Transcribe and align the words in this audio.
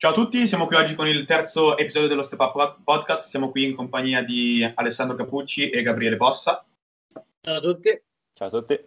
Ciao 0.00 0.12
a 0.12 0.14
tutti, 0.14 0.46
siamo 0.46 0.66
qui 0.66 0.76
oggi 0.76 0.94
con 0.94 1.06
il 1.06 1.26
terzo 1.26 1.76
episodio 1.76 2.08
dello 2.08 2.22
Step 2.22 2.40
Up 2.40 2.78
Podcast. 2.82 3.28
Siamo 3.28 3.50
qui 3.50 3.64
in 3.64 3.74
compagnia 3.74 4.22
di 4.22 4.66
Alessandro 4.74 5.14
Capucci 5.14 5.68
e 5.68 5.82
Gabriele 5.82 6.16
Bossa. 6.16 6.64
Ciao 7.42 7.56
a 7.56 7.60
tutti. 7.60 8.02
Ciao 8.32 8.48
a 8.48 8.50
tutti. 8.50 8.80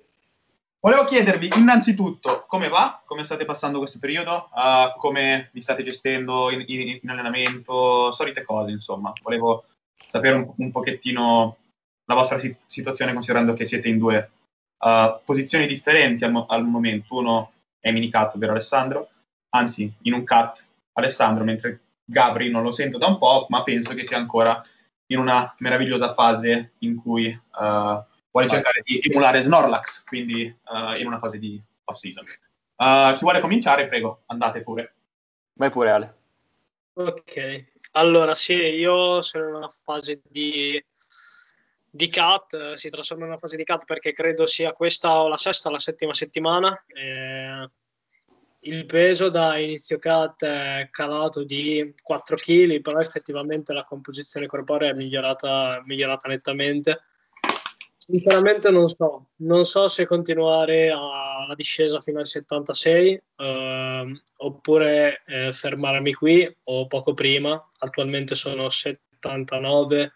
Volevo 0.79 1.03
chiedervi 1.03 1.51
innanzitutto 1.55 2.45
come 2.47 2.67
va, 2.67 3.03
come 3.05 3.25
state 3.25 3.45
passando 3.45 3.77
questo 3.77 3.99
periodo, 3.99 4.49
uh, 4.55 4.97
come 4.97 5.51
vi 5.53 5.61
state 5.61 5.83
gestendo 5.83 6.49
in, 6.49 6.63
in, 6.65 6.99
in, 7.03 7.09
allenamento, 7.11 8.11
solite 8.11 8.41
cose, 8.41 8.71
insomma. 8.71 9.13
Volevo 9.21 9.65
sapere 9.95 10.33
un, 10.33 10.51
un 10.57 10.71
pochettino 10.71 11.57
la 12.05 12.15
vostra 12.15 12.39
situazione 12.65 13.13
considerando 13.13 13.53
che 13.53 13.65
siete 13.65 13.87
in 13.87 13.99
due 13.99 14.31
uh, 14.79 15.19
posizioni 15.23 15.67
differenti 15.67 16.23
al, 16.23 16.43
al 16.47 16.65
momento. 16.65 17.17
Uno 17.17 17.51
è 17.79 17.91
mini 17.91 18.09
cut, 18.09 18.33
ovvero 18.33 18.53
Alessandro, 18.53 19.09
anzi 19.49 19.93
in 20.01 20.13
un 20.13 20.25
cut 20.25 20.71
Alessandro, 20.93 21.43
mentre 21.43 21.81
Gabri 22.05 22.49
non 22.49 22.63
lo 22.63 22.71
sento 22.71 22.97
da 22.97 23.07
un 23.07 23.17
po', 23.17 23.45
ma 23.49 23.63
penso 23.63 23.93
che 23.93 24.03
sia 24.03 24.17
ancora 24.17 24.61
in 25.07 25.19
una 25.19 25.53
meravigliosa 25.59 26.13
fase 26.13 26.73
in 26.79 26.95
cui 26.95 27.27
uh, 27.27 28.03
vuole 28.31 28.47
cercare 28.47 28.81
di 28.83 28.99
emulare 29.03 29.41
Snorlax, 29.41 30.03
quindi 30.03 30.45
uh, 30.65 30.97
in 30.97 31.07
una 31.07 31.19
fase 31.19 31.39
di 31.39 31.61
off-season. 31.85 32.25
Uh, 32.75 33.13
chi 33.13 33.19
vuole 33.21 33.39
cominciare, 33.39 33.87
prego, 33.87 34.23
andate 34.27 34.61
pure. 34.61 34.95
Vai 35.53 35.69
pure 35.69 35.91
Ale. 35.91 36.17
Ok, 36.93 37.65
allora 37.93 38.35
sì, 38.35 38.53
io 38.53 39.21
sono 39.21 39.49
in 39.49 39.55
una 39.55 39.67
fase 39.67 40.21
di, 40.27 40.83
di 41.89 42.09
cut, 42.09 42.73
si 42.73 42.89
trasforma 42.89 43.23
in 43.23 43.31
una 43.31 43.39
fase 43.39 43.55
di 43.55 43.63
cut 43.63 43.85
perché 43.85 44.13
credo 44.13 44.45
sia 44.45 44.73
questa 44.73 45.21
o 45.21 45.27
la 45.27 45.37
sesta 45.37 45.69
o 45.69 45.71
la 45.71 45.79
settima 45.79 46.13
settimana. 46.13 46.83
Eh, 46.87 47.69
il 48.63 48.85
peso 48.85 49.29
da 49.29 49.57
inizio 49.57 49.99
cut 49.99 50.43
è 50.43 50.87
calato 50.91 51.43
di 51.43 51.93
4 52.01 52.35
kg, 52.35 52.81
però 52.81 52.99
effettivamente 52.99 53.73
la 53.73 53.83
composizione 53.83 54.45
corporea 54.45 54.91
è 54.91 54.93
migliorata, 54.93 55.81
migliorata 55.85 56.27
nettamente. 56.27 57.01
Sinceramente 57.97 58.69
non 58.69 58.89
so, 58.89 59.27
non 59.37 59.63
so 59.63 59.87
se 59.87 60.05
continuare 60.05 60.89
alla 60.89 61.55
discesa 61.55 62.01
fino 62.01 62.19
al 62.19 62.25
76 62.25 63.21
eh, 63.37 64.21
oppure 64.37 65.21
eh, 65.25 65.51
fermarmi 65.53 66.13
qui 66.13 66.57
o 66.63 66.87
poco 66.87 67.13
prima, 67.13 67.69
attualmente 67.79 68.35
sono 68.35 68.67
79 68.67 70.11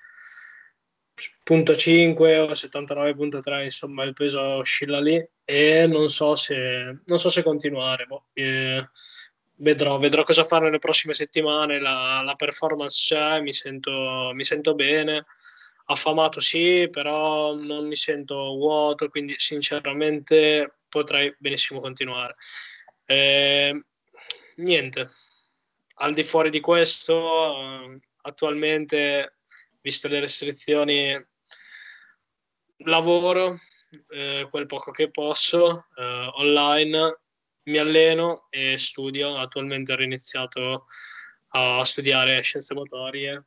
79.5 1.17 2.39
o 2.39 2.51
79.3, 2.51 3.63
insomma 3.63 4.03
il 4.03 4.13
peso 4.13 4.39
oscilla 4.39 4.99
lì 4.99 5.25
e 5.43 5.87
non 5.87 6.09
so 6.09 6.35
se, 6.35 6.99
non 7.05 7.17
so 7.17 7.29
se 7.29 7.41
continuare. 7.41 8.05
Boh, 8.05 8.25
eh, 8.33 8.87
vedrò, 9.55 9.97
vedrò 9.97 10.23
cosa 10.23 10.43
fare 10.43 10.65
nelle 10.65 10.77
prossime 10.77 11.15
settimane, 11.15 11.79
la, 11.79 12.21
la 12.23 12.35
performance 12.35 13.15
c'è, 13.15 13.41
mi 13.41 13.53
sento, 13.53 14.31
mi 14.33 14.43
sento 14.43 14.75
bene, 14.75 15.25
affamato 15.85 16.39
sì, 16.39 16.87
però 16.91 17.55
non 17.55 17.87
mi 17.87 17.95
sento 17.95 18.35
vuoto, 18.35 19.09
quindi 19.09 19.35
sinceramente 19.37 20.81
potrei 20.87 21.33
benissimo 21.39 21.79
continuare. 21.79 22.35
Eh, 23.05 23.83
niente, 24.57 25.09
al 25.95 26.13
di 26.13 26.23
fuori 26.23 26.51
di 26.51 26.59
questo, 26.59 27.55
eh, 27.55 27.99
attualmente 28.21 29.36
viste 29.87 30.09
le 30.09 30.19
restrizioni, 30.19 31.25
lavoro 32.79 33.57
eh, 34.09 34.45
quel 34.49 34.65
poco 34.65 34.91
che 34.91 35.09
posso 35.09 35.85
eh, 35.95 36.29
online, 36.33 37.21
mi 37.63 37.77
alleno 37.77 38.47
e 38.49 38.77
studio. 38.77 39.37
Attualmente 39.37 39.93
ho 39.93 39.95
riniziato 39.95 40.87
a 41.51 41.85
studiare 41.85 42.41
scienze 42.41 42.73
motorie. 42.73 43.45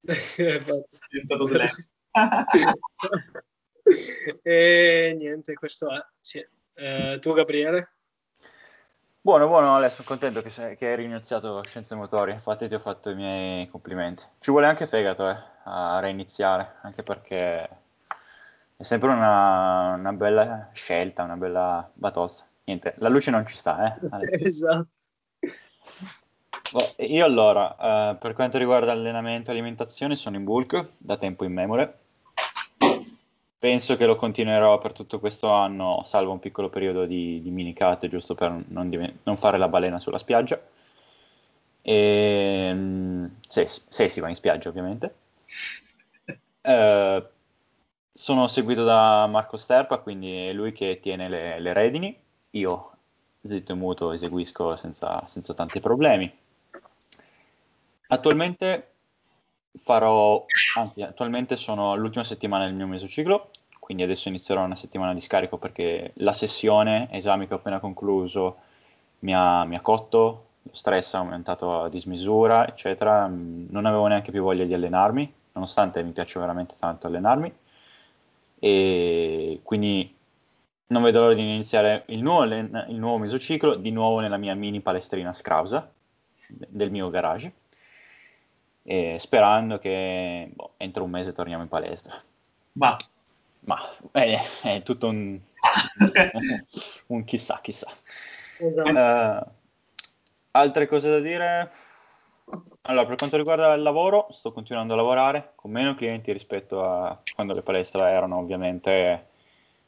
e 4.42 5.14
niente, 5.18 5.52
questo 5.52 5.90
è. 5.90 6.02
Sì. 6.18 6.42
Eh, 6.76 7.18
tu, 7.20 7.34
Gabriele? 7.34 7.93
Buono, 9.24 9.46
buono, 9.46 9.74
Ale, 9.74 9.88
sono 9.88 10.06
contento 10.06 10.42
che, 10.42 10.50
sei, 10.50 10.76
che 10.76 10.88
hai 10.88 10.96
riniziato 10.96 11.62
Scienze 11.64 11.94
Motorie, 11.94 12.34
infatti 12.34 12.68
ti 12.68 12.74
ho 12.74 12.78
fatto 12.78 13.08
i 13.08 13.14
miei 13.14 13.66
complimenti. 13.68 14.22
Ci 14.38 14.50
vuole 14.50 14.66
anche 14.66 14.86
fegato 14.86 15.26
eh, 15.30 15.34
a 15.64 15.98
reiniziare, 15.98 16.74
anche 16.82 17.02
perché 17.02 17.62
è 18.76 18.82
sempre 18.82 19.08
una, 19.08 19.94
una 19.94 20.12
bella 20.12 20.68
scelta, 20.74 21.22
una 21.22 21.36
bella 21.36 21.90
batosta. 21.94 22.44
Niente, 22.64 22.96
la 22.98 23.08
luce 23.08 23.30
non 23.30 23.46
ci 23.46 23.54
sta, 23.54 23.96
eh. 23.96 24.28
esatto. 24.44 24.88
Io 26.98 27.24
allora, 27.24 28.10
eh, 28.10 28.16
per 28.16 28.34
quanto 28.34 28.58
riguarda 28.58 28.92
allenamento 28.92 29.48
e 29.48 29.52
alimentazione, 29.54 30.16
sono 30.16 30.36
in 30.36 30.44
bulk 30.44 30.88
da 30.98 31.16
tempo 31.16 31.46
in 31.46 31.52
memoria 31.54 31.90
penso 33.64 33.96
che 33.96 34.04
lo 34.04 34.14
continuerò 34.16 34.76
per 34.76 34.92
tutto 34.92 35.18
questo 35.18 35.48
anno, 35.48 36.02
salvo 36.04 36.32
un 36.32 36.38
piccolo 36.38 36.68
periodo 36.68 37.06
di, 37.06 37.40
di 37.40 37.48
mini 37.48 37.72
cut, 37.72 38.06
giusto 38.08 38.34
per 38.34 38.62
non, 38.68 38.90
div- 38.90 39.20
non, 39.22 39.38
fare 39.38 39.56
la 39.56 39.68
balena 39.68 39.98
sulla 39.98 40.18
spiaggia. 40.18 40.60
E, 41.80 42.70
mm, 42.74 43.24
se, 43.46 43.66
se, 43.66 44.08
si 44.08 44.20
va 44.20 44.28
in 44.28 44.34
spiaggia, 44.34 44.68
ovviamente. 44.68 45.14
Eh, 46.66 47.28
sono 48.10 48.46
seguito 48.46 48.84
da 48.84 49.26
Marco 49.26 49.58
Sterpa, 49.58 49.98
quindi 49.98 50.46
è 50.46 50.52
lui 50.54 50.72
che 50.72 50.98
tiene 50.98 51.28
le, 51.28 51.60
le 51.60 51.72
redini. 51.74 52.18
Io, 52.52 52.90
zitto 53.42 53.72
e 53.72 53.74
muto, 53.74 54.12
eseguisco 54.12 54.74
senza, 54.76 55.26
senza 55.26 55.52
tanti 55.52 55.80
problemi. 55.80 56.34
Attualmente 58.08 58.93
farò, 59.76 60.44
anzi 60.76 61.02
attualmente 61.02 61.56
sono 61.56 61.94
l'ultima 61.96 62.24
settimana 62.24 62.64
del 62.64 62.74
mio 62.74 62.86
mesociclo, 62.86 63.50
quindi 63.78 64.02
adesso 64.02 64.28
inizierò 64.28 64.64
una 64.64 64.76
settimana 64.76 65.12
di 65.12 65.20
scarico 65.20 65.58
perché 65.58 66.12
la 66.16 66.32
sessione, 66.32 67.08
esami 67.10 67.46
che 67.46 67.54
ho 67.54 67.58
appena 67.58 67.80
concluso, 67.80 68.56
mi 69.20 69.32
ha, 69.34 69.64
mi 69.64 69.76
ha 69.76 69.80
cotto, 69.80 70.46
lo 70.62 70.74
stress 70.74 71.14
è 71.14 71.18
aumentato 71.18 71.82
a 71.82 71.88
dismisura, 71.88 72.66
eccetera, 72.66 73.26
non 73.26 73.84
avevo 73.84 74.06
neanche 74.06 74.30
più 74.30 74.42
voglia 74.42 74.64
di 74.64 74.74
allenarmi, 74.74 75.32
nonostante 75.52 76.02
mi 76.02 76.12
piace 76.12 76.38
veramente 76.38 76.74
tanto 76.78 77.06
allenarmi, 77.06 77.52
e 78.58 79.60
quindi 79.62 80.14
non 80.86 81.02
vedo 81.02 81.20
l'ora 81.20 81.34
di 81.34 81.42
iniziare 81.42 82.04
il 82.06 82.22
nuovo, 82.22 82.44
il 82.44 82.96
nuovo 82.96 83.18
mesociclo, 83.18 83.74
di 83.74 83.90
nuovo 83.90 84.20
nella 84.20 84.36
mia 84.36 84.54
mini 84.54 84.80
palestrina 84.80 85.32
scrausa 85.32 85.90
del 86.48 86.90
mio 86.90 87.10
garage, 87.10 87.52
sperando 89.18 89.78
che 89.78 90.50
boh, 90.52 90.72
entro 90.76 91.04
un 91.04 91.10
mese 91.10 91.32
torniamo 91.32 91.62
in 91.62 91.68
palestra. 91.68 92.22
Ma 92.72 92.96
ma 93.64 93.78
è, 94.12 94.38
è 94.62 94.82
tutto 94.82 95.08
un, 95.08 95.38
un, 97.08 97.24
chissà, 97.24 97.58
chissà. 97.62 97.90
Esatto. 98.58 98.90
Uh, 98.90 99.50
altre 100.52 100.86
cose 100.86 101.10
da 101.10 101.20
dire? 101.20 101.70
Allora, 102.82 103.06
per 103.06 103.16
quanto 103.16 103.36
riguarda 103.36 103.72
il 103.72 103.82
lavoro, 103.82 104.26
sto 104.30 104.52
continuando 104.52 104.92
a 104.92 104.96
lavorare 104.96 105.52
con 105.54 105.70
meno 105.70 105.94
clienti 105.94 106.32
rispetto 106.32 106.84
a 106.84 107.18
quando 107.34 107.54
le 107.54 107.62
palestre 107.62 108.02
erano 108.02 108.38
ovviamente 108.38 109.28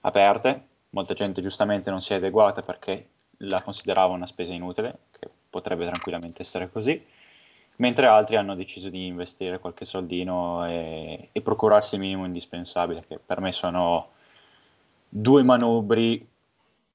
aperte. 0.01 0.69
Molta 0.91 1.13
gente 1.13 1.43
giustamente 1.43 1.91
non 1.91 2.01
si 2.01 2.15
è 2.15 2.17
adeguata 2.17 2.63
perché 2.63 3.09
la 3.41 3.61
considerava 3.63 4.15
una 4.15 4.25
spesa 4.25 4.55
inutile, 4.55 5.01
che 5.19 5.29
potrebbe 5.51 5.85
tranquillamente 5.85 6.41
essere 6.41 6.71
così 6.71 7.05
mentre 7.77 8.07
altri 8.07 8.37
hanno 8.37 8.55
deciso 8.55 8.89
di 8.89 9.07
investire 9.07 9.59
qualche 9.59 9.85
soldino 9.85 10.67
e, 10.67 11.29
e 11.33 11.41
procurarsi 11.43 11.95
il 11.95 12.01
minimo 12.01 12.25
indispensabile, 12.25 13.05
che 13.05 13.19
per 13.19 13.41
me 13.41 13.53
sono 13.53 14.11
due 15.09 15.43
manubri 15.43 16.27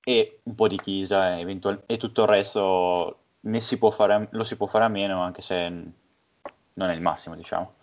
e 0.04 0.40
un 0.44 0.56
po' 0.56 0.68
di 0.68 0.80
chisa 0.80 1.36
e, 1.36 1.42
eventual- 1.42 1.84
e 1.86 1.98
tutto 1.98 2.24
il 2.24 2.28
resto 2.28 3.18
si 3.60 3.78
fare, 3.92 4.28
lo 4.32 4.44
si 4.44 4.58
può 4.58 4.68
fare 4.68 4.86
a 4.86 4.90
meno, 4.90 5.22
anche 5.22 5.42
se 5.42 5.70
non 5.70 6.90
è 6.90 6.94
il 6.94 7.02
massimo, 7.02 7.36
diciamo. 7.36 7.74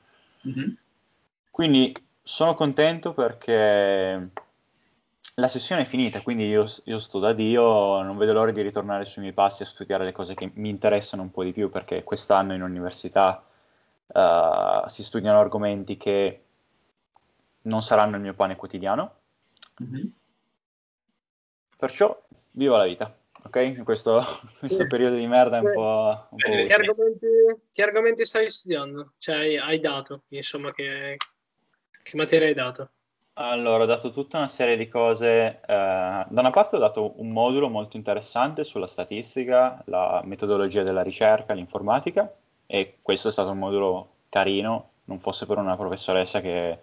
Mm-hmm. 0.46 0.70
Quindi 1.50 1.94
sono 2.22 2.54
contento 2.54 3.14
perché 3.14 4.30
la 5.38 5.48
sessione 5.48 5.82
è 5.82 5.84
finita, 5.84 6.20
quindi 6.20 6.46
io, 6.46 6.64
io, 6.84 6.98
sto 6.98 7.18
da 7.18 7.32
Dio, 7.32 8.02
non 8.02 8.16
vedo 8.16 8.32
l'ora 8.32 8.50
di 8.50 8.60
ritornare 8.60 9.04
sui 9.04 9.22
miei 9.22 9.34
passi 9.34 9.62
a 9.62 9.66
studiare 9.66 10.04
le 10.04 10.12
cose 10.12 10.34
che 10.34 10.50
mi 10.54 10.68
interessano 10.68 11.22
un 11.22 11.30
po' 11.30 11.44
di 11.44 11.52
più, 11.52 11.70
perché 11.70 12.02
quest'anno 12.02 12.54
in 12.54 12.62
università 12.62 13.44
uh, 14.06 14.88
si 14.88 15.02
studiano 15.04 15.38
argomenti 15.38 15.96
che 15.96 16.42
non 17.62 17.82
saranno 17.82 18.16
il 18.16 18.22
mio 18.22 18.34
pane 18.34 18.56
quotidiano. 18.56 19.14
Mm-hmm. 19.80 20.06
Perciò 21.76 22.20
vivo 22.52 22.76
la 22.76 22.86
vita, 22.86 23.16
ok? 23.44 23.56
In 23.56 23.84
questo, 23.84 24.20
questo 24.58 24.88
periodo 24.88 25.14
di 25.14 25.26
merda 25.28 25.58
è 25.58 25.60
un 25.60 25.72
po'... 25.72 26.26
Un 26.30 26.36
po 26.36 26.50
che, 26.50 26.74
argomenti, 26.74 27.26
che, 27.70 27.82
argomenti, 27.84 28.24
stai 28.24 28.50
studiando? 28.50 29.12
Cioè 29.18 29.56
hai 29.56 29.78
dato, 29.78 30.22
insomma, 30.28 30.72
che, 30.72 31.16
che 32.02 32.16
materia 32.16 32.48
hai 32.48 32.54
dato? 32.54 32.90
Allora, 33.40 33.84
ho 33.84 33.86
dato 33.86 34.10
tutta 34.10 34.38
una 34.38 34.48
serie 34.48 34.76
di 34.76 34.88
cose. 34.88 35.60
Eh, 35.60 35.60
da 35.64 36.26
una 36.28 36.50
parte 36.50 36.74
ho 36.74 36.80
dato 36.80 37.14
un 37.20 37.30
modulo 37.30 37.68
molto 37.68 37.96
interessante 37.96 38.64
sulla 38.64 38.88
statistica, 38.88 39.80
la 39.86 40.20
metodologia 40.24 40.82
della 40.82 41.02
ricerca, 41.02 41.54
l'informatica, 41.54 42.32
e 42.66 42.96
questo 43.00 43.28
è 43.28 43.30
stato 43.30 43.50
un 43.50 43.58
modulo 43.58 44.08
carino, 44.28 44.90
non 45.04 45.20
fosse 45.20 45.46
per 45.46 45.58
una 45.58 45.76
professoressa 45.76 46.40
che... 46.40 46.78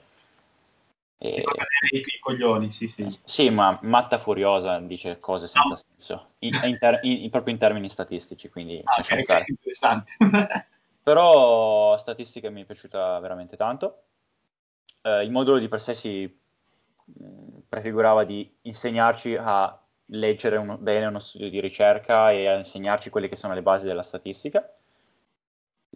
Eh, 1.18 1.44
I, 1.92 2.20
coglioni, 2.22 2.72
sì, 2.72 2.88
sì. 2.88 3.06
Sì, 3.24 3.50
ma 3.50 3.78
matta 3.82 4.18
furiosa 4.18 4.80
dice 4.80 5.20
cose 5.20 5.48
senza 5.48 5.70
no. 5.70 5.76
senso, 5.76 6.28
in, 6.40 6.52
in 6.64 6.78
ter- 6.78 7.00
in, 7.04 7.30
proprio 7.32 7.54
in 7.54 7.60
termini 7.60 7.90
statistici, 7.90 8.48
quindi 8.50 8.82
ah, 8.82 9.02
okay, 9.02 9.22
okay, 9.22 9.44
interessante. 9.48 10.12
Però 11.04 11.98
statistica 11.98 12.50
mi 12.50 12.62
è 12.62 12.66
piaciuta 12.66 13.20
veramente 13.20 13.58
tanto. 13.58 14.04
Eh, 15.02 15.24
il 15.24 15.32
modulo 15.32 15.60
di 15.60 15.68
per 15.68 15.82
sé 15.82 15.94
si 15.94 16.44
prefigurava 17.68 18.24
di 18.24 18.50
insegnarci 18.62 19.36
a 19.36 19.80
leggere 20.10 20.58
uno, 20.58 20.78
bene 20.78 21.06
uno 21.06 21.20
studio 21.20 21.50
di 21.50 21.60
ricerca 21.60 22.32
e 22.32 22.48
a 22.48 22.56
insegnarci 22.56 23.10
quelle 23.10 23.28
che 23.28 23.36
sono 23.36 23.54
le 23.54 23.62
basi 23.62 23.86
della 23.86 24.02
statistica. 24.02 24.68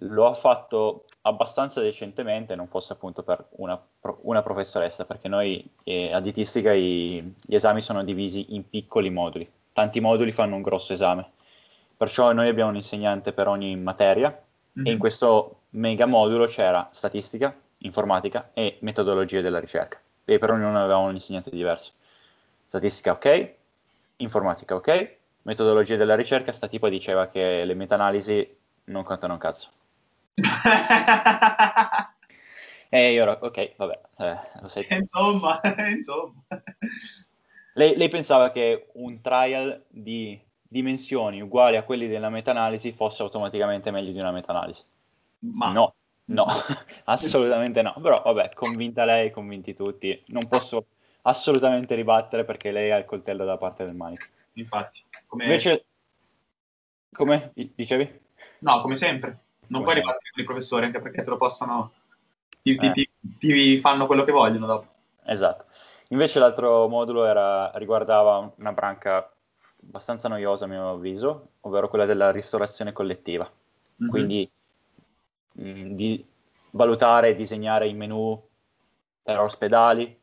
Lo 0.03 0.27
ha 0.27 0.33
fatto 0.33 1.05
abbastanza 1.21 1.81
decentemente, 1.81 2.55
non 2.55 2.67
fosse 2.67 2.93
appunto 2.93 3.23
per 3.23 3.45
una, 3.57 3.81
una 4.21 4.41
professoressa, 4.41 5.05
perché 5.05 5.27
noi 5.27 5.69
eh, 5.83 6.13
a 6.13 6.21
dietistica 6.21 6.71
i, 6.71 7.33
gli 7.45 7.55
esami 7.55 7.81
sono 7.81 8.03
divisi 8.03 8.55
in 8.55 8.69
piccoli 8.69 9.09
moduli. 9.09 9.49
Tanti 9.73 9.99
moduli 9.99 10.31
fanno 10.31 10.55
un 10.55 10.61
grosso 10.61 10.93
esame. 10.93 11.31
Perciò 11.97 12.31
noi 12.31 12.47
abbiamo 12.47 12.69
un 12.69 12.77
insegnante 12.77 13.33
per 13.33 13.47
ogni 13.47 13.75
materia 13.75 14.29
mm-hmm. 14.29 14.85
e 14.85 14.89
in 14.89 14.95
mhm. 14.95 14.99
questo 14.99 15.61
mega 15.71 16.05
modulo 16.05 16.45
c'era 16.45 16.87
statistica, 16.91 17.53
informatica 17.79 18.51
e 18.53 18.77
metodologie 18.81 19.41
della 19.41 19.59
ricerca 19.59 19.99
e 20.29 20.37
per 20.37 20.51
ognuno 20.51 20.79
avevamo 20.79 21.07
un 21.07 21.15
insegnante 21.15 21.49
diverso. 21.49 21.93
Statistica 22.63 23.13
ok, 23.13 23.53
informatica 24.17 24.75
ok, 24.75 25.15
metodologia 25.41 25.95
della 25.95 26.15
ricerca, 26.15 26.51
sta 26.51 26.67
tipo 26.67 26.87
diceva 26.87 27.27
che 27.27 27.65
le 27.65 27.73
meta-analisi 27.73 28.57
non 28.85 29.01
contano 29.03 29.33
un 29.33 29.39
cazzo. 29.39 29.69
e 32.89 33.11
io 33.11 33.23
ero, 33.23 33.39
ok, 33.41 33.73
vabbè, 33.75 33.99
eh, 34.17 34.37
lo 34.61 34.67
sai. 34.67 34.85
Insomma, 34.93 35.59
insomma. 35.89 36.43
Lei, 37.73 37.95
lei, 37.95 38.09
pensava 38.09 38.51
che 38.51 38.89
un 38.93 39.21
trial 39.21 39.83
di 39.87 40.39
dimensioni 40.61 41.41
uguali 41.41 41.75
a 41.75 41.83
quelli 41.83 42.07
della 42.07 42.29
meta-analisi 42.29 42.91
fosse 42.91 43.23
automaticamente 43.23 43.89
meglio 43.89 44.11
di 44.11 44.19
una 44.19 44.31
meta-analisi. 44.31 44.83
Ma 45.39 45.71
no, 45.71 45.95
No, 46.29 46.45
assolutamente 47.05 47.81
no. 47.81 47.95
Però 48.01 48.21
vabbè, 48.21 48.51
convinta 48.53 49.05
lei, 49.05 49.31
convinti 49.31 49.73
tutti. 49.73 50.21
Non 50.27 50.47
posso 50.47 50.85
assolutamente 51.23 51.95
ribattere 51.95 52.45
perché 52.45 52.71
lei 52.71 52.91
ha 52.91 52.97
il 52.97 53.05
coltello 53.05 53.45
da 53.45 53.57
parte 53.57 53.85
del 53.85 53.95
manico. 53.95 54.25
Infatti. 54.53 55.03
Come... 55.25 55.43
Invece, 55.43 55.85
come 57.11 57.51
dicevi? 57.53 58.19
No, 58.59 58.81
come 58.81 58.95
sempre. 58.95 59.39
Non 59.67 59.81
come 59.81 59.83
puoi 59.83 59.95
ribattere 59.95 60.31
con 60.33 60.43
i 60.43 60.45
professori 60.45 60.85
anche 60.85 60.99
perché 60.99 61.23
te 61.23 61.29
lo 61.29 61.37
possono... 61.37 61.93
Ti, 62.61 62.75
eh. 62.75 62.91
ti, 62.91 63.09
ti, 63.37 63.77
fanno 63.79 64.05
quello 64.05 64.23
che 64.23 64.31
vogliono 64.31 64.65
dopo. 64.65 64.87
Esatto. 65.25 65.65
Invece 66.09 66.39
l'altro 66.39 66.87
modulo 66.87 67.25
era, 67.25 67.71
riguardava 67.75 68.51
una 68.57 68.73
branca 68.73 69.31
abbastanza 69.87 70.27
noiosa 70.27 70.65
a 70.65 70.67
mio 70.67 70.89
avviso, 70.89 71.51
ovvero 71.61 71.87
quella 71.87 72.05
della 72.05 72.31
ristorazione 72.31 72.91
collettiva. 72.91 73.49
Mm-hmm. 74.01 74.09
Quindi 74.11 74.51
Mm, 75.61 75.93
di 75.93 76.25
valutare 76.71 77.29
e 77.29 77.33
disegnare 77.33 77.87
i 77.87 77.93
menu 77.93 78.41
per 79.21 79.39
ospedali, 79.39 80.17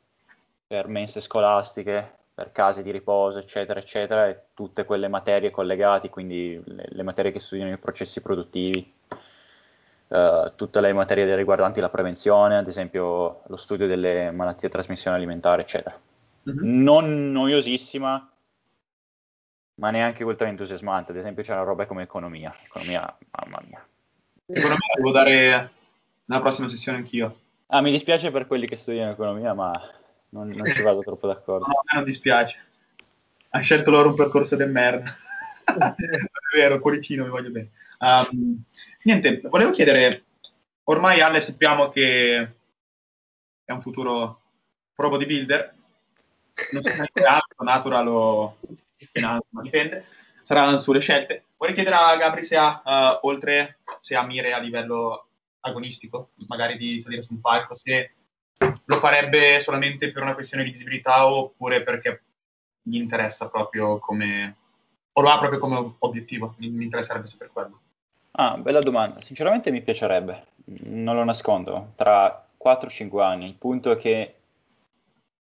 per 0.66 0.88
mense 0.88 1.20
scolastiche, 1.20 2.14
per 2.32 2.52
case 2.52 2.82
di 2.82 2.90
riposo, 2.90 3.38
eccetera, 3.38 3.78
eccetera, 3.78 4.28
e 4.28 4.40
tutte 4.54 4.84
quelle 4.84 5.08
materie 5.08 5.50
collegate, 5.50 6.08
quindi 6.08 6.60
le, 6.64 6.86
le 6.88 7.02
materie 7.02 7.30
che 7.30 7.38
studiano 7.38 7.72
i 7.72 7.78
processi 7.78 8.20
produttivi, 8.22 8.92
uh, 10.08 10.52
tutte 10.54 10.80
le 10.80 10.92
materie 10.92 11.34
riguardanti 11.36 11.80
la 11.80 11.90
prevenzione, 11.90 12.56
ad 12.56 12.66
esempio 12.66 13.42
lo 13.46 13.56
studio 13.56 13.86
delle 13.86 14.30
malattie 14.30 14.68
a 14.68 14.70
trasmissione 14.70 15.16
alimentare, 15.16 15.62
eccetera. 15.62 15.98
Mm-hmm. 16.48 16.82
Non 16.82 17.32
noiosissima, 17.32 18.30
ma 19.74 19.90
neanche 19.90 20.24
ultra 20.24 20.48
entusiasmante. 20.48 21.12
Ad 21.12 21.18
esempio, 21.18 21.42
c'è 21.42 21.52
una 21.52 21.62
roba 21.62 21.86
come 21.86 22.02
economia. 22.02 22.54
Economia, 22.64 23.16
mamma 23.30 23.62
mia. 23.66 23.86
Secondo 24.46 24.76
me 24.76 24.94
devo 24.94 25.10
dare 25.10 25.70
nella 26.26 26.40
prossima 26.40 26.68
sessione 26.68 26.98
anch'io. 26.98 27.40
Ah, 27.66 27.80
mi 27.80 27.90
dispiace 27.90 28.30
per 28.30 28.46
quelli 28.46 28.66
che 28.66 28.76
studiano 28.76 29.10
economia, 29.10 29.54
ma 29.54 29.72
non, 30.28 30.48
non 30.48 30.64
ci 30.66 30.82
vado 30.82 31.00
troppo 31.00 31.26
d'accordo. 31.26 31.66
No, 31.66 31.80
a 31.80 31.82
me 31.84 31.94
non 31.94 32.04
dispiace. 32.04 32.64
Ha 33.50 33.58
scelto 33.58 33.90
loro 33.90 34.10
un 34.10 34.14
percorso 34.14 34.54
del 34.54 34.70
merda. 34.70 35.12
è 35.66 36.56
vero, 36.56 36.78
cuoricino, 36.78 37.24
mi 37.24 37.30
voglio 37.30 37.50
bene. 37.50 37.70
Um, 37.98 38.62
niente, 39.02 39.40
volevo 39.44 39.70
chiedere, 39.70 40.24
ormai 40.84 41.20
Alle 41.20 41.40
sappiamo 41.40 41.88
che 41.88 42.54
è 43.64 43.72
un 43.72 43.80
futuro 43.80 44.40
pro 44.94 45.08
bodybuilder, 45.08 45.74
non 46.72 46.82
so 46.82 46.90
se 46.90 47.20
è 47.20 47.24
altro, 47.24 47.64
natural 47.64 48.06
o 48.08 48.58
finanza, 49.12 49.46
ma 49.50 49.62
dipende, 49.62 50.04
saranno 50.42 50.78
sulle 50.78 51.00
scelte. 51.00 51.45
Vorrei 51.56 51.74
chiedere 51.74 51.96
a 51.96 52.16
Gabri 52.16 52.42
se 52.42 52.56
ha, 52.56 52.82
uh, 52.84 53.26
oltre, 53.26 53.78
se 54.00 54.14
ha 54.14 54.24
mire 54.24 54.52
a 54.52 54.58
livello 54.58 55.28
agonistico, 55.60 56.30
magari 56.48 56.76
di 56.76 57.00
salire 57.00 57.22
su 57.22 57.32
un 57.32 57.40
palco, 57.40 57.74
se 57.74 58.12
lo 58.58 58.96
farebbe 58.96 59.58
solamente 59.60 60.12
per 60.12 60.22
una 60.22 60.34
questione 60.34 60.64
di 60.64 60.70
visibilità 60.70 61.26
oppure 61.26 61.82
perché 61.82 62.22
gli 62.82 62.96
interessa 62.96 63.48
proprio 63.48 63.98
come... 63.98 64.56
o 65.12 65.20
lo 65.20 65.28
ha 65.30 65.38
proprio 65.38 65.58
come 65.58 65.94
obiettivo, 65.98 66.54
mi, 66.58 66.84
interesserebbe 66.84 67.26
sapere 67.26 67.50
quello. 67.50 67.80
Ah, 68.32 68.56
bella 68.58 68.80
domanda. 68.80 69.20
Sinceramente 69.20 69.70
mi 69.70 69.82
piacerebbe, 69.82 70.46
non 70.84 71.16
lo 71.16 71.24
nascondo, 71.24 71.92
tra 71.96 72.48
4-5 72.62 73.20
anni. 73.22 73.46
Il 73.46 73.54
punto 73.54 73.90
è 73.90 73.96
che 73.96 74.34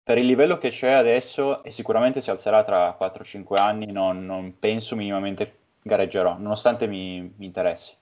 per 0.04 0.18
il 0.18 0.26
livello 0.26 0.58
che 0.58 0.70
c'è 0.70 0.92
adesso 0.92 1.64
e 1.64 1.72
sicuramente 1.72 2.22
si 2.22 2.32
alzerà 2.32 2.64
tra 2.64 2.98
4-5 3.00 3.62
anni, 3.62 3.92
non, 3.92 4.26
non 4.26 4.58
penso 4.58 4.96
minimamente 4.96 5.60
gareggerò, 5.82 6.38
nonostante 6.38 6.88
mi, 6.88 7.22
mi 7.36 7.46
interessi. 7.46 7.94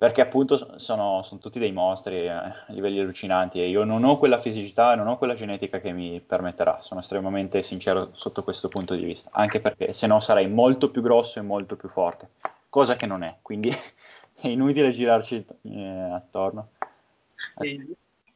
Perché 0.00 0.22
appunto 0.22 0.78
sono, 0.78 1.22
sono 1.22 1.40
tutti 1.40 1.58
dei 1.58 1.72
mostri 1.72 2.24
eh, 2.24 2.28
a 2.28 2.64
livelli 2.68 3.00
allucinanti 3.00 3.60
e 3.60 3.68
io 3.68 3.84
non 3.84 4.02
ho 4.04 4.16
quella 4.16 4.38
fisicità, 4.38 4.94
non 4.94 5.08
ho 5.08 5.18
quella 5.18 5.34
genetica 5.34 5.78
che 5.78 5.92
mi 5.92 6.20
permetterà. 6.20 6.80
Sono 6.80 7.00
estremamente 7.00 7.60
sincero 7.60 8.08
sotto 8.12 8.42
questo 8.42 8.68
punto 8.68 8.94
di 8.94 9.04
vista, 9.04 9.28
anche 9.32 9.60
perché 9.60 9.92
se 9.92 10.06
no 10.06 10.18
sarei 10.18 10.48
molto 10.48 10.90
più 10.90 11.02
grosso 11.02 11.38
e 11.38 11.42
molto 11.42 11.76
più 11.76 11.90
forte, 11.90 12.30
cosa 12.70 12.96
che 12.96 13.04
non 13.04 13.22
è, 13.22 13.36
quindi 13.42 13.68
è 14.40 14.48
inutile 14.48 14.90
girarci 14.90 15.44
eh, 15.64 15.88
attorno. 16.14 16.70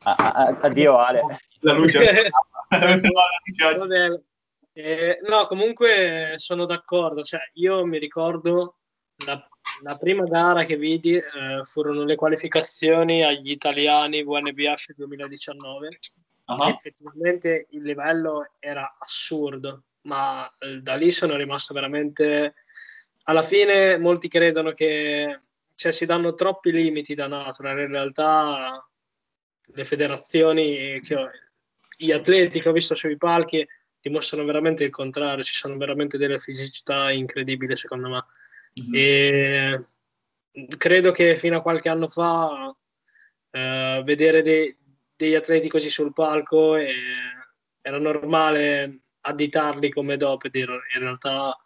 addio 0.03 0.99
Ale. 0.99 1.23
La 1.61 1.73
luce. 1.73 2.31
Eh, 4.77 5.19
no, 5.29 5.47
comunque 5.47 6.35
sono 6.37 6.67
d'accordo. 6.67 7.23
Cioè, 7.23 7.41
io 7.55 7.85
mi 7.87 7.99
ricordo 7.99 8.79
la, 9.25 9.49
la 9.83 9.97
prima 9.97 10.25
gara 10.25 10.65
che 10.65 10.77
vidi 10.77 11.15
eh, 11.15 11.23
furono 11.63 12.03
le 12.03 12.17
qualificazioni 12.17 13.23
agli 13.23 13.51
italiani 13.51 14.25
VNBH 14.25 14.95
2019. 14.97 15.89
Uh-huh. 16.47 16.69
Effettivamente 16.69 17.69
il 17.71 17.83
livello 17.83 18.51
era 18.59 18.97
assurdo, 18.99 19.85
ma 20.03 20.53
eh, 20.59 20.81
da 20.81 20.97
lì 20.97 21.13
sono 21.13 21.37
rimasto 21.37 21.73
veramente. 21.73 22.55
Alla 23.27 23.43
fine 23.43 23.97
molti 23.97 24.27
credono 24.27 24.73
che 24.73 25.39
cioè, 25.77 25.93
si 25.93 26.05
danno 26.05 26.35
troppi 26.35 26.73
limiti 26.73 27.15
da 27.15 27.29
natural, 27.29 27.79
in 27.79 27.89
realtà 27.89 28.77
le 29.67 29.85
federazioni, 29.85 31.01
che, 31.01 31.31
gli 31.97 32.11
atleti 32.11 32.61
che 32.61 32.69
ho 32.69 32.73
visto 32.73 32.97
sui 32.97 33.17
palchi 33.17 33.67
dimostrano 34.05 34.45
veramente 34.45 34.85
il 34.85 34.91
contrario, 34.91 35.43
ci 35.43 35.55
sono 35.55 35.79
veramente 35.79 36.19
delle 36.19 36.39
fisicità 36.39 37.11
incredibili 37.11 37.75
secondo 37.75 38.11
me. 38.11 38.25
Mm-hmm. 38.79 38.93
E 38.95 39.87
credo 40.77 41.11
che 41.11 41.37
fino 41.37 41.57
a 41.57 41.63
qualche 41.63 41.89
anno 41.89 42.07
fa 42.09 42.75
eh, 43.51 44.03
vedere 44.05 44.43
dei, 44.43 44.77
degli 45.17 45.35
atleti 45.35 45.69
così 45.71 45.89
sul 45.89 46.13
palco 46.13 46.77
eh, 46.77 46.95
era 47.81 47.99
normale 47.99 48.99
additarli 49.23 49.91
come 49.91 50.19
dopo, 50.19 50.49
in 50.53 50.67
realtà 50.99 51.57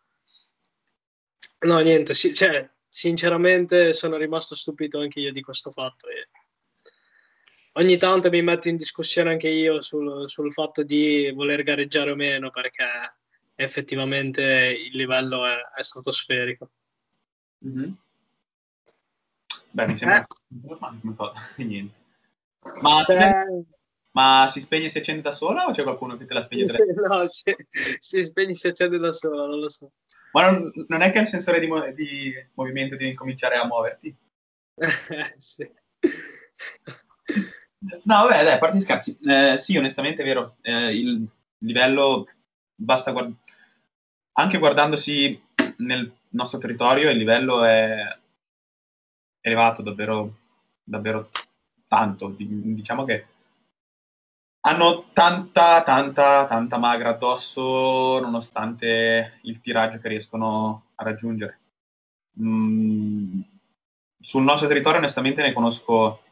no 1.60 1.78
niente, 1.80 2.14
sì, 2.14 2.32
cioè, 2.32 2.70
sinceramente 2.86 3.92
sono 3.92 4.16
rimasto 4.16 4.54
stupito 4.54 5.00
anche 5.00 5.18
io 5.18 5.32
di 5.32 5.40
questo 5.40 5.72
fatto 5.72 6.06
e 6.06 6.28
ogni 7.78 7.96
tanto 7.96 8.28
mi 8.28 8.42
metto 8.42 8.68
in 8.68 8.76
discussione 8.76 9.30
anche 9.30 9.48
io 9.48 9.80
sul, 9.80 10.28
sul 10.28 10.52
fatto 10.52 10.82
di 10.82 11.32
voler 11.34 11.62
gareggiare 11.62 12.10
o 12.10 12.14
meno 12.14 12.50
perché 12.50 12.84
effettivamente 13.54 14.42
il 14.42 14.96
livello 14.96 15.46
è, 15.46 15.56
è 15.76 15.82
stratosferico. 15.82 16.70
Mm-hmm. 17.66 17.92
Beh, 19.70 19.86
mi 19.86 19.96
sembra 19.96 20.20
eh. 20.20 20.26
niente. 21.64 21.94
Ma, 22.82 23.04
eh. 23.06 23.64
Ma 24.12 24.48
si 24.50 24.60
spegne 24.60 24.86
e 24.86 24.88
si 24.88 24.98
accende 24.98 25.22
da 25.22 25.32
sola 25.32 25.66
o 25.66 25.70
c'è 25.70 25.82
qualcuno 25.82 26.16
che 26.16 26.24
te 26.24 26.34
la 26.34 26.42
spegne? 26.42 26.66
Sì, 26.68 26.92
no, 26.94 27.26
si, 27.26 27.56
si 27.98 28.24
spegne 28.24 28.50
e 28.50 28.54
si 28.54 28.68
accende 28.68 28.98
da 28.98 29.12
sola, 29.12 29.46
non 29.46 29.58
lo 29.58 29.68
so. 29.68 29.92
Ma 30.32 30.50
non, 30.50 30.70
non 30.88 31.02
è 31.02 31.10
che 31.10 31.20
il 31.20 31.26
sensore 31.26 31.60
di, 31.60 31.66
mo- 31.66 31.90
di 31.92 32.32
movimento 32.54 32.96
devi 32.96 33.14
cominciare 33.14 33.56
a 33.56 33.66
muoverti? 33.66 34.14
sì. 35.38 35.70
No, 37.80 38.26
vabbè, 38.26 38.42
dai, 38.58 38.76
gli 38.76 38.80
scherzi. 38.80 39.16
Eh, 39.22 39.56
sì, 39.58 39.76
onestamente 39.76 40.22
è 40.22 40.24
vero. 40.24 40.56
Eh, 40.62 40.94
il 40.96 41.28
livello, 41.58 42.26
basta 42.74 43.12
guard- 43.12 43.34
anche 44.32 44.58
guardandosi 44.58 45.40
nel 45.78 46.12
nostro 46.30 46.58
territorio, 46.58 47.10
il 47.10 47.16
livello 47.18 47.64
è 47.64 48.18
elevato 49.40 49.82
davvero, 49.82 50.36
davvero 50.84 51.28
tanto. 51.88 52.34
Diciamo 52.36 53.04
che 53.04 53.26
hanno 54.60 55.10
tanta, 55.12 55.82
tanta, 55.82 56.44
tanta 56.46 56.78
magra 56.78 57.10
addosso, 57.10 58.18
nonostante 58.20 59.38
il 59.42 59.60
tiraggio 59.60 59.98
che 59.98 60.08
riescono 60.08 60.90
a 60.96 61.04
raggiungere. 61.04 61.58
Mm, 62.40 63.40
sul 64.20 64.42
nostro 64.42 64.68
territorio, 64.68 64.98
onestamente, 64.98 65.42
ne 65.42 65.52
conosco 65.52 66.22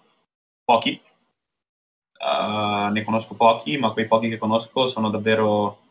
pochi. 0.65 1.00
Uh, 2.18 2.90
ne 2.90 3.04
conosco 3.04 3.35
pochi, 3.35 3.76
ma 3.76 3.92
quei 3.92 4.06
pochi 4.06 4.28
che 4.28 4.38
conosco 4.38 4.88
sono 4.88 5.11
davvero, 5.11 5.90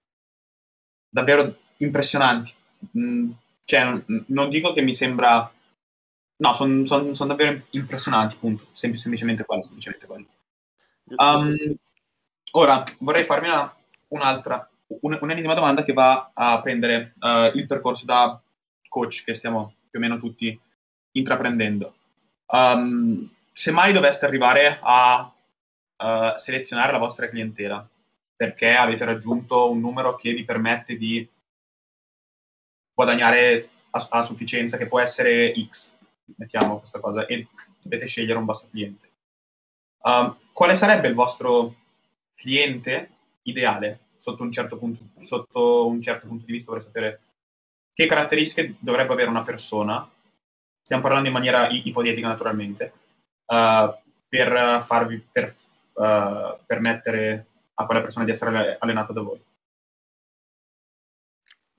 davvero 1.10 1.55
impressionanti. 1.77 2.53
Mm, 2.98 3.32
cioè, 3.63 4.01
non 4.27 4.50
dico 4.50 4.74
che 4.74 4.82
mi 4.82 4.94
sembra. 4.94 5.51
No, 6.38 6.53
sono 6.53 6.86
son, 6.86 7.15
son 7.15 7.27
davvero 7.27 7.62
impressionanti, 7.72 8.36
punto. 8.36 8.67
Sem- 8.72 8.94
semplicemente 8.94 9.46
quello. 9.46 9.63
Semplicemente 9.63 10.05
quello. 10.05 10.25
Um, 11.15 11.55
ora 12.51 12.84
vorrei 13.00 13.25
farmi 13.25 13.48
una, 13.48 13.74
un'altra, 14.10 14.67
un, 15.01 15.17
un'ennesima 15.22 15.53
domanda 15.53 15.84
che 15.84 15.94
va 15.94 16.32
a 16.34 16.62
prendere 16.62 17.13
uh, 17.20 17.55
il 17.55 17.65
percorso 17.67 18.05
da 18.05 18.39
coach 18.88 19.24
che 19.24 19.34
stiamo 19.34 19.75
più 19.89 20.00
o 20.00 20.01
meno 20.01 20.17
tutti 20.20 20.60
intraprendendo. 21.12 21.96
Um, 22.48 23.29
se 23.51 23.72
mai 23.72 23.94
doveste 23.94 24.25
arrivare 24.25 24.79
a 24.82 25.32
uh, 25.98 26.38
selezionare 26.38 26.92
la 26.92 26.98
vostra 26.98 27.30
clientela 27.30 27.88
perché 28.36 28.75
avete 28.75 29.06
raggiunto 29.06 29.72
un 29.72 29.80
numero 29.80 30.16
che 30.16 30.34
vi 30.34 30.44
permette 30.44 30.98
di 30.98 31.28
guadagnare 32.94 33.70
a, 33.92 34.08
a 34.10 34.24
sufficienza, 34.24 34.78
che 34.78 34.88
può 34.88 35.00
essere 35.00 35.54
X, 35.54 35.96
mettiamo 36.36 36.80
questa 36.80 37.00
cosa, 37.00 37.25
e 37.25 37.48
dovete 37.82 38.08
scegliere 38.08 38.38
un 38.38 38.46
vostro 38.46 38.70
cliente. 38.70 39.10
Um, 40.00 40.38
quale 40.52 40.75
sarebbe 40.75 41.08
il 41.08 41.14
vostro 41.14 41.75
cliente 42.36 43.10
ideale 43.44 44.00
sotto 44.18 44.44
un 44.44 44.52
certo 44.52 44.78
punto, 44.78 45.04
sotto 45.24 45.88
un 45.88 46.02
certo 46.02 46.28
punto 46.28 46.46
di 46.46 46.52
vista? 46.52 46.72
Vorrei 46.72 46.86
sapere 46.86 47.22
che 47.94 48.06
caratteristiche 48.06 48.75
dovrebbe 48.80 49.14
avere 49.14 49.30
una 49.30 49.44
persona 49.44 50.10
stiamo 50.86 51.02
parlando 51.02 51.30
in 51.30 51.34
maniera 51.34 51.68
ipotetica 51.68 52.28
naturalmente, 52.28 52.94
uh, 53.48 53.92
per 54.28 54.84
farvi, 54.86 55.18
per 55.32 55.52
uh, 55.96 56.58
permettere 56.66 57.48
a 57.74 57.86
quella 57.86 58.02
persona 58.02 58.25
di 58.25 58.32
essere 58.32 58.78
allenata 58.80 59.14
da 59.14 59.22
voi? 59.22 59.44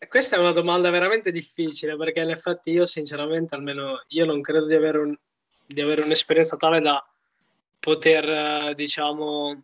Questa 0.08 0.36
è 0.36 0.38
una 0.38 0.52
domanda 0.52 0.90
veramente 0.90 1.30
difficile 1.30 1.96
perché 1.96 2.20
in 2.20 2.30
effetti 2.30 2.70
io 2.70 2.86
sinceramente 2.86 3.54
almeno 3.54 4.04
io 4.08 4.24
non 4.24 4.40
credo 4.40 4.66
di 4.66 4.74
avere, 4.74 4.98
un, 4.98 5.16
di 5.66 5.80
avere 5.80 6.02
un'esperienza 6.02 6.56
tale 6.56 6.80
da 6.80 7.04
poter 7.80 8.74
diciamo 8.74 9.62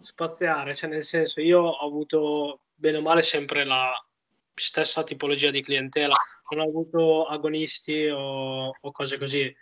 spaziare, 0.00 0.74
cioè 0.74 0.90
nel 0.90 1.02
senso 1.02 1.40
io 1.40 1.60
ho 1.60 1.86
avuto 1.86 2.60
bene 2.74 2.98
o 2.98 3.02
male 3.02 3.22
sempre 3.22 3.64
la 3.64 3.92
stessa 4.54 5.02
tipologia 5.02 5.50
di 5.50 5.62
clientela, 5.62 6.14
non 6.50 6.60
ho 6.60 6.68
avuto 6.68 7.24
agonisti 7.24 8.06
o, 8.08 8.68
o 8.68 8.90
cose 8.92 9.18
così. 9.18 9.54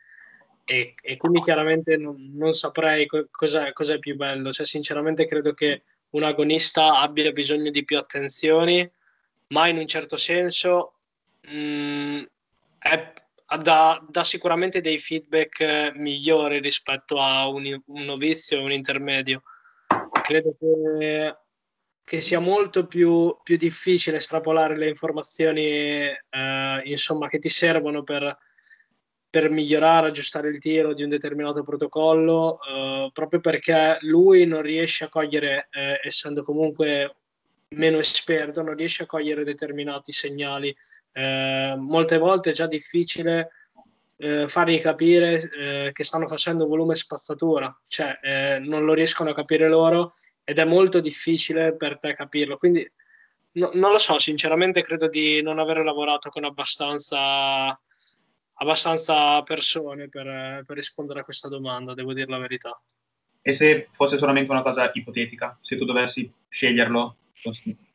E, 0.64 0.94
e, 1.02 1.16
quindi 1.16 1.42
chiaramente 1.42 1.96
non, 1.96 2.30
non 2.34 2.52
saprei 2.52 3.06
co- 3.06 3.26
cos'è, 3.30 3.72
cos'è, 3.72 3.98
più 3.98 4.16
bello. 4.16 4.52
Cioè, 4.52 4.64
sinceramente 4.64 5.26
credo 5.26 5.54
che 5.54 5.82
un 6.10 6.22
agonista 6.22 7.00
abbia 7.00 7.32
bisogno 7.32 7.70
di 7.70 7.84
più 7.84 7.98
attenzioni, 7.98 8.88
ma 9.48 9.68
in 9.68 9.78
un 9.78 9.86
certo 9.86 10.16
senso 10.16 10.94
mh, 11.42 11.56
mm, 11.56 12.22
è, 12.78 13.12
dà, 13.60 14.04
dà, 14.08 14.24
sicuramente 14.24 14.80
dei 14.80 14.98
feedback 14.98 15.92
migliori 15.96 16.60
rispetto 16.60 17.18
a 17.20 17.48
un, 17.48 17.80
un 17.86 18.04
novizio 18.04 18.60
o 18.60 18.64
un 18.64 18.72
intermedio. 18.72 19.42
Credo 20.22 20.56
che 20.58 21.36
che 22.04 22.20
sia 22.20 22.40
molto 22.40 22.86
più, 22.86 23.36
più 23.42 23.56
difficile 23.56 24.16
estrapolare 24.16 24.76
le 24.76 24.88
informazioni 24.88 25.62
eh, 25.62 26.80
insomma, 26.84 27.28
che 27.28 27.38
ti 27.38 27.48
servono 27.48 28.02
per, 28.02 28.36
per, 29.32 29.48
migliorare, 29.48 30.08
aggiustare 30.08 30.50
il 30.50 30.58
tiro 30.58 30.92
di 30.92 31.02
un 31.02 31.08
determinato 31.08 31.62
protocollo, 31.62 32.58
eh, 32.60 33.10
proprio 33.14 33.40
perché 33.40 33.96
lui 34.02 34.44
non 34.44 34.60
riesce 34.60 35.04
a 35.04 35.08
cogliere, 35.08 35.68
eh, 35.70 35.98
essendo 36.04 36.42
comunque 36.42 37.14
meno 37.70 37.96
esperto, 37.96 38.60
non 38.60 38.76
riesce 38.76 39.04
a 39.04 39.06
cogliere 39.06 39.42
determinati 39.42 40.12
segnali. 40.12 40.76
Eh, 41.12 41.74
molte 41.78 42.18
volte 42.18 42.50
è 42.50 42.52
già 42.52 42.66
difficile 42.66 43.52
eh, 44.18 44.46
fargli 44.46 44.78
capire 44.82 45.40
eh, 45.40 45.90
che 45.94 46.04
stanno 46.04 46.26
facendo 46.26 46.66
volume 46.66 46.94
spazzatura, 46.94 47.74
cioè 47.86 48.58
non 48.60 48.84
lo 48.84 48.92
riescono 48.92 49.30
a 49.30 49.34
capire 49.34 49.66
loro 49.66 50.12
ed 50.44 50.58
è 50.58 50.64
molto 50.64 51.00
difficile 51.00 51.74
per 51.74 51.98
te 51.98 52.14
capirlo. 52.14 52.58
Quindi 52.58 52.86
no, 53.52 53.70
non 53.72 53.92
lo 53.92 53.98
so, 53.98 54.18
sinceramente 54.18 54.82
credo 54.82 55.08
di 55.08 55.40
non 55.40 55.58
aver 55.58 55.78
lavorato 55.78 56.28
con 56.28 56.44
abbastanza, 56.44 57.80
abbastanza 58.62 59.42
persone 59.42 60.08
per, 60.08 60.62
per 60.64 60.76
rispondere 60.76 61.20
a 61.20 61.24
questa 61.24 61.48
domanda, 61.48 61.94
devo 61.94 62.12
dire 62.14 62.30
la 62.30 62.38
verità. 62.38 62.80
E 63.42 63.52
se 63.52 63.88
fosse 63.90 64.16
solamente 64.16 64.52
una 64.52 64.62
cosa 64.62 64.90
ipotetica, 64.94 65.58
se 65.60 65.76
tu 65.76 65.84
dovessi 65.84 66.32
sceglierlo 66.48 67.16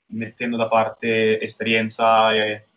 mettendo 0.07 0.57
da 0.57 0.67
parte 0.67 1.39
esperienza 1.39 2.33
e... 2.33 2.67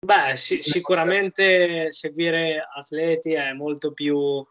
Beh, 0.00 0.34
sì, 0.36 0.62
sicuramente 0.62 1.92
seguire 1.92 2.66
atleti 2.74 3.34
è 3.34 3.52
molto 3.52 3.92
più, 3.92 4.42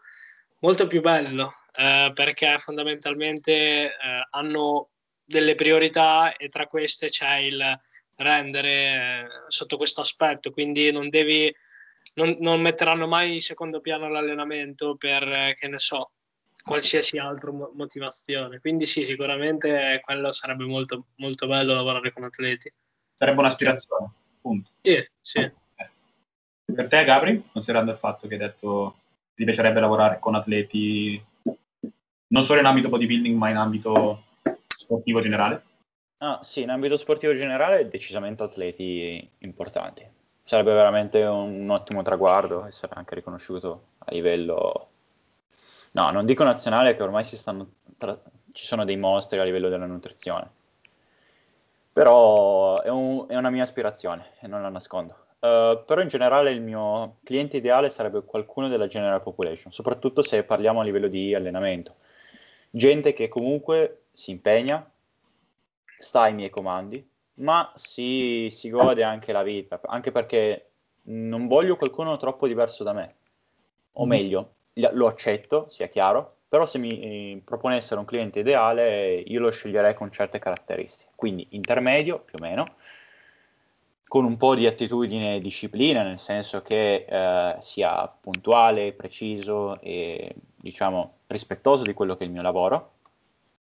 molto 0.59 0.85
più 0.85 1.01
bello, 1.01 1.53
eh, 1.75 2.11
perché 2.13 2.59
fondamentalmente 2.59 3.85
eh, 3.85 3.91
hanno 4.29 4.89
delle 5.25 5.55
priorità 5.55 6.35
e 6.35 6.49
tra 6.49 6.67
queste 6.67 7.09
c'è 7.09 7.37
il 7.37 7.79
rendere 8.17 8.69
eh, 8.69 9.27
sotto 9.47 9.77
questo 9.77 10.01
aspetto, 10.01 10.51
quindi 10.51 10.91
non 10.91 11.09
devi 11.09 11.51
non, 12.15 12.37
non, 12.39 12.61
metteranno 12.61 13.07
mai 13.07 13.35
in 13.35 13.41
secondo 13.41 13.79
piano 13.81 14.09
l'allenamento 14.09 14.95
per 14.95 15.23
eh, 15.27 15.55
che 15.57 15.67
ne 15.67 15.79
so 15.79 16.11
qualsiasi 16.63 17.17
altra 17.17 17.51
mo- 17.51 17.71
motivazione. 17.75 18.59
Quindi 18.59 18.85
sì, 18.85 19.03
sicuramente 19.03 19.99
quello 20.01 20.31
sarebbe 20.31 20.65
molto, 20.65 21.07
molto 21.15 21.47
bello 21.47 21.73
lavorare 21.73 22.11
con 22.11 22.23
atleti. 22.23 22.71
Sarebbe 23.13 23.39
un'aspirazione, 23.39 24.11
punto. 24.41 24.69
Sì, 24.81 25.09
sì. 25.19 25.51
Per 26.65 26.87
te, 26.87 27.03
Gabri, 27.03 27.49
considerando 27.51 27.91
il 27.91 27.97
fatto 27.97 28.27
che 28.27 28.35
hai 28.35 28.39
detto 28.39 28.95
che 29.29 29.35
ti 29.35 29.43
piacerebbe 29.43 29.79
lavorare 29.79 30.19
con 30.19 30.35
atleti 30.35 31.21
non 32.31 32.43
solo 32.43 32.59
in 32.59 32.65
ambito 32.65 32.89
bodybuilding, 32.89 33.35
ma 33.35 33.49
in 33.49 33.57
ambito 33.57 34.23
sportivo 34.67 35.19
generale? 35.19 35.63
Ah, 36.17 36.39
sì, 36.43 36.61
in 36.61 36.69
ambito 36.69 36.97
sportivo 36.97 37.33
generale 37.33 37.87
decisamente 37.87 38.43
atleti 38.43 39.27
importanti. 39.39 40.05
Sarebbe 40.49 40.73
veramente 40.73 41.23
un, 41.23 41.61
un 41.61 41.69
ottimo 41.69 42.01
traguardo 42.01 42.65
essere 42.65 42.93
anche 42.95 43.13
riconosciuto 43.13 43.83
a 43.99 44.11
livello... 44.11 44.89
No, 45.91 46.09
non 46.09 46.25
dico 46.25 46.43
nazionale, 46.43 46.95
che 46.95 47.03
ormai 47.03 47.23
tra... 47.97 48.19
ci 48.51 48.65
sono 48.65 48.83
dei 48.83 48.97
mostri 48.97 49.37
a 49.37 49.43
livello 49.43 49.69
della 49.69 49.85
nutrizione. 49.85 50.49
Però 51.93 52.81
è, 52.81 52.89
un, 52.89 53.25
è 53.27 53.35
una 53.35 53.51
mia 53.51 53.61
aspirazione 53.61 54.31
e 54.39 54.47
non 54.47 54.63
la 54.63 54.69
nascondo. 54.69 55.27
Uh, 55.39 55.83
però 55.85 56.01
in 56.01 56.07
generale 56.07 56.49
il 56.49 56.61
mio 56.61 57.17
cliente 57.23 57.57
ideale 57.57 57.91
sarebbe 57.91 58.23
qualcuno 58.23 58.69
della 58.69 58.87
general 58.87 59.21
population, 59.21 59.71
soprattutto 59.71 60.23
se 60.23 60.43
parliamo 60.43 60.79
a 60.79 60.83
livello 60.83 61.07
di 61.07 61.35
allenamento 61.35 61.93
gente 62.71 63.13
che 63.13 63.27
comunque 63.27 64.05
si 64.11 64.31
impegna, 64.31 64.89
sta 65.97 66.21
ai 66.21 66.33
miei 66.33 66.49
comandi, 66.49 67.08
ma 67.39 67.71
si, 67.75 68.49
si 68.51 68.69
gode 68.69 69.03
anche 69.03 69.31
la 69.31 69.43
vita, 69.43 69.79
anche 69.85 70.11
perché 70.11 70.69
non 71.03 71.47
voglio 71.47 71.75
qualcuno 71.75 72.17
troppo 72.17 72.47
diverso 72.47 72.83
da 72.83 72.93
me, 72.93 73.15
o 73.93 74.05
mm. 74.05 74.09
meglio, 74.09 74.53
lo 74.73 75.07
accetto, 75.07 75.67
sia 75.69 75.87
chiaro, 75.87 76.35
però 76.47 76.65
se 76.65 76.79
mi 76.79 76.99
eh, 76.99 77.41
proponessero 77.43 77.99
un 77.99 78.05
cliente 78.05 78.39
ideale 78.39 79.15
io 79.15 79.39
lo 79.39 79.51
sceglierei 79.51 79.93
con 79.93 80.11
certe 80.11 80.39
caratteristiche, 80.39 81.11
quindi 81.15 81.47
intermedio 81.51 82.19
più 82.19 82.37
o 82.39 82.41
meno, 82.41 82.75
con 84.07 84.25
un 84.25 84.37
po' 84.37 84.55
di 84.55 84.65
attitudine 84.65 85.35
e 85.35 85.39
disciplina, 85.39 86.01
nel 86.01 86.19
senso 86.19 86.63
che 86.63 87.05
eh, 87.07 87.57
sia 87.61 88.07
puntuale, 88.07 88.93
preciso 88.93 89.79
e 89.81 90.33
diciamo 90.55 91.17
rispettoso 91.27 91.83
di 91.83 91.93
quello 91.93 92.17
che 92.17 92.23
è 92.23 92.27
il 92.27 92.33
mio 92.33 92.41
lavoro, 92.41 92.93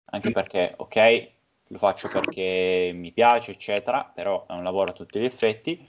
anche 0.05 0.29
perché, 0.29 0.73
ok, 0.77 1.33
lo 1.67 1.77
faccio 1.77 2.09
perché 2.09 2.91
mi 2.93 3.11
piace, 3.11 3.51
eccetera, 3.51 4.03
però 4.03 4.45
è 4.47 4.53
un 4.53 4.63
lavoro 4.63 4.91
a 4.91 4.93
tutti 4.93 5.19
gli 5.19 5.25
effetti 5.25 5.87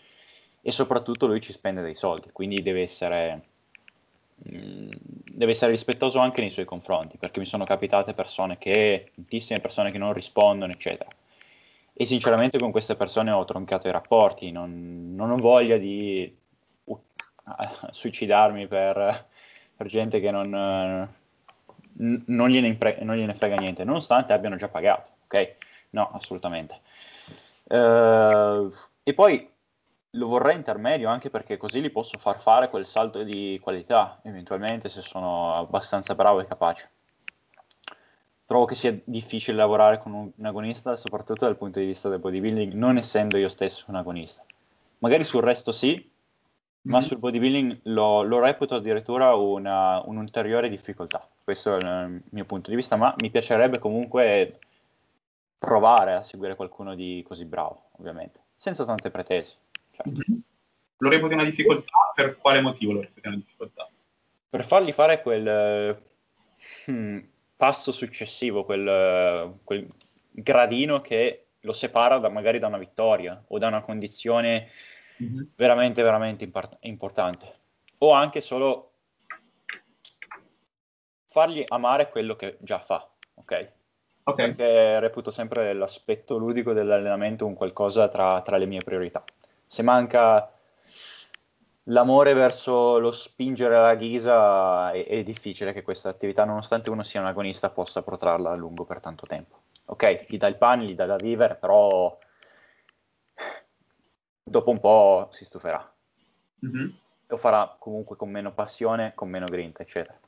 e 0.66 0.72
soprattutto 0.72 1.26
lui 1.26 1.40
ci 1.40 1.52
spende 1.52 1.80
dei 1.80 1.94
soldi, 1.94 2.30
quindi 2.32 2.60
deve 2.60 2.82
essere, 2.82 3.42
mm, 4.50 4.90
deve 5.32 5.52
essere 5.52 5.70
rispettoso 5.70 6.18
anche 6.18 6.40
nei 6.40 6.50
suoi 6.50 6.64
confronti, 6.64 7.18
perché 7.18 7.38
mi 7.38 7.46
sono 7.46 7.64
capitate 7.64 8.14
persone 8.14 8.58
che, 8.58 9.12
tantissime 9.14 9.60
persone 9.60 9.92
che 9.92 9.98
non 9.98 10.12
rispondono, 10.12 10.72
eccetera. 10.72 11.08
E 11.92 12.04
sinceramente 12.04 12.58
con 12.58 12.72
queste 12.72 12.96
persone 12.96 13.30
ho 13.30 13.44
troncato 13.44 13.86
i 13.86 13.92
rapporti, 13.92 14.50
non, 14.50 15.14
non 15.14 15.30
ho 15.30 15.36
voglia 15.36 15.76
di 15.76 16.36
uh, 16.84 16.98
suicidarmi 17.90 18.66
per, 18.66 19.26
per, 19.76 19.86
gente 19.86 20.18
che 20.18 20.30
non, 20.32 20.50
non, 21.92 22.48
gliene 22.50 22.66
impre- 22.66 22.98
non 23.02 23.16
gliene 23.16 23.34
frega 23.34 23.54
niente, 23.54 23.84
nonostante 23.84 24.32
abbiano 24.32 24.56
già 24.56 24.68
pagato, 24.68 25.10
ok? 25.26 25.54
No, 25.96 26.10
assolutamente. 26.12 26.80
Uh, 27.64 28.70
e 29.02 29.14
poi 29.14 29.50
lo 30.10 30.26
vorrei 30.26 30.54
intermedio 30.54 31.08
anche 31.08 31.30
perché 31.30 31.56
così 31.56 31.80
li 31.80 31.88
posso 31.88 32.18
far 32.18 32.38
fare 32.38 32.68
quel 32.68 32.86
salto 32.86 33.22
di 33.22 33.58
qualità, 33.62 34.20
eventualmente 34.22 34.90
se 34.90 35.00
sono 35.00 35.54
abbastanza 35.54 36.14
bravo 36.14 36.40
e 36.40 36.46
capace. 36.46 36.90
Trovo 38.44 38.66
che 38.66 38.74
sia 38.74 38.94
difficile 39.04 39.56
lavorare 39.56 39.98
con 39.98 40.12
un, 40.12 40.30
un 40.36 40.44
agonista, 40.44 40.96
soprattutto 40.96 41.46
dal 41.46 41.56
punto 41.56 41.80
di 41.80 41.86
vista 41.86 42.10
del 42.10 42.18
bodybuilding, 42.18 42.74
non 42.74 42.98
essendo 42.98 43.38
io 43.38 43.48
stesso 43.48 43.86
un 43.88 43.96
agonista. 43.96 44.44
Magari 44.98 45.24
sul 45.24 45.42
resto 45.42 45.72
sì, 45.72 46.10
ma 46.82 46.98
mm-hmm. 46.98 47.06
sul 47.06 47.18
bodybuilding 47.18 47.80
lo, 47.84 48.22
lo 48.22 48.38
reputo 48.38 48.74
addirittura 48.74 49.34
una, 49.34 50.02
un'ulteriore 50.04 50.68
difficoltà. 50.68 51.26
Questo 51.42 51.74
è 51.74 51.78
il 51.78 52.22
mio 52.28 52.44
punto 52.44 52.68
di 52.68 52.76
vista, 52.76 52.96
ma 52.96 53.14
mi 53.18 53.30
piacerebbe 53.30 53.78
comunque 53.78 54.58
provare 55.66 56.14
a 56.14 56.22
seguire 56.22 56.54
qualcuno 56.54 56.94
di 56.94 57.24
così 57.26 57.44
bravo, 57.44 57.90
ovviamente, 57.98 58.40
senza 58.54 58.84
tante 58.84 59.10
pretese. 59.10 59.56
Certo. 59.90 60.10
Mm-hmm. 60.10 60.40
Lo 60.98 61.10
reputi 61.10 61.34
una 61.34 61.44
difficoltà? 61.44 62.12
Per 62.14 62.36
quale 62.36 62.60
motivo 62.60 62.92
lo 62.92 63.00
reputi 63.00 63.26
una 63.26 63.36
difficoltà? 63.36 63.90
Per 64.48 64.64
fargli 64.64 64.92
fare 64.92 65.20
quel 65.22 66.00
hmm, 66.88 67.18
passo 67.56 67.90
successivo, 67.90 68.64
quel, 68.64 69.58
quel, 69.64 69.88
gradino 70.30 71.00
che 71.00 71.46
lo 71.60 71.72
separa 71.72 72.18
da, 72.18 72.28
magari 72.28 72.60
da 72.60 72.68
una 72.68 72.78
vittoria 72.78 73.42
o 73.48 73.58
da 73.58 73.66
una 73.66 73.82
condizione 73.82 74.70
mm-hmm. 75.20 75.42
veramente, 75.56 76.02
veramente 76.02 76.44
impart- 76.44 76.76
importante. 76.80 77.54
O 77.98 78.12
anche 78.12 78.40
solo 78.40 78.92
fargli 81.26 81.64
amare 81.66 82.08
quello 82.08 82.36
che 82.36 82.56
già 82.60 82.78
fa, 82.78 83.06
ok? 83.34 83.72
Okay. 84.28 84.54
Perché 84.54 84.98
reputo 84.98 85.30
sempre 85.30 85.72
l'aspetto 85.72 86.36
ludico 86.36 86.72
dell'allenamento 86.72 87.46
un 87.46 87.54
qualcosa 87.54 88.08
tra, 88.08 88.40
tra 88.40 88.56
le 88.56 88.66
mie 88.66 88.82
priorità 88.82 89.22
se 89.66 89.82
manca 89.82 90.50
l'amore 91.84 92.32
verso 92.34 92.98
lo 92.98 93.12
spingere 93.12 93.76
alla 93.76 93.94
ghisa, 93.94 94.92
è, 94.92 95.06
è, 95.06 95.22
difficile 95.22 95.72
che 95.72 95.82
questa 95.82 96.08
attività, 96.08 96.44
nonostante 96.44 96.90
uno 96.90 97.02
sia 97.02 97.20
un 97.20 97.26
agonista, 97.26 97.70
possa 97.70 98.02
protrarla 98.02 98.52
a 98.52 98.54
lungo 98.54 98.84
per 98.84 99.00
tanto 99.00 99.26
tempo. 99.26 99.62
Ok, 99.86 100.26
gli 100.28 100.38
dà 100.38 100.46
il 100.46 100.56
pane, 100.56 100.84
gli 100.84 100.94
dà 100.94 101.06
da 101.06 101.16
vivere, 101.16 101.56
però 101.56 102.16
dopo 104.42 104.70
un 104.70 104.80
po' 104.80 105.28
si 105.30 105.44
stuferà. 105.44 105.92
Mm-hmm. 106.64 106.88
Lo 107.28 107.36
farà 107.36 107.76
comunque 107.78 108.16
con 108.16 108.30
meno 108.30 108.52
passione, 108.52 109.14
con 109.14 109.28
meno 109.28 109.46
grinta, 109.46 109.82
eccetera. 109.82 110.18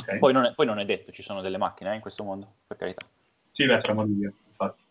Okay. 0.00 0.18
Poi, 0.18 0.32
non 0.32 0.44
è, 0.44 0.54
poi, 0.54 0.66
non 0.66 0.78
è, 0.78 0.84
detto, 0.84 1.12
ci 1.12 1.22
sono 1.22 1.40
delle 1.40 1.58
macchine 1.58 1.92
eh, 1.92 1.94
in 1.94 2.00
questo 2.00 2.24
mondo, 2.24 2.52
per 2.66 2.76
carità. 2.76 3.06
Sì, 3.54 3.66
beh, 3.66 3.78
tra 3.78 3.94
modo 3.94 4.10
infatti. 4.10 4.82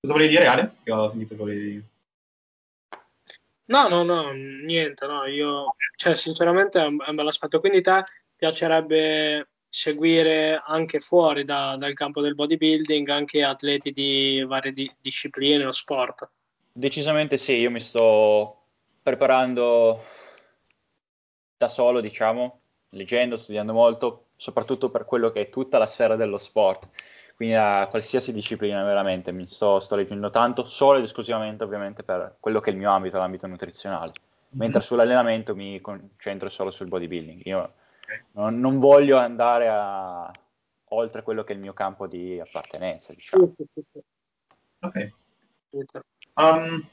Cosa 0.00 0.12
volevi 0.12 0.30
dire, 0.30 0.46
Ale? 0.46 0.74
Che 0.84 0.92
ho 0.92 1.10
finito 1.10 1.34
volevi... 1.34 1.84
No, 3.66 3.88
no, 3.88 4.04
no, 4.04 4.30
niente, 4.30 5.04
no, 5.06 5.24
io, 5.24 5.74
cioè, 5.96 6.14
sinceramente 6.14 6.80
è 6.80 6.86
un, 6.86 7.02
è 7.04 7.08
un 7.08 7.16
bel 7.16 7.26
aspetto. 7.26 7.58
Quindi 7.58 7.80
te 7.80 8.04
piacerebbe 8.36 9.48
seguire 9.68 10.62
anche 10.64 11.00
fuori 11.00 11.44
da, 11.44 11.74
dal 11.76 11.94
campo 11.94 12.20
del 12.20 12.34
bodybuilding 12.34 13.08
anche 13.08 13.42
atleti 13.42 13.90
di 13.90 14.44
varie 14.46 14.72
di, 14.72 14.88
discipline 15.00 15.64
o 15.64 15.72
sport? 15.72 16.30
Decisamente 16.72 17.36
sì, 17.36 17.54
io 17.54 17.72
mi 17.72 17.80
sto 17.80 18.66
preparando 19.02 20.04
da 21.56 21.68
solo, 21.68 22.00
diciamo, 22.00 22.60
leggendo, 22.90 23.34
studiando 23.34 23.72
molto, 23.72 24.26
soprattutto 24.36 24.88
per 24.90 25.04
quello 25.04 25.32
che 25.32 25.40
è 25.40 25.48
tutta 25.48 25.78
la 25.78 25.86
sfera 25.86 26.14
dello 26.14 26.38
sport 26.38 26.88
quindi 27.34 27.54
a 27.54 27.88
qualsiasi 27.88 28.32
disciplina 28.32 28.84
veramente 28.84 29.32
mi 29.32 29.48
sto, 29.48 29.80
sto 29.80 29.96
leggendo 29.96 30.30
tanto, 30.30 30.64
solo 30.64 30.98
ed 30.98 31.04
esclusivamente 31.04 31.64
ovviamente 31.64 32.04
per 32.04 32.36
quello 32.38 32.60
che 32.60 32.70
è 32.70 32.72
il 32.72 32.78
mio 32.78 32.92
ambito, 32.92 33.18
l'ambito 33.18 33.48
nutrizionale, 33.48 34.12
mm-hmm. 34.12 34.58
mentre 34.58 34.80
sull'allenamento 34.80 35.56
mi 35.56 35.80
concentro 35.80 36.48
solo 36.48 36.70
sul 36.70 36.86
bodybuilding. 36.86 37.44
Io 37.46 37.74
non, 38.32 38.60
non, 38.60 38.78
voglio 38.78 39.18
andare 39.18 39.68
a, 39.68 40.30
oltre 40.90 41.22
quello 41.22 41.42
che 41.42 41.52
è 41.52 41.56
il 41.56 41.62
mio 41.62 41.72
campo 41.72 42.06
di 42.06 42.38
appartenenza, 42.38 43.12
diciamo. 43.12 43.52
Ok. 44.78 45.12
Um, 46.34 46.86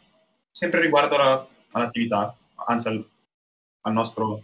sempre 0.49 0.81
riguardo 0.81 1.17
alla, 1.17 1.47
all'attività, 1.71 2.35
anzi 2.65 2.87
al, 2.87 3.07
al 3.81 3.93
nostro 3.93 4.41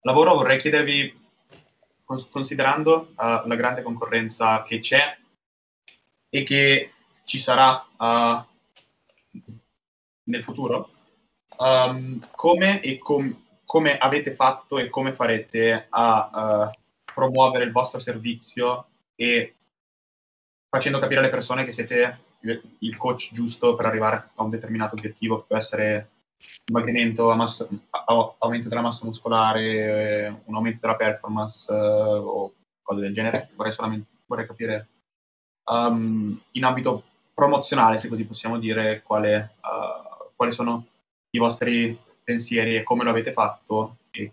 lavoro, 0.00 0.34
vorrei 0.34 0.58
chiedervi 0.58 1.18
considerando 2.30 3.12
uh, 3.12 3.46
la 3.46 3.54
grande 3.54 3.82
concorrenza 3.82 4.64
che 4.64 4.80
c'è 4.80 5.18
e 6.30 6.42
che 6.44 6.92
ci 7.24 7.38
sarà 7.38 7.84
uh, 7.98 8.44
nel 10.24 10.42
futuro, 10.42 10.90
um, 11.58 12.20
come, 12.30 12.80
e 12.80 12.98
com- 12.98 13.44
come 13.64 13.98
avete 13.98 14.32
fatto 14.32 14.78
e 14.78 14.88
come 14.88 15.12
farete 15.12 15.86
a 15.90 16.70
uh, 16.72 16.78
promuovere 17.12 17.64
il 17.64 17.72
vostro 17.72 17.98
servizio 17.98 18.86
e 19.14 19.56
facendo 20.68 20.98
capire 21.00 21.20
alle 21.20 21.30
persone 21.30 21.64
che 21.64 21.72
siete 21.72 22.28
il 22.78 22.96
coach 22.96 23.30
giusto 23.32 23.74
per 23.74 23.86
arrivare 23.86 24.30
a 24.36 24.42
un 24.42 24.50
determinato 24.50 24.94
obiettivo, 24.94 25.40
che 25.40 25.44
può 25.48 25.56
essere 25.56 26.10
dimagrimento, 26.64 27.34
massa, 27.34 27.68
aumento 28.38 28.68
della 28.68 28.80
massa 28.80 29.04
muscolare, 29.04 30.42
un 30.44 30.54
aumento 30.54 30.78
della 30.80 30.96
performance 30.96 31.70
uh, 31.70 31.76
o 31.76 32.54
cose 32.80 33.00
del 33.00 33.12
genere. 33.12 33.50
Vorrei 33.56 33.72
solamente 33.72 34.08
vorrei 34.26 34.46
capire 34.46 34.88
um, 35.70 36.40
in 36.52 36.64
ambito 36.64 37.04
promozionale, 37.32 37.98
se 37.98 38.08
così 38.08 38.24
possiamo 38.24 38.58
dire, 38.58 39.02
quale, 39.02 39.54
uh, 39.60 40.30
quali 40.36 40.52
sono 40.52 40.86
i 41.30 41.38
vostri 41.38 41.98
pensieri 42.22 42.76
e 42.76 42.82
come 42.82 43.04
lo 43.04 43.10
avete 43.10 43.32
fatto 43.32 43.96
e 44.10 44.32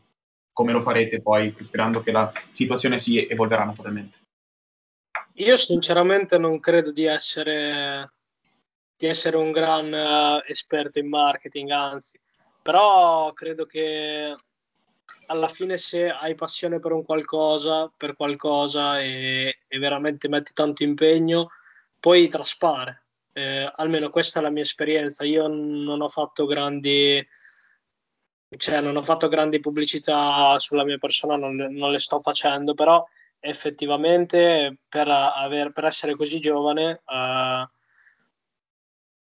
come 0.51 0.71
lo 0.71 0.81
farete 0.81 1.21
poi, 1.21 1.55
sperando 1.61 2.01
che 2.01 2.11
la 2.11 2.31
situazione 2.51 2.97
si 2.97 3.25
evolverà 3.25 3.63
naturalmente. 3.63 4.17
Io 5.35 5.55
sinceramente 5.55 6.39
non 6.39 6.59
credo 6.59 6.91
di 6.91 7.05
essere, 7.05 8.11
di 8.97 9.05
essere 9.05 9.37
un 9.37 9.51
gran 9.51 9.85
uh, 9.85 10.41
esperto 10.49 10.97
in 10.97 11.07
marketing, 11.07 11.69
anzi, 11.69 12.19
però 12.61 13.31
credo 13.33 13.65
che 13.65 14.35
alla 15.27 15.47
fine 15.47 15.77
se 15.77 16.09
hai 16.09 16.35
passione 16.35 16.79
per 16.79 16.91
un 16.91 17.03
qualcosa, 17.03 17.91
per 17.95 18.15
qualcosa 18.15 18.99
e, 18.99 19.59
e 19.67 19.79
veramente 19.79 20.27
metti 20.27 20.53
tanto 20.53 20.83
impegno, 20.83 21.51
poi 21.99 22.27
traspare. 22.27 23.03
Eh, 23.33 23.71
almeno 23.75 24.09
questa 24.09 24.39
è 24.39 24.43
la 24.43 24.49
mia 24.49 24.63
esperienza. 24.63 25.23
Io 25.23 25.47
non 25.47 26.01
ho 26.01 26.07
fatto 26.07 26.45
grandi, 26.45 27.25
cioè 28.57 28.81
non 28.81 28.95
ho 28.95 29.01
fatto 29.01 29.27
grandi 29.27 29.59
pubblicità 29.59 30.57
sulla 30.59 30.83
mia 30.83 30.97
persona, 30.97 31.35
non, 31.35 31.55
non 31.55 31.91
le 31.91 31.99
sto 31.99 32.19
facendo, 32.19 32.73
però 32.73 33.05
effettivamente 33.39 34.77
per, 34.89 35.07
aver, 35.09 35.71
per 35.71 35.85
essere 35.85 36.15
così 36.15 36.39
giovane 36.39 37.01
eh, 37.05 37.69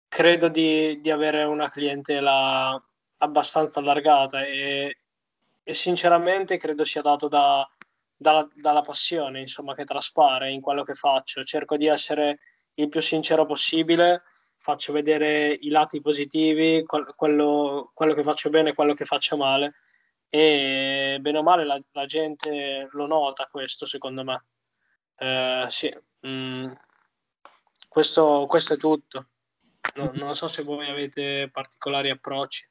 credo 0.08 0.48
di, 0.48 1.00
di 1.00 1.10
avere 1.10 1.42
una 1.44 1.70
clientela 1.70 2.80
abbastanza 3.18 3.80
allargata 3.80 4.44
e, 4.44 4.98
e 5.68 5.74
sinceramente 5.74 6.58
credo 6.58 6.84
sia 6.84 7.02
dato 7.02 7.26
da, 7.26 7.68
da, 8.14 8.48
dalla 8.54 8.82
passione 8.82 9.40
insomma, 9.40 9.74
che 9.74 9.82
traspare 9.82 10.52
in 10.52 10.60
quello 10.60 10.84
che 10.84 10.94
faccio. 10.94 11.42
Cerco 11.42 11.76
di 11.76 11.88
essere 11.88 12.38
il 12.74 12.88
più 12.88 13.00
sincero 13.00 13.46
possibile, 13.46 14.22
faccio 14.58 14.92
vedere 14.92 15.52
i 15.52 15.70
lati 15.70 16.00
positivi, 16.00 16.84
quello, 16.84 17.90
quello 17.92 18.14
che 18.14 18.22
faccio 18.22 18.48
bene 18.48 18.70
e 18.70 18.74
quello 18.74 18.94
che 18.94 19.04
faccio 19.04 19.36
male 19.36 19.74
e 20.28 21.18
bene 21.20 21.38
o 21.38 21.42
male 21.42 21.64
la, 21.64 21.80
la 21.92 22.04
gente 22.04 22.88
lo 22.92 23.08
nota 23.08 23.48
questo 23.50 23.86
secondo 23.86 24.22
me. 24.22 24.44
Eh, 25.16 25.66
sì. 25.68 25.92
Mm. 26.24 26.70
Questo, 27.88 28.46
questo, 28.48 28.74
è 28.74 28.76
tutto. 28.76 29.30
No, 29.96 30.12
non 30.14 30.36
so 30.36 30.46
se 30.46 30.62
voi 30.62 30.88
avete 30.88 31.48
particolari 31.50 32.10
approcci. 32.10 32.68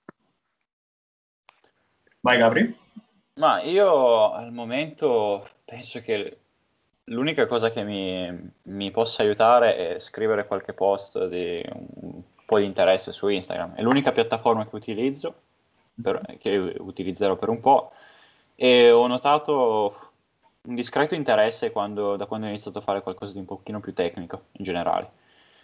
Vai 2.25 2.39
Gabri. 2.39 2.75
Ma 3.35 3.61
io 3.61 4.31
al 4.31 4.51
momento 4.51 5.47
penso 5.63 5.99
che 5.99 6.37
l'unica 7.03 7.45
cosa 7.45 7.69
che 7.69 7.83
mi, 7.83 8.51
mi, 8.63 8.89
possa 8.89 9.21
aiutare 9.21 9.93
è 9.93 9.99
scrivere 9.99 10.47
qualche 10.47 10.73
post 10.73 11.27
di 11.27 11.63
un 11.67 12.23
po' 12.43 12.57
di 12.57 12.65
interesse 12.65 13.11
su 13.11 13.27
Instagram. 13.27 13.75
È 13.75 13.83
l'unica 13.83 14.11
piattaforma 14.11 14.65
che 14.65 14.75
utilizzo, 14.75 15.35
per, 16.01 16.19
che 16.39 16.57
utilizzerò 16.79 17.35
per 17.35 17.49
un 17.49 17.59
po', 17.59 17.91
e 18.55 18.89
ho 18.89 19.05
notato 19.05 20.09
un 20.63 20.73
discreto 20.73 21.13
interesse 21.13 21.69
quando, 21.69 22.15
da 22.15 22.25
quando 22.25 22.47
ho 22.47 22.49
iniziato 22.49 22.79
a 22.79 22.81
fare 22.81 23.03
qualcosa 23.03 23.33
di 23.33 23.39
un 23.39 23.45
pochino 23.45 23.79
più 23.79 23.93
tecnico 23.93 24.45
in 24.53 24.63
generale. 24.63 25.11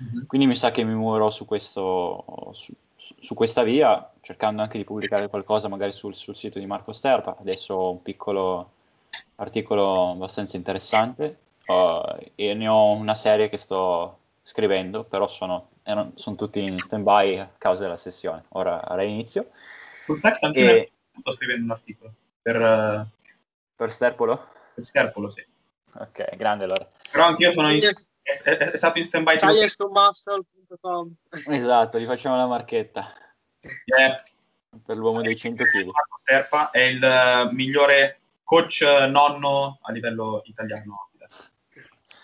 Mm-hmm. 0.03 0.25
Quindi 0.27 0.45
mi 0.45 0.55
sa 0.55 0.69
che 0.69 0.83
mi 0.83 0.93
muoverò 0.93 1.31
su, 1.31 1.45
questo, 1.45 2.51
su, 2.53 2.71
su, 3.19 3.33
questa 3.33 3.63
via, 3.63 4.11
cercando 4.21 4.61
anche 4.61 4.77
di 4.77 4.83
pubblicare 4.83 5.27
qualcosa 5.27 5.67
magari 5.67 5.93
sul, 5.93 6.15
sul 6.15 6.35
sito 6.35 6.59
di 6.59 6.65
Marco 6.65 6.91
Sterpa. 6.91 7.35
Adesso 7.39 7.73
ho 7.73 7.91
un 7.91 8.01
piccolo 8.01 8.71
articolo 9.35 10.11
abbastanza 10.11 10.55
interessante 10.57 11.37
uh, 11.65 12.17
e 12.35 12.53
ne 12.53 12.67
ho 12.67 12.91
una 12.91 13.15
serie 13.15 13.49
che 13.49 13.57
sto 13.57 14.17
scrivendo, 14.41 15.03
però 15.03 15.27
sono, 15.27 15.69
erano, 15.83 16.11
sono 16.15 16.35
tutti 16.35 16.61
in 16.61 16.79
stand-by 16.79 17.37
a 17.37 17.49
causa 17.57 17.83
della 17.83 17.97
sessione. 17.97 18.45
Ora 18.49 18.81
reinizio. 18.89 19.49
Sul 20.05 20.19
text 20.19 20.43
anche 20.43 20.61
e... 20.61 20.91
sto 21.19 21.31
scrivendo 21.33 21.65
un 21.65 21.71
articolo 21.71 22.13
per... 22.41 22.61
Uh... 22.61 23.19
Per 23.81 23.91
Sterpolo? 23.91 24.47
Per 24.75 24.85
Sterpolo, 24.85 25.31
sì. 25.31 25.43
Ok, 25.93 26.35
grande 26.35 26.65
allora. 26.65 26.87
Però 27.09 27.25
anch'io 27.25 27.51
sono 27.51 27.71
in... 27.71 27.81
È, 27.83 28.31
è, 28.43 28.57
è, 28.57 28.77
stato 28.77 28.99
in 28.99 29.05
stand-by. 29.05 29.39
Sciencemuscle.com 30.71 31.13
Esatto, 31.53 31.99
gli 31.99 32.05
facciamo 32.05 32.35
la 32.35 32.47
marchetta. 32.47 33.13
Yeah. 33.85 34.23
Per 34.85 34.95
l'uomo 34.95 35.21
dei 35.21 35.35
100 35.35 35.65
kg. 35.65 35.85
Marco 35.85 36.17
Sterpa 36.17 36.69
è 36.69 36.79
il 36.79 37.03
uh, 37.03 37.53
migliore 37.53 38.19
coach 38.43 38.81
nonno 39.09 39.79
a 39.81 39.91
livello 39.91 40.41
italiano. 40.45 41.09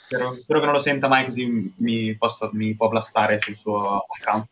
Spero, 0.05 0.39
spero, 0.39 0.59
che 0.59 0.65
non 0.65 0.73
lo 0.73 0.79
senta 0.79 1.09
mai 1.09 1.25
così 1.25 1.73
mi, 1.75 2.15
posso, 2.15 2.49
mi 2.53 2.73
può 2.75 2.87
blastare 2.87 3.39
sul 3.39 3.57
suo 3.57 4.05
account. 4.17 4.47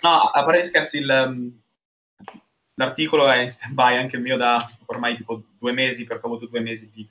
No, 0.00 0.10
a 0.10 0.44
parte 0.44 0.62
gli 0.62 0.66
scherzi, 0.66 0.96
il, 0.98 1.24
um, 1.26 1.60
l'articolo 2.74 3.30
è 3.30 3.36
in 3.40 3.50
stand-by 3.50 3.96
anche 3.96 4.16
il 4.16 4.22
mio 4.22 4.38
da 4.38 4.66
ormai 4.86 5.16
tipo 5.16 5.42
due 5.58 5.72
mesi, 5.72 6.04
perché 6.04 6.24
ho 6.24 6.30
avuto 6.30 6.46
due 6.46 6.60
mesi 6.60 6.88
di, 6.88 7.06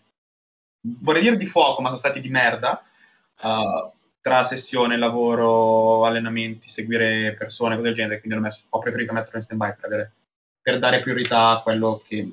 vorrei 0.82 1.22
dire 1.22 1.38
di 1.38 1.46
fuoco, 1.46 1.82
ma 1.82 1.90
sono 1.90 2.00
stati 2.00 2.20
di 2.20 2.30
merda, 2.30 2.84
uh, 3.44 3.92
tra 4.22 4.44
sessione, 4.44 4.98
lavoro, 4.98 6.06
allenamenti, 6.06 6.70
seguire 6.70 7.34
persone, 7.34 7.76
cose 7.76 7.88
del 7.88 7.96
genere, 7.96 8.20
quindi 8.20 8.38
ho, 8.38 8.42
messo, 8.42 8.64
ho 8.70 8.80
preferito 8.80 9.14
metterlo 9.14 9.38
in 9.38 9.44
stand-by 9.44 9.76
per, 9.76 9.86
avere, 9.86 10.14
per 10.62 10.80
dare 10.80 11.02
priorità 11.02 11.50
a 11.50 11.62
quello 11.62 12.00
che 12.04 12.32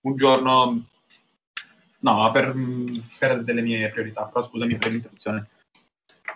un 0.00 0.16
giorno... 0.16 0.84
No, 1.98 2.30
per, 2.30 2.54
per 3.18 3.42
delle 3.42 3.62
mie 3.62 3.88
priorità, 3.90 4.26
però 4.26 4.44
scusami 4.44 4.76
per 4.76 4.90
l'interruzione. 4.92 5.48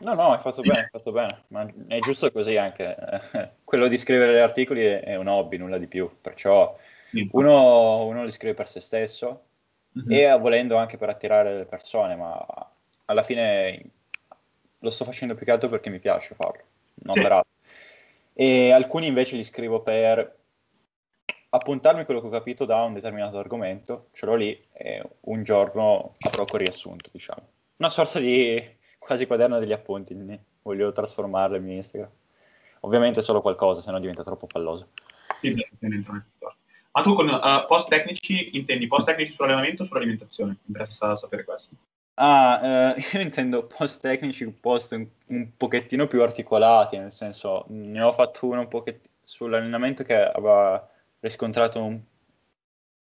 No, 0.00 0.14
no, 0.14 0.32
hai 0.32 0.40
fatto 0.40 0.62
bene, 0.62 0.80
hai 0.80 0.88
fatto 0.90 1.12
bene, 1.12 1.44
ma 1.48 1.70
è 1.86 1.98
giusto 1.98 2.32
così 2.32 2.56
anche. 2.56 2.96
Quello 3.62 3.86
di 3.86 3.98
scrivere 3.98 4.32
gli 4.32 4.38
articoli 4.38 4.82
è 4.82 5.14
un 5.16 5.28
hobby, 5.28 5.58
nulla 5.58 5.78
di 5.78 5.86
più, 5.86 6.10
perciò 6.20 6.76
uno, 7.32 8.06
uno 8.06 8.24
li 8.24 8.30
scrive 8.30 8.54
per 8.54 8.68
se 8.68 8.80
stesso 8.80 9.44
mm-hmm. 9.98 10.10
e 10.10 10.38
volendo 10.38 10.76
anche 10.76 10.96
per 10.96 11.10
attirare 11.10 11.58
le 11.58 11.64
persone, 11.66 12.16
ma 12.16 12.44
alla 13.04 13.22
fine 13.22 13.90
lo 14.80 14.90
sto 14.90 15.04
facendo 15.04 15.34
più 15.34 15.44
che 15.44 15.52
altro 15.52 15.68
perché 15.68 15.90
mi 15.90 15.98
piace 15.98 16.34
farlo, 16.34 16.62
non 16.94 17.14
sì. 17.14 17.20
per 17.20 17.32
altro. 17.32 17.52
E 18.32 18.70
alcuni 18.70 19.06
invece 19.06 19.36
li 19.36 19.44
scrivo 19.44 19.82
per 19.82 20.38
appuntarmi 21.50 22.04
quello 22.04 22.20
che 22.20 22.26
ho 22.26 22.30
capito 22.30 22.64
da 22.64 22.82
un 22.82 22.92
determinato 22.92 23.38
argomento, 23.38 24.08
ce 24.12 24.26
l'ho 24.26 24.34
lì 24.34 24.66
e 24.72 25.02
un 25.20 25.42
giorno 25.42 26.14
avrò 26.20 26.44
quel 26.44 26.62
riassunto, 26.62 27.10
diciamo. 27.12 27.42
Una 27.76 27.88
sorta 27.88 28.18
di 28.18 28.62
quasi 28.98 29.26
quaderno 29.26 29.58
degli 29.58 29.72
appunti, 29.72 30.16
voglio 30.62 30.92
trasformarlo 30.92 31.56
in 31.56 31.68
Instagram. 31.70 32.10
Ovviamente 32.80 33.20
solo 33.20 33.42
qualcosa, 33.42 33.80
se 33.80 33.90
no 33.90 33.98
diventa 33.98 34.22
troppo 34.22 34.46
palloso. 34.46 34.88
Ma 36.92 37.02
tu 37.02 37.14
con 37.14 37.28
uh, 37.28 37.66
post 37.66 37.88
tecnici 37.88 38.56
intendi 38.56 38.86
post 38.86 39.06
tecnici 39.06 39.32
sull'allenamento 39.32 39.82
o 39.82 39.84
sull'alimentazione? 39.84 40.52
Mi 40.52 40.58
interessa 40.66 41.14
sapere 41.14 41.44
questo. 41.44 41.76
Ah, 42.22 42.94
eh, 42.96 43.00
io 43.16 43.20
intendo 43.22 43.66
post 43.66 44.02
tecnici, 44.02 44.46
post 44.50 44.92
un, 44.92 45.08
un, 45.28 45.56
pochettino 45.56 46.06
più 46.06 46.20
articolati, 46.22 46.98
nel 46.98 47.10
senso 47.10 47.64
ne 47.68 48.02
ho 48.02 48.12
fatto 48.12 48.46
uno 48.46 48.60
un 48.60 48.68
pochettino 48.68 49.14
sull'allenamento 49.24 50.02
che 50.02 50.14
aveva 50.14 50.86
riscontrato 51.20 51.82
un, 51.82 51.98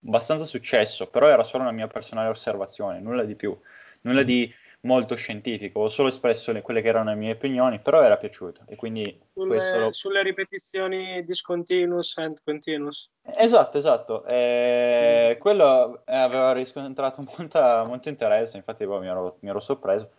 abbastanza 0.07 0.45
successo, 0.45 1.09
però 1.09 1.29
era 1.29 1.43
solo 1.43 1.65
una 1.65 1.73
mia 1.73 1.89
personale 1.89 2.29
osservazione, 2.29 3.01
nulla 3.01 3.25
di 3.25 3.35
più, 3.35 3.59
nulla 4.03 4.23
di 4.23 4.53
molto 4.81 5.17
scientifico, 5.17 5.81
ho 5.81 5.89
solo 5.89 6.09
espresso 6.09 6.53
le, 6.53 6.63
quelle 6.63 6.81
che 6.81 6.89
erano 6.89 7.11
le 7.11 7.17
mie 7.17 7.33
opinioni, 7.33 7.81
però 7.81 8.03
era 8.03 8.17
piaciuto 8.17 8.63
e 8.67 8.77
quindi 8.77 9.21
sulle, 9.33 9.57
questo... 9.57 9.93
sulle 9.93 10.23
ripetizioni 10.23 11.25
discontinuous 11.25 12.17
and 12.19 12.39
continuous. 12.45 13.11
Esatto, 13.23 13.79
esatto, 13.79 14.25
e 14.25 15.35
mm. 15.35 15.39
quello 15.41 16.03
aveva 16.05 16.53
riscontrato 16.53 17.25
molta, 17.37 17.85
molto 17.85 18.09
interesse, 18.09 18.57
infatti 18.57 18.87
boh, 18.87 19.01
mi, 19.01 19.09
ero, 19.09 19.37
mi 19.41 19.49
ero 19.49 19.61
sorpreso 19.61 20.11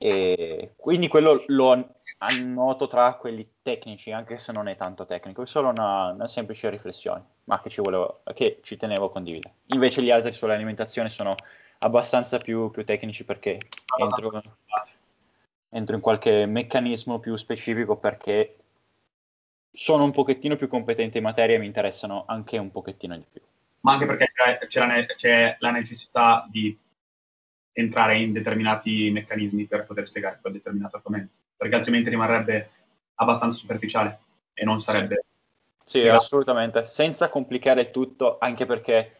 e 0.00 0.74
quindi 0.76 1.08
quello 1.08 1.42
lo 1.46 1.94
annoto 2.18 2.86
tra 2.86 3.14
quelli 3.14 3.54
tecnici, 3.62 4.12
anche 4.12 4.38
se 4.38 4.52
non 4.52 4.68
è 4.68 4.76
tanto 4.76 5.04
tecnico, 5.04 5.42
è 5.42 5.46
solo 5.46 5.68
una, 5.70 6.12
una 6.12 6.28
semplice 6.28 6.70
riflessione, 6.70 7.24
ma 7.44 7.60
che 7.60 7.68
ci, 7.68 7.80
volevo, 7.80 8.22
che 8.32 8.60
ci 8.62 8.76
tenevo 8.76 9.06
a 9.06 9.10
condividere. 9.10 9.54
Invece 9.66 10.02
gli 10.02 10.12
altri 10.12 10.32
sull'alimentazione 10.32 11.10
sono 11.10 11.34
abbastanza 11.78 12.38
più, 12.38 12.70
più 12.70 12.84
tecnici 12.84 13.24
perché 13.24 13.58
entro, 13.98 14.42
entro, 15.70 15.94
in 15.94 16.00
qualche 16.00 16.46
meccanismo 16.46 17.18
più 17.18 17.36
specifico 17.36 17.96
perché 17.96 18.56
sono 19.70 20.04
un 20.04 20.12
pochettino 20.12 20.56
più 20.56 20.68
competente 20.68 21.18
in 21.18 21.24
materia 21.24 21.56
e 21.56 21.58
mi 21.58 21.66
interessano 21.66 22.24
anche 22.26 22.58
un 22.58 22.70
pochettino 22.70 23.16
di 23.16 23.24
più. 23.30 23.40
Ma 23.80 23.92
anche 23.92 24.06
perché 24.06 24.32
c'è, 24.32 24.58
c'è, 24.66 24.86
la, 24.86 25.04
c'è 25.06 25.56
la 25.60 25.70
necessità 25.70 26.46
di 26.50 26.76
entrare 27.72 28.18
in 28.18 28.32
determinati 28.32 29.10
meccanismi 29.10 29.66
per 29.66 29.84
poter 29.84 30.08
spiegare 30.08 30.38
quel 30.40 30.54
determinato 30.54 30.96
argomento, 30.96 31.32
perché 31.56 31.76
altrimenti 31.76 32.10
rimarrebbe 32.10 32.70
abbastanza 33.14 33.56
superficiale 33.56 34.18
e 34.52 34.64
non 34.64 34.80
sarebbe... 34.80 35.24
Sì, 35.84 36.00
sì 36.00 36.08
assolutamente, 36.08 36.86
senza 36.86 37.28
complicare 37.28 37.80
il 37.80 37.90
tutto, 37.92 38.38
anche 38.40 38.66
perché 38.66 39.12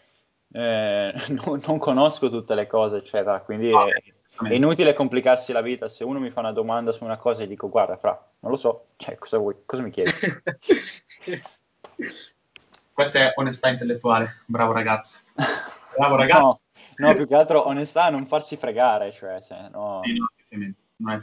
eh, 0.53 1.13
non, 1.45 1.61
non, 1.67 1.79
conosco 1.79 2.29
tutte 2.29 2.55
le 2.55 2.67
cose, 2.67 2.99
eccetera, 2.99 3.41
quindi 3.41 3.71
ah, 3.71 3.87
è, 3.87 4.03
è, 4.49 4.55
inutile 4.55 4.95
complicarsi 4.95 5.53
la 5.53 5.63
vita. 5.63 5.89
Se 5.89 6.05
uno 6.05 6.19
mi 6.19 6.31
fa 6.31 6.41
una 6.41 6.53
domanda 6.53 6.93
su 6.93 7.05
una 7.05 7.17
cosa 7.17 7.43
e 7.43 7.47
dico, 7.47 7.69
guarda, 7.69 7.97
fra, 7.97 8.11
non 8.41 8.51
lo 8.51 8.57
so, 8.57 8.87
cioè, 8.97 9.17
cosa, 9.17 9.39
vuoi, 9.39 9.57
cosa 9.65 9.83
mi 9.83 9.91
chiedi? 9.91 10.11
Questa 12.93 13.19
è 13.19 13.33
onestà 13.37 13.69
intellettuale, 13.69 14.43
bravo 14.47 14.73
ragazzo. 14.73 15.21
Bravo 15.99 16.15
ragazzo. 16.15 16.41
no, 16.41 16.61
No, 16.99 17.15
più 17.15 17.27
che 17.27 17.35
altro 17.35 17.67
onestà 17.67 18.11
non 18.11 18.27
farsi 18.27 18.57
fregare, 18.57 19.11
cioè, 19.13 19.41
se 19.41 19.69
no... 19.71 20.01
Sì, 20.05 20.15
no, 20.17 20.31
effettivamente, 20.35 20.81
non 20.97 21.13
è 21.13 21.17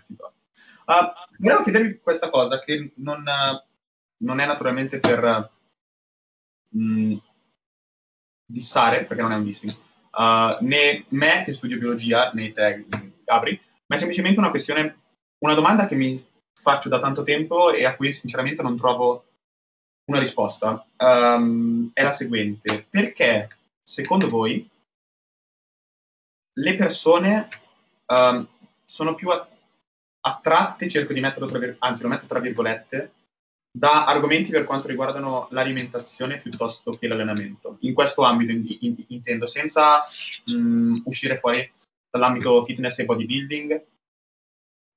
uh, 0.86 1.14
Volevo 1.38 1.64
chiedervi 1.64 2.00
questa 2.00 2.30
cosa, 2.30 2.60
che 2.62 2.94
non, 2.96 3.20
uh, 3.22 3.62
non 4.18 4.40
è 4.40 4.46
naturalmente 4.46 5.00
per 5.00 5.52
uh, 6.70 7.22
dissare, 8.46 9.06
perché 9.06 9.22
non 9.22 9.32
è 9.32 9.36
un 9.36 9.44
dissing, 9.44 9.72
uh, 10.12 10.64
né 10.64 11.06
me 11.10 11.44
che 11.44 11.54
studio 11.54 11.78
biologia, 11.78 12.32
né 12.34 12.52
te, 12.52 12.86
Gabri, 13.24 13.60
ma 13.88 13.96
è 13.96 13.98
semplicemente 13.98 14.40
una 14.40 14.50
questione, 14.50 15.00
una 15.40 15.54
domanda 15.54 15.86
che 15.86 15.96
mi 15.96 16.24
faccio 16.54 16.90
da 16.90 17.00
tanto 17.00 17.24
tempo 17.24 17.72
e 17.72 17.86
a 17.86 17.96
cui 17.96 18.12
sinceramente 18.14 18.62
non 18.62 18.78
trovo 18.78 19.26
una 20.06 20.20
risposta. 20.20 20.86
Um, 20.98 21.92
è 21.94 22.04
la 22.04 22.12
seguente. 22.12 22.86
Perché, 22.90 23.58
secondo 23.84 24.30
voi, 24.30 24.68
le 26.58 26.76
persone 26.76 27.50
um, 28.08 28.48
sono 28.86 29.16
più 29.16 29.30
attratte, 30.22 30.88
cerco 30.88 31.14
di 31.14 31.20
metterlo 31.20 31.48
tra, 31.48 31.60
vir- 31.60 31.76
anzi 31.80 32.02
lo 32.04 32.10
metto 32.10 32.26
tra 32.26 32.40
virgolette, 32.40 33.12
da 33.76 34.06
argomenti 34.06 34.52
per 34.52 34.64
quanto 34.64 34.88
riguardano 34.88 35.50
l'alimentazione 35.52 36.40
piuttosto 36.40 36.92
che 36.92 37.08
l'allenamento. 37.08 37.76
In 37.82 37.94
questo 37.94 38.22
ambito 38.22 38.54
in, 38.54 38.66
in, 38.80 39.04
intendo, 39.08 39.46
senza 39.46 40.00
mh, 40.46 41.02
uscire 41.04 41.38
fuori 41.38 41.70
dall'ambito 42.10 42.64
fitness 42.64 43.00
e 43.00 43.06
bodybuilding. 43.06 43.86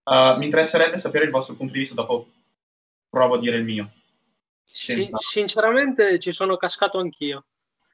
Uh, 0.05 0.39
mi 0.39 0.45
interesserebbe 0.45 0.97
sapere 0.97 1.25
il 1.25 1.33
vostro 1.33 1.57
punto 1.57 1.73
di 1.73 1.81
vista, 1.81 1.97
dopo 1.97 2.29
provo 3.11 3.35
a 3.35 3.39
dire 3.39 3.57
il 3.57 3.65
mio. 3.65 3.91
Senza... 4.65 5.17
Sinceramente 5.17 6.21
ci 6.21 6.31
sono 6.31 6.57
cascato 6.57 6.99
anch'io. 6.99 7.47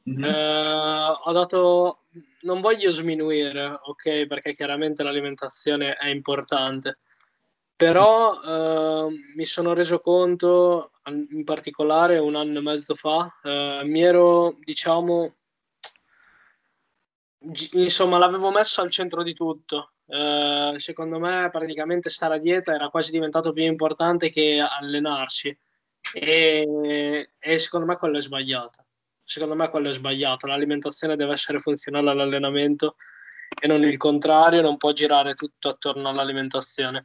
Mm-hmm. 0.08 0.22
Eh, 0.22 1.16
ho 1.24 1.32
dato, 1.32 2.02
non 2.42 2.60
voglio 2.60 2.90
sminuire, 2.90 3.80
ok, 3.84 4.26
perché 4.26 4.52
chiaramente 4.52 5.02
l'alimentazione 5.02 5.94
è 5.94 6.08
importante, 6.08 6.98
però 7.76 8.40
eh, 8.40 9.08
mi 9.37 9.44
sono 9.44 9.74
reso 9.74 9.98
conto, 10.00 10.92
in 11.06 11.44
particolare 11.44 12.18
un 12.18 12.37
anno 12.37 12.58
e 12.58 12.62
mezzo 12.62 12.94
fa, 12.94 13.28
eh, 13.42 13.82
mi 13.84 14.02
ero, 14.02 14.56
diciamo, 14.60 15.34
insomma, 17.72 18.18
l'avevo 18.18 18.50
messo 18.50 18.80
al 18.80 18.90
centro 18.90 19.22
di 19.22 19.34
tutto. 19.34 19.92
Eh, 20.06 20.74
secondo 20.76 21.18
me, 21.18 21.48
praticamente 21.50 22.10
stare 22.10 22.37
a 22.37 22.38
dieta 22.38 22.74
era 22.74 22.88
quasi 22.88 23.10
diventato 23.10 23.52
più 23.52 23.64
importante 23.64 24.30
che 24.30 24.60
allenarsi. 24.60 25.56
E, 26.12 27.30
e 27.38 27.58
secondo 27.58 27.87
me 27.87 27.96
quello 27.96 28.18
è 28.18 28.20
sbagliato. 28.20 28.84
Secondo 29.22 29.54
me 29.54 29.68
quello 29.70 29.88
è 29.88 29.92
sbagliato. 29.92 30.46
L'alimentazione 30.46 31.16
deve 31.16 31.32
essere 31.32 31.58
funzionale 31.58 32.10
all'allenamento 32.10 32.96
e 33.60 33.66
non 33.66 33.82
il 33.82 33.96
contrario, 33.96 34.60
non 34.60 34.76
può 34.76 34.92
girare 34.92 35.34
tutto 35.34 35.70
attorno 35.70 36.08
all'alimentazione. 36.08 37.04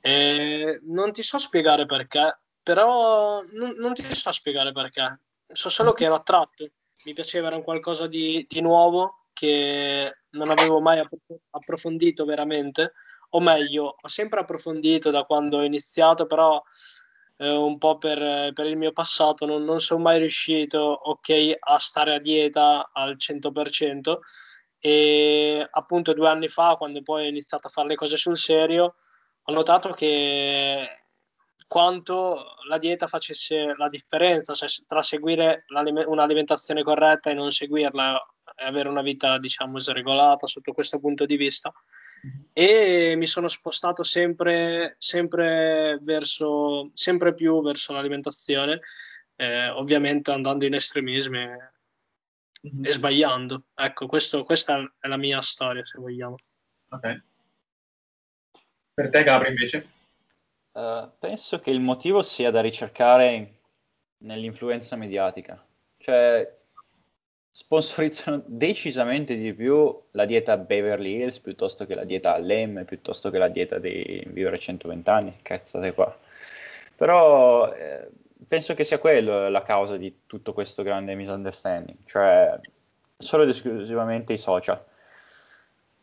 E 0.00 0.80
non 0.84 1.12
ti 1.12 1.22
so 1.22 1.38
spiegare 1.38 1.86
perché, 1.86 2.40
però 2.62 3.40
non, 3.52 3.74
non, 3.76 3.94
ti 3.94 4.02
so 4.14 4.32
spiegare 4.32 4.72
perché. 4.72 5.20
So 5.46 5.68
solo 5.68 5.92
che 5.92 6.04
ero 6.04 6.14
attratto, 6.14 6.70
mi 7.04 7.14
piaceva, 7.14 7.48
era 7.48 7.56
un 7.56 7.62
qualcosa 7.62 8.06
di, 8.06 8.44
di 8.48 8.60
nuovo 8.60 9.26
che 9.32 10.18
non 10.30 10.50
avevo 10.50 10.80
mai 10.80 11.02
approfondito 11.50 12.24
veramente, 12.24 12.92
o 13.30 13.40
meglio, 13.40 13.96
ho 14.00 14.08
sempre 14.08 14.40
approfondito 14.40 15.10
da 15.10 15.24
quando 15.24 15.58
ho 15.58 15.62
iniziato, 15.62 16.26
però 16.26 16.62
eh, 17.38 17.50
un 17.50 17.78
po' 17.78 17.96
per, 17.96 18.52
per, 18.52 18.66
il 18.66 18.76
mio 18.76 18.92
passato 18.92 19.46
non, 19.46 19.64
non 19.64 19.80
sono 19.80 20.02
mai 20.02 20.18
riuscito, 20.18 20.78
ok, 20.78 21.56
a 21.58 21.78
stare 21.78 22.14
a 22.14 22.18
dieta 22.18 22.90
al 22.92 23.16
100%, 23.16 24.18
e 24.78 25.66
appunto 25.70 26.12
due 26.12 26.28
anni 26.28 26.48
fa, 26.48 26.76
quando 26.76 27.02
poi 27.02 27.24
ho 27.24 27.28
iniziato 27.28 27.66
a 27.66 27.70
fare 27.70 27.88
le 27.88 27.94
cose 27.94 28.16
sul 28.16 28.36
serio, 28.36 28.96
ho 29.50 29.52
notato 29.52 29.90
che 29.90 30.88
quanto 31.66 32.56
la 32.68 32.78
dieta 32.78 33.06
facesse 33.06 33.74
la 33.76 33.88
differenza 33.88 34.54
cioè, 34.54 34.68
tra 34.86 35.02
seguire 35.02 35.64
un'alimentazione 35.68 36.82
corretta 36.82 37.30
e 37.30 37.34
non 37.34 37.52
seguirla 37.52 38.20
e 38.56 38.64
avere 38.64 38.88
una 38.88 39.02
vita, 39.02 39.38
diciamo, 39.38 39.78
sregolata 39.78 40.46
sotto 40.46 40.72
questo 40.72 40.98
punto 41.00 41.26
di 41.26 41.36
vista. 41.36 41.72
E 42.52 43.14
mi 43.16 43.26
sono 43.26 43.48
spostato 43.48 44.02
sempre, 44.02 44.96
sempre, 44.98 45.98
verso, 46.02 46.90
sempre 46.92 47.32
più 47.32 47.62
verso 47.62 47.92
l'alimentazione, 47.92 48.80
eh, 49.36 49.68
ovviamente 49.70 50.30
andando 50.30 50.66
in 50.66 50.74
estremismi 50.74 51.38
mm-hmm. 51.38 52.84
e 52.84 52.92
sbagliando. 52.92 53.62
Ecco, 53.74 54.06
questo, 54.06 54.44
questa 54.44 54.92
è 54.98 55.08
la 55.08 55.16
mia 55.16 55.40
storia, 55.40 55.84
se 55.84 55.98
vogliamo. 55.98 56.36
Ok. 56.90 57.22
Per 59.00 59.08
te, 59.08 59.22
Gabri, 59.22 59.48
invece? 59.48 59.88
Uh, 60.72 61.08
penso 61.18 61.58
che 61.60 61.70
il 61.70 61.80
motivo 61.80 62.20
sia 62.20 62.50
da 62.50 62.60
ricercare 62.60 63.54
nell'influenza 64.18 64.94
mediatica. 64.94 65.64
Cioè, 65.96 66.58
sponsorizzano 67.50 68.42
decisamente 68.44 69.36
di 69.36 69.54
più 69.54 69.98
la 70.10 70.26
dieta 70.26 70.58
Beverly 70.58 71.16
Hills 71.16 71.38
piuttosto 71.38 71.86
che 71.86 71.94
la 71.94 72.04
dieta 72.04 72.36
Lem, 72.36 72.84
piuttosto 72.84 73.30
che 73.30 73.38
la 73.38 73.48
dieta 73.48 73.78
di 73.78 74.22
vivere 74.26 74.58
120 74.58 75.08
anni, 75.08 75.38
cazzate 75.40 75.94
qua. 75.94 76.14
Però 76.94 77.72
eh, 77.72 78.06
penso 78.46 78.74
che 78.74 78.84
sia 78.84 78.98
quello 78.98 79.48
la 79.48 79.62
causa 79.62 79.96
di 79.96 80.24
tutto 80.26 80.52
questo 80.52 80.82
grande 80.82 81.14
misunderstanding, 81.14 81.96
cioè 82.04 82.60
solo 83.16 83.44
ed 83.44 83.48
esclusivamente 83.48 84.34
i 84.34 84.38
social. 84.38 84.84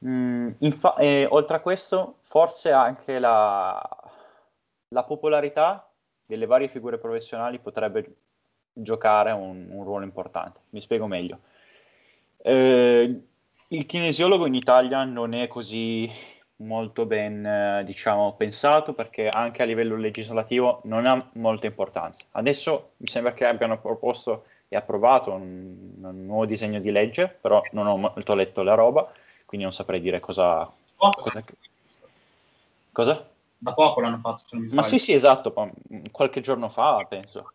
Mm, 0.06 0.52
infa- 0.60 0.96
e, 0.96 1.28
oltre 1.30 1.58
a 1.58 1.60
questo, 1.60 2.18
forse 2.22 2.72
anche 2.72 3.18
la, 3.20 3.82
la, 4.90 5.04
popolarità 5.04 5.90
delle 6.26 6.46
varie 6.46 6.68
figure 6.68 7.00
professionali 7.00 7.58
potrebbe 7.60 8.16
giocare 8.74 9.32
un, 9.32 9.68
un 9.72 9.84
ruolo 9.84 10.04
importante. 10.06 10.62
Mi 10.70 10.82
spiego 10.82 11.08
meglio. 11.08 11.40
Eh, 12.38 13.22
il 13.70 13.86
kinesiologo 13.86 14.46
in 14.46 14.54
Italia 14.56 15.04
non 15.04 15.34
è 15.34 15.48
così 15.48 16.10
molto 16.58 17.06
ben 17.06 17.84
diciamo, 17.86 18.34
pensato 18.36 18.94
perché 18.94 19.30
anche 19.30 19.62
a 19.62 19.66
livello 19.66 19.96
legislativo 19.96 20.82
non 20.86 21.06
ha 21.06 21.30
molta 21.34 21.68
importanza. 21.68 22.26
Adesso 22.32 22.92
mi 22.98 23.08
sembra 23.08 23.34
che 23.34 23.46
abbiano 23.46 23.80
proposto 23.80 24.46
e 24.70 24.76
approvato 24.76 25.32
un, 25.32 25.94
un 26.02 26.26
nuovo 26.26 26.46
disegno 26.46 26.80
di 26.80 26.92
legge, 26.92 27.28
però 27.28 27.62
non 27.72 27.88
ho 27.88 27.98
molto 27.98 28.34
letto 28.34 28.64
la 28.64 28.74
roba, 28.74 29.12
quindi 29.48 29.66
non 29.66 29.74
saprei 29.74 30.02
dire 30.02 30.20
cosa... 30.20 30.70
Cosa... 30.98 31.44
cosa? 32.92 33.30
Da 33.60 33.74
poco 33.74 34.02
l'hanno 34.02 34.20
fatto, 34.20 34.44
se 34.46 34.56
non 34.56 34.66
mi 34.66 34.74
Ma 34.74 34.84
sì, 34.84 35.00
sì, 35.00 35.14
esatto, 35.14 35.54
qualche 36.12 36.42
giorno 36.42 36.70
fa, 36.70 37.04
penso. 37.10 37.54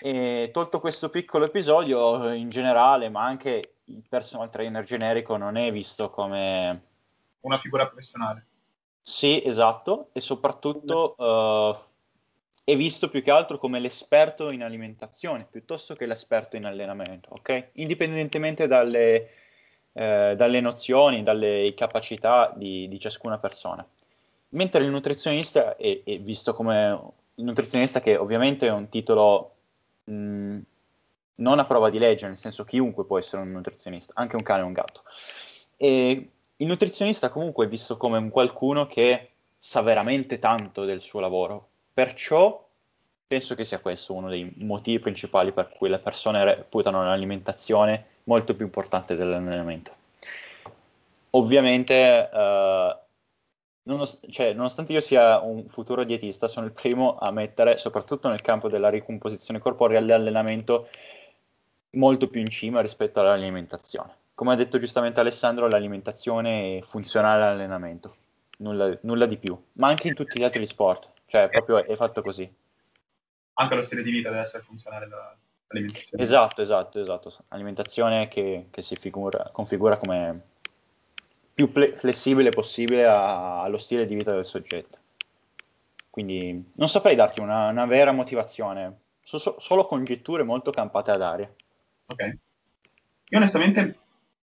E 0.00 0.50
tolto 0.52 0.78
questo 0.78 1.08
piccolo 1.08 1.46
episodio, 1.46 2.32
in 2.32 2.50
generale, 2.50 3.08
ma 3.08 3.24
anche 3.24 3.76
il 3.84 4.04
personal 4.08 4.50
trainer 4.50 4.84
generico 4.84 5.36
non 5.36 5.56
è 5.56 5.72
visto 5.72 6.10
come 6.10 6.82
una 7.40 7.58
figura 7.58 7.86
professionale. 7.86 8.46
Sì, 9.02 9.42
esatto, 9.42 10.10
e 10.12 10.20
soprattutto 10.20 11.14
uh, 11.16 11.76
è 12.62 12.76
visto 12.76 13.08
più 13.08 13.22
che 13.22 13.30
altro 13.30 13.56
come 13.56 13.78
l'esperto 13.78 14.50
in 14.50 14.62
alimentazione 14.62 15.46
piuttosto 15.48 15.94
che 15.94 16.04
l'esperto 16.04 16.56
in 16.56 16.66
allenamento, 16.66 17.30
ok? 17.30 17.70
Indipendentemente 17.74 18.66
dalle, 18.66 19.30
eh, 19.98 20.34
dalle 20.36 20.60
nozioni, 20.60 21.22
dalle 21.22 21.72
capacità 21.74 22.52
di, 22.54 22.86
di, 22.86 22.98
ciascuna 22.98 23.38
persona. 23.38 23.82
Mentre 24.50 24.84
il 24.84 24.90
nutrizionista 24.90 25.74
è, 25.76 26.02
è, 26.04 26.18
visto 26.18 26.52
come 26.52 27.00
il 27.36 27.44
nutrizionista 27.44 28.00
che 28.00 28.14
ovviamente 28.18 28.66
è 28.66 28.70
un 28.70 28.90
titolo 28.90 29.54
mh, 30.04 30.58
non 31.36 31.58
a 31.58 31.64
prova 31.64 31.88
di 31.88 31.98
legge, 31.98 32.26
nel 32.26 32.36
senso 32.36 32.64
chiunque 32.64 33.06
può 33.06 33.16
essere 33.16 33.40
un 33.40 33.52
nutrizionista, 33.52 34.12
anche 34.16 34.36
un 34.36 34.42
cane 34.42 34.62
o 34.62 34.66
un 34.66 34.74
gatto. 34.74 35.00
E 35.78 36.28
il 36.56 36.66
nutrizionista 36.66 37.30
comunque 37.30 37.64
è 37.64 37.68
visto 37.68 37.96
come 37.96 38.18
un 38.18 38.28
qualcuno 38.28 38.86
che 38.86 39.30
sa 39.56 39.80
veramente 39.80 40.38
tanto 40.38 40.84
del 40.84 41.00
suo 41.00 41.20
lavoro, 41.20 41.68
perciò 41.94 42.62
penso 43.26 43.54
che 43.54 43.64
sia 43.64 43.80
questo 43.80 44.12
uno 44.12 44.28
dei 44.28 44.52
motivi 44.58 44.98
principali 44.98 45.52
per 45.52 45.70
cui 45.70 45.88
le 45.88 46.00
persone 46.00 46.44
reputano 46.44 47.02
l'alimentazione 47.02 48.15
molto 48.26 48.54
più 48.54 48.64
importante 48.64 49.16
dell'allenamento. 49.16 49.92
Ovviamente, 51.30 52.30
eh, 52.30 52.96
nonost- 53.82 54.30
cioè, 54.30 54.52
nonostante 54.52 54.92
io 54.92 55.00
sia 55.00 55.40
un 55.40 55.68
futuro 55.68 56.04
dietista, 56.04 56.48
sono 56.48 56.66
il 56.66 56.72
primo 56.72 57.16
a 57.18 57.30
mettere, 57.30 57.76
soprattutto 57.76 58.28
nel 58.28 58.40
campo 58.40 58.68
della 58.68 58.88
ricomposizione 58.88 59.58
corporea, 59.58 60.00
l'allenamento 60.00 60.88
molto 61.96 62.28
più 62.28 62.40
in 62.40 62.48
cima 62.48 62.80
rispetto 62.80 63.20
all'alimentazione 63.20 64.24
come 64.36 64.52
ha 64.52 64.56
detto 64.56 64.76
giustamente 64.76 65.18
Alessandro, 65.18 65.66
l'alimentazione 65.66 66.76
è 66.76 66.82
funzionale 66.82 67.42
all'allenamento, 67.42 68.14
nulla, 68.58 68.96
nulla, 69.00 69.24
di 69.24 69.38
più, 69.38 69.58
ma 69.74 69.88
anche 69.88 70.08
in 70.08 70.14
tutti 70.14 70.38
gli 70.38 70.44
altri 70.44 70.66
sport, 70.66 71.10
cioè 71.24 71.48
proprio 71.48 71.82
è 71.82 71.96
fatto 71.96 72.20
così. 72.20 72.54
Anche 73.54 73.74
lo 73.74 73.82
stile 73.82 74.02
di 74.02 74.10
vita 74.10 74.28
deve 74.28 74.42
essere 74.42 74.62
funzionale 74.62 75.08
all'alimentazione. 75.68 76.22
Esatto, 76.22 76.62
esatto, 76.62 77.00
esatto. 77.00 77.34
Alimentazione 77.48 78.28
che, 78.28 78.68
che 78.70 78.82
si 78.82 78.96
figura, 78.96 79.50
configura 79.52 79.96
come 79.96 80.42
più 81.54 81.72
ple- 81.72 81.94
flessibile 81.94 82.50
possibile 82.50 83.06
a, 83.06 83.62
allo 83.62 83.78
stile 83.78 84.06
di 84.06 84.14
vita 84.14 84.32
del 84.32 84.44
soggetto. 84.44 84.98
Quindi 86.10 86.72
non 86.74 86.88
saprei 86.88 87.14
darti 87.14 87.40
una, 87.40 87.68
una 87.68 87.86
vera 87.86 88.12
motivazione, 88.12 89.00
so, 89.20 89.38
so, 89.38 89.56
solo 89.58 89.84
congetture 89.84 90.42
molto 90.42 90.70
campate 90.70 91.10
ad 91.10 91.22
aria. 91.22 91.52
Ok. 92.06 92.36
Io 93.28 93.38
onestamente 93.38 93.98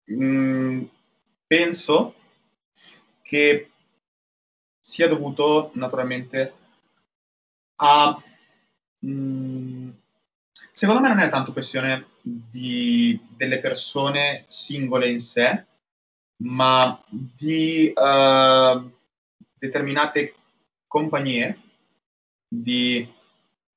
Mm, 0.10 0.86
penso 1.46 2.14
che 3.22 3.70
sia 4.80 5.08
dovuto 5.08 5.72
naturalmente 5.74 6.54
a... 7.76 8.24
Mh, 9.00 9.10
mm, 9.10 9.77
secondo 10.78 11.02
me 11.02 11.08
non 11.08 11.18
è 11.22 11.30
tanto 11.30 11.54
questione 11.54 12.10
di, 12.22 13.20
delle 13.36 13.60
persone 13.60 14.46
singole 14.46 15.10
in 15.10 15.20
sé, 15.20 15.66
ma 16.44 17.04
di 17.10 17.92
uh, 17.96 18.92
determinate 19.58 20.36
compagnie, 20.86 21.60
di 22.48 23.12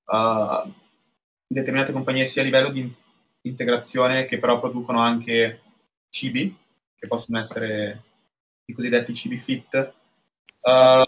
uh, 0.04 0.72
determinate 1.46 1.92
compagnie 1.92 2.26
sia 2.26 2.42
a 2.42 2.44
livello 2.44 2.68
di 2.68 2.94
integrazione 3.44 4.26
che 4.26 4.38
però 4.38 4.60
producono 4.60 5.00
anche 5.00 5.62
cibi, 6.10 6.54
che 6.94 7.06
possono 7.06 7.38
essere 7.38 8.02
i 8.66 8.74
cosiddetti 8.74 9.14
cibi 9.14 9.38
fit, 9.38 9.94
uh, 10.60 11.02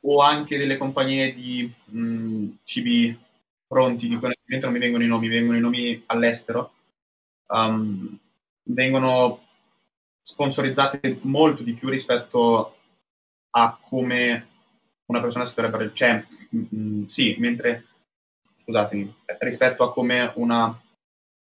o 0.00 0.20
anche 0.20 0.58
delle 0.58 0.76
compagnie 0.76 1.32
di 1.32 1.72
mh, 1.84 2.00
mm, 2.00 2.50
cibi 2.64 3.26
pronti, 3.68 4.08
di 4.08 4.16
cui 4.16 4.34
non 4.58 4.72
mi 4.72 4.78
vengono 4.78 5.04
i 5.04 5.06
nomi, 5.06 5.28
vengono 5.28 5.58
i 5.58 5.60
nomi 5.60 6.02
all'estero, 6.06 6.72
um, 7.48 8.18
vengono 8.64 9.46
sponsorizzate 10.22 11.20
molto 11.22 11.62
di 11.62 11.74
più 11.74 11.88
rispetto 11.88 12.76
a 13.50 13.78
come 13.80 14.48
una 15.06 15.20
persona 15.20 15.44
si 15.44 15.54
dovrebbe... 15.54 15.92
Cioè, 15.94 16.26
mh, 16.50 16.66
mm, 16.74 17.04
sì, 17.04 17.36
mentre, 17.38 17.84
scusatemi, 18.62 19.14
rispetto 19.40 19.84
a 19.84 19.92
come 19.92 20.32
una 20.36 20.68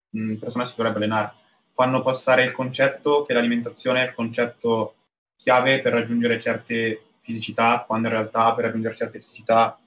mh, 0.10 0.36
persona 0.36 0.66
si 0.66 0.76
dovrebbe 0.76 0.98
allenare. 0.98 1.34
fanno 1.74 2.04
passare 2.04 2.44
il 2.44 2.52
concetto 2.52 3.26
che 3.26 3.34
l'alimentazione 3.34 4.04
è 4.04 4.08
il 4.10 4.14
concetto 4.14 4.96
chiave 5.36 5.82
per 5.82 5.94
raggiungere 5.94 6.40
certe 6.40 7.02
fisicità, 7.20 7.84
quando 7.86 8.08
in 8.08 8.14
realtà 8.14 8.54
per 8.54 8.66
raggiungere 8.66 8.96
certe 8.96 9.20
fisicità 9.20 9.78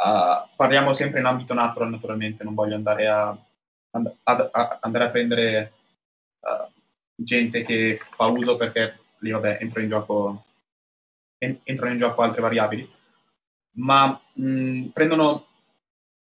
uh, 0.00 0.48
parliamo 0.56 0.92
sempre 0.92 1.20
in 1.20 1.26
ambito 1.26 1.54
natural 1.54 1.90
naturalmente, 1.90 2.44
non 2.44 2.54
voglio 2.54 2.74
andare 2.74 3.06
a, 3.06 3.28
a, 3.90 4.50
a, 4.50 4.78
andare 4.80 5.04
a 5.04 5.10
prendere 5.10 5.72
uh, 6.40 6.70
gente 7.14 7.62
che 7.62 8.00
fa 8.14 8.26
uso 8.26 8.56
perché 8.56 8.98
lì 9.18 9.30
vabbè 9.30 9.58
entrano 9.60 9.84
in 9.84 9.90
gioco, 9.90 10.44
en, 11.38 11.60
entrano 11.64 11.92
in 11.92 11.98
gioco 11.98 12.22
altre 12.22 12.40
variabili, 12.40 12.90
ma 13.76 14.18
mh, 14.32 14.86
prendono, 14.86 15.46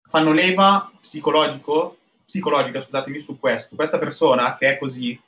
fanno 0.02 0.32
leva 0.32 0.90
psicologico, 1.00 1.98
psicologica 2.24 2.80
scusatemi, 2.80 3.20
su 3.20 3.38
questo. 3.38 3.76
Questa 3.76 3.98
persona 3.98 4.56
che 4.56 4.74
è 4.74 4.78
così, 4.78 5.20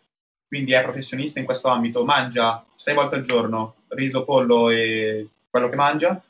quindi 0.47 0.73
è 0.73 0.83
professionista 0.83 1.39
in 1.39 1.45
questo 1.45 1.69
ambito, 1.69 2.05
mangia 2.05 2.65
sei 2.75 2.95
volte 2.95 3.17
al 3.17 3.23
giorno 3.23 3.77
riso, 3.89 4.25
pollo 4.25 4.71
e 4.71 5.29
quello 5.49 5.69
che 5.69 5.77
mangia, 5.77 6.21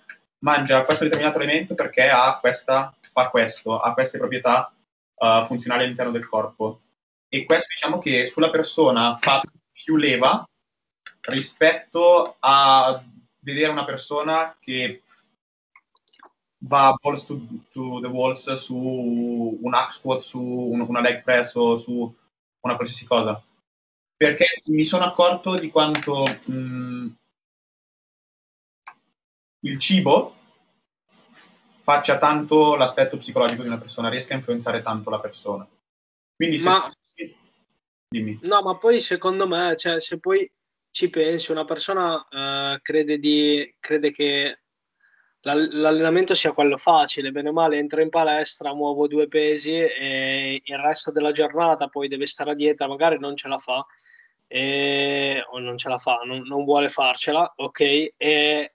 mangia 0.42 0.84
questo 0.84 1.04
determinato 1.04 1.38
alimento 1.38 1.74
perché 1.74 2.08
questa, 2.40 2.94
fa 3.12 3.30
questo, 3.30 3.78
ha 3.78 3.92
queste 3.94 4.18
proprietà 4.18 4.72
uh, 5.14 5.44
funzionali 5.46 5.84
all'interno 5.84 6.12
del 6.12 6.28
corpo. 6.28 6.80
E 7.28 7.44
questo 7.44 7.68
diciamo 7.70 7.98
che 7.98 8.26
sulla 8.26 8.50
persona 8.50 9.16
fa 9.16 9.40
più 9.72 9.96
leva 9.96 10.46
rispetto 11.22 12.36
a 12.38 13.02
vedere 13.38 13.70
una 13.70 13.84
persona 13.84 14.56
che 14.60 15.02
va 16.64 16.94
balls 17.00 17.24
to, 17.24 17.40
to 17.72 18.00
the 18.00 18.06
walls 18.06 18.52
su 18.54 19.58
un 19.60 19.74
hack 19.74 19.92
squat, 19.92 20.20
su 20.20 20.40
un, 20.40 20.80
una 20.80 21.00
leg 21.00 21.22
press 21.22 21.54
o 21.54 21.76
su 21.76 22.14
una 22.60 22.76
qualsiasi 22.76 23.06
cosa. 23.06 23.42
Perché 24.16 24.46
mi 24.66 24.84
sono 24.84 25.04
accorto 25.04 25.58
di 25.58 25.70
quanto 25.70 26.24
mh, 26.44 26.52
il 29.64 29.78
cibo 29.78 30.36
faccia 31.82 32.18
tanto 32.18 32.76
l'aspetto 32.76 33.16
psicologico 33.16 33.62
di 33.62 33.68
una 33.68 33.78
persona, 33.78 34.08
riesca 34.08 34.34
a 34.34 34.36
influenzare 34.36 34.82
tanto 34.82 35.10
la 35.10 35.20
persona. 35.20 35.68
Quindi 36.34 36.58
se... 36.58 36.68
Ma... 36.68 36.92
Dimmi. 38.08 38.38
No, 38.42 38.60
ma 38.62 38.76
poi 38.76 39.00
secondo 39.00 39.48
me, 39.48 39.74
cioè, 39.76 39.98
se 40.00 40.20
poi 40.20 40.50
ci 40.90 41.08
pensi, 41.08 41.50
una 41.50 41.64
persona 41.64 42.14
uh, 42.14 42.78
crede, 42.82 43.18
di, 43.18 43.74
crede 43.80 44.10
che 44.10 44.58
l'allenamento 45.40 46.34
sia 46.34 46.52
quello 46.52 46.76
facile, 46.76 47.32
bene 47.32 47.48
o 47.48 47.52
male 47.52 47.78
entro 47.78 48.02
in 48.02 48.10
palestra, 48.10 48.74
muovo 48.74 49.08
due 49.08 49.28
pesi 49.28 49.74
e 49.74 50.60
il 50.62 50.78
resto 50.78 51.10
della 51.10 51.32
giornata 51.32 51.88
poi 51.88 52.06
deve 52.06 52.26
stare 52.26 52.50
a 52.50 52.54
dieta, 52.54 52.86
magari 52.86 53.18
non 53.18 53.34
ce 53.34 53.48
la 53.48 53.58
fa 53.58 53.84
e, 54.46 55.42
o 55.50 55.58
non 55.58 55.78
ce 55.78 55.88
la 55.88 55.98
fa, 55.98 56.20
non, 56.24 56.42
non 56.42 56.64
vuole 56.64 56.88
farcela, 56.88 57.50
ok? 57.56 57.80
E, 58.16 58.71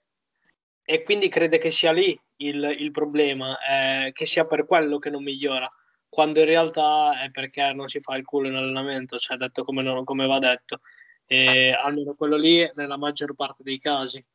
e 0.90 1.04
quindi 1.04 1.28
crede 1.28 1.58
che 1.58 1.70
sia 1.70 1.92
lì 1.92 2.18
il, 2.38 2.64
il 2.80 2.92
problema, 2.92 3.58
eh, 3.60 4.14
che 4.14 4.26
sia 4.26 4.48
per 4.48 4.66
quello 4.66 5.00
che 5.00 5.10
non 5.10 5.22
migliora, 5.22 5.70
quando 6.08 6.40
in 6.40 6.46
realtà 6.46 7.22
è 7.22 7.30
perché 7.30 7.74
non 7.74 7.90
si 7.90 8.00
fa 8.00 8.16
il 8.16 8.24
culo 8.24 8.48
in 8.48 8.56
allenamento, 8.56 9.18
cioè 9.18 9.36
detto 9.36 9.66
come, 9.66 9.84
non, 9.84 10.06
come 10.06 10.26
va 10.26 10.40
detto, 10.40 10.80
e 11.26 11.74
almeno 11.74 12.14
quello 12.14 12.38
lì 12.38 12.66
nella 12.76 12.96
maggior 12.96 13.36
parte 13.36 13.64
dei 13.64 13.80
casi. 13.80 14.26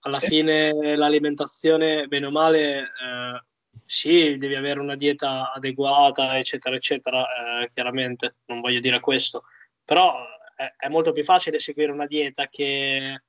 Alla 0.00 0.18
fine 0.18 0.96
l'alimentazione, 0.96 2.06
bene 2.06 2.24
o 2.24 2.30
male, 2.30 2.78
eh, 2.78 3.42
sì, 3.84 4.38
devi 4.38 4.54
avere 4.54 4.80
una 4.80 4.96
dieta 4.96 5.52
adeguata, 5.52 6.38
eccetera, 6.38 6.74
eccetera, 6.74 7.26
eh, 7.60 7.68
chiaramente, 7.68 8.36
non 8.46 8.62
voglio 8.62 8.80
dire 8.80 9.00
questo, 9.00 9.42
però 9.84 10.24
è, 10.56 10.72
è 10.74 10.88
molto 10.88 11.12
più 11.12 11.22
facile 11.22 11.58
seguire 11.58 11.92
una 11.92 12.06
dieta 12.06 12.46
che 12.48 13.24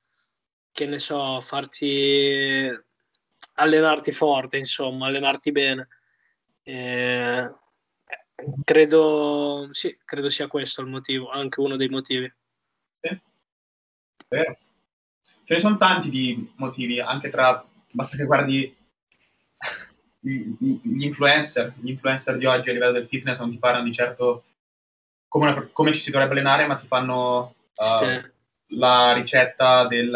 che 0.72 0.86
ne 0.86 0.98
so, 0.98 1.40
farti 1.40 2.68
allenarti 3.54 4.12
forte, 4.12 4.56
insomma, 4.56 5.06
allenarti 5.06 5.52
bene. 5.52 5.88
Eh, 6.62 7.54
credo, 8.64 9.68
sì, 9.72 9.98
credo 10.04 10.28
sia 10.28 10.46
questo 10.46 10.80
il 10.80 10.88
motivo, 10.88 11.30
anche 11.30 11.60
uno 11.60 11.76
dei 11.76 11.88
motivi. 11.88 12.32
Sì. 13.00 13.20
Vero. 14.28 14.58
Ce 15.22 15.54
ne 15.54 15.60
sono 15.60 15.76
tanti 15.76 16.08
di 16.10 16.52
motivi, 16.56 17.00
anche 17.00 17.28
tra, 17.28 17.64
basta 17.90 18.16
che 18.16 18.24
guardi 18.24 18.76
gli 20.22 21.02
influencer, 21.02 21.74
gli 21.78 21.90
influencer 21.90 22.36
di 22.36 22.44
oggi 22.44 22.70
a 22.70 22.72
livello 22.72 22.92
del 22.92 23.06
fitness 23.06 23.38
non 23.38 23.50
ti 23.50 23.58
parlano 23.58 23.84
di 23.84 23.92
certo 23.92 24.44
come, 25.28 25.50
una, 25.50 25.68
come 25.72 25.92
ci 25.92 26.00
si 26.00 26.10
dovrebbe 26.10 26.32
allenare, 26.32 26.66
ma 26.66 26.76
ti 26.76 26.86
fanno 26.86 27.54
uh, 27.74 28.04
sì 28.04 28.38
la 28.70 29.12
ricetta 29.12 29.86
del 29.86 30.10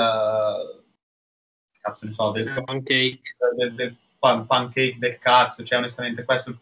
cazzo 1.80 2.06
ne 2.06 2.12
so, 2.12 2.30
del, 2.30 2.62
pancake. 2.64 3.20
Del, 3.56 3.74
del 3.74 3.96
pan, 4.18 4.46
pancake 4.46 4.96
del 4.98 5.18
cazzo, 5.18 5.64
cioè 5.64 5.78
onestamente 5.78 6.24
questo 6.24 6.50
è 6.50 6.54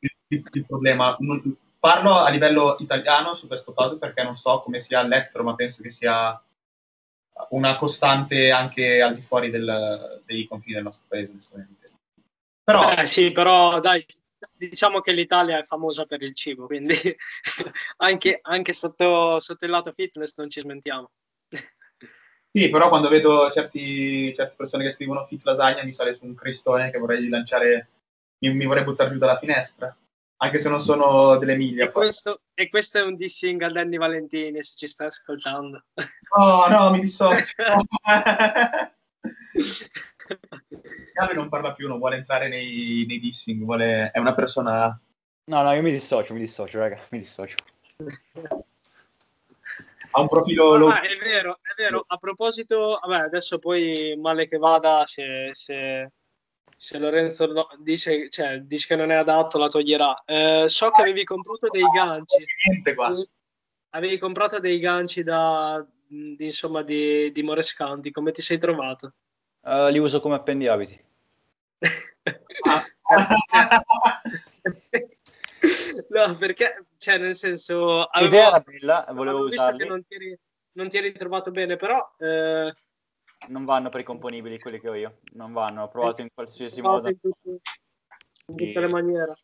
il, 0.00 0.16
il, 0.28 0.48
il 0.50 0.66
problema. 0.66 1.16
Non, 1.20 1.56
parlo 1.78 2.16
a 2.16 2.30
livello 2.30 2.76
italiano 2.78 3.34
su 3.34 3.46
questo 3.46 3.74
caso 3.74 3.98
perché 3.98 4.22
non 4.22 4.34
so 4.36 4.60
come 4.60 4.80
sia 4.80 5.00
all'estero, 5.00 5.44
ma 5.44 5.54
penso 5.54 5.82
che 5.82 5.90
sia 5.90 6.42
una 7.50 7.76
costante 7.76 8.50
anche 8.50 9.02
al 9.02 9.14
di 9.14 9.20
fuori 9.20 9.50
del, 9.50 10.20
dei 10.24 10.46
confini 10.46 10.74
del 10.74 10.84
nostro 10.84 11.06
paese, 11.08 11.30
onestamente. 11.30 11.90
Però, 12.62 12.90
eh, 12.92 13.06
sì, 13.06 13.32
però 13.32 13.80
dai, 13.80 14.04
diciamo 14.56 15.00
che 15.00 15.12
l'Italia 15.12 15.58
è 15.58 15.62
famosa 15.62 16.04
per 16.04 16.22
il 16.22 16.34
cibo, 16.34 16.66
quindi 16.66 16.94
anche, 17.98 18.38
anche 18.42 18.72
sotto, 18.72 19.40
sotto, 19.40 19.64
il 19.64 19.70
lato 19.70 19.92
fitness 19.92 20.36
non 20.36 20.50
ci 20.50 20.60
smentiamo. 20.60 21.10
Sì, 22.50 22.68
però 22.68 22.88
quando 22.88 23.08
vedo 23.08 23.50
certi, 23.50 24.32
certe 24.32 24.54
persone 24.56 24.84
che 24.84 24.92
scrivono 24.92 25.24
fit 25.24 25.42
lasagna 25.44 25.82
mi 25.82 25.92
sale 25.92 26.14
su 26.14 26.24
un 26.24 26.34
cristone 26.34 26.90
che 26.90 26.98
vorrei 26.98 27.28
lanciare, 27.28 27.90
mi, 28.38 28.54
mi 28.54 28.66
vorrei 28.66 28.84
buttare 28.84 29.10
giù 29.10 29.18
dalla 29.18 29.38
finestra, 29.38 29.96
anche 30.36 30.58
se 30.60 30.68
non 30.68 30.80
sono 30.80 31.36
delle 31.36 31.56
miglia. 31.56 31.86
E 31.86 31.90
questo, 31.90 32.42
e 32.54 32.68
questo, 32.68 32.98
è 32.98 33.02
un 33.02 33.16
dissing 33.16 33.60
a 33.62 33.68
Danny 33.68 33.96
Valentini, 33.96 34.62
se 34.62 34.74
ci 34.76 34.86
sta 34.86 35.06
ascoltando. 35.06 35.84
Oh 36.36 36.68
no, 36.68 36.90
mi 36.92 37.00
dissocio. 37.00 37.54
Chiave 41.12 41.34
non 41.34 41.48
parla 41.48 41.72
più, 41.74 41.88
non 41.88 41.98
vuole 41.98 42.16
entrare 42.16 42.48
nei, 42.48 43.04
nei 43.08 43.18
dissing, 43.18 43.62
vuole... 43.64 44.10
è 44.10 44.18
una 44.18 44.34
persona... 44.34 45.00
No, 45.46 45.62
no, 45.62 45.72
io 45.72 45.82
mi 45.82 45.90
dissocio, 45.90 46.34
mi 46.34 46.40
dissocio, 46.40 46.78
raga, 46.78 47.00
mi 47.10 47.18
dissocio. 47.18 47.56
ha 50.10 50.20
un 50.20 50.28
profilo... 50.28 50.88
Ah, 50.88 51.00
è 51.00 51.16
vero, 51.16 51.58
è 51.62 51.74
vero. 51.76 52.04
A 52.06 52.16
proposito, 52.18 52.98
vabbè, 53.02 53.24
adesso 53.24 53.58
poi 53.58 54.14
male 54.18 54.46
che 54.46 54.58
vada, 54.58 55.04
se, 55.06 55.50
se, 55.54 56.10
se 56.76 56.98
Lorenzo 56.98 57.46
no, 57.46 57.68
dice, 57.78 58.28
cioè, 58.28 58.60
dice, 58.60 58.86
che 58.88 58.96
non 58.96 59.10
è 59.10 59.14
adatto, 59.14 59.58
la 59.58 59.68
toglierà. 59.68 60.22
Eh, 60.26 60.66
so 60.68 60.90
che 60.90 61.00
avevi 61.02 61.24
comprato 61.24 61.68
dei 61.70 61.86
ganci. 61.94 62.44
Niente 62.68 62.94
qua. 62.94 63.10
Avevi 63.90 64.18
comprato 64.18 64.58
dei 64.58 64.78
ganci 64.78 65.22
da, 65.22 65.84
di, 66.06 66.36
insomma, 66.44 66.82
di, 66.82 67.30
di 67.32 67.42
Morescanti, 67.42 68.10
come 68.10 68.32
ti 68.32 68.42
sei 68.42 68.58
trovato? 68.58 69.14
Uh, 69.64 69.88
li 69.90 69.98
uso 69.98 70.20
come 70.20 70.34
appendiabiti. 70.34 71.02
no, 76.08 76.34
perché, 76.38 76.84
cioè, 76.98 77.18
nel 77.18 77.34
senso... 77.34 78.08
L'idea 78.20 78.48
era 78.48 78.60
bella, 78.60 79.06
volevo 79.12 79.44
usarli. 79.44 79.86
Non 79.86 80.04
ti, 80.04 80.14
eri, 80.14 80.38
non 80.72 80.88
ti 80.88 80.98
eri 80.98 81.12
trovato 81.12 81.50
bene, 81.50 81.76
però... 81.76 81.98
Eh... 82.18 82.72
Non 83.48 83.64
vanno 83.64 83.88
per 83.88 84.00
i 84.00 84.04
componibili 84.04 84.58
quelli 84.58 84.80
che 84.80 84.88
ho 84.88 84.94
io, 84.94 85.20
non 85.32 85.52
vanno, 85.52 85.82
ho 85.84 85.88
provato 85.88 86.20
in 86.20 86.28
qualsiasi 86.32 86.80
modo. 86.80 87.08
In 87.08 87.20
tutte, 87.20 87.48
in 88.46 88.56
tutte 88.56 88.80
le 88.80 88.88
maniere. 88.88 89.34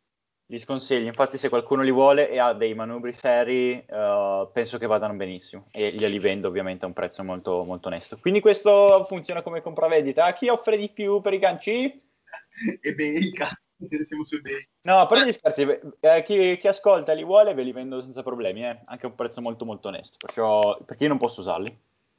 Li 0.51 0.59
sconsiglio, 0.59 1.07
infatti 1.07 1.39
se 1.39 1.49
qualcuno 1.49 1.83
li 1.83 1.93
vuole 1.93 2.29
e 2.29 2.41
ha 2.41 2.53
dei 2.55 2.75
manubri 2.75 3.13
seri, 3.13 3.85
uh, 3.89 4.51
penso 4.53 4.79
che 4.79 4.87
vadano 4.87 5.15
benissimo 5.15 5.67
e 5.71 5.93
glieli 5.93 6.19
vendo 6.19 6.49
ovviamente 6.49 6.85
a 6.85 6.89
un 6.89 6.93
prezzo 6.93 7.23
molto, 7.23 7.63
molto 7.63 7.87
onesto. 7.87 8.19
Quindi 8.21 8.41
questo 8.41 9.05
funziona 9.05 9.43
come 9.43 9.63
compravendita. 9.63 10.33
Chi 10.33 10.49
offre 10.49 10.77
di 10.77 10.89
più 10.89 11.21
per 11.21 11.35
i 11.35 11.39
ganci? 11.39 12.03
eBay, 12.83 13.31
cazzo, 13.31 13.69
siamo 14.05 14.25
su 14.25 14.39
eBay. 14.39 14.61
No, 14.83 15.07
parte 15.07 15.29
gli 15.29 15.33
scherzi, 15.33 15.69
eh, 16.01 16.23
chi, 16.25 16.59
chi, 16.59 16.67
ascolta 16.67 17.13
li 17.13 17.23
vuole 17.23 17.55
ve 17.55 17.63
li 17.63 17.71
vendo 17.71 18.01
senza 18.01 18.25
problemi, 18.25 18.65
eh? 18.65 18.81
anche 18.87 19.07
a 19.07 19.09
un 19.09 19.15
prezzo 19.15 19.41
molto 19.41 19.65
molto 19.65 19.87
onesto, 19.87 20.17
perciò, 20.19 20.83
perché 20.85 21.05
io 21.05 21.11
non 21.11 21.19
posso 21.19 21.43
usarli. 21.43 21.79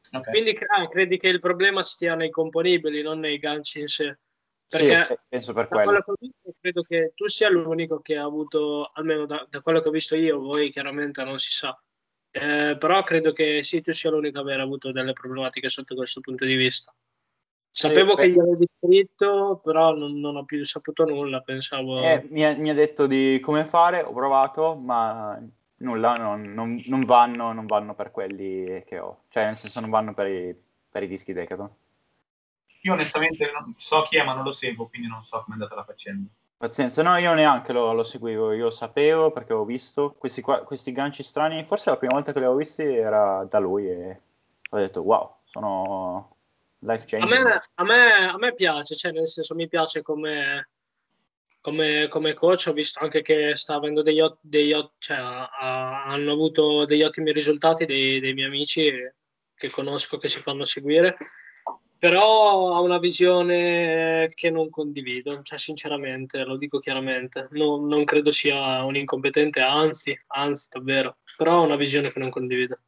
Okay. 0.09 0.33
Quindi 0.33 0.57
ah, 0.67 0.87
credi 0.87 1.17
che 1.17 1.27
il 1.27 1.39
problema 1.39 1.83
stia 1.83 2.15
nei 2.15 2.29
componibili, 2.29 3.01
non 3.01 3.19
nei 3.19 3.39
ganci 3.39 3.81
in 3.81 3.87
sé? 3.87 4.17
Perché 4.71 5.05
sì, 5.09 5.19
penso 5.27 5.53
per 5.53 5.67
quello. 5.67 6.01
quello 6.01 6.03
che 6.41 6.53
credo 6.61 6.81
che 6.81 7.11
tu 7.13 7.27
sia 7.27 7.49
l'unico 7.49 7.99
che 7.99 8.15
ha 8.15 8.23
avuto, 8.23 8.89
almeno 8.93 9.25
da, 9.25 9.45
da, 9.49 9.59
quello 9.59 9.81
che 9.81 9.89
ho 9.89 9.91
visto 9.91 10.15
io, 10.15 10.39
voi 10.39 10.69
chiaramente 10.69 11.21
non 11.25 11.39
si 11.39 11.51
sa. 11.51 11.77
Eh, 12.31 12.77
però 12.79 13.03
credo 13.03 13.33
che 13.33 13.63
sì, 13.63 13.81
tu 13.81 13.91
sia 13.91 14.09
l'unico 14.09 14.39
ad 14.39 14.47
aver 14.47 14.61
avuto 14.61 14.93
delle 14.93 15.11
problematiche 15.11 15.67
sotto 15.67 15.93
questo 15.93 16.21
punto 16.21 16.45
di 16.45 16.55
vista. 16.55 16.93
Sapevo 17.69 18.11
sì, 18.11 18.17
che 18.17 18.29
gli 18.29 18.39
avevi 18.39 18.65
scritto, 18.79 19.59
però 19.61 19.93
non, 19.93 20.17
non, 20.19 20.37
ho 20.37 20.45
più 20.45 20.63
saputo 20.63 21.03
nulla, 21.03 21.41
pensavo... 21.41 22.01
Eh, 22.01 22.25
mi, 22.29 22.45
ha, 22.45 22.55
mi, 22.55 22.69
ha, 22.69 22.73
detto 22.73 23.07
di 23.07 23.39
come 23.41 23.65
fare, 23.65 24.01
ho 24.01 24.13
provato, 24.13 24.75
ma 24.75 25.37
nulla, 25.77 26.15
non, 26.15 26.53
non, 26.53 26.81
non, 26.85 27.03
vanno, 27.03 27.51
non 27.51 27.65
vanno 27.65 27.93
per 27.93 28.11
quelli 28.11 28.83
che 28.85 28.99
ho, 28.99 29.23
cioè 29.27 29.45
nel 29.45 29.57
senso 29.57 29.81
non 29.81 29.89
vanno 29.89 30.13
per 30.13 30.27
i, 30.27 30.55
per 30.89 31.03
i 31.03 31.07
dischi 31.07 31.33
Decathlon. 31.33 31.69
Io 32.81 32.93
onestamente 32.93 33.51
non 33.51 33.73
so 33.77 34.01
chi 34.03 34.17
è, 34.17 34.23
ma 34.23 34.33
non 34.33 34.43
lo 34.43 34.51
seguo, 34.51 34.87
quindi 34.87 35.07
non 35.07 35.21
so 35.21 35.41
come 35.43 35.49
è 35.49 35.53
andata 35.53 35.75
la 35.75 35.83
faccenda. 35.83 36.29
Pazienza, 36.57 37.01
no, 37.01 37.17
io 37.17 37.33
neanche 37.33 37.73
lo, 37.73 37.91
lo 37.93 38.03
seguivo, 38.03 38.53
io 38.53 38.69
sapevo 38.69 39.31
perché 39.31 39.53
ho 39.53 39.65
visto. 39.65 40.15
Questi, 40.17 40.41
qua, 40.41 40.63
questi 40.63 40.91
ganci 40.91 41.23
strani, 41.23 41.63
forse 41.63 41.89
la 41.89 41.97
prima 41.97 42.13
volta 42.13 42.33
che 42.33 42.39
li 42.39 42.45
ho 42.45 42.55
visti 42.55 42.83
era 42.83 43.45
da 43.49 43.59
lui 43.59 43.87
e 43.87 44.21
ho 44.69 44.77
detto 44.77 45.01
wow, 45.01 45.37
sono 45.43 46.35
life 46.79 47.05
changing. 47.07 47.33
A 47.33 47.43
me, 47.43 47.61
a 47.75 47.83
me, 47.83 48.29
a 48.29 48.37
me 48.37 48.53
piace, 48.53 48.95
cioè 48.95 49.11
nel 49.11 49.27
senso 49.27 49.55
mi 49.55 49.67
piace 49.67 50.01
come, 50.01 50.69
come, 51.61 52.07
come 52.07 52.33
coach, 52.33 52.67
ho 52.67 52.73
visto 52.73 52.99
anche 52.99 53.21
che 53.21 53.55
sta 53.55 53.75
avendo 53.75 54.01
degli, 54.01 54.21
degli 54.39 54.75
cioè, 54.97 55.17
ha, 55.17 56.03
hanno 56.05 56.31
avuto 56.31 56.85
degli 56.85 57.03
ottimi 57.03 57.31
risultati 57.31 57.85
dei, 57.85 58.19
dei 58.19 58.33
miei 58.33 58.47
amici 58.47 58.91
che 59.53 59.69
conosco 59.69 60.17
che 60.17 60.27
si 60.27 60.39
fanno 60.39 60.63
seguire 60.63 61.17
però 62.01 62.73
ha 62.73 62.79
una 62.79 62.97
visione 62.97 64.27
che 64.33 64.49
non 64.49 64.71
condivido, 64.71 65.43
cioè 65.43 65.59
sinceramente, 65.59 66.43
lo 66.43 66.57
dico 66.57 66.79
chiaramente, 66.79 67.47
no, 67.51 67.77
non 67.77 68.05
credo 68.05 68.31
sia 68.31 68.83
un 68.83 68.95
incompetente, 68.95 69.59
anzi, 69.61 70.19
anzi 70.29 70.65
davvero, 70.71 71.17
però 71.37 71.57
ha 71.57 71.59
una 71.59 71.75
visione 71.75 72.11
che 72.11 72.17
non 72.17 72.31
condivido. 72.31 72.79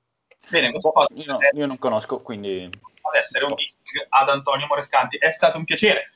Bene, 0.50 0.72
boh, 0.72 1.06
io, 1.14 1.38
io, 1.54 1.66
non 1.68 1.78
conosco, 1.78 2.22
quindi... 2.22 2.64
Ad 2.64 3.16
essere 3.16 3.46
un 3.46 3.54
disc 3.54 3.78
ad 4.10 4.30
Antonio 4.30 4.66
Morescanti, 4.66 5.18
è 5.18 5.32
stato 5.32 5.60
un 5.60 5.66
piacere. 5.66 6.08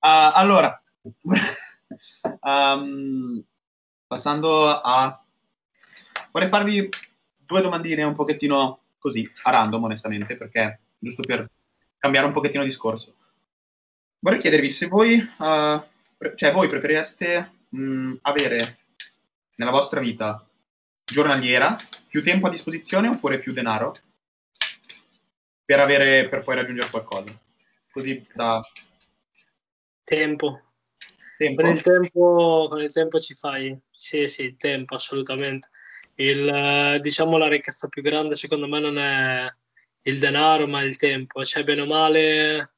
Uh, 0.00 0.28
allora, 0.34 0.82
um, 2.42 3.42
passando 4.06 4.68
a... 4.68 5.24
Vorrei 6.30 6.50
farvi 6.50 6.90
due 7.38 7.62
domandine 7.62 8.02
un 8.02 8.12
pochettino 8.12 8.80
così, 8.98 9.26
a 9.44 9.50
random 9.50 9.84
onestamente, 9.84 10.36
perché 10.36 10.80
giusto 10.98 11.22
per 11.22 11.48
cambiare 12.04 12.26
un 12.26 12.34
pochettino 12.34 12.64
discorso. 12.64 13.14
Vorrei 14.18 14.38
chiedervi 14.38 14.68
se 14.68 14.88
voi, 14.88 15.14
uh, 15.14 15.82
pre- 16.18 16.36
cioè 16.36 16.52
voi 16.52 16.68
preferireste 16.68 17.52
mh, 17.70 18.16
avere 18.22 18.78
nella 19.56 19.70
vostra 19.70 20.00
vita 20.00 20.46
giornaliera 21.02 21.78
più 22.06 22.22
tempo 22.22 22.46
a 22.46 22.50
disposizione 22.50 23.08
oppure 23.08 23.38
più 23.38 23.52
denaro 23.52 23.96
per, 25.64 25.80
avere, 25.80 26.28
per 26.28 26.42
poi 26.42 26.56
raggiungere 26.56 26.90
qualcosa? 26.90 27.34
Così 27.90 28.26
da... 28.34 28.60
Tempo. 30.04 30.60
tempo. 31.38 31.62
Con, 31.62 31.70
il 31.70 31.82
tempo 31.82 32.66
con 32.68 32.82
il 32.82 32.92
tempo 32.92 33.18
ci 33.18 33.32
fai, 33.32 33.78
sì 33.90 34.28
sì, 34.28 34.56
tempo 34.58 34.94
assolutamente. 34.94 35.70
Il, 36.16 36.98
diciamo 37.00 37.38
la 37.38 37.48
ricchezza 37.48 37.88
più 37.88 38.02
grande 38.02 38.34
secondo 38.34 38.68
me 38.68 38.78
non 38.78 38.98
è 38.98 39.50
il 40.04 40.18
denaro, 40.18 40.66
ma 40.66 40.82
il 40.82 40.96
tempo. 40.96 41.44
Cioè, 41.44 41.64
bene 41.64 41.82
o 41.82 41.86
male... 41.86 42.72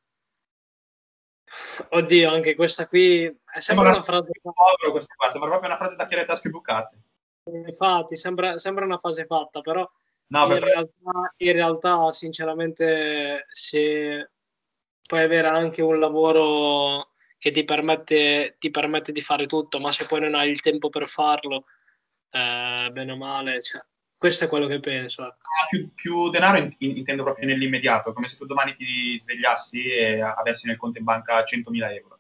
Oddio, 1.91 2.31
anche 2.31 2.55
questa 2.55 2.89
qui 2.89 3.25
è 3.25 3.61
sempre 3.61 3.89
una 3.89 4.03
frase... 4.03 4.31
Povero 4.43 4.91
questo 4.91 5.15
qua, 5.17 5.31
sembra 5.31 5.51
proprio 5.51 5.71
una 5.71 5.79
frase 5.79 5.97
da 5.97 6.05
chiare 6.05 6.25
tasche 6.25 6.51
bucate. 6.51 6.99
Infatti, 7.45 8.17
sembra, 8.17 8.59
sembra 8.59 8.85
una 8.85 8.99
frase 8.99 9.25
fatta, 9.25 9.61
però 9.61 9.89
no, 10.29 10.45
in, 10.53 10.59
realtà, 10.59 11.35
in 11.37 11.53
realtà, 11.53 12.13
sinceramente, 12.13 13.47
se 13.51 14.31
puoi 15.07 15.23
avere 15.23 15.47
anche 15.47 15.83
un 15.83 16.01
lavoro 16.01 17.13
che 17.39 17.53
ti 17.53 17.65
permette, 17.65 18.57
ti 18.59 18.71
permette 18.71 19.13
di 19.13 19.21
fare 19.21 19.47
tutto, 19.47 19.79
ma 19.79 19.93
se 19.93 20.07
poi 20.07 20.21
non 20.21 20.35
hai 20.35 20.51
il 20.51 20.61
tempo 20.61 20.89
per 20.89 21.07
farlo, 21.07 21.67
eh, 22.31 22.89
bene 22.91 23.13
o 23.13 23.17
male, 23.17 23.63
cioè, 23.63 23.81
questo 24.27 24.47
è 24.47 24.49
quello 24.49 24.67
che 24.67 24.81
penso. 24.81 25.25
Ecco. 25.25 25.49
Ah, 25.61 25.67
più, 25.69 25.89
più, 25.95 26.31
denaro 26.31 26.69
intendo 26.79 27.23
proprio 27.23 27.47
nell'immediato, 27.47 28.13
come 28.13 28.27
se 28.27 28.37
tu 28.37 28.45
domani 28.45 28.75
ti 28.75 29.17
svegliassi 29.17 29.85
e 29.85 30.21
avessi 30.21 30.67
nel 30.67 30.77
conto 30.77 30.99
in 30.99 31.05
banca 31.05 31.45
100.000 31.45 31.95
euro, 31.95 32.19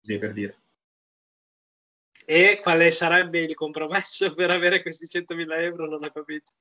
così 0.00 0.18
per 0.18 0.32
dire. 0.32 0.58
E 2.24 2.60
quale 2.62 2.90
sarebbe 2.90 3.40
il 3.40 3.54
compromesso 3.54 4.32
per 4.32 4.50
avere 4.50 4.80
questi 4.80 5.04
100.000 5.04 5.60
euro? 5.60 5.86
Non 5.86 6.02
ho 6.02 6.10
capito. 6.10 6.52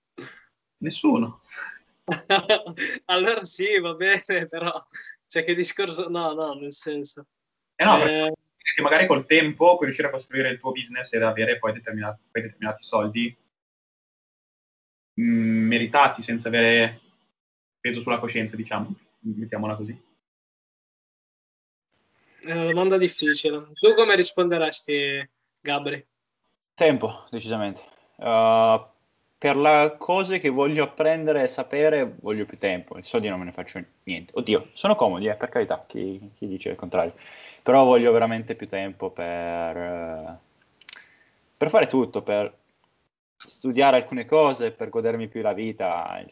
Nessuno. 0.79 1.43
allora 3.05 3.45
sì, 3.45 3.79
va 3.79 3.93
bene, 3.93 4.47
però 4.49 4.73
cioè 5.27 5.45
che 5.45 5.55
discorso... 5.55 6.09
No, 6.09 6.33
no, 6.33 6.55
nel 6.55 6.73
senso... 6.73 7.27
Eh 7.77 7.85
no, 7.85 8.03
eh... 8.03 8.33
perché 8.61 8.81
magari 8.81 9.07
col 9.07 9.25
tempo 9.25 9.75
puoi 9.75 9.85
riuscire 9.85 10.09
a 10.09 10.11
costruire 10.11 10.49
il 10.49 10.59
tuo 10.59 10.73
business 10.73 11.13
ed 11.13 11.23
avere 11.23 11.57
poi 11.57 11.71
determinati, 11.71 12.21
poi 12.29 12.41
determinati 12.41 12.83
soldi 12.83 13.37
mh, 15.13 15.23
mm, 15.23 15.67
meritati 15.67 16.21
senza 16.21 16.47
avere 16.47 17.01
peso 17.79 18.01
sulla 18.01 18.19
coscienza, 18.19 18.55
diciamo, 18.55 18.93
mettiamola 19.19 19.75
così. 19.75 20.11
È 22.41 22.51
una 22.51 22.65
domanda 22.65 22.97
difficile. 22.97 23.71
Tu 23.73 23.93
come 23.93 24.15
risponderesti, 24.15 25.29
Gabri? 25.61 26.05
Tempo, 26.73 27.25
decisamente. 27.29 27.83
Uh, 28.15 28.81
per 29.37 29.57
le 29.57 29.95
cose 29.97 30.39
che 30.39 30.49
voglio 30.49 30.83
apprendere 30.83 31.43
e 31.43 31.47
sapere 31.47 32.15
voglio 32.19 32.45
più 32.45 32.57
tempo, 32.57 32.97
i 32.97 33.03
soldi 33.03 33.29
non 33.29 33.39
me 33.39 33.45
ne 33.45 33.51
faccio 33.51 33.83
niente. 34.03 34.31
Oddio, 34.35 34.69
sono 34.73 34.95
comodi, 34.95 35.27
eh, 35.27 35.35
per 35.35 35.49
carità, 35.49 35.83
chi, 35.85 36.31
chi, 36.35 36.47
dice 36.47 36.69
il 36.69 36.75
contrario. 36.75 37.13
Però 37.61 37.83
voglio 37.83 38.11
veramente 38.11 38.55
più 38.55 38.67
tempo 38.67 39.09
per, 39.09 39.75
uh, 39.77 40.37
per 41.55 41.69
fare 41.69 41.87
tutto, 41.87 42.21
per 42.21 42.53
studiare 43.47 43.97
alcune 43.97 44.25
cose 44.25 44.71
per 44.71 44.89
godermi 44.89 45.27
più 45.27 45.41
la 45.41 45.53
vita, 45.53 46.21
il 46.25 46.31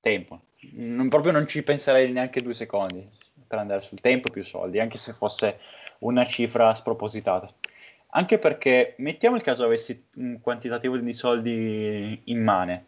tempo. 0.00 0.40
Non, 0.72 1.08
proprio 1.08 1.32
non 1.32 1.46
ci 1.46 1.62
penserei 1.62 2.10
neanche 2.10 2.42
due 2.42 2.54
secondi 2.54 3.06
per 3.46 3.58
andare 3.58 3.80
sul 3.80 4.00
tempo 4.00 4.30
più 4.30 4.42
soldi, 4.42 4.78
anche 4.78 4.98
se 4.98 5.12
fosse 5.12 5.58
una 6.00 6.24
cifra 6.24 6.74
spropositata. 6.74 7.52
Anche 8.10 8.38
perché 8.38 8.94
mettiamo 8.98 9.36
il 9.36 9.42
caso 9.42 9.64
avessi 9.64 10.06
un 10.16 10.40
quantitativo 10.40 10.96
di 10.96 11.14
soldi 11.14 12.20
in 12.24 12.42
mane, 12.42 12.86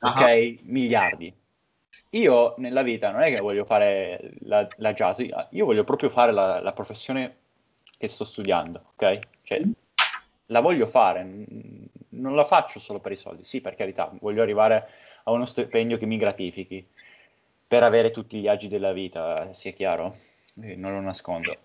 uh-huh. 0.00 0.08
ok, 0.08 0.58
miliardi. 0.62 1.32
Io 2.10 2.54
nella 2.58 2.82
vita 2.82 3.10
non 3.10 3.22
è 3.22 3.32
che 3.32 3.40
voglio 3.40 3.64
fare 3.64 4.32
la, 4.40 4.66
la 4.76 4.92
jazz, 4.92 5.20
io 5.20 5.64
voglio 5.64 5.84
proprio 5.84 6.08
fare 6.08 6.32
la, 6.32 6.60
la 6.60 6.72
professione 6.72 7.36
che 7.96 8.08
sto 8.08 8.24
studiando, 8.24 8.92
ok? 8.94 9.18
Cioè, 9.42 9.62
la 10.46 10.60
voglio 10.60 10.86
fare, 10.86 11.28
non 12.10 12.34
la 12.34 12.44
faccio 12.44 12.80
solo 12.80 13.00
per 13.00 13.12
i 13.12 13.16
soldi, 13.16 13.44
sì, 13.44 13.60
per 13.60 13.74
carità, 13.74 14.12
voglio 14.20 14.42
arrivare 14.42 14.88
a 15.24 15.30
uno 15.30 15.44
stipendio 15.44 15.98
che 15.98 16.06
mi 16.06 16.16
gratifichi 16.16 16.86
per 17.66 17.82
avere 17.82 18.10
tutti 18.10 18.40
gli 18.40 18.48
agi 18.48 18.68
della 18.68 18.92
vita, 18.92 19.52
sia 19.52 19.72
chiaro, 19.72 20.16
non 20.54 20.92
lo 20.92 21.00
nascondo. 21.00 21.56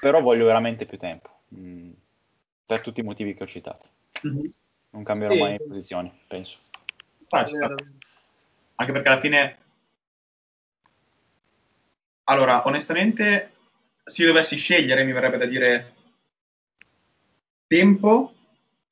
Però 0.00 0.20
voglio 0.20 0.46
veramente 0.46 0.84
più 0.84 0.98
tempo, 0.98 1.30
mh, 1.48 1.60
mm, 1.60 1.90
per 2.66 2.80
tutti 2.80 3.00
i 3.00 3.04
motivi 3.04 3.34
che 3.34 3.44
ho 3.44 3.46
citato. 3.46 3.88
Mm-hmm. 4.26 4.50
Non 4.90 5.04
cambierò 5.04 5.34
sì. 5.34 5.40
mai 5.40 5.60
posizioni, 5.60 6.12
penso. 6.26 6.58
Ah, 7.28 7.46
Anche 8.74 8.92
perché 8.92 9.08
alla 9.08 9.20
fine... 9.20 9.58
Allora, 12.24 12.66
onestamente, 12.66 13.52
se 14.04 14.22
io 14.22 14.28
dovessi 14.28 14.56
scegliere, 14.56 15.04
mi 15.04 15.12
verrebbe 15.12 15.38
da 15.38 15.46
dire 15.46 15.94
tempo 17.66 18.34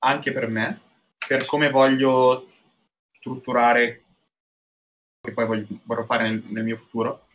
anche 0.01 0.33
per 0.33 0.49
me, 0.49 0.81
per 1.27 1.45
come 1.45 1.71
voglio 1.71 2.49
strutturare 3.13 4.03
che 5.21 5.33
poi 5.33 5.47
voglio, 5.47 5.67
vorrò 5.85 6.05
fare 6.05 6.29
nel, 6.29 6.43
nel, 6.47 6.65
mio 6.65 6.77
futuro. 6.77 7.27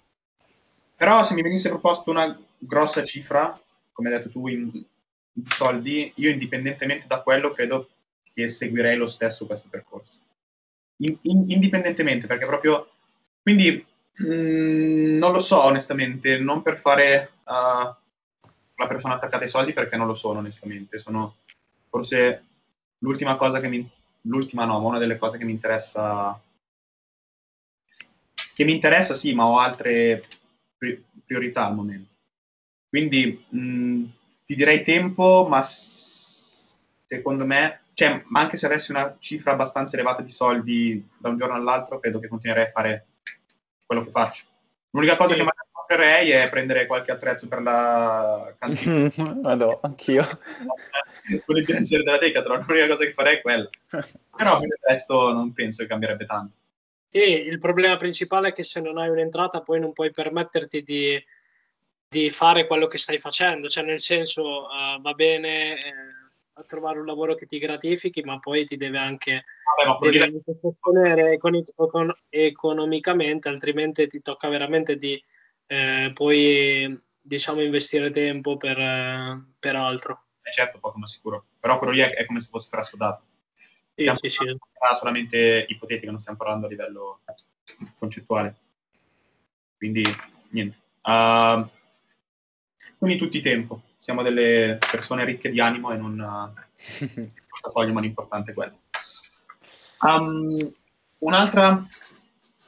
Però 0.96 1.24
se 1.24 1.34
mi 1.34 1.42
venisse 1.42 1.70
proposto 1.70 2.10
una 2.10 2.38
grossa 2.58 3.04
cifra, 3.04 3.60
come 3.92 4.10
hai 4.10 4.18
detto 4.18 4.30
tu, 4.30 4.48
in, 4.48 4.72
in 4.74 5.46
soldi, 5.46 6.12
io 6.16 6.30
indipendentemente 6.30 7.06
da 7.08 7.22
quello 7.22 7.52
credo 7.52 7.90
che 8.24 8.48
seguirei 8.48 8.98
lo 8.98 9.08
stesso 9.08 9.46
questo 9.46 9.68
percorso. 9.70 10.14
In, 10.98 11.18
in, 11.24 11.46
indipendentemente, 11.52 12.28
perché 12.28 12.46
proprio... 12.46 12.90
Quindi 13.42 13.86
mh, 14.16 14.34
mm, 14.34 15.18
non 15.18 15.32
lo 15.32 15.42
so 15.42 15.62
onestamente, 15.64 16.40
non 16.40 16.64
per 16.64 16.78
fare 16.78 17.32
uh, 17.44 17.94
la 18.76 18.88
persona 18.88 19.16
attaccata 19.16 19.44
ai 19.44 19.50
soldi 19.50 19.74
perché 19.74 19.96
non 19.98 20.08
lo 20.08 20.16
sono 20.16 20.40
onestamente, 20.40 20.98
sono 20.98 21.38
forse 21.90 22.44
l'ultima 23.00 23.36
cosa 23.36 23.60
che 23.60 23.68
mi 23.68 23.90
l'ultima 24.22 24.66
no, 24.66 24.80
ma 24.80 24.88
una 24.88 25.00
delle 25.00 25.18
cose 25.18 25.38
che 25.38 25.46
mi 25.46 25.52
interessa 25.52 26.40
che 28.54 28.64
mi 28.64 28.74
interessa 28.74 29.14
sì, 29.14 29.34
ma 29.34 29.46
ho 29.46 29.60
altre 29.60 30.24
priorità 31.26 31.66
al 31.66 31.76
momento. 31.76 32.14
Quindi 32.88 33.46
mh, 33.50 34.04
ti 34.46 34.56
direi 34.56 34.82
tempo, 34.82 35.46
ma 35.50 35.62
secondo 35.62 37.46
me, 37.46 37.82
cioè, 37.94 38.24
ma 38.28 38.40
anche 38.40 38.56
se 38.56 38.66
avessi 38.66 38.92
una 38.92 39.18
cifra 39.20 39.52
abbastanza 39.52 39.96
elevata 39.96 40.22
di 40.22 40.30
soldi 40.30 41.06
da 41.18 41.30
un 41.30 41.38
giorno 41.38 41.56
all'altro, 41.56 42.00
credo 42.00 42.20
che 42.20 42.30
continuerei 42.30 42.66
a 42.66 42.72
fare 42.72 43.08
quello 43.86 44.06
che 44.06 44.12
faccio. 44.12 44.46
L'unica 44.92 45.18
cosa 45.18 45.34
sì. 45.34 45.40
che 45.40 45.44
magari 45.44 45.68
farei 45.88 46.32
è 46.32 46.50
prendere 46.50 46.86
qualche 46.86 47.12
attrezzo 47.12 47.48
per 47.48 47.62
la 47.62 48.54
cantina. 48.58 49.10
Vado, 49.42 49.80
anch'io. 49.82 50.24
Con 51.46 51.58
il 51.58 51.64
bilanciere 51.64 52.04
della 52.04 52.18
Decathlon, 52.18 52.66
l'unica 52.68 52.88
cosa 52.88 53.06
che 53.06 53.14
farei 53.14 53.38
è 53.38 53.42
quella. 53.42 53.70
Però 54.38 54.60
per 54.60 54.68
il 54.68 54.80
resto 54.82 55.32
non 55.32 55.54
penso 55.54 55.84
che 55.84 55.90
cambierebbe 55.90 56.26
tanto. 56.26 56.56
E 57.10 57.32
il 57.32 57.60
problema 57.60 57.96
principale 57.96 58.50
è 58.50 58.52
che 58.52 58.64
se 58.64 58.82
non 58.82 58.98
hai 58.98 59.08
un'entrata 59.08 59.62
poi 59.62 59.80
non 59.80 59.94
puoi 59.94 60.12
permetterti 60.12 60.84
di, 60.84 61.24
di 62.10 62.30
fare 62.30 62.68
quello 62.68 62.88
che 62.88 62.98
stai 62.98 63.18
facendo, 63.18 63.70
cioè 63.70 63.86
nel 63.86 64.00
senso 64.00 64.66
uh, 64.66 65.02
va 65.02 65.14
bene 65.14 65.78
eh, 65.78 65.80
a 66.54 66.64
trovare 66.64 67.00
un 67.00 67.06
lavoro 67.06 67.36
che 67.36 67.46
ti 67.46 67.58
gratifichi, 67.58 68.22
ma 68.24 68.38
poi 68.40 68.66
ti 68.66 68.76
deve 68.76 68.98
anche, 68.98 69.46
Vabbè, 69.78 70.12
deve 70.12 70.24
anche 70.26 70.58
sostenere 70.60 71.34
econ- 71.34 71.64
econ- 71.78 72.18
economicamente, 72.30 73.48
altrimenti 73.48 74.08
ti 74.08 74.22
tocca 74.22 74.50
veramente 74.50 74.98
di 74.98 75.22
eh, 75.68 76.12
poi 76.14 77.04
diciamo 77.20 77.62
investire 77.62 78.12
tempo 78.12 78.58
per, 78.58 78.78
eh, 78.78 79.46
per 79.60 79.76
altro. 79.76 80.24
Eh 80.42 80.52
certo, 80.52 80.78
poco 80.80 81.00
ma 81.00 81.08
sicuro, 81.08 81.46
però 81.60 81.78
quello 81.78 81.94
lì 81.94 82.00
è, 82.00 82.14
è 82.14 82.26
come 82.26 82.40
se 82.40 82.50
fosse 82.50 82.70
trassodato. 82.70 83.24
Sì, 83.96 84.12
sì, 84.14 84.30
sì. 84.30 84.58
solamente 84.98 85.66
ipotetica, 85.70 86.12
non 86.12 86.20
stiamo 86.20 86.38
parlando 86.38 86.66
a 86.66 86.70
livello 86.70 87.22
concettuale. 87.98 88.56
Quindi, 89.78 90.04
niente. 90.50 90.78
Uh, 91.02 91.68
quindi 92.98 93.18
tutti 93.18 93.42
tempo. 93.42 93.82
Siamo 93.98 94.22
delle 94.22 94.78
persone 94.92 95.24
ricche 95.24 95.50
di 95.50 95.60
animo 95.62 95.92
e 95.92 95.98
non 95.98 96.20
uh, 96.20 96.60
il 97.04 97.34
portafoglio, 97.48 97.94
ma 97.94 98.02
l'importante 98.02 98.52
è 98.52 98.54
quello. 98.54 98.80
Um, 100.02 100.74
un'altra... 101.20 101.86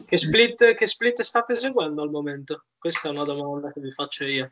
Che 0.05 0.15
split, 0.15 0.75
che 0.75 0.85
split 0.85 1.21
state 1.21 1.53
eseguendo 1.53 2.03
al 2.03 2.11
momento? 2.11 2.66
Questa 2.79 3.07
è 3.07 3.11
una 3.11 3.23
domanda 3.23 3.71
che 3.71 3.81
vi 3.81 3.91
faccio 3.91 4.23
io. 4.25 4.51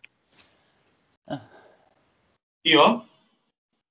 Io? 2.62 3.08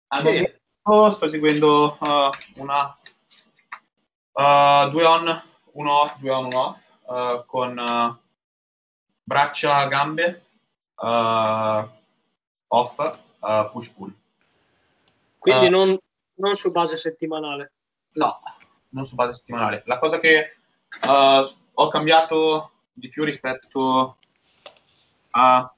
Al 0.09 0.19
sì. 0.19 0.25
momento 0.25 1.11
sto 1.11 1.29
seguendo 1.29 1.97
uh, 2.01 2.61
una 2.61 2.99
uh, 4.33 4.91
due 4.91 5.05
on, 5.05 5.43
uno 5.73 5.93
off, 5.93 6.19
due 6.19 6.31
on, 6.31 6.47
uno 6.47 6.59
off 6.59 6.91
uh, 7.05 7.47
con 7.47 7.79
uh, 7.79 8.17
braccia, 9.23 9.87
gambe, 9.87 10.45
uh, 10.97 11.89
off, 12.67 12.99
uh, 12.99 13.71
push 13.71 13.89
pull. 13.91 14.13
Quindi 15.39 15.69
non, 15.69 15.97
non, 16.35 16.55
su 16.55 16.73
base 16.73 16.97
settimanale? 16.97 17.73
No, 18.15 18.41
non 18.89 19.07
su 19.07 19.15
base 19.15 19.35
settimanale. 19.35 19.83
La 19.87 19.99
cosa 19.99 20.19
che 20.19 20.57
ho 21.01 21.89
cambiato 21.89 22.71
di 22.93 23.09
più 23.09 23.25
rispetto 23.25 24.19
a 25.37 25.75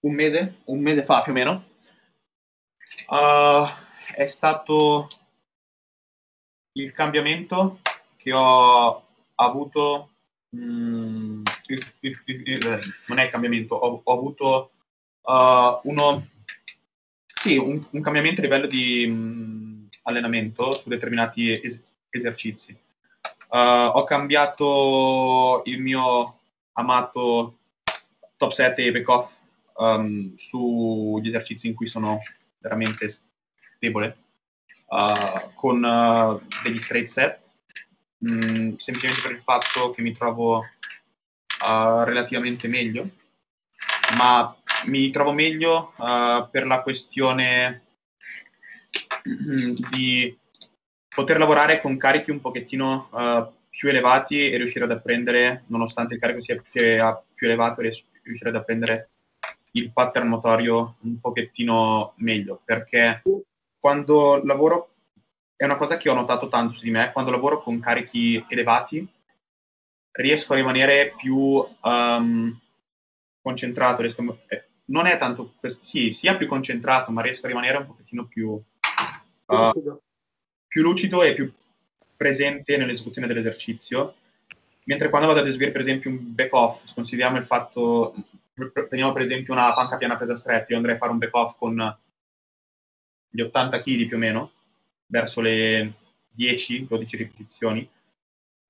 un 0.00 0.14
mese, 0.14 0.60
un 0.64 0.80
mese 0.80 1.04
fa 1.04 1.22
più 1.22 1.32
o 1.32 1.34
meno, 1.34 1.64
Uh, 3.08 3.66
è 4.14 4.26
stato 4.26 5.08
il 6.72 6.92
cambiamento 6.92 7.80
che 8.16 8.32
ho 8.32 9.04
avuto. 9.34 10.10
Mm, 10.56 11.42
non 13.08 13.18
è 13.18 13.24
il 13.24 13.30
cambiamento, 13.30 13.74
ho, 13.74 14.00
ho 14.02 14.12
avuto 14.12 14.70
uh, 15.22 15.80
uno. 15.88 16.28
Sì, 17.26 17.56
un, 17.56 17.84
un, 17.90 18.00
cambiamento 18.00 18.40
a 18.40 18.44
livello 18.44 18.66
di 18.66 19.06
mh, 19.06 19.14
mm, 19.14 19.86
allenamento 20.02 20.72
su 20.72 20.88
determinati 20.88 21.60
es- 21.60 21.82
esercizi. 22.10 22.76
Uh, 23.50 23.90
ho 23.94 24.04
cambiato 24.04 25.62
il 25.66 25.80
mio 25.80 26.38
amato 26.72 27.58
top 28.36 28.52
set 28.52 28.78
e 28.78 28.92
back 28.92 29.08
off 29.08 29.36
um, 29.76 30.34
sugli 30.36 31.28
esercizi 31.28 31.68
in 31.68 31.74
cui 31.74 31.86
sono 31.86 32.20
veramente 32.58 33.08
debole, 33.78 34.16
uh, 34.86 35.52
con 35.54 35.82
uh, 35.82 36.40
degli 36.62 36.78
straight 36.78 37.08
set, 37.08 37.40
mh, 38.18 38.32
mm, 38.32 38.74
semplicemente 38.76 39.22
per 39.22 39.32
il 39.32 39.42
fatto 39.42 39.90
che 39.90 40.02
mi 40.02 40.12
trovo 40.12 40.58
uh, 40.58 42.02
relativamente 42.04 42.68
meglio, 42.68 43.08
ma 44.16 44.54
mi 44.86 45.10
trovo 45.10 45.32
meglio 45.32 45.94
per 46.50 46.66
la 46.66 46.82
questione 46.82 47.82
mm, 49.28 49.74
di 49.90 50.36
poter 51.08 51.38
lavorare 51.38 51.80
con 51.80 51.96
carichi 51.96 52.30
un 52.30 52.40
pochettino 52.40 53.54
più 53.70 53.88
elevati 53.88 54.50
e 54.50 54.56
riuscire 54.56 54.84
ad 54.84 54.90
apprendere, 54.90 55.64
nonostante 55.68 56.14
il 56.14 56.20
carico 56.20 56.40
sia 56.40 56.60
più 56.60 57.46
elevato, 57.46 57.80
riuscire 58.26 58.50
ad 58.50 58.56
apprendere 58.56 59.08
il 59.72 59.92
pattern 59.92 60.28
motorio 60.28 60.96
un 61.02 61.20
pochettino 61.20 62.14
meglio, 62.16 62.60
perché 62.64 63.22
quando 63.78 64.42
lavoro, 64.44 64.94
è 65.54 65.64
una 65.64 65.76
cosa 65.76 65.96
che 65.96 66.08
ho 66.08 66.14
notato 66.14 66.48
tanto 66.48 66.74
su 66.74 66.84
di 66.84 66.90
me, 66.90 67.12
quando 67.12 67.30
lavoro 67.30 67.62
con 67.62 67.80
carichi 67.80 68.44
elevati 68.48 69.06
riesco 70.12 70.52
a 70.52 70.56
rimanere 70.56 71.12
più 71.16 71.36
um, 71.36 72.58
concentrato, 73.42 74.02
riesco 74.02 74.22
a, 74.22 74.36
eh, 74.48 74.68
non 74.86 75.06
è 75.06 75.16
tanto, 75.18 75.54
sì, 75.80 76.10
sia 76.10 76.36
più 76.36 76.46
concentrato, 76.46 77.12
ma 77.12 77.22
riesco 77.22 77.44
a 77.44 77.48
rimanere 77.48 77.78
un 77.78 77.86
pochettino 77.86 78.26
più, 78.26 78.50
uh, 78.50 80.00
più 80.66 80.82
lucido 80.82 81.22
e 81.22 81.34
più 81.34 81.52
presente 82.16 82.76
nell'esecuzione 82.76 83.26
dell'esercizio 83.26 84.14
mentre 84.86 85.10
quando 85.10 85.28
vado 85.28 85.40
ad 85.40 85.46
eseguire 85.46 85.72
per 85.72 85.80
esempio 85.80 86.10
un 86.10 86.34
back 86.34 86.52
off, 86.54 86.94
consideriamo 86.94 87.38
il 87.38 87.44
fatto, 87.44 88.14
prendiamo 88.54 89.12
per 89.12 89.22
esempio 89.22 89.52
una 89.52 89.72
panca 89.72 89.96
piana 89.96 90.16
pesa 90.16 90.36
stretta, 90.36 90.66
io 90.70 90.76
andrei 90.76 90.94
a 90.94 90.98
fare 90.98 91.12
un 91.12 91.18
back 91.18 91.34
off 91.34 91.56
con 91.58 91.98
gli 93.28 93.40
80 93.40 93.78
kg 93.78 94.06
più 94.06 94.16
o 94.16 94.20
meno, 94.20 94.52
verso 95.06 95.40
le 95.40 95.92
10-12 96.36 97.16
ripetizioni. 97.16 97.80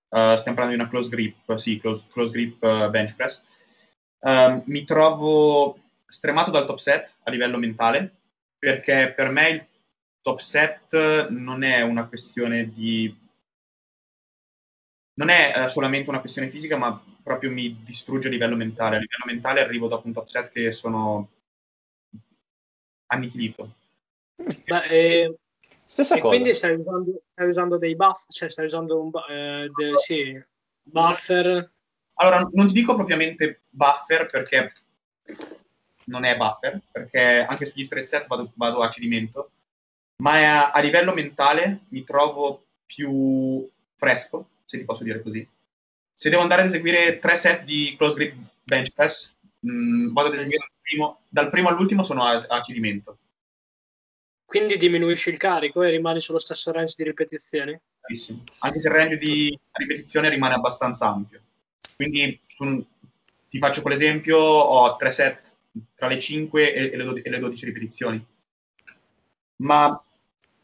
Uh, 0.09 0.37
stiamo 0.37 0.57
parlando 0.57 0.71
di 0.71 0.81
una 0.81 0.89
close 0.89 1.11
grip, 1.11 1.55
sì, 1.57 1.79
close, 1.79 2.05
close 2.11 2.33
grip 2.33 2.62
uh, 2.62 2.89
bench 2.89 3.14
press. 3.14 3.45
Uh, 4.21 4.62
mi 4.67 4.85
trovo 4.85 5.79
stremato 6.07 6.51
dal 6.51 6.67
top 6.67 6.79
set 6.79 7.12
a 7.25 7.31
livello 7.31 7.59
mentale, 7.59 8.14
perché 8.59 9.12
per 9.14 9.31
me 9.31 9.49
il 9.49 9.67
top 10.23 10.39
set 10.39 11.29
non 11.29 11.62
è 11.62 11.83
una 11.83 12.07
questione 12.07 12.71
di 12.71 13.14
non 15.17 15.29
è 15.29 15.53
eh, 15.55 15.69
solamente 15.69 16.09
una 16.11 16.21
questione 16.21 16.51
fisica, 16.51 16.77
ma 16.77 17.03
proprio 17.23 17.51
mi 17.51 17.83
distrugge 17.83 18.29
a 18.29 18.31
livello 18.31 18.57
mentale. 18.57 18.97
A 18.97 19.01
livello 19.01 19.25
mentale 19.27 19.61
arrivo 19.61 19.89
dopo 19.89 20.07
un 20.07 20.12
top 20.12 20.27
set 20.27 20.51
che 20.51 20.73
sono 20.73 21.29
annichilito. 23.07 23.75
Beh, 24.37 24.85
eh, 24.91 25.37
Stessa 25.85 26.19
cosa. 26.19 26.29
quindi 26.35 26.55
stai 26.55 26.75
usando, 26.75 27.23
stai 27.33 27.49
usando, 27.49 27.79
dei 27.79 27.97
buff, 27.97 28.25
cioè 28.29 28.51
stai 28.51 28.67
usando 28.67 29.01
un 29.01 29.11
eh, 29.31 29.71
de, 29.75 29.97
sì, 29.97 30.45
buffer. 30.83 31.71
Allora, 32.14 32.49
non 32.53 32.67
ti 32.67 32.75
dico 32.75 32.95
propriamente 32.95 33.62
buffer 33.71 34.27
perché 34.27 34.73
non 36.07 36.25
è 36.25 36.37
buffer, 36.37 36.81
perché 36.91 37.45
anche 37.49 37.67
sugli 37.67 37.85
straight 37.85 38.07
set 38.07 38.27
vado, 38.27 38.53
vado 38.55 38.81
a 38.81 38.91
cedimento, 38.91 39.51
ma 40.17 40.67
a, 40.67 40.71
a 40.73 40.81
livello 40.81 41.14
mentale 41.14 41.85
mi 41.89 42.05
trovo 42.05 42.64
più 42.85 43.69
fresco, 43.97 44.49
se 44.67 44.79
ti 44.79 44.85
posso 44.85 45.05
dire 45.05 45.23
così. 45.23 45.47
Se 46.12 46.29
devo 46.29 46.43
andare 46.43 46.62
ad 46.62 46.69
eseguire 46.69 47.19
tre 47.19 47.37
set 47.37 47.64
di 47.64 47.95
close 47.97 48.14
grip 48.17 48.35
bench 48.62 48.93
press, 48.93 49.33
mh, 49.61 49.71
mm, 49.71 50.12
vado 50.12 50.29
ad 50.29 50.35
eseguire 50.35 50.64
il 50.64 50.73
primo, 50.81 51.21
dal 51.29 51.51
primo 51.51 51.69
all'ultimo 51.69 52.03
sono 52.03 52.25
a, 52.25 52.45
a 52.49 52.61
cedimento. 52.61 53.19
Quindi 54.45 54.77
diminuisci 54.77 55.31
il 55.31 55.39
carico 55.39 55.83
e 55.83 55.91
rimani 55.91 56.21
sullo 56.21 56.39
stesso 56.39 56.71
range 56.73 56.95
di 56.97 57.05
ripetizioni? 57.05 57.79
Bellissimo. 58.01 58.45
Anche 58.61 58.81
se 58.81 58.89
il 58.89 58.95
range 58.95 59.19
di 59.19 59.59
ripetizione 59.73 60.29
rimane 60.29 60.55
abbastanza 60.55 61.09
ampio. 61.09 61.41
Quindi 61.97 62.41
su, 62.47 62.85
ti 63.49 63.59
faccio 63.59 63.83
quell'esempio, 63.83 64.39
ho 64.39 64.97
tre 64.97 65.11
set 65.11 65.43
tra 65.95 66.07
le 66.07 66.19
5 66.19 66.75
e, 66.75 66.97
le, 66.97 67.23
e 67.23 67.31
le 67.31 67.39
12 67.39 67.64
ripetizioni. 67.64 68.25
Ma 69.57 70.01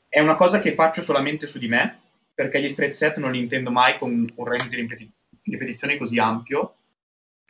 è 0.09 0.20
una 0.20 0.36
cosa 0.36 0.61
che 0.61 0.72
faccio 0.72 1.03
solamente 1.03 1.46
su 1.46 1.59
di 1.59 1.68
me, 1.68 2.01
perché 2.35 2.61
gli 2.61 2.68
straight 2.68 2.95
set 2.95 3.18
non 3.18 3.33
li 3.33 3.39
intendo 3.39 3.70
mai 3.70 3.99
con 3.99 4.11
un 4.35 4.45
range 4.45 4.68
di 4.68 4.76
ripeti- 4.76 5.12
ripetizioni 5.43 5.99
così 5.99 6.18
ampio, 6.18 6.76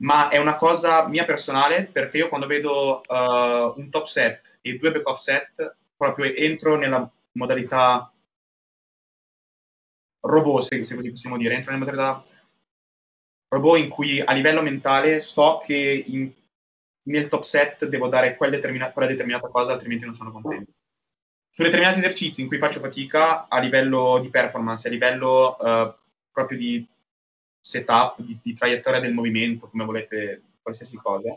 ma 0.03 0.29
è 0.29 0.39
una 0.39 0.57
cosa 0.57 1.09
mia 1.09 1.25
personale 1.25 1.85
perché 1.85 2.19
io 2.19 2.29
quando 2.29 2.47
vedo 2.47 3.03
uh, 3.07 3.79
un 3.79 3.89
top 3.91 4.07
set 4.07 4.59
e 4.61 4.77
due 4.77 4.91
back 4.93 5.09
off 5.09 5.21
set 5.21 5.77
proprio 5.97 6.33
entro 6.35 6.77
nella 6.77 7.09
modalità 7.33 8.13
robot, 10.21 10.63
se, 10.63 10.95
così 10.95 11.11
possiamo 11.11 11.37
dire, 11.37 11.55
entro 11.55 11.73
nella 11.73 11.85
modalità 11.85 12.25
robot 13.49 13.79
in 13.79 13.89
cui 13.89 14.21
a 14.21 14.33
livello 14.33 14.63
mentale 14.63 15.21
so 15.21 15.63
che 15.65 16.05
in, 16.07 16.33
nel 17.05 17.29
top 17.29 17.43
set 17.43 17.87
devo 17.87 18.09
dare 18.09 18.37
quella, 18.37 18.57
determina- 18.57 18.91
quella 18.91 19.09
determinata 19.09 19.49
cosa, 19.49 19.73
altrimenti 19.73 20.05
non 20.05 20.15
sono 20.15 20.33
contento 20.33 20.73
su 21.55 21.63
determinati 21.63 21.99
esercizi 21.99 22.41
in 22.41 22.47
cui 22.47 22.57
faccio 22.57 22.81
fatica 22.81 23.47
a 23.47 23.59
livello 23.61 24.19
di 24.21 24.31
performance, 24.31 24.89
a 24.89 24.91
livello 24.91 25.57
uh, 25.61 25.95
proprio 26.33 26.57
di 26.57 26.87
setup, 27.61 28.21
di, 28.23 28.39
di, 28.43 28.55
traiettoria 28.55 29.01
del 29.01 29.13
movimento, 29.13 29.69
come 29.69 29.85
volete 29.85 30.43
qualsiasi 30.63 30.97
cosa, 30.97 31.37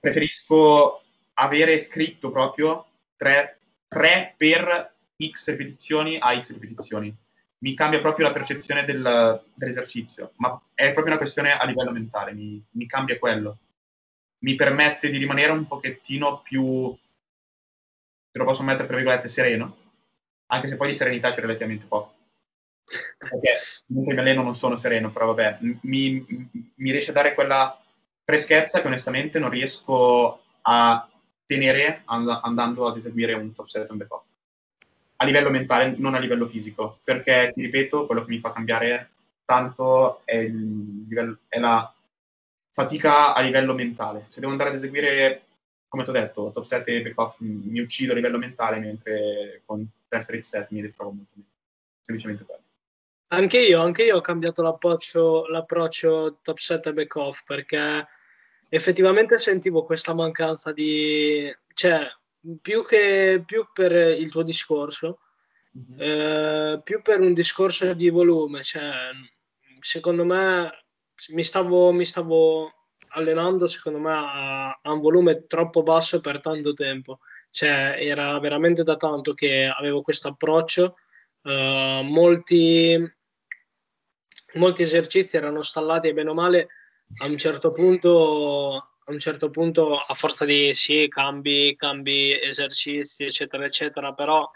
preferisco 0.00 1.02
avere 1.34 1.78
scritto 1.78 2.32
proprio 2.32 2.86
3, 3.16 3.60
3 3.86 4.34
per 4.36 4.94
x 5.16 5.50
ripetizioni 5.50 6.18
a 6.18 6.34
x 6.40 6.52
ripetizioni. 6.52 7.14
Mi 7.58 7.74
cambia 7.74 8.00
proprio 8.00 8.26
la 8.26 8.32
percezione 8.32 8.84
del, 8.84 9.44
dell'esercizio, 9.54 10.32
ma 10.36 10.60
è 10.74 10.86
proprio 10.86 11.12
una 11.12 11.18
questione 11.18 11.52
a 11.52 11.64
livello 11.66 11.92
mentale, 11.92 12.32
mi, 12.32 12.60
mi 12.72 12.86
cambia 12.86 13.18
quello. 13.18 13.58
Mi 14.38 14.56
permette 14.56 15.08
di 15.08 15.18
rimanere 15.18 15.52
un 15.52 15.68
pochettino 15.68 16.40
più, 16.40 16.96
se 18.30 18.38
lo 18.38 18.44
posso 18.44 18.62
mettere 18.62 18.86
tra 18.86 18.96
virgolette, 18.96 19.28
sereno, 19.28 19.76
anche 20.46 20.68
se 20.68 20.76
poi 20.76 20.88
di 20.88 20.94
serenità 20.94 21.30
c'è 21.30 21.40
relativamente 21.40 21.86
poco. 21.86 22.14
Perché 23.18 23.52
mentre 23.86 24.14
mi 24.14 24.20
alleno 24.20 24.42
non 24.42 24.56
sono 24.56 24.76
sereno, 24.76 25.10
però 25.10 25.26
vabbè, 25.26 25.58
mi, 25.82 26.24
mi 26.74 26.90
riesce 26.90 27.10
a 27.10 27.14
dare 27.14 27.34
quella 27.34 27.78
freschezza 28.24 28.80
che 28.80 28.86
onestamente 28.86 29.38
non 29.38 29.50
riesco 29.50 30.42
a 30.62 31.08
tenere 31.46 32.02
and- 32.06 32.40
andando 32.42 32.86
ad 32.86 32.96
eseguire 32.96 33.34
un 33.34 33.52
top 33.54 33.66
set 33.66 33.90
un 33.90 33.96
back 33.96 34.12
a 35.22 35.24
livello 35.24 35.50
mentale, 35.50 35.94
non 35.98 36.14
a 36.14 36.18
livello 36.18 36.46
fisico, 36.46 37.00
perché 37.04 37.50
ti 37.52 37.60
ripeto, 37.60 38.06
quello 38.06 38.24
che 38.24 38.30
mi 38.30 38.38
fa 38.38 38.52
cambiare 38.52 39.10
tanto 39.44 40.22
è, 40.24 40.40
livello, 40.40 41.40
è 41.48 41.58
la 41.58 41.92
fatica 42.72 43.34
a 43.34 43.40
livello 43.42 43.74
mentale. 43.74 44.24
Se 44.28 44.40
devo 44.40 44.52
andare 44.52 44.70
ad 44.70 44.76
eseguire, 44.76 45.42
come 45.90 46.04
ti 46.04 46.10
ho 46.10 46.12
detto, 46.12 46.52
top 46.54 46.62
set 46.62 46.86
e 46.88 47.02
back 47.02 47.18
off 47.18 47.36
mi 47.40 47.80
uccido 47.80 48.12
a 48.12 48.14
livello 48.14 48.38
mentale, 48.38 48.78
mentre 48.78 49.62
con 49.66 49.84
3 50.06 50.20
straight 50.20 50.44
set 50.44 50.70
mi 50.70 50.80
ritrovo 50.80 51.10
molto 51.10 51.32
meglio. 51.34 51.50
Semplicemente 52.00 52.44
quello. 52.44 52.62
Anche 53.32 53.58
io, 53.58 53.82
anche 53.82 54.04
io 54.04 54.16
ho 54.16 54.20
cambiato 54.20 54.62
l'approccio, 54.62 55.48
l'approccio 55.48 56.38
top 56.42 56.58
set 56.58 56.86
e 56.86 56.92
back 56.92 57.16
off 57.16 57.42
perché 57.44 58.06
effettivamente 58.68 59.36
sentivo 59.38 59.84
questa 59.84 60.14
mancanza 60.14 60.72
di... 60.72 61.52
cioè, 61.74 62.06
più 62.62 62.86
che 62.86 63.42
più 63.44 63.66
per 63.72 63.90
il 63.92 64.30
tuo 64.30 64.44
discorso, 64.44 65.18
mm-hmm. 65.76 66.00
eh, 66.00 66.80
più 66.84 67.02
per 67.02 67.18
un 67.18 67.34
discorso 67.34 67.92
di 67.94 68.10
volume, 68.10 68.62
cioè, 68.62 69.10
secondo 69.80 70.24
me 70.24 70.70
mi 71.30 71.42
stavo, 71.42 71.90
mi 71.90 72.04
stavo 72.04 72.79
allenando 73.10 73.66
secondo 73.66 73.98
me 73.98 74.12
a, 74.12 74.70
a, 74.82 74.92
un 74.92 75.00
volume 75.00 75.46
troppo 75.46 75.82
basso 75.82 76.20
per 76.20 76.40
tanto 76.40 76.74
tempo, 76.74 77.20
cioè 77.50 77.96
era 77.98 78.38
veramente 78.38 78.82
da 78.82 78.96
tanto 78.96 79.34
che 79.34 79.66
avevo 79.66 80.02
questo 80.02 80.28
approccio, 80.28 80.96
eh, 81.42 82.00
molti, 82.04 82.98
molti 84.54 84.82
esercizi 84.82 85.36
erano 85.36 85.62
stallati 85.62 86.08
e 86.08 86.12
bene 86.12 86.30
o 86.30 86.34
male 86.34 86.68
a 87.18 87.26
un 87.26 87.38
certo 87.38 87.70
punto 87.70 88.90
a 89.10 89.12
un 89.12 89.18
certo 89.18 89.50
punto 89.50 89.98
a 89.98 90.14
forza 90.14 90.44
di 90.44 90.72
sì, 90.72 91.08
cambi, 91.08 91.74
cambi 91.76 92.38
esercizi, 92.40 93.24
eccetera, 93.24 93.64
eccetera, 93.64 94.12
però 94.12 94.48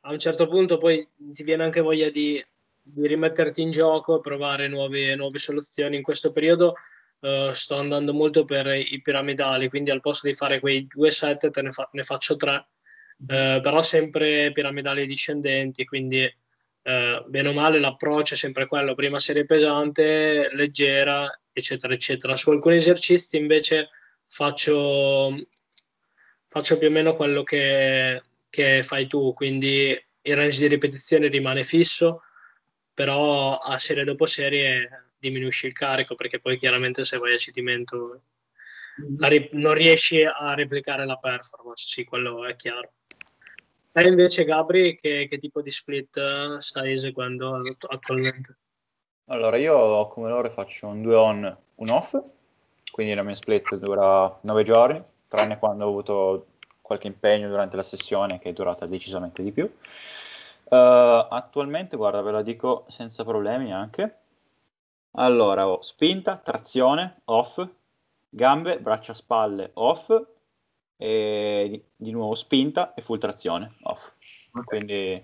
a 0.00 0.12
un 0.12 0.18
certo 0.18 0.46
punto 0.46 0.76
poi 0.76 1.06
ti 1.16 1.42
viene 1.42 1.64
anche 1.64 1.80
voglia 1.80 2.10
di, 2.10 2.42
di 2.82 3.06
rimetterti 3.06 3.62
in 3.62 3.70
gioco 3.70 4.20
provare 4.20 4.68
nuove, 4.68 5.14
nuove, 5.14 5.38
soluzioni. 5.38 5.96
In 5.96 6.02
questo 6.02 6.32
periodo 6.32 6.74
uh, 7.20 7.52
sto 7.52 7.76
andando 7.76 8.12
molto 8.12 8.44
per 8.44 8.66
i 8.66 9.00
piramidali, 9.02 9.68
quindi 9.68 9.90
al 9.90 10.00
posto 10.00 10.26
di 10.26 10.34
fare 10.34 10.60
quei 10.60 10.86
due 10.86 11.10
set 11.10 11.56
ne, 11.60 11.70
fa, 11.70 11.88
ne 11.92 12.02
faccio 12.02 12.36
tre, 12.36 12.66
uh, 13.18 13.60
però 13.60 13.82
sempre 13.82 14.52
piramidali 14.52 15.06
discendenti, 15.06 15.84
quindi 15.84 16.24
uh, 16.24 17.28
bene 17.28 17.48
o 17.48 17.52
male 17.52 17.78
l'approccio 17.80 18.34
è 18.34 18.36
sempre 18.36 18.66
quello, 18.66 18.94
prima 18.94 19.20
serie 19.20 19.44
pesante, 19.44 20.48
leggera 20.52 21.30
eccetera, 21.58 21.92
eccetera. 21.92 22.36
Su 22.36 22.50
alcuni 22.50 22.76
esercizi 22.76 23.36
invece 23.36 23.90
faccio, 24.26 25.34
faccio 26.46 26.78
più 26.78 26.88
o 26.88 26.90
meno 26.90 27.14
quello 27.14 27.42
che, 27.42 28.22
che 28.48 28.82
fai 28.82 29.06
tu, 29.06 29.32
quindi 29.34 30.06
il 30.22 30.36
range 30.36 30.60
di 30.60 30.66
ripetizione 30.68 31.28
rimane 31.28 31.64
fisso, 31.64 32.22
però 32.94 33.56
a 33.56 33.76
serie 33.78 34.04
dopo 34.04 34.26
serie 34.26 35.07
diminuisci 35.18 35.66
il 35.66 35.72
carico 35.72 36.14
perché 36.14 36.40
poi 36.40 36.56
chiaramente 36.56 37.04
se 37.04 37.18
vai 37.18 37.34
a 37.34 37.36
cedimento 37.36 38.22
ri- 39.20 39.50
non 39.52 39.74
riesci 39.74 40.24
a 40.24 40.54
replicare 40.54 41.06
la 41.06 41.16
performance, 41.16 41.86
sì, 41.86 42.04
quello 42.04 42.44
è 42.46 42.56
chiaro. 42.56 42.92
E 43.92 44.06
invece 44.06 44.44
Gabri, 44.44 44.96
che, 44.96 45.26
che 45.28 45.38
tipo 45.38 45.60
di 45.60 45.70
split 45.70 46.58
stai 46.58 46.92
eseguendo 46.92 47.60
attualmente? 47.88 48.56
Allora, 49.26 49.56
io 49.56 50.06
come 50.06 50.28
loro 50.28 50.48
faccio 50.50 50.86
un 50.86 51.02
2 51.02 51.14
on, 51.14 51.56
un 51.74 51.88
off, 51.90 52.16
quindi 52.92 53.14
la 53.14 53.22
mia 53.22 53.34
split 53.34 53.74
dura 53.76 54.38
9 54.42 54.62
giorni, 54.62 55.02
tranne 55.28 55.58
quando 55.58 55.84
ho 55.84 55.88
avuto 55.88 56.46
qualche 56.80 57.08
impegno 57.08 57.48
durante 57.48 57.76
la 57.76 57.82
sessione 57.82 58.38
che 58.38 58.50
è 58.50 58.52
durata 58.52 58.86
decisamente 58.86 59.42
di 59.42 59.52
più. 59.52 59.64
Uh, 59.64 61.26
attualmente, 61.30 61.96
guarda, 61.96 62.22
ve 62.22 62.30
la 62.30 62.42
dico 62.42 62.84
senza 62.88 63.24
problemi 63.24 63.72
anche. 63.72 64.16
Allora, 65.20 65.68
ho 65.68 65.82
spinta, 65.82 66.38
trazione, 66.38 67.22
off, 67.24 67.68
gambe, 68.28 68.78
braccia, 68.78 69.14
spalle, 69.14 69.72
off, 69.74 70.10
e 70.96 71.84
di, 71.96 72.10
nuovo 72.12 72.36
spinta 72.36 72.94
e 72.94 73.02
full 73.02 73.18
trazione, 73.18 73.74
off. 73.82 74.12
Quindi 74.64 75.20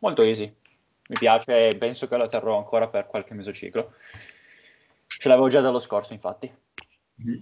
molto 0.00 0.22
easy 0.22 0.52
mi 1.08 1.16
piace 1.16 1.68
e 1.68 1.76
penso 1.76 2.08
che 2.08 2.16
la 2.16 2.26
terrò 2.26 2.56
ancora 2.56 2.88
per 2.88 3.06
qualche 3.06 3.34
mesociclo. 3.34 3.92
Ce 5.06 5.28
l'avevo 5.28 5.48
già 5.48 5.60
dallo 5.60 5.78
scorso, 5.78 6.12
infatti. 6.12 6.52
Mm-hmm. 7.22 7.40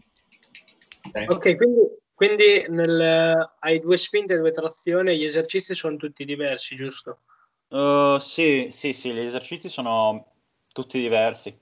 Okay. 1.09 1.27
ok, 1.27 1.57
quindi, 1.57 1.99
quindi 2.13 2.67
nel, 2.69 3.53
hai 3.61 3.81
due 3.81 3.97
spinte 3.97 4.35
e 4.35 4.39
due 4.39 4.51
trazioni, 4.51 5.17
gli 5.17 5.25
esercizi 5.25 5.75
sono 5.75 5.97
tutti 5.97 6.27
diversi, 6.27 6.77
giusto? 6.77 7.21
Uh, 7.69 8.19
sì, 8.19 8.69
sì, 8.71 8.93
sì, 8.93 9.15
gli 9.15 9.21
esercizi 9.21 9.71
sono 9.71 10.34
tutti 10.75 11.01
diversi, 11.01 11.57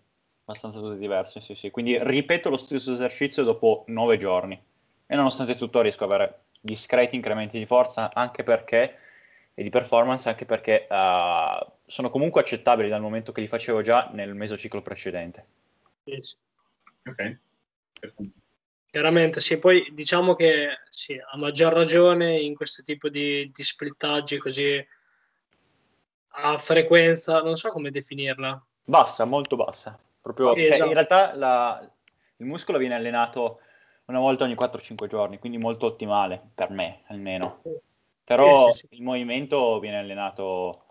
abbastanza 0.44 0.80
tutti 0.80 0.98
diversi, 0.98 1.40
sì, 1.40 1.54
sì. 1.54 1.70
Quindi 1.70 1.98
ripeto 2.02 2.48
lo 2.48 2.56
stesso 2.56 2.94
esercizio 2.94 3.44
dopo 3.44 3.84
nove 3.88 4.16
giorni 4.16 4.60
e 5.06 5.14
nonostante 5.14 5.54
tutto 5.54 5.82
riesco 5.82 6.04
ad 6.04 6.12
avere 6.12 6.44
discreti 6.58 7.14
incrementi 7.14 7.58
di 7.58 7.66
forza 7.66 8.12
anche 8.14 8.42
perché 8.42 8.98
e 9.54 9.62
di 9.62 9.68
performance 9.68 10.30
anche 10.30 10.46
perché 10.46 10.86
uh, 10.88 11.72
sono 11.84 12.08
comunque 12.08 12.40
accettabili 12.40 12.88
dal 12.88 13.02
momento 13.02 13.32
che 13.32 13.42
li 13.42 13.46
facevo 13.46 13.82
già 13.82 14.08
nel 14.12 14.34
mesociclo 14.34 14.80
precedente. 14.80 15.44
Yes. 16.04 16.38
Ok. 17.04 17.38
Chiaramente, 18.90 19.40
sì, 19.40 19.58
poi 19.58 19.90
diciamo 19.92 20.34
che 20.34 20.68
sì, 20.88 21.14
a 21.18 21.36
maggior 21.36 21.74
ragione 21.74 22.38
in 22.38 22.54
questo 22.54 22.82
tipo 22.82 23.10
di, 23.10 23.50
di 23.52 23.62
splittaggi 23.62 24.38
così 24.38 24.82
a 26.34 26.56
frequenza, 26.56 27.42
non 27.42 27.56
so 27.56 27.68
come 27.70 27.90
definirla. 27.90 28.66
Bassa, 28.84 29.24
molto 29.24 29.56
bassa. 29.56 29.98
Proprio, 30.20 30.54
sì, 30.54 30.66
cioè, 30.66 30.74
esatto. 30.74 30.88
In 30.88 30.94
realtà 30.94 31.34
la, 31.34 31.90
il 32.36 32.46
muscolo 32.46 32.78
viene 32.78 32.94
allenato 32.94 33.60
una 34.06 34.18
volta 34.18 34.44
ogni 34.44 34.54
4-5 34.54 35.06
giorni, 35.06 35.38
quindi 35.38 35.58
molto 35.58 35.86
ottimale 35.86 36.40
per 36.54 36.70
me 36.70 37.02
almeno. 37.06 37.62
Però 38.24 38.70
sì, 38.70 38.78
sì, 38.78 38.86
sì. 38.88 38.96
il 38.96 39.02
movimento 39.02 39.78
viene 39.78 39.98
allenato 39.98 40.84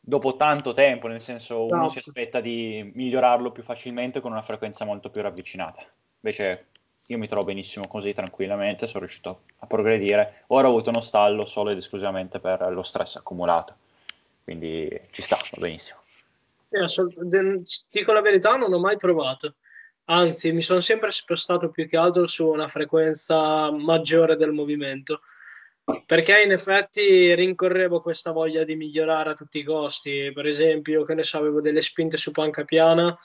dopo 0.00 0.36
tanto 0.36 0.72
tempo, 0.72 1.06
nel 1.06 1.20
senso 1.20 1.66
uno 1.66 1.82
no. 1.82 1.88
si 1.88 1.98
aspetta 1.98 2.40
di 2.40 2.90
migliorarlo 2.94 3.52
più 3.52 3.62
facilmente 3.62 4.20
con 4.20 4.32
una 4.32 4.40
frequenza 4.40 4.84
molto 4.84 5.10
più 5.10 5.20
ravvicinata. 5.20 5.82
Invece 6.20 6.66
io 7.06 7.18
mi 7.18 7.28
trovo 7.28 7.44
benissimo 7.44 7.86
così, 7.86 8.12
tranquillamente, 8.12 8.86
sono 8.86 9.00
riuscito 9.00 9.42
a 9.58 9.66
progredire. 9.66 10.44
Ora 10.48 10.66
ho 10.66 10.70
avuto 10.70 10.90
uno 10.90 11.00
stallo 11.00 11.44
solo 11.44 11.70
ed 11.70 11.76
esclusivamente 11.76 12.40
per 12.40 12.70
lo 12.72 12.82
stress 12.82 13.16
accumulato, 13.16 13.76
quindi 14.44 14.88
ci 15.10 15.22
sta, 15.22 15.36
va 15.36 15.60
benissimo. 15.60 16.00
Eh, 16.70 17.62
dico 17.90 18.12
la 18.12 18.20
verità, 18.20 18.56
non 18.56 18.72
ho 18.72 18.78
mai 18.78 18.96
provato. 18.96 19.56
Anzi, 20.10 20.52
mi 20.52 20.62
sono 20.62 20.80
sempre 20.80 21.10
spostato 21.10 21.70
più 21.70 21.86
che 21.86 21.96
altro 21.96 22.26
su 22.26 22.48
una 22.48 22.66
frequenza 22.66 23.70
maggiore 23.70 24.36
del 24.36 24.52
movimento 24.52 25.20
perché 26.04 26.42
in 26.42 26.52
effetti 26.52 27.34
rincorrevo 27.34 28.00
questa 28.02 28.32
voglia 28.32 28.64
di 28.64 28.76
migliorare 28.76 29.30
a 29.30 29.34
tutti 29.34 29.58
i 29.58 29.64
costi. 29.64 30.30
Per 30.32 30.46
esempio, 30.46 31.04
che 31.04 31.14
ne 31.14 31.22
so, 31.22 31.38
avevo 31.38 31.60
delle 31.60 31.80
spinte 31.80 32.16
su 32.16 32.30
panca 32.30 32.64
piana 32.64 33.16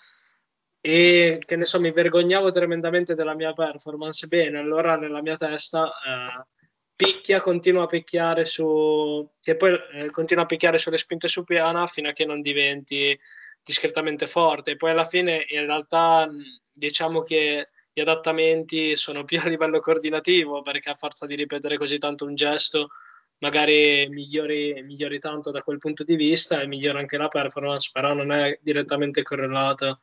e 0.79 1.41
che 1.45 1.55
ne 1.55 1.65
so, 1.65 1.79
mi 1.79 1.91
vergognavo 1.91 2.51
tremendamente 2.51 3.15
della 3.15 3.35
mia 3.35 3.53
performance. 3.53 4.27
Bene, 4.27 4.59
allora 4.59 4.95
nella 4.95 5.21
mia 5.21 5.35
testa 5.35 5.87
eh, 5.87 6.62
picchia, 6.95 7.41
continua 7.41 7.83
a 7.83 7.87
picchiare 7.87 8.45
su 8.45 9.27
che 9.39 9.55
poi 9.55 9.73
eh, 9.93 10.11
continua 10.11 10.43
a 10.43 10.47
picchiare 10.47 10.77
sulle 10.77 10.97
spinte 10.97 11.27
su 11.27 11.43
piana 11.43 11.87
fino 11.87 12.09
a 12.09 12.11
che 12.11 12.25
non 12.25 12.41
diventi 12.41 13.17
discretamente 13.63 14.27
forte. 14.27 14.75
Poi 14.75 14.91
alla 14.91 15.05
fine 15.05 15.45
in 15.49 15.65
realtà 15.65 16.29
diciamo 16.73 17.21
che 17.21 17.69
gli 17.93 18.01
adattamenti 18.01 18.95
sono 18.95 19.23
più 19.23 19.39
a 19.39 19.47
livello 19.47 19.79
coordinativo 19.79 20.61
perché 20.61 20.89
a 20.89 20.95
forza 20.95 21.25
di 21.25 21.35
ripetere 21.35 21.77
così 21.77 21.97
tanto 21.97 22.25
un 22.25 22.35
gesto 22.35 22.89
magari 23.39 24.07
migliori, 24.09 24.81
migliori 24.83 25.19
tanto 25.19 25.51
da 25.51 25.61
quel 25.61 25.77
punto 25.77 26.03
di 26.03 26.15
vista 26.15 26.61
e 26.61 26.67
migliora 26.67 26.99
anche 26.99 27.17
la 27.17 27.27
performance, 27.27 27.89
però 27.91 28.13
non 28.13 28.31
è 28.31 28.57
direttamente 28.61 29.21
correlata 29.21 29.99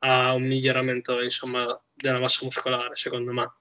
a 0.00 0.32
un 0.32 0.44
miglioramento 0.44 1.20
insomma, 1.20 1.78
della 1.92 2.18
massa 2.18 2.44
muscolare, 2.44 2.96
secondo 2.96 3.32
me. 3.32 3.52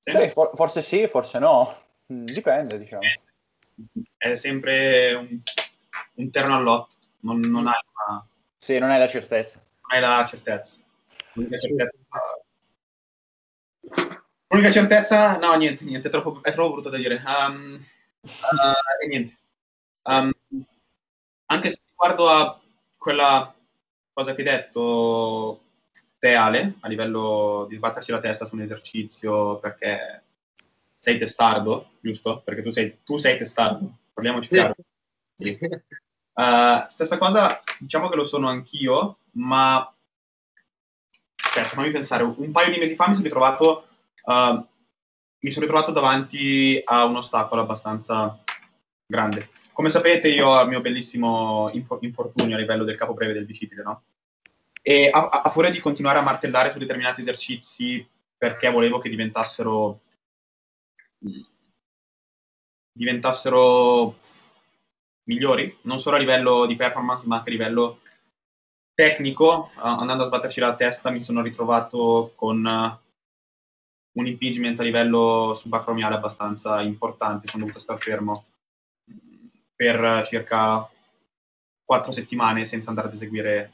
Sì, 0.00 0.30
for- 0.30 0.50
forse 0.54 0.80
sì, 0.80 1.06
forse 1.06 1.38
no, 1.38 1.72
mm, 2.12 2.24
dipende, 2.24 2.78
diciamo. 2.78 3.02
È 4.16 4.34
sempre 4.34 5.12
un, 5.14 5.40
un 6.14 6.30
terno 6.30 6.56
all'otto, 6.56 6.94
non, 7.20 7.40
non 7.40 7.66
hai 7.66 7.80
una... 8.06 8.26
Sì, 8.58 8.78
non 8.78 8.90
hai 8.90 8.98
la 8.98 9.08
certezza. 9.08 9.58
Non 9.58 9.90
hai 9.90 10.00
la 10.00 10.24
certezza. 10.24 10.80
L'unica 11.34 11.56
certezza... 11.56 11.98
L'unica 14.48 14.70
certezza... 14.70 15.36
No, 15.36 15.54
niente, 15.56 15.84
niente, 15.84 16.08
è 16.08 16.10
troppo, 16.10 16.42
è 16.42 16.52
troppo 16.52 16.72
brutto 16.72 16.90
da 16.90 16.96
dire. 16.96 17.22
Um, 17.24 17.84
uh, 18.22 19.02
e 19.02 19.06
niente. 19.06 19.38
Um, 20.02 20.32
anche 21.46 21.70
se 21.70 21.90
guardo 21.94 22.28
a 22.28 22.60
quella 22.96 23.54
cosa 24.12 24.34
che 24.34 24.42
hai 24.42 24.48
detto 24.48 25.67
te 26.18 26.34
Ale, 26.34 26.74
a 26.80 26.88
livello 26.88 27.66
di 27.68 27.76
sbatterci 27.76 28.10
la 28.10 28.18
testa 28.20 28.46
su 28.46 28.54
un 28.54 28.62
esercizio 28.62 29.58
perché 29.58 30.24
sei 30.98 31.18
testardo, 31.18 31.92
giusto? 32.00 32.40
Perché 32.44 32.62
tu 32.62 32.70
sei, 32.70 32.98
tu 33.04 33.16
sei 33.16 33.38
testardo, 33.38 33.90
parliamoci 34.12 34.48
chiaro. 34.48 34.74
Sì. 35.36 35.58
Uh, 36.32 36.84
stessa 36.88 37.18
cosa, 37.18 37.62
diciamo 37.78 38.08
che 38.08 38.16
lo 38.16 38.24
sono 38.24 38.48
anch'io, 38.48 39.18
ma 39.32 39.92
cioè, 41.34 41.64
fammi 41.64 41.90
pensare, 41.90 42.22
un 42.22 42.50
paio 42.52 42.72
di 42.72 42.78
mesi 42.78 42.94
fa 42.94 43.08
mi 43.08 43.14
sono 43.14 43.24
ritrovato, 43.24 43.88
uh, 44.24 44.66
mi 45.40 45.50
sono 45.50 45.64
ritrovato 45.64 45.92
davanti 45.92 46.80
a 46.84 47.04
un 47.04 47.16
ostacolo 47.16 47.62
abbastanza 47.62 48.38
grande. 49.06 49.50
Come 49.72 49.90
sapete, 49.90 50.28
io 50.28 50.48
ho 50.48 50.62
il 50.62 50.68
mio 50.68 50.80
bellissimo 50.80 51.70
infortunio 51.72 52.56
a 52.56 52.58
livello 52.58 52.82
del 52.82 52.96
capo 52.96 53.14
breve 53.14 53.32
del 53.32 53.46
bicipite, 53.46 53.82
no? 53.82 54.02
E 54.88 55.10
a, 55.12 55.28
a, 55.28 55.50
furia 55.50 55.68
di 55.68 55.80
continuare 55.80 56.18
a 56.18 56.22
martellare 56.22 56.72
su 56.72 56.78
determinati 56.78 57.20
esercizi 57.20 58.08
perché 58.38 58.70
volevo 58.70 58.98
che 59.00 59.10
diventassero 59.10 60.00
diventassero 62.90 64.18
migliori, 65.24 65.76
non 65.82 66.00
solo 66.00 66.16
a 66.16 66.18
livello 66.18 66.64
di 66.64 66.74
performance, 66.74 67.26
ma 67.26 67.36
anche 67.36 67.50
a 67.50 67.52
livello 67.52 68.00
tecnico, 68.94 69.72
andando 69.74 70.22
a 70.22 70.26
sbatterci 70.28 70.58
la 70.58 70.74
testa 70.74 71.10
mi 71.10 71.22
sono 71.22 71.42
ritrovato 71.42 72.32
con 72.34 72.64
un 72.64 74.26
impingement 74.26 74.80
a 74.80 74.84
livello 74.84 75.52
subacromiale 75.52 76.14
abbastanza 76.14 76.80
importante, 76.80 77.46
sono 77.46 77.64
dovuto 77.64 77.78
stare 77.78 78.00
fermo 78.00 78.46
per 79.76 80.24
circa 80.24 80.90
quattro 81.84 82.10
settimane 82.10 82.64
senza 82.64 82.88
andare 82.88 83.08
ad 83.08 83.14
eseguire 83.14 83.72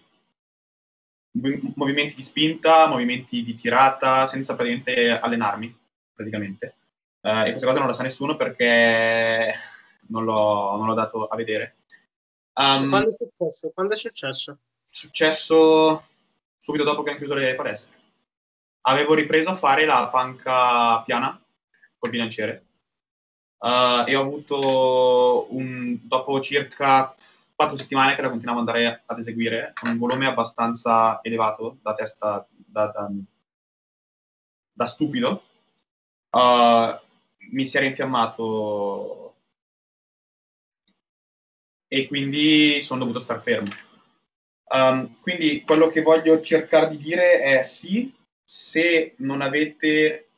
movimenti 1.74 2.14
di 2.14 2.22
spinta, 2.22 2.86
movimenti 2.86 3.42
di 3.42 3.54
tirata, 3.54 4.26
senza 4.26 4.54
praticamente 4.54 5.10
allenarmi, 5.10 5.76
praticamente. 6.12 6.76
Uh, 7.20 7.46
e 7.46 7.50
questa 7.50 7.66
cosa 7.66 7.78
non 7.78 7.88
la 7.88 7.94
sa 7.94 8.02
nessuno 8.02 8.36
perché 8.36 9.54
non 10.08 10.24
l'ho, 10.24 10.76
non 10.76 10.86
l'ho 10.86 10.94
dato 10.94 11.26
a 11.26 11.36
vedere. 11.36 11.76
Um, 12.54 12.88
Quando 12.88 13.08
è 13.08 13.16
successo? 13.16 13.70
Quando 13.74 13.92
è 13.92 13.96
successo? 13.96 14.58
Successo 14.88 16.06
subito 16.58 16.84
dopo 16.84 17.02
che 17.02 17.10
hanno 17.10 17.18
chiuso 17.18 17.34
le 17.34 17.54
palestre. 17.54 17.92
Avevo 18.82 19.14
ripreso 19.14 19.50
a 19.50 19.54
fare 19.54 19.84
la 19.84 20.08
panca 20.08 21.02
piana 21.02 21.40
col 21.98 22.10
bilanciere 22.10 22.64
uh, 23.58 24.04
e 24.06 24.14
ho 24.14 24.20
avuto 24.20 25.46
un, 25.54 25.98
dopo 26.02 26.40
circa 26.40 27.14
quattro 27.54 27.76
settimane 27.76 28.14
che 28.14 28.22
la 28.22 28.30
continuavo 28.30 28.60
ad 28.60 28.68
andare 28.68 29.02
ad 29.06 29.18
eseguire 29.18 29.72
con 29.74 29.90
un 29.90 29.98
volume 29.98 30.26
abbastanza 30.26 31.20
elevato 31.22 31.78
da 31.82 31.94
testa 31.94 32.46
da, 32.50 32.86
da, 32.88 33.10
da 34.72 34.86
stupido. 34.86 35.42
Uh, 36.30 36.98
mi 37.52 37.66
si 37.66 37.76
era 37.76 37.86
infiammato 37.86 39.36
e 41.86 42.08
quindi 42.08 42.82
sono 42.82 43.00
dovuto 43.00 43.20
star 43.20 43.40
fermo. 43.40 43.70
Um, 44.66 45.20
quindi 45.20 45.62
quello 45.62 45.88
che 45.88 46.02
voglio 46.02 46.40
cercare 46.40 46.88
di 46.88 46.96
dire 46.96 47.40
è 47.40 47.62
sì 47.62 48.12
se 48.42 49.14
non 49.18 49.40
avete 49.42 50.28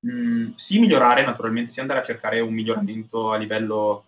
mh, 0.00 0.52
sì 0.54 0.78
migliorare 0.78 1.24
naturalmente, 1.24 1.70
sì 1.70 1.80
andare 1.80 2.00
a 2.00 2.04
cercare 2.04 2.38
un 2.38 2.52
miglioramento 2.54 3.32
a 3.32 3.36
livello 3.36 4.06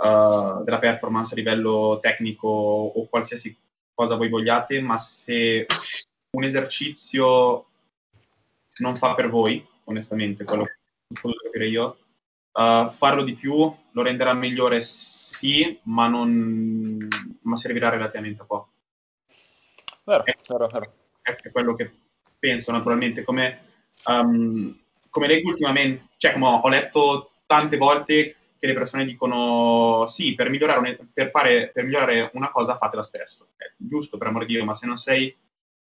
uh, 0.00 0.62
della 0.64 0.78
performance, 0.78 1.34
a 1.34 1.36
livello 1.36 1.98
tecnico 2.00 2.48
o 2.48 3.06
qualsiasi 3.08 3.56
cosa 3.94 4.16
voi 4.16 4.28
vogliate, 4.28 4.80
ma 4.80 4.98
se 4.98 5.66
un 6.30 6.44
esercizio 6.44 7.66
non 8.78 8.96
fa 8.96 9.14
per 9.14 9.28
voi, 9.28 9.64
onestamente, 9.84 10.44
quello 10.44 10.64
che 10.64 10.78
posso 11.20 11.36
capire 11.42 11.68
io, 11.68 11.98
uh, 12.52 12.88
farlo 12.88 13.22
di 13.22 13.34
più 13.34 13.74
lo 13.92 14.02
renderà 14.02 14.32
migliore 14.32 14.80
sì, 14.80 15.78
ma, 15.84 16.08
non, 16.08 17.08
ma 17.42 17.56
servirà 17.56 17.88
relativamente 17.90 18.42
a 18.42 18.44
poco. 18.44 18.68
Vero, 20.04 20.24
vero, 20.48 20.66
vero. 20.66 20.92
È 21.22 21.50
quello 21.50 21.74
che 21.74 21.92
penso 22.38 22.72
naturalmente, 22.72 23.22
come 23.22 23.68
um, 24.06 24.78
come 25.10 25.26
leggo 25.26 25.50
ultimamente, 25.50 26.08
cioè 26.16 26.32
come 26.32 26.46
ho, 26.46 26.56
ho, 26.60 26.68
letto 26.68 27.32
tante 27.46 27.76
volte 27.76 28.36
che 28.60 28.66
le 28.66 28.74
persone 28.74 29.06
dicono 29.06 30.04
sì, 30.06 30.34
per 30.34 30.50
migliorare, 30.50 30.78
un, 30.78 31.08
per 31.12 31.30
fare, 31.30 31.70
per 31.72 31.84
migliorare 31.84 32.30
una 32.34 32.50
cosa 32.50 32.76
fatela 32.76 33.02
spesso. 33.02 33.48
È 33.56 33.64
giusto, 33.76 34.18
per 34.18 34.26
amor 34.26 34.44
di 34.44 34.52
Dio, 34.52 34.64
ma 34.64 34.74
se 34.74 34.86
non 34.86 34.98
sei, 34.98 35.34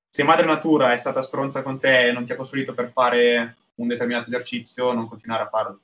se 0.09 0.23
madre 0.23 0.45
natura 0.45 0.93
è 0.93 0.97
stata 0.97 1.21
stronza 1.21 1.63
con 1.63 1.79
te 1.79 2.07
e 2.07 2.11
non 2.13 2.23
ti 2.23 2.31
ha 2.31 2.37
costruito 2.37 2.73
per 2.73 2.89
fare 2.89 3.57
un 3.75 3.87
determinato 3.87 4.27
esercizio, 4.27 4.93
non 4.93 5.09
continuare 5.09 5.43
a 5.43 5.49
farlo. 5.49 5.81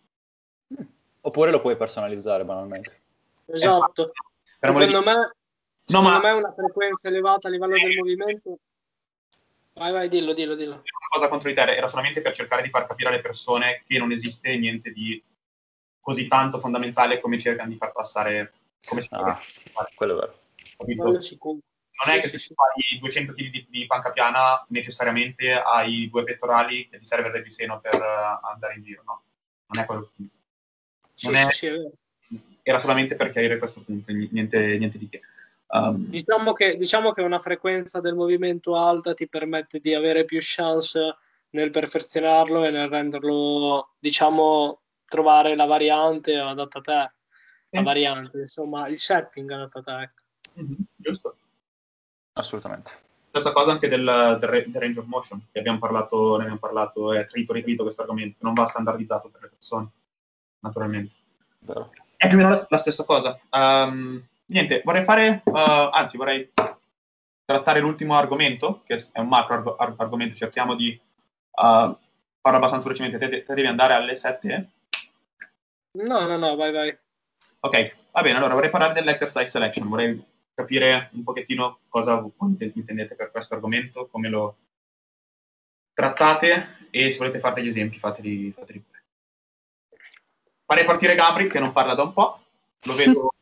Oppure 1.22 1.52
lo 1.52 1.60
puoi 1.60 1.76
personalizzare 1.76 2.46
banalmente. 2.46 3.02
Esatto. 3.48 4.14
Secondo 4.62 5.04
me, 5.04 5.14
no, 5.14 5.34
secondo 5.84 6.10
ma... 6.10 6.20
me 6.20 6.32
una 6.32 6.54
frequenza 6.54 7.10
elevata 7.10 7.50
a 7.50 7.52
livello 7.52 7.74
del 7.74 7.98
movimento 7.98 8.60
Vai, 9.78 9.92
vai, 9.92 10.10
dillo, 10.10 10.34
dillo, 10.34 10.56
dillo. 10.56 10.74
Una 10.74 11.08
cosa 11.10 11.28
contro 11.28 11.50
di 11.50 11.56
te 11.56 11.62
era 11.62 11.88
solamente 11.88 12.22
per 12.22 12.34
cercare 12.34 12.64
di 12.64 12.70
far 12.70 12.88
capire 12.88 13.10
alle 13.10 13.22
persone 13.22 13.84
che 13.86 14.00
non 14.00 14.12
esiste 14.12 14.58
niente 14.58 14.92
di 14.92 15.24
così 16.08 16.26
tanto 16.30 16.60
fondamentale 16.60 17.20
come 17.20 17.38
cercano 17.38 17.70
di 17.70 17.76
far 17.76 17.92
passare 17.92 18.54
come 18.86 19.02
si 19.02 19.10
ah, 19.12 19.38
quello 19.94 20.14
è 20.14 20.16
vero. 20.16 20.40
Quello 20.78 21.04
non 21.12 22.16
è 22.16 22.22
che 22.22 22.30
se 22.30 22.38
sì. 22.38 22.54
fai 22.54 22.98
200 22.98 23.34
kg 23.34 23.50
di, 23.50 23.68
di, 23.70 23.86
panca 23.88 24.12
piana 24.12 24.66
necessariamente 24.70 25.52
hai 25.52 26.08
due 26.10 26.24
pettorali 26.24 26.88
e 26.90 27.00
ti 27.00 27.04
serve 27.04 27.28
il 27.28 27.34
reggiseno 27.34 27.82
per 27.82 27.96
uh, 27.96 28.48
andare 28.50 28.76
in 28.76 28.84
giro, 28.84 29.04
no? 29.06 29.22
Non 29.66 29.84
è 29.84 29.86
quello 29.86 30.10
che... 30.16 30.24
Non 31.24 31.36
sì, 31.36 31.42
è... 31.42 31.52
Sì, 31.52 31.66
è 31.66 31.92
era 32.62 32.80
solamente 32.80 33.16
per 33.16 33.30
chiarire 33.30 33.58
questo 33.58 33.82
punto, 33.82 34.12
niente, 34.14 34.78
niente 34.78 34.98
di 34.98 35.10
che. 35.10 35.22
Um, 35.68 36.06
diciamo, 36.08 36.54
che, 36.54 36.78
diciamo, 36.78 37.12
che, 37.12 37.22
una 37.22 37.40
frequenza 37.40 38.00
del 38.00 38.14
movimento 38.14 38.76
alta 38.76 39.14
ti 39.14 39.28
permette 39.28 39.80
di 39.80 39.94
avere 39.94 40.24
più 40.24 40.40
chance 40.42 41.16
nel 41.50 41.72
perfezionarlo 41.72 42.64
e 42.64 42.70
nel 42.70 42.88
renderlo, 42.88 43.96
diciamo, 44.00 44.82
trovare 45.08 45.56
la 45.56 45.66
variante 45.66 46.38
adatta 46.38 46.80
a 46.80 46.82
te. 46.82 47.12
La 47.70 47.82
variante, 47.82 48.40
insomma, 48.40 48.88
il 48.88 48.98
setting 48.98 49.50
adatto 49.52 49.80
a 49.80 49.84
te. 49.84 50.02
Ecco. 50.02 50.22
Mm-hmm, 50.62 50.82
giusto. 50.96 51.38
Assolutamente. 52.34 52.92
Stessa 53.30 53.52
cosa 53.52 53.72
anche 53.72 53.88
del, 53.88 54.38
del, 54.40 54.50
del, 54.50 54.82
range 54.82 55.00
of 55.00 55.06
motion, 55.06 55.48
che 55.52 55.60
abbiamo 55.60 55.80
parlato, 55.80 56.36
ne 56.38 56.44
abbiamo 56.44 56.60
parlato, 56.60 57.14
è 57.14 57.26
trito 57.28 57.54
ritrito 57.54 57.84
questo 57.84 58.02
argomento, 58.02 58.38
che 58.40 58.46
non 58.46 58.54
va 58.54 58.66
standardizzato 58.66 59.30
per 59.30 59.42
le 59.42 59.50
persone, 59.50 59.90
naturalmente. 60.60 61.14
Vero. 61.60 61.92
È 62.16 62.28
più 62.28 62.38
o 62.38 62.42
meno 62.42 62.54
la, 62.54 62.66
la 62.70 62.78
stessa 62.78 63.04
cosa. 63.04 63.40
Um, 63.52 64.26
niente, 64.48 64.82
vorrei 64.84 65.04
fare, 65.04 65.42
uh, 65.44 65.52
anzi 65.92 66.18
vorrei 66.18 66.52
trattare 67.46 67.80
l'ultimo 67.80 68.16
argomento, 68.16 68.82
che 68.86 68.96
è 69.12 69.20
un 69.20 69.28
macro 69.28 69.76
arg- 69.76 70.00
argomento, 70.00 70.36
cerchiamo 70.36 70.74
di 70.74 71.00
uh, 71.00 71.62
farlo 71.62 71.98
abbastanza 72.42 72.88
velocemente. 72.88 73.18
Te, 73.18 73.44
te, 73.44 73.54
devi 73.54 73.68
andare 73.68 73.94
alle 73.94 74.16
7? 74.16 74.72
No, 75.98 76.28
no, 76.28 76.38
no, 76.38 76.56
vai, 76.56 76.72
vai. 76.72 76.96
Ok, 77.60 77.96
va 78.12 78.22
bene, 78.22 78.38
allora 78.38 78.54
vorrei 78.54 78.70
parlare 78.70 78.94
dell'exercise 78.94 79.48
selection, 79.48 79.90
vorrei 79.90 80.24
capire 80.54 81.10
un 81.14 81.24
pochettino 81.24 81.80
cosa 81.88 82.24
intendete 82.74 83.16
per 83.16 83.32
questo 83.32 83.56
argomento, 83.56 84.08
come 84.08 84.30
lo 84.30 84.58
trattate 85.94 86.88
e 86.92 87.12
se 87.12 87.18
volete 87.18 87.40
fare 87.40 87.56
degli 87.56 87.68
esempi 87.68 87.98
fateli, 87.98 88.52
fateli 88.52 88.80
pure. 88.80 89.04
Farei 90.66 90.86
partire 90.86 91.16
Gabri 91.16 91.48
che 91.48 91.60
non 91.60 91.72
parla 91.72 91.96
da 91.96 92.04
un 92.04 92.14
po', 92.14 92.42
lo 92.84 92.94
vedo 92.94 93.34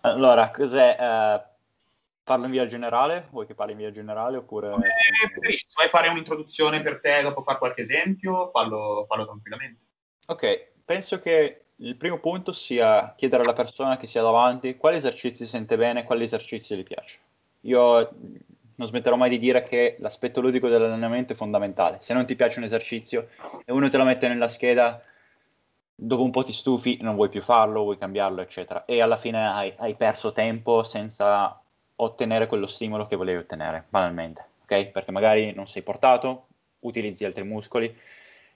allora, 0.00 0.50
cos'è? 0.50 0.96
Eh, 0.98 1.57
parlo 2.28 2.44
in 2.44 2.50
via 2.50 2.66
generale? 2.66 3.28
Vuoi 3.30 3.46
che 3.46 3.54
parli 3.54 3.72
in 3.72 3.78
via 3.78 3.90
generale 3.90 4.36
oppure... 4.36 4.68
Preferisci, 5.32 5.64
se 5.66 5.74
vuoi 5.74 5.88
fare 5.88 6.08
un'introduzione 6.08 6.82
per 6.82 7.00
te 7.00 7.22
dopo 7.22 7.42
fare 7.42 7.58
qualche 7.58 7.80
esempio, 7.80 8.50
fallo, 8.52 9.06
fallo 9.08 9.24
tranquillamente. 9.24 9.80
Ok, 10.26 10.72
penso 10.84 11.18
che 11.18 11.62
il 11.76 11.96
primo 11.96 12.18
punto 12.18 12.52
sia 12.52 13.14
chiedere 13.16 13.42
alla 13.42 13.54
persona 13.54 13.96
che 13.96 14.06
sia 14.06 14.20
davanti 14.20 14.76
quali 14.76 14.96
esercizi 14.96 15.46
sente 15.46 15.76
bene, 15.76 16.04
quali 16.04 16.24
esercizi 16.24 16.76
gli 16.76 16.82
piace. 16.82 17.18
io 17.62 18.10
non 18.78 18.86
smetterò 18.86 19.16
mai 19.16 19.30
di 19.30 19.38
dire 19.38 19.64
che 19.64 19.96
l'aspetto 19.98 20.40
ludico 20.40 20.68
dell'allenamento 20.68 21.32
è 21.32 21.36
fondamentale. 21.36 21.96
Se 22.00 22.14
non 22.14 22.26
ti 22.26 22.36
piace 22.36 22.58
un 22.58 22.64
esercizio 22.64 23.28
e 23.64 23.72
uno 23.72 23.88
te 23.88 23.96
lo 23.96 24.04
mette 24.04 24.28
nella 24.28 24.48
scheda, 24.48 25.02
dopo 25.94 26.22
un 26.22 26.30
po' 26.30 26.44
ti 26.44 26.52
stufi, 26.52 26.98
non 27.00 27.16
vuoi 27.16 27.28
più 27.28 27.42
farlo, 27.42 27.82
vuoi 27.82 27.98
cambiarlo, 27.98 28.40
eccetera. 28.40 28.84
E 28.84 29.00
alla 29.00 29.16
fine 29.16 29.48
hai, 29.48 29.74
hai 29.78 29.96
perso 29.96 30.30
tempo 30.30 30.84
senza 30.84 31.60
ottenere 32.00 32.46
quello 32.46 32.66
stimolo 32.66 33.06
che 33.06 33.16
volevi 33.16 33.38
ottenere, 33.38 33.84
banalmente. 33.88 34.46
Ok? 34.62 34.86
Perché 34.86 35.10
magari 35.10 35.52
non 35.52 35.66
sei 35.66 35.82
portato, 35.82 36.46
utilizzi 36.80 37.24
altri 37.24 37.44
muscoli, 37.44 37.94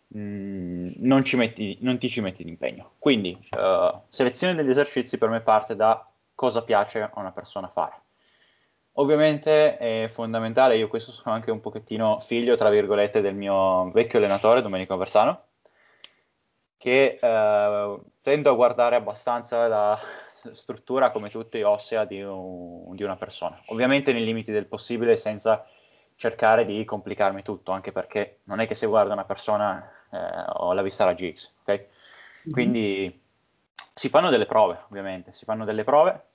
mh, 0.09 0.19
mm, 0.19 0.87
non, 0.99 1.23
metti, 1.35 1.79
non, 1.81 1.99
ti 1.99 2.09
ci 2.09 2.21
metti 2.21 2.45
d'impegno. 2.45 2.93
Quindi, 2.99 3.37
uh, 3.57 4.01
selezione 4.09 4.55
degli 4.55 4.69
esercizi 4.69 5.19
per 5.19 5.29
me 5.29 5.41
parte 5.41 5.77
da 5.77 6.07
cosa 6.35 6.63
piace 6.63 7.03
a 7.03 7.11
una 7.15 7.33
persona 7.33 7.69
fare. 7.69 8.01
Ovviamente 8.97 9.79
è 9.79 10.09
fondamentale, 10.09 10.77
io 10.77 10.89
questo 10.89 11.13
sono 11.13 11.35
anche 11.35 11.51
un 11.51 11.61
pochettino 11.61 12.19
figlio, 12.21 12.57
tra 12.57 12.69
virgolette, 12.69 13.23
del 13.23 13.35
mio 13.35 13.91
vecchio 13.91 14.19
allenatore, 14.19 14.61
Domenico 14.61 14.97
Versano, 14.99 15.45
che 16.77 17.19
eh, 17.21 17.99
tendo 18.21 18.51
a 18.51 18.55
guardare 18.55 18.97
abbastanza 18.97 19.67
la 19.67 19.99
struttura 20.53 21.11
come 21.11 21.31
tutte 21.31 21.63
ossea 21.65 22.05
di, 22.05 22.23
un, 22.23 22.95
di, 22.95 23.03
una 23.03 23.17
persona. 23.17 23.61
Ovviamente 23.67 24.13
nei 24.13 24.25
limiti 24.25 24.51
del 24.51 24.67
possibile, 24.67 25.17
senza 25.17 25.67
cercare 26.17 26.65
di 26.65 26.85
complicarmi 26.85 27.43
tutto, 27.43 27.73
anche 27.73 27.93
perché 27.93 28.41
non 28.45 28.61
è 28.61 28.67
che 28.67 28.75
se 28.75 28.87
guardo 28.87 29.13
una 29.13 29.25
persona 29.25 29.91
eh, 30.11 30.45
ho 30.55 30.73
la 30.73 30.83
vista 30.83 31.05
alla 31.05 31.15
GX, 31.15 31.53
ok? 31.63 31.71
Mm-hmm. 31.71 32.53
Quindi 32.53 33.21
si 33.95 34.09
fanno 34.09 34.31
delle 34.31 34.47
prove, 34.47 34.85
ovviamente, 34.89 35.33
si 35.33 35.45
fanno 35.45 35.65
delle 35.65 35.85
prove 35.85 36.31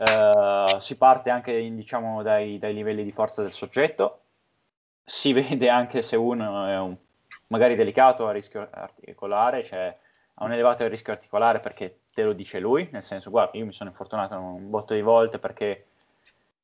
Uh, 0.00 0.78
si 0.78 0.96
parte 0.96 1.28
anche 1.28 1.60
diciamo, 1.74 2.22
dai, 2.22 2.56
dai, 2.56 2.72
livelli 2.72 3.04
di 3.04 3.12
forza 3.12 3.42
del 3.42 3.52
soggetto, 3.52 4.22
si 5.04 5.34
vede 5.34 5.68
anche 5.68 6.00
se 6.00 6.16
uno 6.16 6.66
è 6.66 6.78
un, 6.78 6.96
magari 7.48 7.74
delicato 7.74 8.26
a 8.26 8.32
rischio 8.32 8.66
articolare, 8.70 9.62
cioè 9.62 9.94
ha 10.40 10.44
un 10.44 10.52
elevato 10.52 10.86
rischio 10.86 11.12
articolare 11.12 11.60
perché 11.60 12.00
te 12.12 12.22
lo 12.22 12.32
dice 12.32 12.60
lui, 12.60 12.88
nel 12.92 13.02
senso 13.02 13.30
guarda 13.30 13.58
io 13.58 13.66
mi 13.66 13.72
sono 13.72 13.90
infortunato 13.90 14.38
un 14.38 14.70
botto 14.70 14.94
di 14.94 15.02
volte 15.02 15.38
perché 15.38 15.86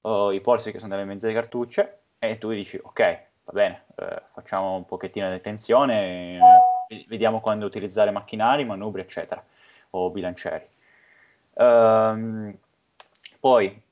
ho 0.03 0.33
i 0.33 0.41
polsi 0.41 0.73
che 0.73 0.79
sono 0.79 0.91
delle 0.91 1.05
mezze 1.05 1.33
cartucce 1.33 1.99
e 2.19 2.39
tu 2.39 2.51
dici 2.51 2.81
ok, 2.83 3.01
va 3.45 3.53
bene, 3.53 3.85
eh, 3.97 4.23
facciamo 4.25 4.77
un 4.77 4.87
pochettino 4.87 5.31
di 5.31 5.41
tensione, 5.43 6.39
eh, 6.89 7.05
vediamo 7.07 7.41
quando 7.41 7.67
utilizzare 7.67 8.11
macchinari, 8.11 8.65
manubri 8.65 9.03
eccetera 9.03 9.45
o 9.91 10.11
bilancieri. 10.11 10.67
Um, 11.53 12.57
poi, 13.39 13.83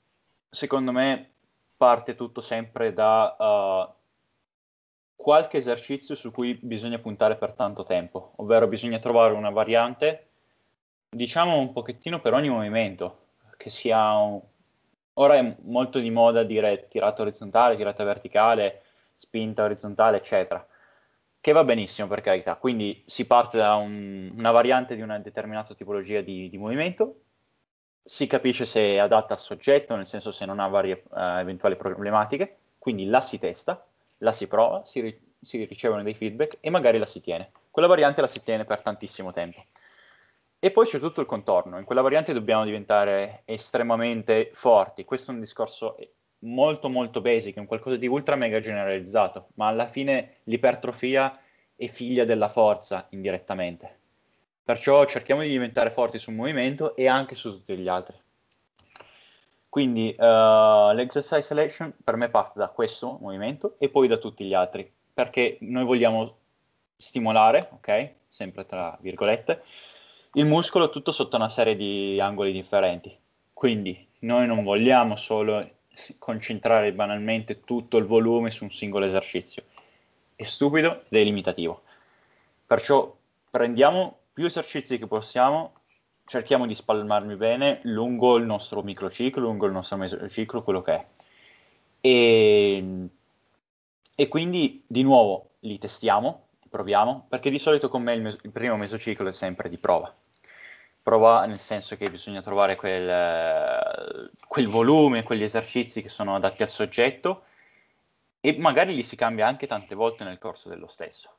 secondo 0.48 0.92
me, 0.92 1.30
parte 1.76 2.14
tutto 2.14 2.40
sempre 2.40 2.94
da 2.94 3.36
uh, 3.38 3.93
qualche 5.16 5.58
esercizio 5.58 6.14
su 6.14 6.30
cui 6.30 6.58
bisogna 6.60 6.98
puntare 6.98 7.36
per 7.36 7.52
tanto 7.52 7.84
tempo, 7.84 8.32
ovvero 8.36 8.66
bisogna 8.66 8.98
trovare 8.98 9.34
una 9.34 9.50
variante, 9.50 10.28
diciamo 11.08 11.56
un 11.58 11.72
pochettino 11.72 12.20
per 12.20 12.34
ogni 12.34 12.50
movimento, 12.50 13.26
che 13.56 13.70
sia 13.70 14.16
un... 14.16 14.40
ora 15.14 15.36
è 15.36 15.56
molto 15.62 15.98
di 15.98 16.10
moda 16.10 16.42
dire 16.42 16.88
tirata 16.88 17.22
orizzontale, 17.22 17.76
tirata 17.76 18.04
verticale, 18.04 18.82
spinta 19.14 19.64
orizzontale, 19.64 20.18
eccetera, 20.18 20.66
che 21.40 21.52
va 21.52 21.64
benissimo 21.64 22.08
per 22.08 22.20
carità, 22.20 22.56
quindi 22.56 23.02
si 23.06 23.26
parte 23.26 23.58
da 23.58 23.74
un, 23.74 24.32
una 24.36 24.50
variante 24.50 24.96
di 24.96 25.02
una 25.02 25.18
determinata 25.18 25.74
tipologia 25.74 26.20
di, 26.20 26.48
di 26.48 26.58
movimento 26.58 27.20
si 28.04 28.26
capisce 28.26 28.66
se 28.66 28.80
è 28.80 28.98
adatta 28.98 29.32
al 29.32 29.40
soggetto, 29.40 29.96
nel 29.96 30.06
senso 30.06 30.30
se 30.30 30.44
non 30.44 30.60
ha 30.60 30.68
varie 30.68 31.02
uh, 31.08 31.38
eventuali 31.38 31.74
problematiche, 31.74 32.58
quindi 32.78 33.06
la 33.06 33.22
si 33.22 33.38
testa, 33.38 33.82
la 34.24 34.32
si 34.32 34.48
prova, 34.48 34.84
si, 34.84 35.00
ri- 35.00 35.20
si, 35.40 35.64
ricevono 35.64 36.02
dei 36.02 36.14
feedback 36.14 36.56
e 36.60 36.70
magari 36.70 36.98
la 36.98 37.06
si 37.06 37.20
tiene. 37.20 37.52
Quella 37.70 37.86
variante 37.86 38.20
la 38.20 38.26
si 38.26 38.42
tiene 38.42 38.64
per 38.64 38.80
tantissimo 38.80 39.30
tempo. 39.30 39.62
E 40.58 40.70
poi 40.70 40.86
c'è 40.86 40.98
tutto 40.98 41.20
il 41.20 41.26
contorno, 41.26 41.78
in 41.78 41.84
quella 41.84 42.00
variante 42.00 42.32
dobbiamo 42.32 42.64
diventare 42.64 43.42
estremamente 43.44 44.50
forti, 44.54 45.04
questo 45.04 45.30
è 45.30 45.34
un 45.34 45.40
discorso 45.40 45.96
molto 46.40 46.88
molto 46.88 47.20
basic, 47.20 47.56
è 47.56 47.60
un 47.60 47.66
qualcosa 47.66 47.96
di 47.96 48.06
ultra 48.06 48.34
mega 48.34 48.58
generalizzato, 48.60 49.48
ma 49.54 49.68
alla 49.68 49.86
fine 49.86 50.38
l'ipertrofia 50.44 51.38
è 51.76 51.86
figlia 51.86 52.24
della 52.24 52.48
forza 52.48 53.06
indirettamente 53.10 54.02
Perciò 54.64 55.04
cerchiamo 55.04 55.42
di 55.42 55.48
diventare 55.48 55.90
forti 55.90 56.16
sul 56.16 56.32
movimento 56.32 56.96
e 56.96 57.06
anche 57.06 57.34
su 57.34 57.50
tutti 57.50 57.76
gli 57.76 57.86
altri. 57.86 58.16
Quindi 59.74 60.14
uh, 60.16 60.92
l'exercise 60.92 61.42
selection 61.42 61.92
per 62.04 62.14
me 62.14 62.28
parte 62.28 62.60
da 62.60 62.68
questo 62.68 63.18
movimento 63.20 63.74
e 63.78 63.88
poi 63.88 64.06
da 64.06 64.18
tutti 64.18 64.44
gli 64.44 64.54
altri, 64.54 64.88
perché 65.12 65.56
noi 65.62 65.84
vogliamo 65.84 66.36
stimolare, 66.94 67.70
ok? 67.72 68.12
Sempre 68.28 68.66
tra 68.66 68.96
virgolette, 69.00 69.64
il 70.34 70.46
muscolo 70.46 70.90
tutto 70.90 71.10
sotto 71.10 71.34
una 71.34 71.48
serie 71.48 71.74
di 71.74 72.20
angoli 72.20 72.52
differenti. 72.52 73.18
Quindi 73.52 74.06
noi 74.20 74.46
non 74.46 74.62
vogliamo 74.62 75.16
solo 75.16 75.68
concentrare 76.20 76.92
banalmente 76.92 77.64
tutto 77.64 77.96
il 77.96 78.04
volume 78.04 78.52
su 78.52 78.62
un 78.62 78.70
singolo 78.70 79.06
esercizio. 79.06 79.64
È 80.36 80.44
stupido 80.44 81.02
ed 81.08 81.20
è 81.20 81.24
limitativo. 81.24 81.82
Perciò 82.64 83.12
prendiamo 83.50 84.18
più 84.32 84.46
esercizi 84.46 84.98
che 84.98 85.08
possiamo, 85.08 85.72
cerchiamo 86.26 86.66
di 86.66 86.74
spalmarmi 86.74 87.36
bene 87.36 87.80
lungo 87.84 88.36
il 88.36 88.44
nostro 88.44 88.82
microciclo, 88.82 89.42
lungo 89.42 89.66
il 89.66 89.72
nostro 89.72 89.96
mesociclo, 89.96 90.62
quello 90.62 90.82
che 90.82 90.94
è. 90.94 91.06
E, 92.00 93.08
e 94.14 94.28
quindi 94.28 94.82
di 94.86 95.02
nuovo 95.02 95.50
li 95.60 95.78
testiamo, 95.78 96.48
proviamo, 96.68 97.26
perché 97.28 97.50
di 97.50 97.58
solito 97.58 97.88
con 97.88 98.02
me 98.02 98.14
il, 98.14 98.22
mes- 98.22 98.38
il 98.42 98.50
primo 98.50 98.76
mesociclo 98.76 99.28
è 99.28 99.32
sempre 99.32 99.68
di 99.68 99.78
prova. 99.78 100.14
Prova 101.02 101.44
nel 101.44 101.58
senso 101.58 101.96
che 101.96 102.10
bisogna 102.10 102.40
trovare 102.40 102.76
quel, 102.76 104.30
quel 104.46 104.68
volume, 104.68 105.22
quegli 105.22 105.42
esercizi 105.42 106.00
che 106.00 106.08
sono 106.08 106.34
adatti 106.34 106.62
al 106.62 106.70
soggetto 106.70 107.44
e 108.40 108.56
magari 108.58 108.94
li 108.94 109.02
si 109.02 109.14
cambia 109.14 109.46
anche 109.46 109.66
tante 109.66 109.94
volte 109.94 110.24
nel 110.24 110.38
corso 110.38 110.70
dello 110.70 110.86
stesso. 110.86 111.36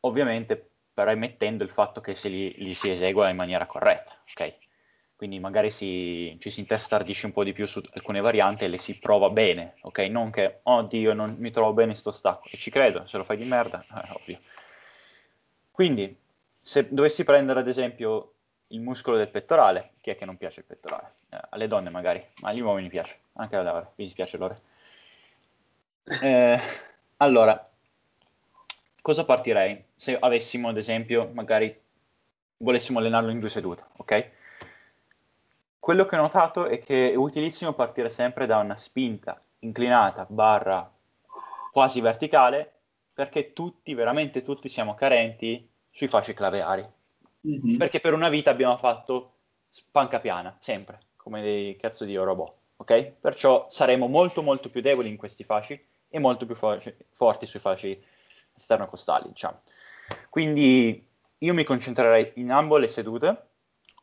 Ovviamente 0.00 0.75
premettendo 0.96 1.62
il 1.62 1.68
fatto 1.68 2.00
che 2.00 2.14
se 2.14 2.30
li, 2.30 2.54
li, 2.56 2.72
si 2.72 2.90
esegua 2.90 3.28
in 3.28 3.36
maniera 3.36 3.66
corretta, 3.66 4.14
ok? 4.30 4.54
Quindi 5.14 5.38
magari 5.38 5.70
si, 5.70 6.34
ci 6.40 6.48
si 6.48 6.60
intestardisce 6.60 7.26
un 7.26 7.32
po' 7.32 7.44
di 7.44 7.52
più 7.52 7.66
su 7.66 7.82
alcune 7.92 8.22
varianti 8.22 8.64
e 8.64 8.68
le 8.68 8.78
si 8.78 8.98
prova 8.98 9.28
bene, 9.28 9.74
ok? 9.82 9.98
Non 10.08 10.30
che, 10.30 10.60
oddio, 10.62 11.12
non 11.12 11.36
mi 11.38 11.50
trovo 11.50 11.74
bene 11.74 11.90
in 11.90 11.98
sto 11.98 12.12
stacco, 12.12 12.48
e 12.50 12.56
ci 12.56 12.70
credo, 12.70 13.06
se 13.06 13.18
lo 13.18 13.24
fai 13.24 13.36
di 13.36 13.44
merda, 13.44 13.84
è 13.86 14.08
ovvio. 14.16 14.38
Quindi, 15.70 16.16
se 16.58 16.88
dovessi 16.88 17.24
prendere 17.24 17.60
ad 17.60 17.68
esempio 17.68 18.32
il 18.68 18.80
muscolo 18.80 19.18
del 19.18 19.28
pettorale, 19.28 19.90
chi 20.00 20.08
è 20.08 20.16
che 20.16 20.24
non 20.24 20.38
piace 20.38 20.60
il 20.60 20.66
pettorale? 20.66 21.16
Eh, 21.28 21.38
alle 21.50 21.68
donne 21.68 21.90
magari, 21.90 22.26
ma 22.40 22.48
agli 22.48 22.60
uomini 22.60 22.88
piace, 22.88 23.18
anche 23.34 23.54
a 23.54 23.60
Laura, 23.60 23.92
mi 23.96 24.04
dispiace 24.06 24.38
Lore. 24.38 24.60
Eh, 26.22 26.58
allora, 27.18 27.62
cosa 29.06 29.24
partirei 29.24 29.84
se 29.94 30.18
avessimo, 30.18 30.68
ad 30.68 30.76
esempio, 30.76 31.30
magari 31.32 31.72
volessimo 32.56 32.98
allenarlo 32.98 33.30
in 33.30 33.38
due 33.38 33.48
sedute, 33.48 33.84
ok? 33.98 34.30
Quello 35.78 36.06
che 36.06 36.16
ho 36.16 36.20
notato 36.20 36.66
è 36.66 36.80
che 36.80 37.12
è 37.12 37.14
utilissimo 37.14 37.72
partire 37.72 38.08
sempre 38.08 38.46
da 38.46 38.56
una 38.56 38.74
spinta 38.74 39.38
inclinata 39.60 40.26
barra 40.28 40.92
quasi 41.70 42.00
verticale 42.00 42.72
perché 43.12 43.52
tutti, 43.52 43.94
veramente 43.94 44.42
tutti 44.42 44.68
siamo 44.68 44.94
carenti 44.94 45.70
sui 45.88 46.08
fasci 46.08 46.34
claveari. 46.34 46.84
Mm-hmm. 47.46 47.76
Perché 47.76 48.00
per 48.00 48.12
una 48.12 48.28
vita 48.28 48.50
abbiamo 48.50 48.76
fatto 48.76 49.34
panca 49.92 50.18
piana, 50.18 50.56
sempre, 50.58 50.98
come 51.14 51.42
dei 51.42 51.76
cazzo 51.76 52.04
di 52.04 52.16
robot, 52.16 52.54
ok? 52.78 53.04
Perciò 53.20 53.66
saremo 53.68 54.08
molto 54.08 54.42
molto 54.42 54.68
più 54.68 54.80
deboli 54.80 55.08
in 55.08 55.16
questi 55.16 55.44
fasci 55.44 55.80
e 56.08 56.18
molto 56.18 56.44
più 56.44 56.56
fo- 56.56 56.82
forti 57.12 57.46
sui 57.46 57.60
fasci 57.60 58.14
esterno-costali, 58.56 59.28
diciamo. 59.28 59.62
Quindi 60.30 61.06
io 61.38 61.54
mi 61.54 61.64
concentrerei 61.64 62.32
in 62.36 62.50
ambo 62.50 62.76
le 62.76 62.88
sedute 62.88 63.48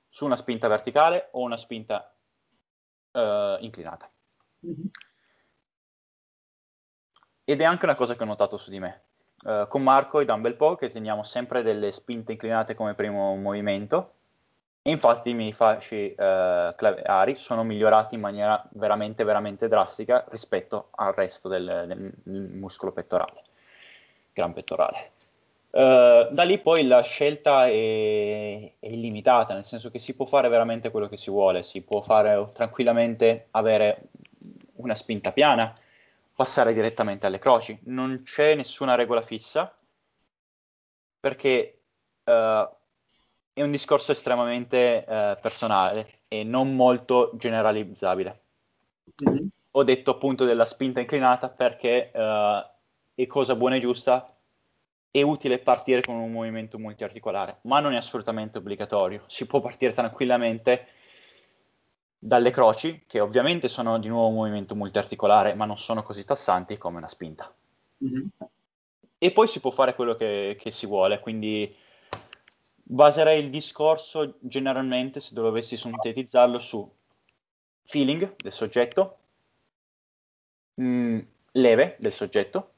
su 0.10 0.26
una 0.26 0.36
spinta 0.36 0.68
verticale 0.68 1.30
o 1.32 1.42
una 1.42 1.58
spinta 1.58 2.14
uh, 3.12 3.58
inclinata. 3.60 4.10
Mm-hmm. 4.66 4.86
Ed 7.46 7.62
è 7.62 7.64
anche 7.64 7.86
una 7.86 7.96
cosa 7.96 8.16
che 8.16 8.24
ho 8.24 8.28
notato 8.28 8.58
su 8.58 8.70
di 8.70 8.80
me. 8.80 9.02
Uh, 9.44 9.68
con 9.68 9.84
Marco 9.84 10.20
e 10.20 10.26
Dumbbell 10.26 10.56
Po 10.56 10.76
che 10.76 10.90
teniamo 10.90 11.24
sempre 11.24 11.64
delle 11.64 11.92
spinte 11.92 12.32
inclinate 12.32 12.76
come 12.76 12.94
primo 12.94 13.36
movimento 13.36 14.14
e 14.82 14.92
infatti 14.92 15.32
i 15.32 15.34
miei 15.34 15.52
fasci 15.52 16.12
uh, 16.12 16.74
claviari 16.76 17.36
sono 17.36 17.64
migliorati 17.64 18.16
in 18.16 18.22
maniera 18.22 18.66
veramente 18.72 19.26
veramente 19.26 19.68
drastica 19.68 20.24
rispetto 20.30 20.90
al 20.92 21.14
resto 21.14 21.50
del, 21.50 21.86
del 22.24 22.50
muscolo 22.52 22.94
pettorale 22.94 23.44
gran 24.34 24.54
pettorale. 24.54 25.12
Uh, 25.74 26.32
da 26.32 26.44
lì 26.44 26.60
poi 26.60 26.86
la 26.86 27.02
scelta 27.02 27.66
è, 27.66 27.72
è, 28.80 28.88
illimitata, 28.88 29.56
nel 29.56 29.64
senso 29.64 29.90
che 29.90 29.98
si 29.98 30.14
può 30.16 30.26
fare 30.26 30.48
veramente 30.48 30.92
quello 30.92 31.08
che 31.08 31.18
si 31.18 31.32
vuole, 31.32 31.64
si 31.64 31.82
può 31.82 32.02
fare 32.02 32.52
tranquillamente 32.54 33.48
avere 33.52 34.10
una 34.76 34.94
spinta 34.94 35.32
piana, 35.32 35.74
passare 36.36 36.74
direttamente 36.74 37.26
alle 37.26 37.40
croci. 37.40 37.80
Non 37.86 38.22
c'è 38.24 38.54
nessuna 38.54 38.94
regola 38.94 39.24
fissa 39.24 39.74
perché 41.20 41.80
uh, 42.24 42.32
è 43.54 43.62
un 43.62 43.72
discorso 43.72 44.12
estremamente 44.12 45.06
uh, 45.08 45.42
personale 45.42 46.08
e 46.28 46.44
non 46.44 46.76
molto 46.76 47.32
generalizzabile. 47.36 48.42
Mm-hmm. 49.28 49.46
Ho 49.72 49.84
detto 49.84 50.12
appunto 50.12 50.46
della 50.46 50.66
spinta 50.66 51.00
inclinata 51.00 51.50
perché 51.50 52.12
è 53.16 53.28
cosa 53.28 53.56
buona 53.56 53.76
e 53.76 53.80
giusta, 53.80 54.26
è 55.12 55.22
utile 55.22 55.60
partire 55.60 56.02
con 56.02 56.16
un 56.16 56.32
movimento 56.32 56.80
multiarticolare, 56.80 57.60
ma 57.64 57.80
non 57.80 57.94
è 57.94 57.98
assolutamente 57.98 58.58
obbligatorio. 58.58 59.24
Si 59.28 59.46
può 59.46 59.62
partire 59.62 59.94
tranquillamente 59.94 60.88
dalle 62.18 62.50
croci, 62.50 63.04
che 63.06 63.20
ovviamente 63.20 63.68
sono 63.68 64.00
di 64.00 64.08
nuovo 64.08 64.30
un 64.30 64.36
movimento 64.36 64.74
multiarticolare, 64.74 65.54
ma 65.54 65.66
non 65.66 65.78
sono 65.78 66.02
così 66.02 66.26
tassanti 66.26 66.78
come 66.78 66.98
una 66.98 67.08
spinta. 67.08 67.54
Mm-hmm. 68.04 68.26
E 69.20 69.32
poi 69.32 69.48
si 69.48 69.60
può 69.60 69.70
fare 69.70 69.94
quello 69.94 70.16
che, 70.16 70.58
che, 70.60 70.72
si 70.72 70.88
vuole, 70.88 71.20
quindi 71.20 71.74
baserei 72.82 73.44
il 73.44 73.52
discorso 73.52 74.38
generalmente, 74.40 75.20
se 75.20 75.36
dovessi 75.36 75.78
sintetizzarlo, 75.78 76.58
su 76.58 76.92
feeling 77.84 78.36
del 78.36 78.52
soggetto, 78.52 79.18
mh, 80.74 80.84
mm, 80.84 81.20
leve 81.52 81.98
del 82.00 82.12
soggetto 82.12 82.73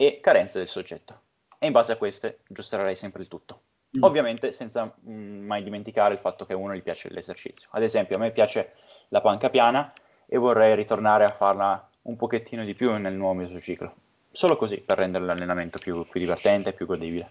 e 0.00 0.18
carenze 0.22 0.56
del 0.56 0.66
soggetto. 0.66 1.20
E 1.58 1.66
in 1.66 1.72
base 1.72 1.92
a 1.92 1.96
queste 1.96 2.38
aggiusterei 2.48 2.96
sempre 2.96 3.20
il 3.20 3.28
tutto. 3.28 3.60
Mm. 3.98 4.02
Ovviamente 4.02 4.50
senza 4.50 4.84
mh, 4.84 5.12
mm, 5.12 5.46
mai 5.46 5.62
dimenticare 5.62 6.14
il 6.14 6.20
fatto 6.20 6.46
che 6.46 6.54
a 6.54 6.56
uno 6.56 6.74
gli 6.74 6.82
piace 6.82 7.10
l'esercizio. 7.10 7.68
Ad 7.72 7.82
esempio, 7.82 8.16
a 8.16 8.18
me 8.18 8.30
piace 8.30 8.72
la 9.08 9.20
panca 9.20 9.50
piana 9.50 9.92
e 10.24 10.38
vorrei 10.38 10.74
ritornare 10.74 11.24
a 11.26 11.32
farla 11.32 11.86
un 12.02 12.16
pochettino 12.16 12.64
di 12.64 12.72
più 12.72 12.90
nel 12.96 13.12
nuovo 13.12 13.34
mesociclo. 13.34 13.94
Solo 14.30 14.56
così 14.56 14.80
per 14.80 14.96
rendere 14.96 15.26
l'allenamento 15.26 15.78
più, 15.78 16.06
più 16.08 16.18
divertente 16.18 16.70
e 16.70 16.72
più 16.72 16.86
godibile. 16.86 17.30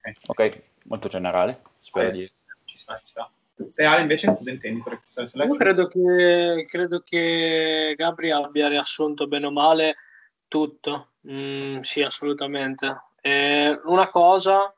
Okay. 0.00 0.16
ok, 0.26 0.62
molto 0.82 1.08
generale. 1.08 1.62
Spero 1.80 2.08
eh, 2.08 2.12
di... 2.12 2.32
Ci 2.66 2.76
sta, 2.76 2.98
ci 2.98 3.06
sta. 3.06 3.30
E 3.74 3.84
Ale 3.84 4.02
invece 4.02 4.26
cosa 4.36 4.50
intendi 4.50 4.82
per 4.82 5.00
questa 5.00 5.42
Io 5.42 5.54
credo 5.54 5.88
che, 5.88 6.66
credo 6.68 7.00
che 7.00 7.94
Gabri 7.96 8.30
abbia 8.32 8.68
riassunto 8.68 9.26
bene 9.26 9.46
o 9.46 9.50
male 9.50 9.96
tutto. 10.48 11.08
Mm, 11.30 11.80
sì, 11.80 12.02
assolutamente. 12.02 13.04
E 13.20 13.80
una 13.84 14.08
cosa 14.08 14.72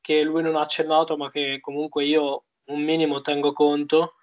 che 0.00 0.22
lui 0.22 0.42
non 0.42 0.56
ha 0.56 0.60
accennato, 0.60 1.16
ma 1.16 1.30
che 1.30 1.58
comunque 1.60 2.04
io 2.04 2.44
un 2.66 2.82
minimo 2.82 3.20
tengo 3.20 3.52
conto, 3.52 4.14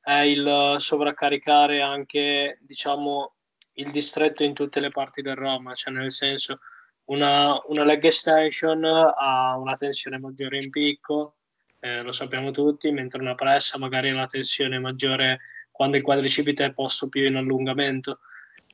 è 0.00 0.20
il 0.20 0.76
sovraccaricare 0.78 1.80
anche, 1.80 2.58
diciamo, 2.60 3.34
il 3.74 3.90
distretto 3.90 4.42
in 4.42 4.52
tutte 4.52 4.80
le 4.80 4.90
parti 4.90 5.22
del 5.22 5.36
Roma, 5.36 5.74
cioè 5.74 5.92
nel 5.94 6.10
senso 6.10 6.58
una, 7.06 7.58
una 7.66 7.84
leg 7.84 8.04
extension 8.04 8.84
ha 8.84 9.56
una 9.56 9.74
tensione 9.74 10.18
maggiore 10.18 10.58
in 10.58 10.70
picco, 10.70 11.36
eh, 11.80 12.02
lo 12.02 12.12
sappiamo 12.12 12.50
tutti, 12.50 12.90
mentre 12.90 13.20
una 13.20 13.34
pressa 13.34 13.78
magari 13.78 14.10
ha 14.10 14.14
una 14.14 14.26
tensione 14.26 14.78
maggiore 14.78 15.40
quando 15.70 15.96
il 15.96 16.02
quadricipite 16.02 16.66
è 16.66 16.72
posto 16.72 17.08
più 17.08 17.24
in 17.26 17.36
allungamento. 17.36 18.20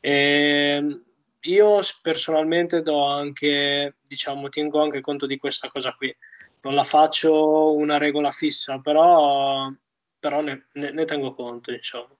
E 0.00 1.04
io 1.46 1.80
personalmente 2.02 2.82
do 2.82 3.04
anche, 3.04 3.96
diciamo, 4.06 4.48
tengo 4.48 4.82
anche 4.82 5.00
conto 5.00 5.26
di 5.26 5.38
questa 5.38 5.68
cosa 5.68 5.92
qui 5.94 6.14
non 6.62 6.74
la 6.74 6.84
faccio 6.84 7.74
una 7.74 7.96
regola 7.96 8.32
fissa, 8.32 8.80
però, 8.80 9.70
però 10.18 10.42
ne, 10.42 10.66
ne, 10.72 10.90
ne, 10.90 11.04
tengo 11.04 11.32
conto, 11.32 11.70
insomma. 11.70 12.14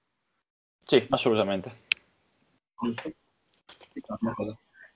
Sì, 0.85 1.05
assolutamente. 1.11 1.85
Giusto. 2.81 3.13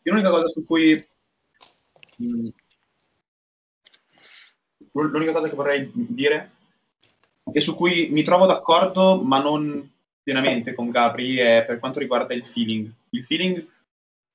Io 0.02 0.12
l'unica 0.12 0.30
cosa 0.30 0.46
su 0.46 0.64
cui... 0.64 1.04
Mm, 2.22 2.48
l'unica 4.92 5.32
cosa 5.32 5.48
che 5.48 5.56
vorrei 5.56 5.90
dire 5.92 6.52
e 7.52 7.60
su 7.60 7.74
cui 7.74 8.08
mi 8.10 8.22
trovo 8.22 8.46
d'accordo, 8.46 9.20
ma 9.20 9.40
non 9.40 9.90
pienamente 10.22 10.74
con 10.74 10.90
Gabri, 10.90 11.36
è 11.36 11.64
per 11.66 11.80
quanto 11.80 11.98
riguarda 11.98 12.34
il 12.34 12.46
feeling. 12.46 12.88
Il 13.10 13.24
feeling, 13.24 13.66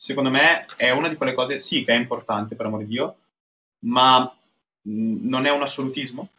secondo 0.05 0.29
me, 0.29 0.63
è 0.77 0.91
una 0.91 1.09
di 1.09 1.15
quelle 1.15 1.33
cose, 1.33 1.57
sì, 1.57 1.83
che 1.83 1.91
è 1.91 1.97
importante, 1.97 2.55
per 2.55 2.67
amore 2.67 2.83
di 2.83 2.91
Dio, 2.91 3.15
ma 3.79 4.31
non 4.83 5.45
è 5.47 5.49
un 5.49 5.63
assolutismo, 5.63 6.29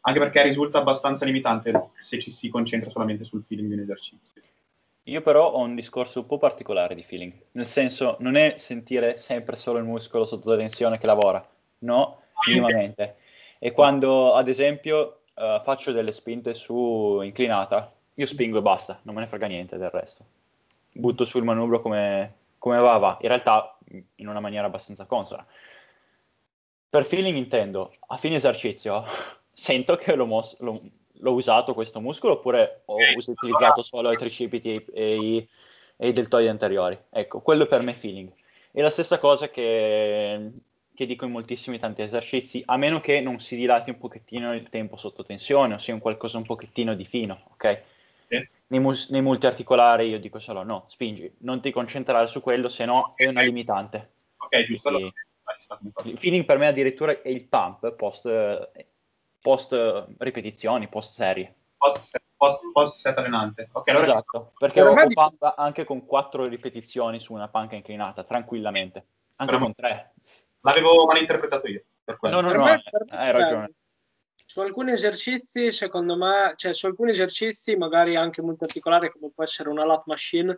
anche 0.00 0.18
perché 0.18 0.42
risulta 0.42 0.78
abbastanza 0.78 1.24
limitante 1.24 1.90
se 1.96 2.18
ci 2.18 2.28
si 2.28 2.48
concentra 2.48 2.90
solamente 2.90 3.22
sul 3.22 3.44
feeling 3.46 3.68
di 3.68 3.74
un 3.74 3.80
esercizio. 3.82 4.42
Io 5.04 5.20
però 5.20 5.52
ho 5.52 5.60
un 5.60 5.76
discorso 5.76 6.18
un 6.18 6.26
po' 6.26 6.38
particolare 6.38 6.96
di 6.96 7.04
feeling, 7.04 7.32
nel 7.52 7.68
senso 7.68 8.16
non 8.18 8.34
è 8.34 8.54
sentire 8.56 9.16
sempre 9.16 9.54
solo 9.54 9.78
il 9.78 9.84
muscolo 9.84 10.24
sotto 10.24 10.56
tensione 10.56 10.98
che 10.98 11.06
lavora, 11.06 11.48
no, 11.78 12.22
minimamente. 12.48 13.18
E 13.60 13.70
quando 13.70 14.34
ad 14.34 14.48
esempio 14.48 15.20
uh, 15.34 15.60
faccio 15.62 15.92
delle 15.92 16.10
spinte 16.10 16.52
su 16.52 17.20
inclinata, 17.22 17.92
io 18.12 18.26
spingo 18.26 18.58
e 18.58 18.62
basta, 18.62 18.98
non 19.02 19.14
me 19.14 19.20
ne 19.20 19.28
frega 19.28 19.46
niente 19.46 19.78
del 19.78 19.90
resto. 19.90 20.24
Butto 20.90 21.24
sul 21.24 21.44
manubrio 21.44 21.80
come, 21.80 22.34
come 22.66 22.80
va, 22.80 22.96
va, 22.96 23.16
in 23.20 23.28
realtà 23.28 23.78
in 24.16 24.26
una 24.26 24.40
maniera 24.40 24.66
abbastanza 24.66 25.06
consona. 25.06 25.46
Per 26.88 27.04
feeling 27.04 27.36
intendo, 27.36 27.92
a 28.08 28.16
fine 28.16 28.34
esercizio, 28.34 29.04
sento 29.52 29.94
che 29.94 30.16
l'ho, 30.16 30.26
mos- 30.26 30.58
l'ho, 30.58 30.80
l'ho 31.12 31.32
usato 31.32 31.74
questo 31.74 32.00
muscolo 32.00 32.32
oppure 32.32 32.82
ho 32.86 32.96
utilizzato 33.24 33.82
solo 33.82 34.10
i 34.10 34.16
tricipiti 34.16 34.84
e 34.92 35.16
i, 35.16 35.48
e 35.96 36.08
i 36.08 36.12
deltoidi 36.12 36.48
anteriori. 36.48 36.98
Ecco, 37.08 37.40
quello 37.40 37.66
per 37.66 37.82
me 37.82 37.92
è 37.92 37.94
feeling. 37.94 38.32
E 38.72 38.82
la 38.82 38.90
stessa 38.90 39.20
cosa 39.20 39.48
che, 39.48 40.50
che 40.92 41.06
dico 41.06 41.24
in 41.24 41.30
moltissimi 41.30 41.78
tanti 41.78 42.02
esercizi, 42.02 42.64
a 42.66 42.76
meno 42.76 42.98
che 42.98 43.20
non 43.20 43.38
si 43.38 43.54
dilati 43.54 43.90
un 43.90 43.98
pochettino 43.98 44.52
il 44.52 44.68
tempo 44.70 44.96
sotto 44.96 45.22
tensione, 45.22 45.74
o 45.74 45.78
sia 45.78 45.94
un 45.94 46.00
qualcosa 46.00 46.38
un 46.38 46.44
pochettino 46.44 46.96
di 46.96 47.04
fino, 47.04 47.42
ok? 47.52 47.82
Sì. 48.28 48.48
Nei, 48.68 48.80
mus- 48.80 49.10
nei 49.10 49.22
multiarticolari 49.22 50.08
io 50.08 50.18
dico 50.18 50.38
solo 50.38 50.62
no, 50.64 50.84
spingi, 50.88 51.32
non 51.40 51.60
ti 51.60 51.70
concentrare 51.70 52.26
su 52.26 52.40
quello, 52.40 52.68
se 52.68 52.84
no 52.84 53.12
è 53.14 53.26
una 53.26 53.42
limitante. 53.42 54.12
Ok, 54.38 54.62
giusto. 54.62 54.90
Quindi, 54.90 55.12
il 56.10 56.18
feeling 56.18 56.44
per 56.44 56.58
me 56.58 56.66
addirittura 56.66 57.12
è 57.22 57.28
il 57.28 57.44
pump 57.44 57.92
post, 57.94 58.70
post 59.40 60.06
ripetizioni, 60.18 60.88
post 60.88 61.14
serie. 61.14 61.54
Post, 61.76 62.20
post, 62.36 62.72
post 62.72 62.96
set 62.96 63.16
allenante. 63.18 63.68
Okay, 63.70 63.94
allora 63.94 64.12
esatto, 64.12 64.52
perché 64.58 64.82
per 64.82 64.90
ho 64.90 65.06
di... 65.06 65.14
pump 65.14 65.54
anche 65.56 65.84
con 65.84 66.04
quattro 66.04 66.46
ripetizioni 66.46 67.20
su 67.20 67.32
una 67.32 67.48
panca 67.48 67.76
inclinata, 67.76 68.24
tranquillamente. 68.24 69.06
Anche 69.36 69.52
per 69.52 69.62
con 69.62 69.72
tre. 69.72 70.14
L'avevo 70.60 71.06
malinterpretato 71.06 71.68
io. 71.68 71.84
Per 72.02 72.18
no, 72.22 72.40
no, 72.40 72.52
no, 72.52 72.64
me, 72.64 72.82
hai 73.10 73.30
ragione. 73.30 73.70
Su 74.44 74.60
alcuni 74.60 74.92
esercizi, 74.92 75.72
secondo 75.72 76.16
me, 76.16 76.54
cioè 76.56 76.74
su 76.74 76.86
alcuni 76.86 77.10
esercizi, 77.10 77.76
magari 77.76 78.16
anche 78.16 78.42
molto 78.42 78.66
particolari, 78.66 79.10
come 79.10 79.30
può 79.34 79.44
essere 79.44 79.68
una 79.68 79.84
lat 79.84 80.04
machine, 80.06 80.56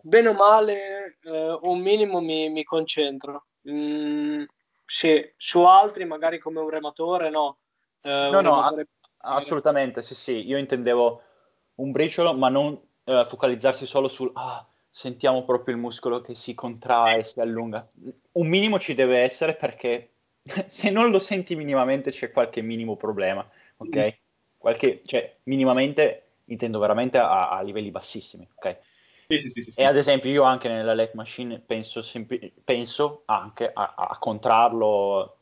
bene 0.00 0.28
o 0.28 0.34
male, 0.34 1.18
eh, 1.22 1.58
un 1.62 1.80
minimo 1.80 2.20
mi, 2.20 2.50
mi 2.50 2.64
concentro. 2.64 3.46
Mm, 3.70 4.44
sì, 4.84 5.32
su 5.36 5.62
altri, 5.64 6.04
magari 6.04 6.38
come 6.38 6.60
un 6.60 6.68
rematore, 6.68 7.30
no. 7.30 7.58
Eh, 8.00 8.28
no, 8.30 8.40
no, 8.40 8.56
rematore... 8.56 8.88
assolutamente, 9.18 10.02
sì, 10.02 10.14
sì. 10.14 10.46
Io 10.46 10.56
intendevo 10.58 11.22
un 11.76 11.90
briciolo, 11.90 12.34
ma 12.34 12.48
non 12.48 12.80
eh, 13.04 13.24
focalizzarsi 13.24 13.86
solo 13.86 14.08
sul 14.08 14.30
ah, 14.34 14.66
sentiamo 14.90 15.44
proprio 15.44 15.74
il 15.74 15.80
muscolo 15.80 16.20
che 16.20 16.34
si 16.34 16.54
contrae, 16.54 17.22
si 17.22 17.40
allunga. 17.40 17.88
Un 18.32 18.46
minimo 18.46 18.78
ci 18.78 18.94
deve 18.94 19.18
essere 19.20 19.54
perché 19.54 20.12
se 20.66 20.90
non 20.90 21.10
lo 21.10 21.18
senti 21.18 21.56
minimamente 21.56 22.10
c'è 22.10 22.30
qualche 22.30 22.60
minimo 22.62 22.96
problema, 22.96 23.48
ok? 23.76 23.96
Mm. 23.96 24.08
Qualche, 24.58 25.02
cioè, 25.04 25.36
minimamente 25.44 26.22
intendo 26.46 26.78
veramente 26.78 27.18
a, 27.18 27.50
a 27.50 27.62
livelli 27.62 27.90
bassissimi, 27.90 28.48
ok? 28.54 28.78
Sì, 29.28 29.50
sì, 29.50 29.62
sì, 29.62 29.80
e 29.80 29.84
ad 29.84 29.96
esempio 29.96 30.30
io 30.30 30.42
anche 30.42 30.68
nella 30.68 30.94
Lake 30.94 31.12
Machine 31.14 31.58
penso, 31.60 32.00
sempl- 32.00 32.50
penso 32.64 33.22
anche 33.26 33.70
a, 33.72 33.94
a 33.96 34.16
contrarlo. 34.18 35.36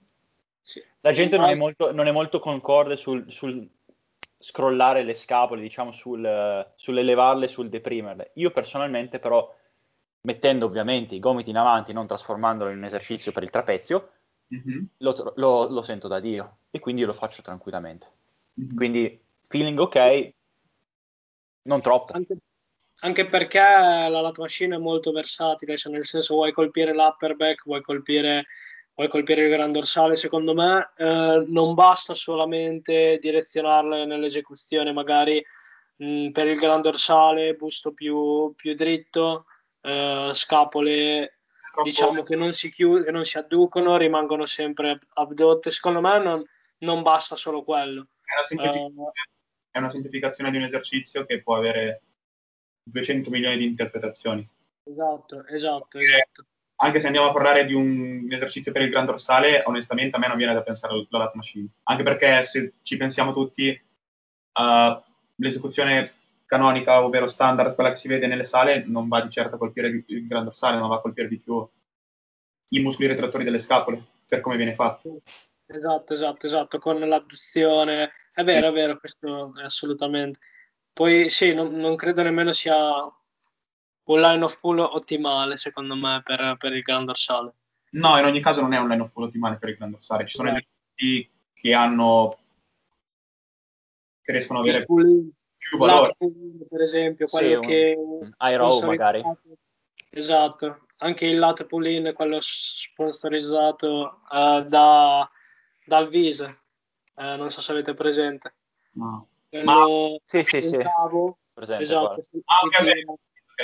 La 1.00 1.12
gente 1.12 1.36
non 1.36 1.48
è, 1.48 1.54
molto, 1.54 1.92
non 1.92 2.09
è 2.09 2.11
molto 2.11 2.40
concorde 2.40 2.96
sul, 2.96 3.30
sul, 3.30 3.64
scrollare 4.38 5.04
le 5.04 5.14
scapole, 5.14 5.61
diciamo, 5.61 5.92
sul, 5.92 6.72
sull'elevarle, 6.74 7.48
sul 7.48 7.68
deprimerle. 7.68 8.32
Io 8.34 8.50
personalmente 8.50 9.20
però, 9.20 9.54
mettendo 10.22 10.66
ovviamente 10.66 11.14
i 11.14 11.20
gomiti 11.20 11.50
in 11.50 11.57
avanti, 11.57 11.92
non 11.92 12.07
trasformandolo 12.07 12.70
in 12.70 12.78
un 12.78 12.84
esercizio 12.84 13.32
per 13.32 13.44
il 13.44 13.50
trapezio, 13.50 14.11
mm-hmm. 14.55 14.84
lo, 14.99 15.32
lo, 15.36 15.68
lo, 15.68 15.82
sento 15.82 16.09
da 16.09 16.20
Dio 16.20 16.59
e 16.70 16.78
quindi 16.78 17.03
lo 17.03 17.12
faccio 17.12 17.42
tranquillamente. 17.42 18.07
Mm-hmm. 18.61 18.76
Quindi 18.76 19.20
feeling 19.42 19.78
ok, 19.78 20.32
non 21.62 21.80
troppo. 21.80 22.12
Anche, 22.12 22.36
anche 23.01 23.26
perché 23.26 23.59
la 23.59 24.20
lat 24.20 24.38
machine 24.38 24.76
è 24.76 24.78
molto 24.78 25.12
versatile, 25.12 25.76
cioè 25.76 25.92
nel 25.92 26.05
senso 26.05 26.34
vuoi 26.34 26.53
colpire 26.53 26.92
l'upper 26.92 27.36
back, 27.36 27.64
vuoi 27.64 27.82
colpire, 27.82 28.47
vuoi 28.94 29.09
colpire 29.09 29.44
il 29.44 29.51
gran 29.51 29.72
dorsale, 29.72 30.16
secondo 30.16 30.55
me 30.55 30.92
eh, 30.97 31.44
non 31.47 31.74
basta 31.74 32.14
solamente 32.14 33.18
direzionarle 33.20 34.07
nell'esecuzione 34.07 34.92
magari 34.92 35.44
mh, 35.97 36.30
per 36.30 36.47
il 36.47 36.59
gran 36.59 36.80
dorsale, 36.80 37.55
busto 37.55 37.92
più, 37.92 38.53
più 38.57 38.74
dritto, 38.74 39.47
eh, 39.82 40.30
scapole. 40.32 41.36
Diciamo 41.82 42.22
che 42.22 42.36
non 42.36 42.52
si 42.52 42.70
chiudono, 42.70 43.10
non 43.10 43.24
si 43.24 43.38
adducono, 43.38 43.96
rimangono 43.96 44.46
sempre 44.46 44.98
abdotte. 45.14 45.70
Secondo 45.70 46.00
me 46.00 46.18
non, 46.18 46.44
non 46.78 47.02
basta 47.02 47.36
solo 47.36 47.62
quello. 47.62 48.08
È 48.22 48.34
una, 48.38 48.46
semplificazione, 48.46 49.00
uh, 49.00 49.12
è 49.70 49.78
una 49.78 49.90
semplificazione 49.90 50.50
di 50.50 50.56
un 50.56 50.62
esercizio 50.64 51.24
che 51.24 51.42
può 51.42 51.56
avere 51.56 52.02
200 52.84 53.30
milioni 53.30 53.56
di 53.56 53.64
interpretazioni. 53.64 54.48
Esatto, 54.84 55.46
esatto, 55.46 55.98
esatto. 55.98 56.44
Anche 56.78 57.00
se 57.00 57.06
andiamo 57.06 57.28
a 57.28 57.32
parlare 57.32 57.64
di 57.64 57.72
un 57.72 58.26
esercizio 58.30 58.70
per 58.70 58.82
il 58.82 58.90
gran 58.90 59.06
dorsale, 59.06 59.62
onestamente 59.64 60.16
a 60.16 60.18
me 60.18 60.28
non 60.28 60.36
viene 60.36 60.52
da 60.52 60.62
pensare 60.62 60.92
alla 60.92 61.06
lat 61.10 61.34
machine. 61.34 61.68
Anche 61.84 62.02
perché 62.02 62.42
se 62.42 62.74
ci 62.82 62.96
pensiamo 62.96 63.32
tutti, 63.32 63.68
uh, 63.68 65.02
l'esecuzione 65.36 66.12
canonica, 66.47 67.05
ovvero 67.05 67.26
standard, 67.26 67.74
quella 67.74 67.90
che 67.90 67.97
si 67.97 68.09
vede 68.09 68.26
nelle 68.26 68.44
sale, 68.44 68.84
non 68.86 69.09
va 69.09 69.20
di 69.20 69.30
certo 69.30 69.57
a 69.57 69.59
colpire 69.59 69.88
il 70.07 70.26
gran 70.26 70.44
dorsale, 70.44 70.78
non 70.78 70.88
va 70.88 70.97
a 70.97 71.01
colpire 71.01 71.28
di 71.28 71.38
più 71.38 71.68
i 72.70 72.80
muscoli 72.80 73.09
retrattori 73.09 73.44
delle 73.44 73.59
scapole, 73.59 74.03
per 74.26 74.40
come 74.40 74.57
viene 74.57 74.74
fatto. 74.74 75.20
Esatto, 75.66 76.12
esatto, 76.12 76.47
esatto, 76.47 76.78
con 76.78 76.99
l'adduzione. 77.01 78.12
È 78.32 78.44
vero, 78.44 78.68
è 78.68 78.72
vero, 78.72 78.99
questo 78.99 79.53
è 79.59 79.64
assolutamente. 79.64 80.38
Poi 80.92 81.28
sì, 81.28 81.53
non, 81.55 81.74
non 81.74 81.97
credo 81.97 82.22
nemmeno 82.22 82.53
sia 82.53 82.78
un 84.05 84.20
line 84.20 84.44
of 84.44 84.59
pull 84.61 84.78
ottimale, 84.78 85.57
secondo 85.57 85.97
me, 85.97 86.22
per, 86.24 86.57
per, 86.59 86.72
il 86.72 86.82
gran 86.82 87.05
dorsale. 87.05 87.55
No, 87.90 88.16
in 88.18 88.24
ogni 88.24 88.40
caso 88.40 88.61
non 88.61 88.72
è 88.72 88.78
un 88.78 88.88
line 88.88 89.03
of 89.03 89.11
pull 89.11 89.24
ottimale 89.24 89.59
per 89.59 89.70
il 89.70 89.76
gran 89.76 89.90
dorsale. 89.90 90.26
Ci 90.26 90.36
sono 90.36 90.51
esercizi 90.51 91.30
che 91.53 91.74
hanno 91.74 92.30
che 94.22 94.32
riescono 94.32 94.59
ad 94.59 94.68
avere 94.68 94.84
più 94.84 95.30
valore. 95.78 96.14
Pull, 96.18 96.66
per 96.68 96.80
esempio, 96.80 97.26
quello 97.26 97.62
sì, 97.62 97.68
che... 97.68 97.98
Irow 98.38 98.84
magari. 98.84 99.22
Esatto, 100.10 100.86
anche 100.98 101.26
il 101.26 101.38
latte 101.38 101.66
pull-in, 101.66 102.12
quello 102.14 102.38
sponsorizzato 102.40 104.20
uh, 104.30 104.62
da, 104.62 105.28
dal 105.84 106.08
Vise, 106.08 106.60
uh, 107.14 107.36
non 107.36 107.50
so 107.50 107.60
se 107.60 107.72
avete 107.72 107.94
presente. 107.94 108.54
No. 108.92 109.28
Ma... 109.62 109.84
Sì, 110.24 110.42
sì, 110.42 110.62
sì. 110.62 110.78
Presente, 111.52 111.84
esatto, 111.84 112.20
ah, 112.44 112.60
okay, 112.66 113.04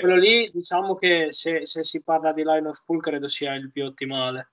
quello 0.01 0.17
lì 0.17 0.51
diciamo 0.51 0.95
che 0.95 1.31
se, 1.31 1.67
se, 1.67 1.85
si 1.85 2.03
parla 2.03 2.33
di 2.33 2.43
line 2.43 2.67
of 2.67 2.83
pull 2.87 3.01
credo 3.01 3.29
sia 3.29 3.53
il 3.53 3.71
più 3.71 3.85
ottimale 3.85 4.53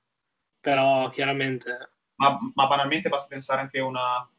però 0.60 1.10
chiaramente 1.10 1.91
ma, 2.16 2.38
ma 2.54 2.68
banalmente 2.68 3.08
basta 3.08 3.30
pensare 3.30 3.62
anche 3.62 3.80
a 3.80 3.86
una 3.86 4.30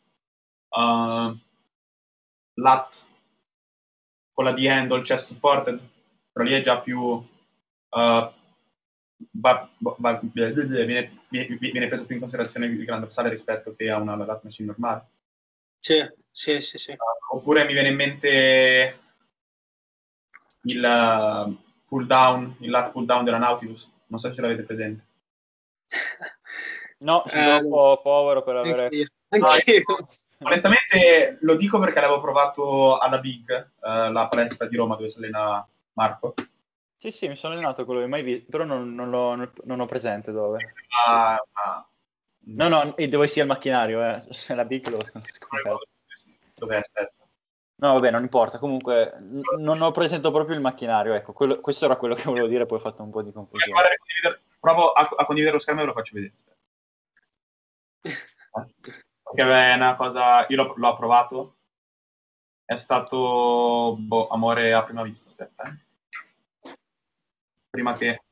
uh, 0.69 1.39
lat 2.61 3.03
con 4.33 4.45
la 4.45 4.53
D-handle 4.53 5.03
chest 5.03 5.27
supported 5.27 5.81
però 6.33 6.45
lì 6.45 6.55
è 6.55 6.61
già 6.61 6.81
più 6.81 6.99
uh, 7.01 7.25
va, 7.89 8.35
va, 9.79 10.21
viene, 10.23 11.13
viene, 11.29 11.89
preso 11.89 12.07
più 12.07 12.15
in 12.15 12.21
considerazione 12.21 12.67
il 12.67 12.85
gran 12.85 13.01
dorsale 13.01 13.29
rispetto 13.29 13.75
che 13.75 13.91
a 13.91 13.99
una 13.99 14.17
lat 14.17 14.43
machine 14.43 14.69
normale 14.69 15.09
sì, 15.81 16.07
sì, 16.31 16.61
sì, 16.61 16.77
sì. 16.77 16.93
Uh, 16.93 17.37
oppure 17.37 17.65
mi 17.65 17.73
viene 17.73 17.89
in 17.89 17.97
mente 17.97 19.01
il 20.63 20.85
uh, 20.85 21.57
pull 21.87 22.05
down, 22.05 22.57
il 22.61 22.71
lat 22.71 22.93
pull 22.93 23.07
down 23.07 23.25
della 23.25 23.39
Nautilus. 23.39 23.91
Non 24.07 24.21
so 24.21 24.29
se 24.29 24.35
ce 24.35 24.41
l'avete 24.43 24.63
presente. 24.63 25.07
No, 27.01 27.23
sono 27.25 27.57
eh, 27.57 27.63
un 27.63 27.71
po' 27.71 27.99
povero 28.03 28.43
per 28.43 28.57
avere... 28.57 28.83
Anch'io. 28.83 29.07
Anch'io. 29.29 29.83
Onestamente 30.43 31.39
lo 31.41 31.57
dico 31.57 31.79
perché 31.79 32.01
l'avevo 32.01 32.21
provato 32.21 32.99
alla 32.99 33.19
Big, 33.19 33.71
uh, 33.81 34.11
la 34.11 34.29
palestra 34.29 34.67
di 34.67 34.77
Roma 34.77 34.97
dove 34.97 35.09
si 35.09 35.19
allena 35.19 35.67
Marco. 35.95 36.35
Sì, 36.99 37.11
sì, 37.11 37.29
mi 37.29 37.37
sono 37.37 37.55
allenato 37.55 37.85
quello 37.85 38.01
che 38.01 38.07
mai 38.07 38.23
visto, 38.23 38.47
però 38.51 38.65
non, 38.65 38.95
non, 38.95 39.09
lo, 39.09 39.35
non, 39.35 39.81
ho 39.81 39.87
presente 39.87 40.33
dove. 40.33 40.75
Ah, 41.07 41.43
ah. 41.53 41.89
No, 42.43 42.69
no, 42.69 42.95
dove 43.09 43.27
sia 43.27 43.43
il 43.43 43.49
macchinario, 43.49 44.03
eh. 44.05 44.23
la 44.55 44.65
Big 44.65 44.87
lo 44.89 44.99
scoperto. 45.05 45.81
Dove 46.55 46.77
aspetta? 46.77 47.21
No, 47.77 47.95
vabbè, 47.95 48.11
non 48.11 48.23
importa. 48.23 48.59
Comunque, 48.59 49.15
n- 49.19 49.41
non 49.59 49.81
ho 49.81 49.91
presentato 49.93 50.31
proprio 50.31 50.55
il 50.55 50.61
macchinario. 50.61 51.15
Ecco, 51.15 51.33
quello, 51.33 51.59
questo 51.61 51.87
era 51.87 51.97
quello 51.97 52.15
che 52.15 52.25
volevo 52.25 52.47
dire, 52.47 52.67
poi 52.67 52.77
ho 52.77 52.83
fatto 52.83 53.03
un 53.03 53.11
po' 53.11 53.23
di 53.23 53.33
confusione. 53.33 53.73
Guarda, 53.73 54.39
provo 54.59 54.93
a, 54.93 55.09
a, 55.17 55.25
condividere 55.25 55.57
lo 55.57 55.63
schermo 55.63 55.81
e 55.81 55.85
ve 55.85 55.89
lo 55.89 55.97
faccio 55.97 56.15
vedere. 56.15 56.35
Perché 59.33 59.49
è 59.49 59.75
una 59.75 59.95
cosa. 59.97 60.45
Io 60.49 60.57
l'ho, 60.57 60.75
l'ho 60.77 60.97
provato. 60.97 61.57
È 62.65 62.75
stato 62.75 63.97
boh, 63.99 64.29
amore 64.29 64.73
a 64.73 64.83
prima 64.83 65.03
vista. 65.03 65.29
Aspetta, 65.29 65.63
eh. 65.65 65.75
Prima 67.71 67.93
che 67.95 68.23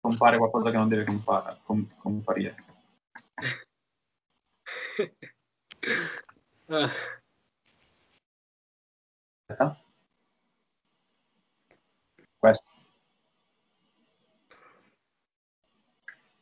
compare 0.00 0.38
qualcosa 0.38 0.70
che 0.70 0.76
non 0.76 0.88
deve 0.88 1.04
compare, 1.04 1.58
com- 1.64 1.86
comparire. 1.98 2.56
uh. 6.68 6.88
Questo. 12.38 12.64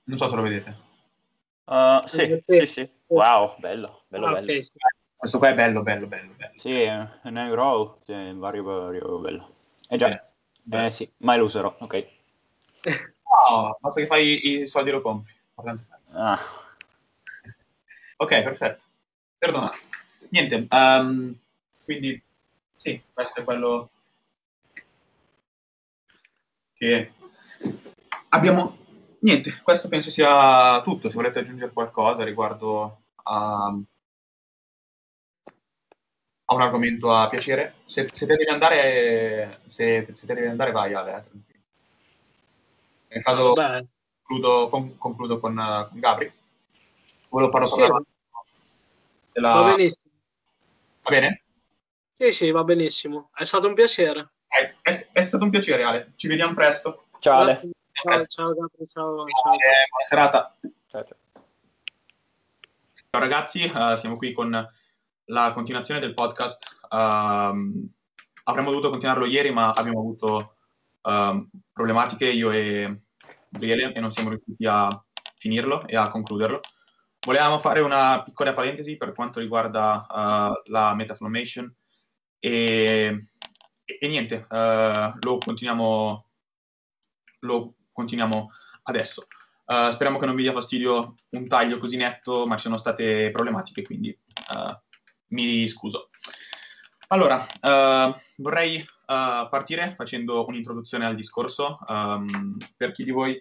Non 0.05 0.16
so 0.18 0.29
se 0.29 0.37
lo 0.37 0.43
vedete. 0.43 0.77
Uh, 1.64 2.07
sì, 2.07 2.43
sì, 2.47 2.66
sì. 2.66 2.91
Wow, 3.14 3.54
bello, 3.60 4.02
bello, 4.08 4.26
ah, 4.26 4.40
bello. 4.40 4.60
Questo 5.14 5.38
qua 5.38 5.50
è 5.50 5.54
bello, 5.54 5.82
bello, 5.82 6.08
bello. 6.08 6.32
bello. 6.36 6.52
Sì, 6.56 6.80
è 6.80 7.08
un 7.22 7.38
euro, 7.38 8.00
è 8.06 8.32
vario, 8.32 8.64
vario, 8.64 9.18
bello. 9.20 9.54
Eh 9.88 9.96
già, 9.96 10.20
eh, 10.68 10.90
sì, 10.90 11.08
mai 11.18 11.38
lo 11.38 11.44
userò, 11.44 11.72
ok. 11.78 12.06
No, 13.50 13.76
basta 13.80 14.00
che 14.00 14.06
fai 14.06 14.62
i 14.62 14.68
soldi 14.68 14.90
lo 14.90 15.00
compri. 15.00 15.32
Ah. 16.12 16.38
Ok, 18.16 18.42
perfetto. 18.42 18.82
Perdonate. 19.38 19.78
Niente, 20.30 20.66
um, 20.70 21.36
quindi 21.84 22.20
sì, 22.76 23.02
questo 23.12 23.40
è 23.40 23.44
quello 23.44 23.90
che 26.74 27.12
abbiamo. 28.30 28.76
Niente, 29.20 29.60
questo 29.62 29.88
penso 29.88 30.10
sia 30.10 30.80
tutto. 30.82 31.10
Se 31.10 31.16
volete 31.16 31.40
aggiungere 31.40 31.72
qualcosa 31.72 32.24
riguardo 32.24 33.03
a, 33.25 33.77
a 36.47 36.55
un 36.55 36.61
argomento 36.61 37.14
a 37.14 37.29
piacere, 37.29 37.75
se, 37.85 38.07
se 38.11 38.27
te 38.27 38.37
devi 38.37 38.51
andare, 38.51 39.61
se, 39.66 40.09
se 40.12 40.27
te 40.27 40.35
devi 40.35 40.47
andare, 40.47 40.72
vai 40.72 40.95
Ale. 40.95 41.25
Eh, 43.09 43.14
Nel 43.14 43.22
caso 43.22 43.55
concludo, 44.22 44.68
con, 44.68 44.97
concludo 44.99 45.39
con, 45.39 45.55
con, 45.55 46.01
Gabri. 46.01 46.33
Volevo 47.29 47.51
farlo 47.51 47.66
sì. 47.66 47.81
parlare 47.81 48.05
della... 49.33 49.53
Va 49.53 49.75
benissimo. 49.75 50.03
Va 51.03 51.11
bene? 51.11 51.43
Sì, 52.12 52.33
sì, 52.33 52.51
va 52.51 52.64
benissimo. 52.64 53.31
È 53.35 53.45
stato 53.45 53.66
un 53.66 53.75
piacere. 53.75 54.30
È, 54.46 54.75
è, 54.83 55.09
è 55.13 55.25
stato 55.25 55.45
un 55.45 55.51
piacere, 55.51 55.83
Ale. 55.83 56.13
Ci 56.17 56.29
vediamo 56.29 56.55
presto. 56.55 57.07
Ciao, 57.18 57.41
Ale. 57.41 57.57
Ciao, 57.92 58.26
ciao, 58.26 58.26
ciao, 58.26 58.55
ciao, 58.55 58.87
ciao. 58.87 59.26
Eh, 59.26 59.87
buona 59.91 60.07
serata. 60.07 60.57
Ciao, 60.87 61.05
ciao. 61.05 61.17
Ciao 63.14 63.22
ragazzi, 63.22 63.62
uh, 63.72 63.96
siamo 63.96 64.16
qui 64.16 64.32
con 64.32 64.50
la 65.26 65.53
continuazione 65.53 66.00
del 66.00 66.14
podcast. 66.14 66.64
Uh, 66.91 67.88
avremmo 68.42 68.70
dovuto 68.70 68.91
continuarlo 68.91 69.24
ieri, 69.24 69.53
ma 69.53 69.70
abbiamo 69.70 70.00
avuto 70.00 70.57
uh, 71.03 71.49
problematiche 71.72 72.28
io 72.28 72.50
e 72.50 73.03
Gabriele 73.49 73.92
e 73.92 74.00
non 74.00 74.11
siamo 74.11 74.30
riusciti 74.30 74.66
a 74.66 74.88
finirlo 75.36 75.86
e 75.86 75.96
a 75.96 76.11
concluderlo. 76.11 76.58
Volevamo 77.24 77.61
fare 77.61 77.78
una 77.78 78.20
piccola 78.24 78.53
parentesi 78.53 78.96
per 78.96 79.12
quanto 79.12 79.38
riguarda 79.38 80.07
uh, 80.11 80.70
la 80.72 80.92
metaflomation 80.96 81.72
e, 82.41 83.26
e 83.84 84.08
niente, 84.08 84.45
uh, 84.50 85.16
lo, 85.20 85.38
continuiamo, 85.38 86.30
lo 87.42 87.74
continuiamo 87.92 88.50
adesso. 88.82 89.28
Uh, 89.66 89.91
speriamo 89.91 90.18
che 90.18 90.26
non 90.26 90.34
vi 90.34 90.42
dia 90.42 90.53
fastidio 90.53 91.14
un 91.30 91.46
taglio 91.46 91.78
così 91.78 91.96
netto, 91.96 92.46
ma 92.46 92.57
ci 92.57 92.62
sono 92.62 92.76
state 92.76 93.30
problematiche, 93.30 93.82
quindi 93.82 94.16
uh, 94.50 94.74
mi 95.28 95.66
scuso. 95.68 96.11
Allora, 97.08 97.46
vorrei 98.38 98.84
partire 99.07 99.95
facendo 99.96 100.46
un'introduzione 100.46 101.04
al 101.04 101.14
discorso. 101.14 101.78
Um, 101.86 102.57
per 102.76 102.92
chi 102.92 103.04
di 103.04 103.11
voi 103.11 103.41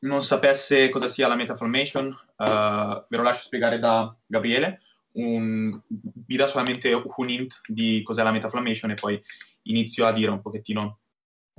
non 0.00 0.22
sapesse 0.22 0.88
cosa 0.88 1.08
sia 1.08 1.28
la 1.28 1.34
metaflomation, 1.34 2.16
ve 2.36 3.16
lo 3.16 3.22
lascio 3.22 3.42
spiegare 3.42 3.78
da 3.78 4.14
Gabriele 4.24 4.80
un, 5.12 5.80
vi 5.88 6.36
dà 6.36 6.46
solamente 6.46 6.92
un 6.92 7.28
hint 7.28 7.60
di 7.66 8.02
cos'è 8.02 8.22
la 8.22 8.30
metaflammation 8.30 8.92
e 8.92 8.94
poi 8.94 9.20
inizio 9.62 10.06
a 10.06 10.12
dire 10.12 10.30
un 10.30 10.40
pochettino 10.40 11.00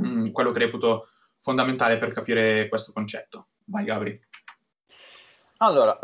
mm, 0.02 0.30
quello 0.30 0.52
che 0.52 0.60
reputo 0.60 1.10
fondamentale 1.44 1.98
per 1.98 2.12
capire 2.12 2.68
questo 2.70 2.92
concetto. 2.92 3.50
Vai 3.66 3.84
Gabri. 3.84 4.20
Allora, 5.58 5.98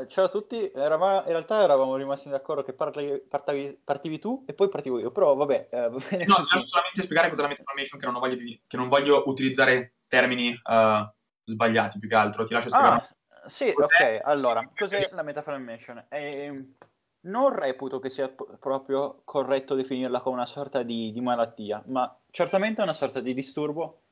eh, 0.00 0.06
ciao 0.08 0.24
a 0.24 0.28
tutti, 0.28 0.70
Erava, 0.74 1.22
in 1.24 1.30
realtà 1.30 1.62
eravamo 1.62 1.96
rimasti 1.96 2.28
d'accordo 2.28 2.62
che 2.62 2.74
parli, 2.74 3.18
partavi, 3.20 3.80
partivi 3.82 4.18
tu 4.18 4.44
e 4.46 4.52
poi 4.52 4.68
partivo 4.68 4.98
io, 4.98 5.10
però 5.10 5.34
vabbè. 5.34 5.68
Eh, 5.70 5.88
va 5.88 5.98
bene 6.10 6.24
no, 6.26 6.36
devo 6.36 6.66
solamente 6.66 7.02
spiegare 7.02 7.28
cos'è 7.28 7.42
la 7.42 7.48
metaformation, 7.48 8.00
che 8.00 8.06
non 8.06 8.18
voglio, 8.18 8.36
che 8.66 8.76
non 8.76 8.88
voglio 8.88 9.22
utilizzare 9.26 9.94
termini 10.06 10.50
uh, 10.50 11.08
sbagliati 11.44 11.98
più 11.98 12.08
che 12.08 12.14
altro, 12.14 12.44
ti 12.44 12.52
lascio 12.52 12.68
spiegare. 12.68 13.08
Ah, 13.28 13.48
sì, 13.48 13.72
cos'è? 13.72 14.16
ok, 14.16 14.26
allora, 14.26 14.68
cos'è 14.74 15.08
la 15.12 15.22
metaformation? 15.22 16.04
Eh, 16.10 16.74
non 17.22 17.54
reputo 17.54 18.00
che 18.00 18.10
sia 18.10 18.28
p- 18.28 18.58
proprio 18.58 19.22
corretto 19.24 19.74
definirla 19.74 20.20
come 20.20 20.36
una 20.36 20.46
sorta 20.46 20.82
di, 20.82 21.10
di, 21.10 21.20
malattia, 21.20 21.82
ma 21.86 22.14
certamente 22.30 22.80
è 22.80 22.84
una 22.84 22.92
sorta 22.92 23.20
di 23.20 23.32
disturbo, 23.32 24.02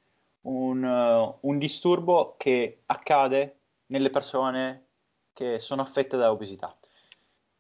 un, 0.49 0.83
uh, 0.83 1.39
un 1.41 1.59
disturbo 1.59 2.35
che 2.37 2.83
accade 2.87 3.61
nelle 3.87 4.11
persone 4.11 4.87
che 5.33 5.61
sono 5.61 5.83
affette 5.83 6.17
da 6.17 6.31
obesità. 6.31 6.77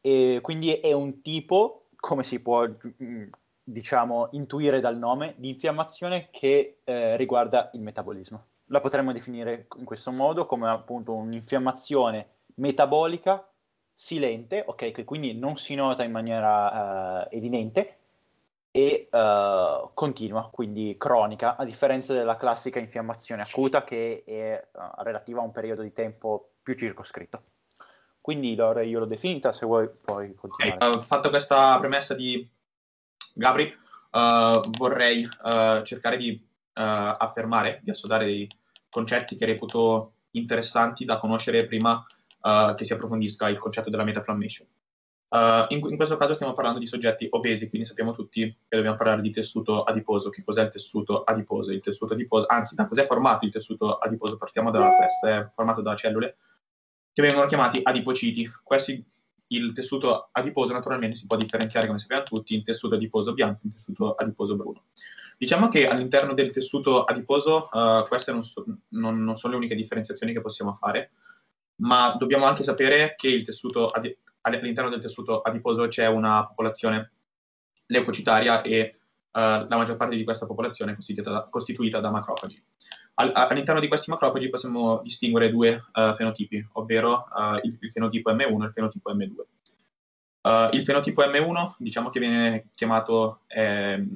E 0.00 0.38
quindi 0.42 0.72
è 0.74 0.92
un 0.92 1.22
tipo, 1.22 1.88
come 1.96 2.22
si 2.22 2.40
può 2.40 2.66
mm, 2.66 3.28
diciamo 3.62 4.28
intuire 4.32 4.80
dal 4.80 4.96
nome, 4.96 5.34
di 5.36 5.50
infiammazione 5.50 6.28
che 6.30 6.80
eh, 6.84 7.16
riguarda 7.16 7.70
il 7.74 7.82
metabolismo. 7.82 8.46
La 8.66 8.80
potremmo 8.80 9.12
definire 9.12 9.66
in 9.76 9.84
questo 9.84 10.10
modo 10.10 10.46
come 10.46 10.68
appunto 10.68 11.14
un'infiammazione 11.14 12.26
metabolica 12.56 13.46
silente, 13.94 14.62
ok, 14.66 14.90
che 14.90 15.04
quindi 15.04 15.34
non 15.34 15.56
si 15.56 15.74
nota 15.74 16.04
in 16.04 16.10
maniera 16.10 17.22
uh, 17.22 17.26
evidente 17.30 17.97
e 18.70 19.08
uh, 19.10 19.90
continua, 19.94 20.48
quindi 20.52 20.96
cronica, 20.98 21.56
a 21.56 21.64
differenza 21.64 22.12
della 22.12 22.36
classica 22.36 22.78
infiammazione 22.78 23.42
acuta 23.42 23.82
che 23.84 24.22
è 24.24 24.68
uh, 24.72 25.02
relativa 25.02 25.40
a 25.40 25.44
un 25.44 25.52
periodo 25.52 25.82
di 25.82 25.92
tempo 25.92 26.52
più 26.62 26.74
circoscritto. 26.74 27.42
Quindi 28.20 28.54
Lore, 28.54 28.86
io 28.86 28.98
l'ho 28.98 29.06
definita, 29.06 29.52
se 29.52 29.64
vuoi 29.64 29.88
puoi 29.88 30.34
continuare. 30.34 30.84
Okay, 30.84 31.02
fatto 31.02 31.30
questa 31.30 31.78
premessa 31.78 32.14
di 32.14 32.46
Gabri, 33.32 33.74
vorrei 34.10 35.26
cercare 35.84 36.18
di 36.18 36.46
affermare, 36.74 37.80
di 37.82 37.90
assodare 37.90 38.26
dei 38.26 38.50
concetti 38.90 39.34
che 39.34 39.46
reputo 39.46 40.12
interessanti 40.32 41.04
da 41.04 41.18
conoscere 41.18 41.66
prima 41.66 42.04
uh, 42.42 42.74
che 42.74 42.84
si 42.84 42.92
approfondisca 42.92 43.48
il 43.48 43.58
concetto 43.58 43.90
della 43.90 44.04
metaflammation. 44.04 44.66
Uh, 45.30 45.66
in, 45.68 45.86
in, 45.86 45.96
questo 45.96 46.16
caso 46.16 46.32
stiamo 46.32 46.54
parlando 46.54 46.78
di 46.78 46.86
soggetti 46.86 47.26
obesi, 47.30 47.68
quindi 47.68 47.86
sappiamo 47.86 48.12
tutti 48.12 48.40
che 48.44 48.76
dobbiamo 48.76 48.96
parlare 48.96 49.20
di 49.20 49.30
tessuto 49.30 49.82
adiposo. 49.82 50.30
Che 50.30 50.42
cos'è 50.42 50.62
il 50.62 50.70
tessuto 50.70 51.22
adiposo? 51.24 51.70
Il 51.70 51.82
tessuto 51.82 52.14
adiposo, 52.14 52.46
anzi, 52.46 52.74
da 52.74 52.86
cos'è 52.86 53.04
formato 53.04 53.44
il 53.44 53.52
tessuto 53.52 53.98
adiposo? 53.98 54.38
Partiamo 54.38 54.70
da 54.70 54.88
questo, 54.96 55.26
è 55.26 55.50
formato 55.54 55.82
da 55.82 55.94
cellule 55.94 56.36
che 57.12 57.22
vengono 57.22 57.46
chiamati 57.46 57.80
adipociti. 57.82 58.50
Questi, 58.62 59.04
il 59.48 59.72
tessuto 59.74 60.30
adiposo 60.32 60.72
naturalmente 60.72 61.16
si 61.16 61.26
può 61.26 61.36
differenziare, 61.36 61.86
come 61.86 61.98
sappiamo 61.98 62.22
tutti, 62.22 62.54
in 62.54 62.64
tessuto 62.64 62.94
adiposo 62.94 63.34
bianco 63.34 63.60
e 63.64 63.66
in 63.66 63.72
tessuto 63.72 64.14
adiposo 64.14 64.56
bruno. 64.56 64.84
Diciamo 65.36 65.68
che 65.68 65.86
all'interno 65.86 66.32
del 66.32 66.52
tessuto 66.52 67.04
adiposo 67.04 67.68
uh, 67.70 68.06
queste 68.08 68.32
non, 68.32 68.44
so, 68.44 68.64
non, 68.88 69.22
non 69.22 69.36
sono 69.36 69.52
le 69.52 69.58
uniche 69.58 69.74
differenziazioni 69.74 70.32
che 70.32 70.40
possiamo 70.40 70.74
fare 70.74 71.10
ma 71.80 72.16
dobbiamo 72.18 72.44
anche 72.44 72.62
sapere 72.64 73.14
che 73.16 73.44
adi- 73.92 74.18
all'interno 74.42 74.90
del 74.90 75.00
tessuto 75.00 75.40
adiposo 75.40 75.88
c'è 75.88 76.06
una 76.06 76.46
popolazione 76.46 77.12
leucocitaria 77.86 78.62
e 78.62 78.98
uh, 79.32 79.38
la 79.40 79.76
maggior 79.76 79.96
parte 79.96 80.16
di 80.16 80.24
questa 80.24 80.46
popolazione 80.46 80.92
è 80.92 80.94
costituita 80.94 81.30
da, 81.30 81.48
costituita 81.50 82.00
da 82.00 82.10
macrofagi. 82.10 82.62
All- 83.14 83.32
all'interno 83.34 83.80
di 83.80 83.88
questi 83.88 84.10
macrofagi 84.10 84.48
possiamo 84.48 85.00
distinguere 85.02 85.50
due 85.50 85.74
uh, 85.74 86.14
fenotipi, 86.14 86.66
ovvero 86.72 87.26
uh, 87.34 87.56
il, 87.62 87.76
il, 87.80 87.90
fenotipo 87.90 88.30
M1 88.30 88.62
e 88.62 88.66
il 88.66 88.72
fenotipo 88.72 89.14
M2. 89.14 90.70
il 90.72 90.84
fenotipo 90.84 91.22
M1 91.22 91.74
diciamo 91.78 92.10
che 92.10 92.20
viene 92.20 92.68
chiamato, 92.72 93.40
eh, 93.48 94.06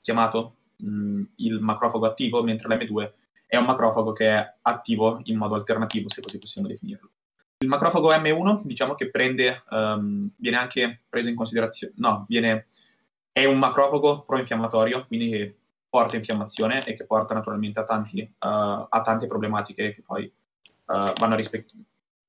chiamato 0.00 0.56
mh, 0.76 1.22
il 1.36 1.60
macrofago 1.60 2.06
attivo, 2.06 2.42
mentre 2.42 2.68
l'M2 2.68 3.12
è 3.46 3.56
un 3.56 3.64
macrofago 3.64 4.12
che 4.12 4.28
è 4.28 4.54
attivo 4.62 5.20
in 5.24 5.36
modo 5.36 5.54
alternativo, 5.54 6.08
se 6.08 6.22
così 6.22 6.38
possiamo 6.38 6.68
definirlo. 6.68 7.10
Il 7.62 7.68
macrofago 7.68 8.10
M1, 8.12 8.62
diciamo 8.64 8.96
che 8.96 9.08
prende, 9.08 9.62
um, 9.70 10.28
viene 10.36 10.56
anche 10.56 11.02
preso 11.08 11.28
in 11.28 11.36
considerazione, 11.36 11.94
no, 11.98 12.26
viene, 12.28 12.66
è 13.30 13.44
un 13.44 13.56
macrofago 13.56 14.22
pro-infiammatorio, 14.22 15.06
quindi 15.06 15.30
che 15.30 15.56
porta 15.88 16.16
infiammazione 16.16 16.84
e 16.84 16.94
che 16.94 17.06
porta 17.06 17.34
naturalmente 17.34 17.78
a, 17.78 17.84
tanti, 17.84 18.20
uh, 18.20 18.26
a 18.88 19.02
tante 19.04 19.28
problematiche 19.28 19.94
che 19.94 20.02
poi 20.04 20.24
uh, 20.24 21.12
vanno 21.14 21.36
rispecchiare, 21.36 21.84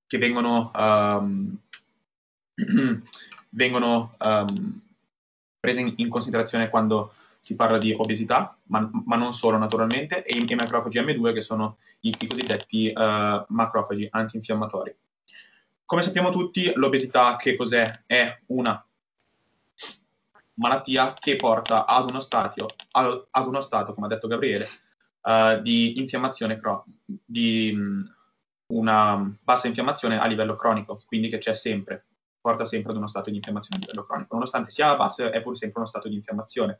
che 0.05 0.17
vengono, 0.19 0.69
um, 0.75 1.57
vengono 3.49 4.15
um, 4.19 4.81
prese 5.59 5.79
in, 5.79 5.93
in 5.95 6.09
considerazione 6.09 6.69
quando 6.69 7.11
si 7.39 7.55
parla 7.55 7.79
di 7.79 7.91
obesità, 7.91 8.55
ma, 8.65 8.87
ma 9.05 9.15
non 9.15 9.33
solo 9.33 9.57
naturalmente, 9.57 10.23
e 10.23 10.37
i, 10.37 10.45
i 10.47 10.55
macrofagi 10.55 10.99
M2 10.99 11.33
che 11.33 11.41
sono 11.41 11.77
i, 12.01 12.15
i 12.19 12.27
cosiddetti 12.27 12.93
uh, 12.95 13.43
macrofagi 13.47 14.07
antinfiammatori. 14.11 14.95
Come 15.85 16.01
sappiamo 16.01 16.31
tutti, 16.31 16.71
l'obesità 16.75 17.35
che 17.35 17.55
cos'è? 17.55 18.03
È 18.05 18.39
una 18.47 18.83
malattia 20.55 21.13
che 21.13 21.35
porta 21.35 21.85
ad 21.85 22.09
uno, 22.09 22.19
stadio, 22.21 22.67
ad, 22.91 23.27
ad 23.29 23.47
uno 23.47 23.61
stato, 23.61 23.93
come 23.93 24.05
ha 24.07 24.09
detto 24.09 24.27
Gabriele, 24.27 24.65
uh, 25.21 25.59
di 25.61 25.99
infiammazione, 25.99 26.59
cro- 26.59 26.85
di 27.05 27.71
um, 27.73 28.03
una 28.67 29.37
bassa 29.41 29.67
infiammazione 29.67 30.19
a 30.19 30.25
livello 30.25 30.55
cronico, 30.55 31.01
quindi 31.05 31.29
che 31.29 31.37
c'è 31.37 31.53
sempre, 31.53 32.05
porta 32.39 32.65
sempre 32.65 32.91
ad 32.91 32.97
uno 32.97 33.07
stato 33.07 33.29
di 33.29 33.35
infiammazione 33.35 33.77
a 33.77 33.85
livello 33.85 34.05
cronico. 34.05 34.35
Nonostante 34.35 34.71
sia 34.71 34.95
basso, 34.95 35.31
è 35.31 35.41
pur 35.41 35.57
sempre 35.57 35.79
uno 35.79 35.87
stato 35.87 36.07
di 36.07 36.15
infiammazione. 36.15 36.79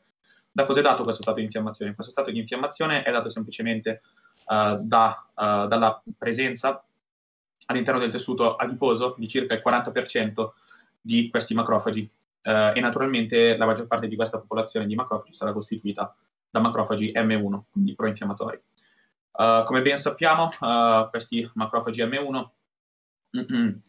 Da 0.50 0.64
cosa 0.64 0.80
è 0.80 0.82
dato 0.82 1.02
questo 1.02 1.22
stato 1.22 1.38
di 1.38 1.44
infiammazione? 1.44 1.94
Questo 1.94 2.12
stato 2.12 2.30
di 2.30 2.38
infiammazione 2.38 3.02
è 3.02 3.10
dato 3.10 3.28
semplicemente 3.28 4.00
uh, 4.46 4.82
da, 4.86 5.28
uh, 5.34 5.66
dalla 5.66 6.02
presenza 6.16 6.84
all'interno 7.66 8.00
del 8.00 8.10
tessuto 8.10 8.56
adiposo 8.56 9.14
di 9.18 9.28
circa 9.28 9.54
il 9.54 9.62
40% 9.64 10.48
di 11.00 11.28
questi 11.30 11.54
macrofagi 11.54 12.10
uh, 12.42 12.72
e 12.74 12.80
naturalmente 12.80 13.56
la 13.56 13.66
maggior 13.66 13.86
parte 13.86 14.08
di 14.08 14.16
questa 14.16 14.38
popolazione 14.38 14.86
di 14.86 14.94
macrofagi 14.94 15.32
sarà 15.32 15.52
costituita 15.52 16.14
da 16.50 16.60
macrofagi 16.60 17.12
M1, 17.14 17.62
quindi 17.72 17.94
proinfiammatori. 17.94 18.60
come 19.32 19.82
ben 19.82 19.98
sappiamo, 19.98 20.50
questi 21.10 21.50
macrofagi 21.54 22.04
M1 22.04 22.48
mm-mm, 23.36 23.80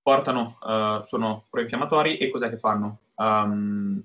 portano, 0.00 0.56
sono 1.04 1.44
proinfiammatori 1.50 2.16
e 2.16 2.30
cos'è 2.30 2.48
che 2.48 2.56
fanno? 2.56 3.00
Um, 3.16 4.02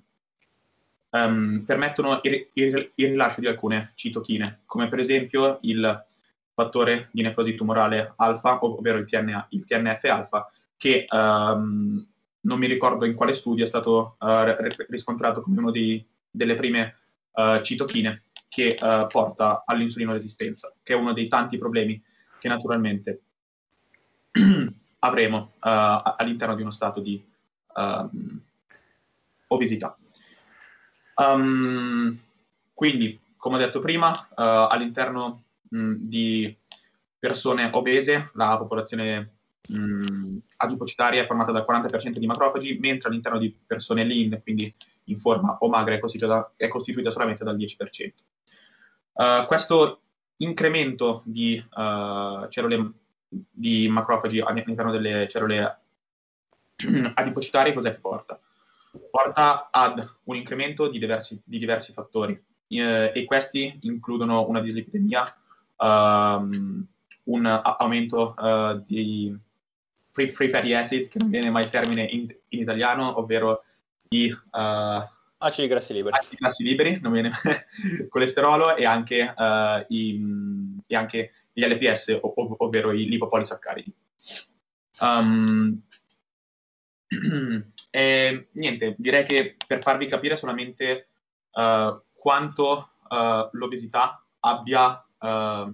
um, 1.11 1.64
permettono 1.65 2.19
il, 2.23 2.49
il, 2.53 2.91
il, 2.95 3.07
rilascio 3.07 3.41
di 3.41 3.48
alcune 3.48 3.91
citochine, 3.95 4.61
come 4.65 4.88
per 4.89 4.99
esempio 4.99 5.60
il 5.61 6.06
fattore 6.53 7.10
di 7.11 7.22
necrosi 7.22 7.56
tumorale 7.56 8.14
alfa, 8.18 8.64
ovvero 8.64 8.98
il, 8.98 9.06
TNA, 9.07 9.48
il 9.49 9.65
TNF-alfa, 9.65 10.52
che 10.78 11.06
um, 11.10 12.06
non 12.41 12.60
mi 12.60 12.68
ricordo 12.68 13.06
in 13.06 13.14
quale 13.14 13.34
studio 13.34 13.64
è 13.64 13.68
stato 13.68 14.15
uh, 14.19 14.56
riscontrato 14.90 15.41
come 15.41 15.60
una 15.60 15.72
delle 16.30 16.56
prime 16.56 16.98
uh, 17.34 17.61
citochine 17.61 18.23
che 18.48 18.78
uh, 18.80 19.07
porta 19.07 19.64
all'insulino 19.65 20.14
resistenza, 20.14 20.73
che 20.82 20.94
è 20.94 20.95
uno 20.95 21.14
dei 21.14 21.28
tanti 21.28 21.57
problemi 21.57 22.02
che 22.40 22.48
naturalmente 22.48 23.22
avremo 24.99 25.53
all'interno 25.60 26.56
di 26.56 26.61
uno 26.61 26.72
stato 26.72 26.99
di 26.99 27.23
ehm, 27.76 28.41
obesità. 29.48 29.95
Um, 31.15 32.19
quindi, 32.73 33.19
come 33.36 33.56
ho 33.56 33.60
detto 33.60 33.80
prima, 33.80 34.30
all'interno 34.36 35.44
mh, 35.72 35.93
di 35.95 36.57
persone 37.18 37.69
obese 37.73 38.31
la 38.34 38.57
popolazione 38.57 39.35
mh, 39.68 40.38
adipocitaria 40.57 41.23
è 41.23 41.26
formata 41.26 41.52
dal 41.52 41.65
40% 41.68 42.18
di 42.18 42.26
macrofagi, 42.26 42.77
mentre 42.80 43.10
all'interno 43.10 43.38
di 43.38 43.56
persone 43.65 44.03
lean, 44.03 44.39
quindi 44.41 44.73
in 45.06 45.18
forma 45.18 45.57
o 45.60 45.68
magra, 45.68 45.95
è 45.95 45.99
costituita, 45.99 46.53
è 46.56 46.68
costituita 46.68 47.11
solamente 47.11 47.43
dal 47.43 47.57
10%. 47.57 48.11
Uh, 49.14 49.23
eh, 49.23 49.45
questo 49.48 50.02
incremento 50.38 51.22
di 51.26 51.57
uh, 51.57 52.48
cellule 52.48 52.93
di 53.27 53.88
macrofagi 53.88 54.41
all'interno 54.41 54.91
delle 54.91 55.27
cellule 55.30 55.80
adipocitarie 57.15 57.73
cos'è 57.73 57.93
che 57.93 57.99
porta? 57.99 58.39
porta 59.10 59.69
ad 59.72 60.06
un 60.26 60.35
incremento 60.35 60.89
di 60.89 60.99
diversi, 60.99 61.41
di 61.45 61.60
diversi 61.60 61.93
fattori 61.93 62.39
eh, 62.68 63.11
e 63.14 63.26
questi 63.26 63.80
includono 63.84 64.48
una 64.48 64.60
dislipidemia, 64.60 65.23
um, 65.82 66.86
un 67.24 67.45
aumento 67.45 68.34
uh, 68.38 68.84
di 68.86 69.36
free, 70.12 70.30
free, 70.30 70.49
fatty 70.49 70.74
acid, 70.74 71.08
che 71.08 71.20
non 71.20 71.30
viene 71.30 71.49
mai 71.49 71.64
il 71.64 71.70
termine 71.70 72.03
in, 72.03 72.34
in 72.49 72.60
italiano, 72.60 73.20
ovvero 73.20 73.64
di 74.08 74.30
uh, 74.32 75.10
acidi 75.38 75.68
grassi 75.68 75.94
liberi, 75.94 76.18
acidi 76.18 76.36
grassi 76.38 76.64
liberi 76.64 76.99
non 77.02 77.12
viene 77.12 77.32
colesterolo 78.10 78.76
e 78.76 78.86
anche, 78.86 79.34
uh, 79.36 79.86
i, 79.88 80.22
e 80.86 80.95
anche 80.95 81.34
gli 81.52 81.66
LPS, 81.66 82.20
ov- 82.22 82.56
ovvero 82.58 82.91
i 82.91 83.08
lipopolisaccaridi. 83.08 83.94
Um, 85.02 85.82
e, 87.90 88.48
niente, 88.52 88.95
direi 88.98 89.24
che 89.24 89.58
per 89.66 89.82
farvi 89.82 90.08
capire 90.08 90.38
solamente 90.38 91.08
uh, 91.53 92.02
quanto 92.14 92.91
uh, 93.10 93.49
l'obesità 93.52 94.24
abbia 94.40 95.03
uh, 95.22 95.73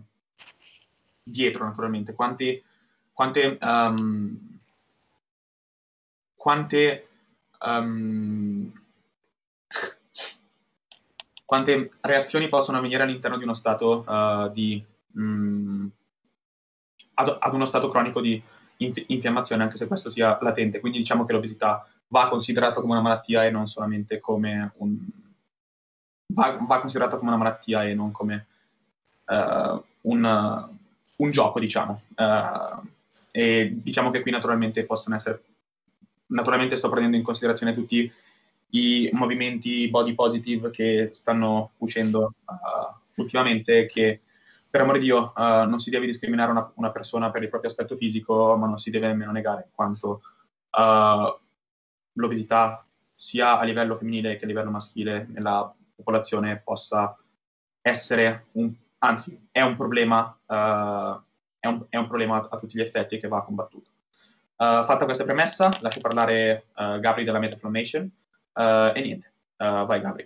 dietro, 1.23 1.65
naturalmente, 1.65 2.13
quanti, 2.13 2.63
quante, 3.11 3.57
um, 3.61 4.59
quante, 6.35 7.07
um, 7.65 8.71
quante, 11.45 11.91
reazioni 12.01 12.49
possono 12.49 12.77
avvenire 12.77 13.03
all'interno 13.03 13.37
di 13.37 13.43
uno 13.43 13.53
stato 13.53 14.05
di... 14.53 14.83
Um, 15.13 15.91
ad, 17.19 17.37
ad, 17.39 17.53
uno 17.53 17.65
stato 17.65 17.89
cronico 17.89 18.21
di 18.21 18.41
inf- 18.77 19.03
infiammazione, 19.07 19.63
anche 19.63 19.77
se 19.77 19.87
questo 19.87 20.09
sia 20.09 20.37
latente. 20.41 20.79
Quindi 20.79 20.99
diciamo 20.99 21.25
che 21.25 21.33
l'obesità 21.33 21.87
va 22.09 22.29
considerata 22.29 22.79
come 22.79 22.93
una 22.93 23.01
malattia 23.01 23.45
e 23.45 23.51
non 23.51 23.67
solamente 23.67 24.19
come 24.19 24.71
un... 24.77 24.97
va, 26.33 26.57
va 26.61 26.79
considerata 26.79 27.17
come 27.17 27.29
una 27.29 27.39
malattia 27.39 27.83
e 27.83 27.93
non 27.93 28.11
come 28.11 28.47
uh, 29.27 29.83
un, 30.01 30.69
un, 31.17 31.31
gioco, 31.31 31.59
diciamo. 31.59 32.01
Uh, 32.15 32.87
e 33.31 33.71
diciamo 33.73 34.09
che 34.11 34.21
qui 34.21 34.31
naturalmente 34.31 34.85
possono 34.85 35.15
essere... 35.15 35.43
Naturalmente 36.27 36.75
sto 36.75 36.89
prendendo 36.89 37.17
in 37.17 37.23
considerazione 37.23 37.73
tutti 37.73 38.11
i 38.71 39.09
movimenti 39.13 39.87
body 39.89 40.13
positive 40.13 40.71
che 40.71 41.09
stanno 41.13 41.71
uscendo 41.77 42.33
uh, 42.45 43.21
ultimamente 43.21 43.85
che 43.85 44.19
per 44.69 44.81
amore 44.81 44.99
di 44.99 45.05
Dio, 45.05 45.31
non 45.35 45.79
si 45.79 45.89
deve 45.89 46.05
discriminare 46.05 46.51
una, 46.51 46.69
una, 46.75 46.91
persona 46.91 47.31
per 47.31 47.41
il 47.41 47.49
proprio 47.49 47.71
aspetto 47.71 47.95
fisico, 47.95 48.55
ma 48.57 48.67
non 48.67 48.77
si 48.77 48.91
deve 48.91 49.07
nemmeno 49.07 49.31
negare 49.31 49.69
quanto 49.73 50.21
l'obesità, 52.13 52.85
sia 53.15 53.57
a 53.57 53.63
livello 53.63 53.95
femminile 53.95 54.35
che 54.35 54.43
a 54.43 54.47
livello 54.47 54.69
maschile, 54.69 55.25
nella 55.29 55.73
popolazione 55.95 56.61
possa 56.63 57.17
essere 57.81 58.47
un, 58.53 58.71
anzi, 58.99 59.47
è 59.51 59.61
un 59.61 59.75
problema, 59.75 60.37
uh, 60.45 61.21
è, 61.59 61.67
un, 61.67 61.85
è 61.89 61.97
un 61.97 62.07
problema 62.07 62.47
a 62.49 62.57
tutti 62.57 62.77
gli 62.77 62.81
effetti 62.81 63.19
che 63.19 63.27
va 63.27 63.43
combattuto. 63.43 63.89
fatta 64.55 65.05
questa 65.05 65.23
premessa, 65.23 65.69
lascio 65.81 66.01
parlare 66.01 66.67
Gabri 66.73 67.23
della 67.23 67.39
Metaflammation 67.39 68.11
e 68.53 69.01
niente, 69.01 69.31
vai 69.57 70.01
Gabri. 70.01 70.23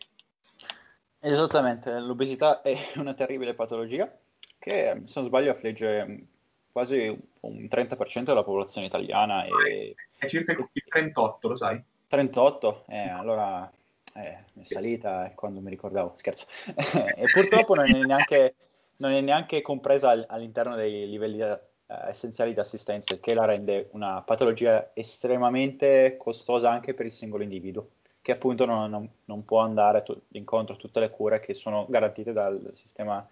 Esattamente, 1.23 1.99
l'obesità 1.99 2.61
è 2.61 2.75
una 2.97 3.13
terribile 3.13 3.53
patologia 3.53 4.11
che 4.57 5.01
se 5.05 5.19
non 5.19 5.27
sbaglio 5.27 5.51
affligge 5.51 6.27
quasi 6.71 7.07
un 7.41 7.67
30% 7.69 8.23
della 8.23 8.43
popolazione 8.43 8.87
italiana. 8.87 9.45
E... 9.45 9.95
È 10.17 10.27
circa 10.27 10.53
il 10.53 10.69
38, 10.87 11.47
lo 11.47 11.55
sai? 11.55 11.83
38? 12.07 12.85
Eh, 12.87 13.09
allora 13.09 13.71
eh, 14.15 14.43
è 14.59 14.63
salita 14.63 15.31
quando 15.35 15.61
mi 15.61 15.69
ricordavo, 15.69 16.13
scherzo. 16.15 16.45
e 17.15 17.25
purtroppo 17.31 17.75
non 17.75 17.93
è 17.93 18.03
neanche, 18.03 18.55
non 18.97 19.11
è 19.11 19.21
neanche 19.21 19.61
compresa 19.61 20.09
all'interno 20.27 20.75
dei 20.75 21.07
livelli 21.09 21.41
eh, 21.41 21.59
essenziali 22.07 22.53
di 22.53 22.59
assistenza, 22.59 23.13
il 23.13 23.19
che 23.19 23.33
la 23.33 23.45
rende 23.45 23.89
una 23.91 24.21
patologia 24.21 24.91
estremamente 24.93 26.15
costosa 26.17 26.69
anche 26.69 26.93
per 26.93 27.05
il 27.05 27.11
singolo 27.11 27.43
individuo, 27.43 27.89
che 28.21 28.31
appunto 28.31 28.65
non, 28.65 28.89
non, 28.89 29.09
non 29.25 29.45
può 29.45 29.59
andare 29.59 30.03
to- 30.03 30.21
incontro 30.29 30.75
a 30.75 30.77
tutte 30.77 30.99
le 30.99 31.09
cure 31.09 31.39
che 31.39 31.53
sono 31.53 31.85
garantite 31.89 32.33
dal 32.33 32.69
sistema 32.71 33.27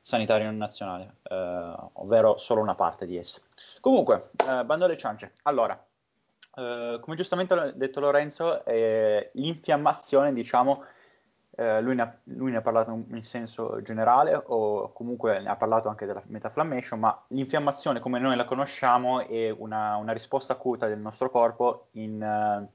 sanitario 0.00 0.50
nazionale, 0.50 1.16
eh, 1.22 1.74
ovvero 1.94 2.36
solo 2.36 2.60
una 2.60 2.74
parte 2.74 3.06
di 3.06 3.16
esse. 3.16 3.40
Comunque, 3.80 4.30
eh, 4.46 4.64
bando 4.64 4.84
alle 4.84 4.98
ciance. 4.98 5.32
Allora, 5.44 5.82
eh, 6.56 6.98
come 7.00 7.16
giustamente 7.16 7.54
ha 7.54 7.70
detto 7.72 8.00
Lorenzo, 8.00 8.64
eh, 8.64 9.30
l'infiammazione, 9.34 10.32
diciamo, 10.32 10.84
eh, 11.56 11.80
lui 11.80 11.94
ne, 11.94 12.02
ha, 12.02 12.16
lui, 12.24 12.50
ne 12.50 12.56
ha, 12.58 12.62
parlato 12.62 12.90
in 12.90 13.22
senso 13.22 13.80
generale 13.82 14.34
o 14.34 14.92
comunque 14.92 15.40
ne 15.40 15.48
ha 15.48 15.56
parlato 15.56 15.88
anche 15.88 16.06
della 16.06 16.22
metaflammation, 16.26 16.98
ma 16.98 17.24
l'infiammazione 17.28 18.00
come 18.00 18.18
noi 18.18 18.36
la 18.36 18.44
conosciamo 18.44 19.20
è 19.26 19.50
una, 19.50 19.96
una 19.96 20.12
risposta 20.12 20.54
acuta 20.54 20.86
del 20.86 20.98
nostro 20.98 21.30
corpo 21.30 21.88
in, 21.92 22.22
eh, 22.22 22.68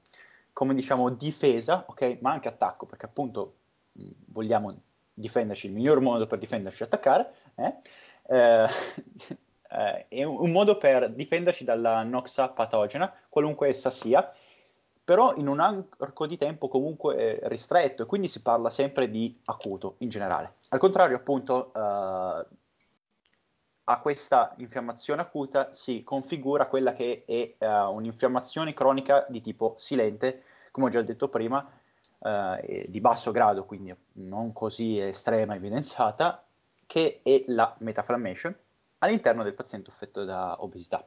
come 0.52 0.74
diciamo, 0.74 1.10
difesa, 1.10 1.84
ok? 1.86 2.18
Ma 2.20 2.32
anche 2.32 2.48
attacco, 2.48 2.86
perché 2.86 3.06
appunto 3.06 3.54
vogliamo 4.26 4.74
difenderci, 5.12 5.66
il 5.66 5.72
miglior 5.72 6.00
modo 6.00 6.26
per 6.26 6.38
difenderci 6.38 6.82
è 6.82 6.86
attaccare, 6.86 7.34
eh? 7.56 7.74
Eh, 8.26 8.66
eh, 9.70 10.06
è 10.08 10.24
un 10.24 10.50
modo 10.50 10.76
per 10.78 11.10
difenderci 11.10 11.64
dalla 11.64 12.02
noxa 12.02 12.48
patogena, 12.48 13.12
qualunque 13.28 13.68
essa 13.68 13.90
sia, 13.90 14.32
però 15.04 15.34
in 15.36 15.48
un 15.48 15.60
arco 15.60 16.26
di 16.26 16.36
tempo 16.36 16.68
comunque 16.68 17.40
ristretto 17.44 18.02
e 18.02 18.06
quindi 18.06 18.28
si 18.28 18.42
parla 18.42 18.70
sempre 18.70 19.10
di 19.10 19.40
acuto 19.46 19.96
in 19.98 20.08
generale. 20.08 20.54
Al 20.68 20.78
contrario, 20.78 21.16
appunto, 21.16 21.72
eh, 21.74 22.46
a 23.90 23.98
questa 24.00 24.54
infiammazione 24.58 25.22
acuta 25.22 25.74
si 25.74 26.04
configura 26.04 26.66
quella 26.66 26.92
che 26.92 27.24
è 27.26 27.56
uh, 27.58 27.92
un'infiammazione 27.92 28.72
cronica 28.72 29.26
di 29.28 29.40
tipo 29.40 29.74
silente, 29.78 30.44
come 30.70 30.86
ho 30.86 30.90
già 30.90 31.02
detto 31.02 31.28
prima, 31.28 31.68
eh, 32.22 32.86
di 32.88 33.00
basso 33.00 33.32
grado, 33.32 33.64
quindi 33.64 33.92
non 34.12 34.52
così 34.52 35.00
estrema 35.00 35.56
evidenziata, 35.56 36.44
che 36.86 37.20
è 37.24 37.42
la 37.48 37.74
metaflammation 37.78 38.54
all'interno 39.00 39.42
del 39.42 39.54
paziente 39.54 39.90
affetto 39.90 40.24
da 40.24 40.56
obesità. 40.62 41.04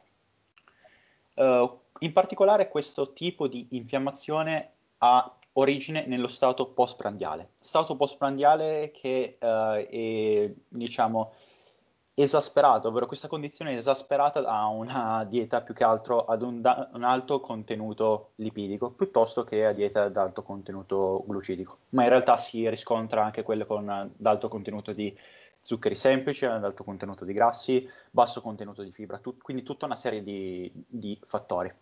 Uh, 1.36 1.80
in 1.99 2.14
particolare 2.14 2.68
questo 2.68 3.14
tipo 3.14 3.48
di 3.48 3.68
infiammazione 3.72 4.72
ha 4.99 5.36
origine 5.53 6.06
nello 6.06 6.28
stato 6.28 6.68
postprandiale. 6.68 7.49
Stato 7.60 7.95
postprandiale 7.95 8.91
che 8.91 9.38
uh, 9.40 9.45
è, 9.45 10.52
diciamo, 10.68 11.34
esasperato, 12.15 12.90
ovvero 12.90 13.07
questa 13.07 13.28
condizione 13.28 13.74
è 13.74 13.78
esasperata 13.78 14.40
da 14.41 14.65
una 14.65 15.26
dieta 15.28 15.61
più 15.61 15.74
che 15.74 15.84
altro 15.84 16.26
ad 16.26 16.44
un, 16.44 16.61
da, 16.61 16.90
un, 16.94 17.03
alto 17.03 17.40
contenuto 17.40 18.32
lipidico 18.36 18.91
piuttosto 18.91 19.44
che 19.44 19.65
a 19.65 19.74
dieta 19.74 20.03
ad 20.03 20.18
alto 20.18 20.44
contenuto 20.44 21.24
glucidico, 21.26 21.78
ma 21.90 22.03
in 22.03 22.10
realtà 22.10 22.38
si 22.38 22.70
riscontra 22.70 23.26
anche 23.26 23.41
quelle 23.41 23.65
con 23.65 23.90
ad 23.90 24.11
alto 24.22 24.48
contenuto 24.48 24.94
di 24.94 25.15
zuccheri 25.64 25.95
semplici, 25.95 26.45
ad 26.45 26.64
alto 26.64 26.84
contenuto 26.84 27.26
di 27.26 27.34
grassi, 27.34 27.90
basso 28.11 28.41
contenuto 28.41 28.84
di 28.84 28.91
fibra, 28.91 29.18
tut, 29.18 29.41
quindi 29.41 29.64
tutta 29.64 29.85
una 29.85 29.95
serie 29.95 30.22
di, 30.22 30.72
di 30.88 31.18
fattori. 31.23 31.73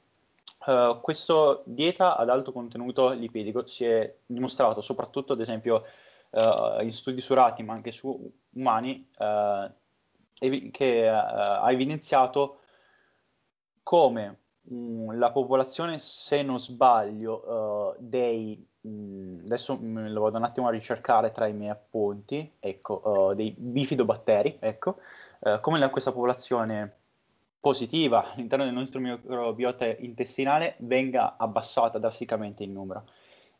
Uh, 0.63 1.01
questa 1.01 1.59
dieta 1.65 2.15
ad 2.15 2.29
alto 2.29 2.51
contenuto 2.51 3.09
lipidico 3.09 3.65
si 3.65 3.83
è 3.83 4.15
dimostrato 4.27 4.81
soprattutto 4.81 5.33
ad 5.33 5.41
esempio 5.41 5.81
uh, 6.29 6.83
in 6.83 6.93
studi 6.93 7.19
su 7.19 7.33
rati 7.33 7.63
ma 7.63 7.73
anche 7.73 7.91
su 7.91 8.31
umani 8.51 9.03
uh, 9.17 9.71
che 10.69 11.09
uh, 11.09 11.13
ha 11.13 11.71
evidenziato 11.71 12.59
come 13.81 14.40
mm, 14.71 15.11
la 15.11 15.31
popolazione, 15.31 15.99
se 15.99 16.41
non 16.41 16.59
sbaglio, 16.59 17.47
uh, 17.47 17.95
dei 17.99 18.67
mm, 18.85 19.45
adesso 19.45 19.77
mh, 19.77 20.11
lo 20.11 20.21
vado 20.21 20.37
un 20.37 20.43
attimo 20.43 20.67
a 20.67 20.71
ricercare 20.71 21.31
tra 21.31 21.47
i 21.47 21.53
miei 21.53 21.71
appunti, 21.71 22.53
ecco, 22.59 23.01
uh, 23.03 23.33
dei 23.33 23.53
bifidobatteri, 23.57 24.57
ecco, 24.59 24.97
come 25.61 25.79
la, 25.79 25.89
questa 25.89 26.11
popolazione 26.11 27.01
positiva 27.61 28.29
all'interno 28.31 28.65
del 28.65 28.73
nostro 28.73 28.99
microbiota 28.99 29.85
intestinale 29.85 30.75
venga 30.79 31.37
abbassata 31.37 31.99
drasticamente 31.99 32.63
in 32.63 32.73
numero. 32.73 33.05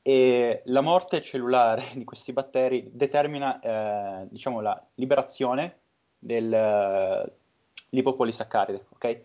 E 0.02 0.64
la 0.66 0.82
morte 0.82 1.22
cellulare 1.22 1.84
di 1.94 2.04
questi 2.04 2.34
batteri 2.34 2.90
determina 2.92 3.60
eh, 3.60 4.28
diciamo, 4.30 4.60
la 4.60 4.84
liberazione 4.96 5.78
dell'ipopolisaccaride, 6.18 8.78
uh, 8.78 8.96
ok? 8.96 9.22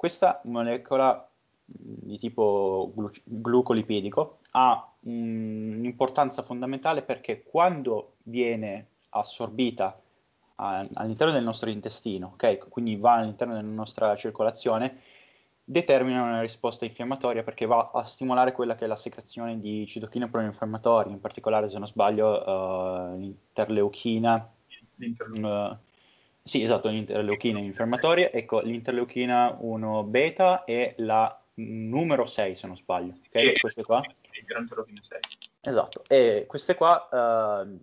Questa 0.00 0.40
molecola 0.44 1.28
di 1.62 2.18
tipo 2.18 2.90
glu- 2.94 3.20
glucolipidico 3.22 4.38
ha 4.52 4.90
un'importanza 5.00 6.40
fondamentale 6.40 7.02
perché 7.02 7.42
quando 7.42 8.14
viene 8.22 8.86
assorbita 9.10 10.00
a, 10.54 10.88
all'interno 10.94 11.34
del 11.34 11.44
nostro 11.44 11.68
intestino, 11.68 12.30
ok? 12.32 12.70
Quindi 12.70 12.96
va 12.96 13.16
all'interno 13.16 13.52
della 13.52 13.68
nostra 13.68 14.16
circolazione, 14.16 15.00
determina 15.62 16.22
una 16.22 16.40
risposta 16.40 16.86
infiammatoria 16.86 17.42
perché 17.42 17.66
va 17.66 17.90
a 17.92 18.02
stimolare 18.04 18.52
quella 18.52 18.76
che 18.76 18.86
è 18.86 18.88
la 18.88 18.96
secrezione 18.96 19.60
di 19.60 19.86
citochine 19.86 20.28
pro-infiammatori, 20.28 21.10
in 21.10 21.20
particolare 21.20 21.68
se 21.68 21.76
non 21.76 21.86
sbaglio 21.86 22.42
uh, 22.42 23.18
l'interleuchina, 23.18 24.50
uh, 25.42 25.76
sì, 26.42 26.62
esatto, 26.62 26.88
l'interleuchina 26.88 27.58
infiammatoria. 27.58 28.30
Ecco, 28.30 28.60
l'interleuchina 28.60 29.56
1 29.60 30.02
beta 30.04 30.64
è 30.64 30.94
la 30.98 31.40
numero 31.54 32.26
6, 32.26 32.54
se 32.56 32.66
non 32.66 32.76
sbaglio. 32.76 33.14
Ok, 33.26 33.38
sì, 33.38 33.52
queste 33.60 33.82
qua. 33.84 34.02
Sì, 34.30 34.44
l'interleuchina 34.46 35.02
6. 35.02 35.18
Esatto, 35.62 36.04
e 36.08 36.44
queste 36.46 36.74
qua 36.74 37.08
uh, 37.10 37.78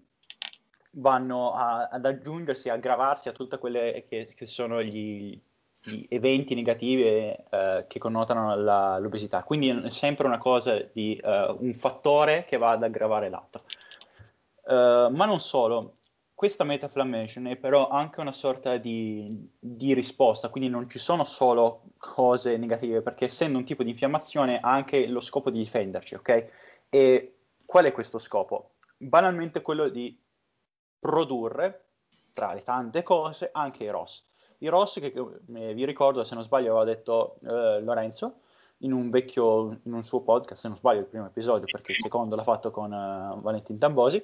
vanno 0.92 1.54
a, 1.54 1.88
ad 1.92 2.06
aggiungersi, 2.06 2.70
a 2.70 2.74
aggravarsi 2.74 3.30
a 3.30 3.34
tutte 3.34 3.58
quelle 3.58 4.06
che, 4.08 4.34
che 4.36 4.46
sono 4.48 4.82
gli, 4.82 5.40
di 5.88 6.06
eventi 6.10 6.56
negativi 6.56 7.04
eh, 7.04 7.86
che 7.88 8.00
connotano 8.00 8.56
la, 8.56 8.98
l'obesità. 9.00 9.44
Quindi 9.44 9.70
è 9.70 9.90
sempre 9.90 10.28
una 10.28 10.38
cosa 10.38 10.78
di 10.92 11.20
uh, 11.24 11.56
un 11.60 11.74
fattore 11.74 12.46
che 12.46 12.58
va 12.58 12.72
ad 12.72 12.84
aggravare 12.84 13.30
l'altro. 13.30 13.64
Uh, 14.64 15.10
ma 15.14 15.26
non 15.26 15.40
solo, 15.40 15.97
questa 16.38 16.64
metaflammation 16.64 17.48
è 17.48 17.56
però 17.56 17.88
anche 17.88 18.20
una 18.20 18.32
sorta 18.32 18.78
di, 18.78 19.50
di, 19.58 19.96
risposta, 19.96 20.50
quindi 20.50 20.70
non 20.70 20.88
ci 20.88 21.00
sono 21.00 21.24
solo 21.24 21.86
cose 21.98 22.58
negative, 22.58 23.02
perché 23.02 23.26
essendo 23.26 23.58
un 23.58 23.64
tipo 23.64 23.82
di 23.82 23.90
infiammazione 23.90 24.60
ha 24.60 24.70
anche 24.70 25.08
lo 25.08 25.20
scopo 25.20 25.50
di 25.50 25.58
difenderci, 25.58 26.14
ok? 26.14 26.46
E 26.90 27.38
qual 27.66 27.86
è 27.86 27.92
questo 27.92 28.20
scopo? 28.20 28.74
Banalmente 28.98 29.64
quello 29.64 29.90
di 29.90 30.16
produrre, 31.00 31.86
tra 32.34 32.54
le 32.54 32.62
tante 32.62 33.02
cose, 33.02 33.50
anche 33.52 33.86
i 33.86 33.90
ROS. 33.90 34.24
I 34.60 34.68
ROS 34.68 35.00
che, 35.00 35.12
eh, 35.16 35.74
vi 35.74 35.86
ricordo, 35.86 36.24
se 36.24 36.36
non 36.36 36.44
sbaglio, 36.44 36.70
aveva 36.70 36.86
detto 36.86 37.38
eh, 37.42 37.82
Lorenzo 37.82 38.42
in 38.82 38.94
un 38.94 39.10
vecchio, 39.10 39.80
in 39.82 39.94
un 39.94 40.04
suo 40.04 40.22
podcast, 40.22 40.62
se 40.62 40.68
non 40.68 40.78
sbaglio 40.78 41.00
il 41.00 41.08
primo 41.08 41.26
episodio, 41.26 41.66
perché 41.66 41.94
il 41.94 41.98
secondo 41.98 42.36
l'ha 42.36 42.44
fatto 42.44 42.70
con 42.70 42.92
uh, 42.92 43.42
Valentin 43.42 43.80
Tambosi, 43.80 44.24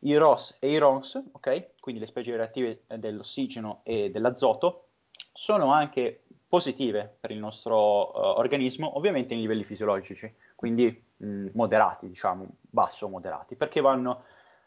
i 0.00 0.16
ROS 0.16 0.56
e 0.58 0.70
i 0.70 0.78
RONS, 0.78 1.22
ok? 1.32 1.80
Quindi 1.80 2.00
le 2.00 2.06
specie 2.06 2.36
reattive 2.36 2.82
dell'ossigeno 2.96 3.80
e 3.82 4.10
dell'azoto, 4.10 4.86
sono 5.32 5.72
anche 5.72 6.22
positive 6.48 7.16
per 7.20 7.30
il 7.30 7.38
nostro 7.38 8.10
uh, 8.10 8.38
organismo, 8.38 8.96
ovviamente 8.96 9.34
in 9.34 9.40
livelli 9.40 9.62
fisiologici, 9.62 10.34
quindi 10.56 11.02
mh, 11.16 11.48
moderati, 11.52 12.08
diciamo, 12.08 12.46
basso 12.60 13.08
moderati, 13.08 13.54
perché 13.54 13.80
vanno 13.80 14.24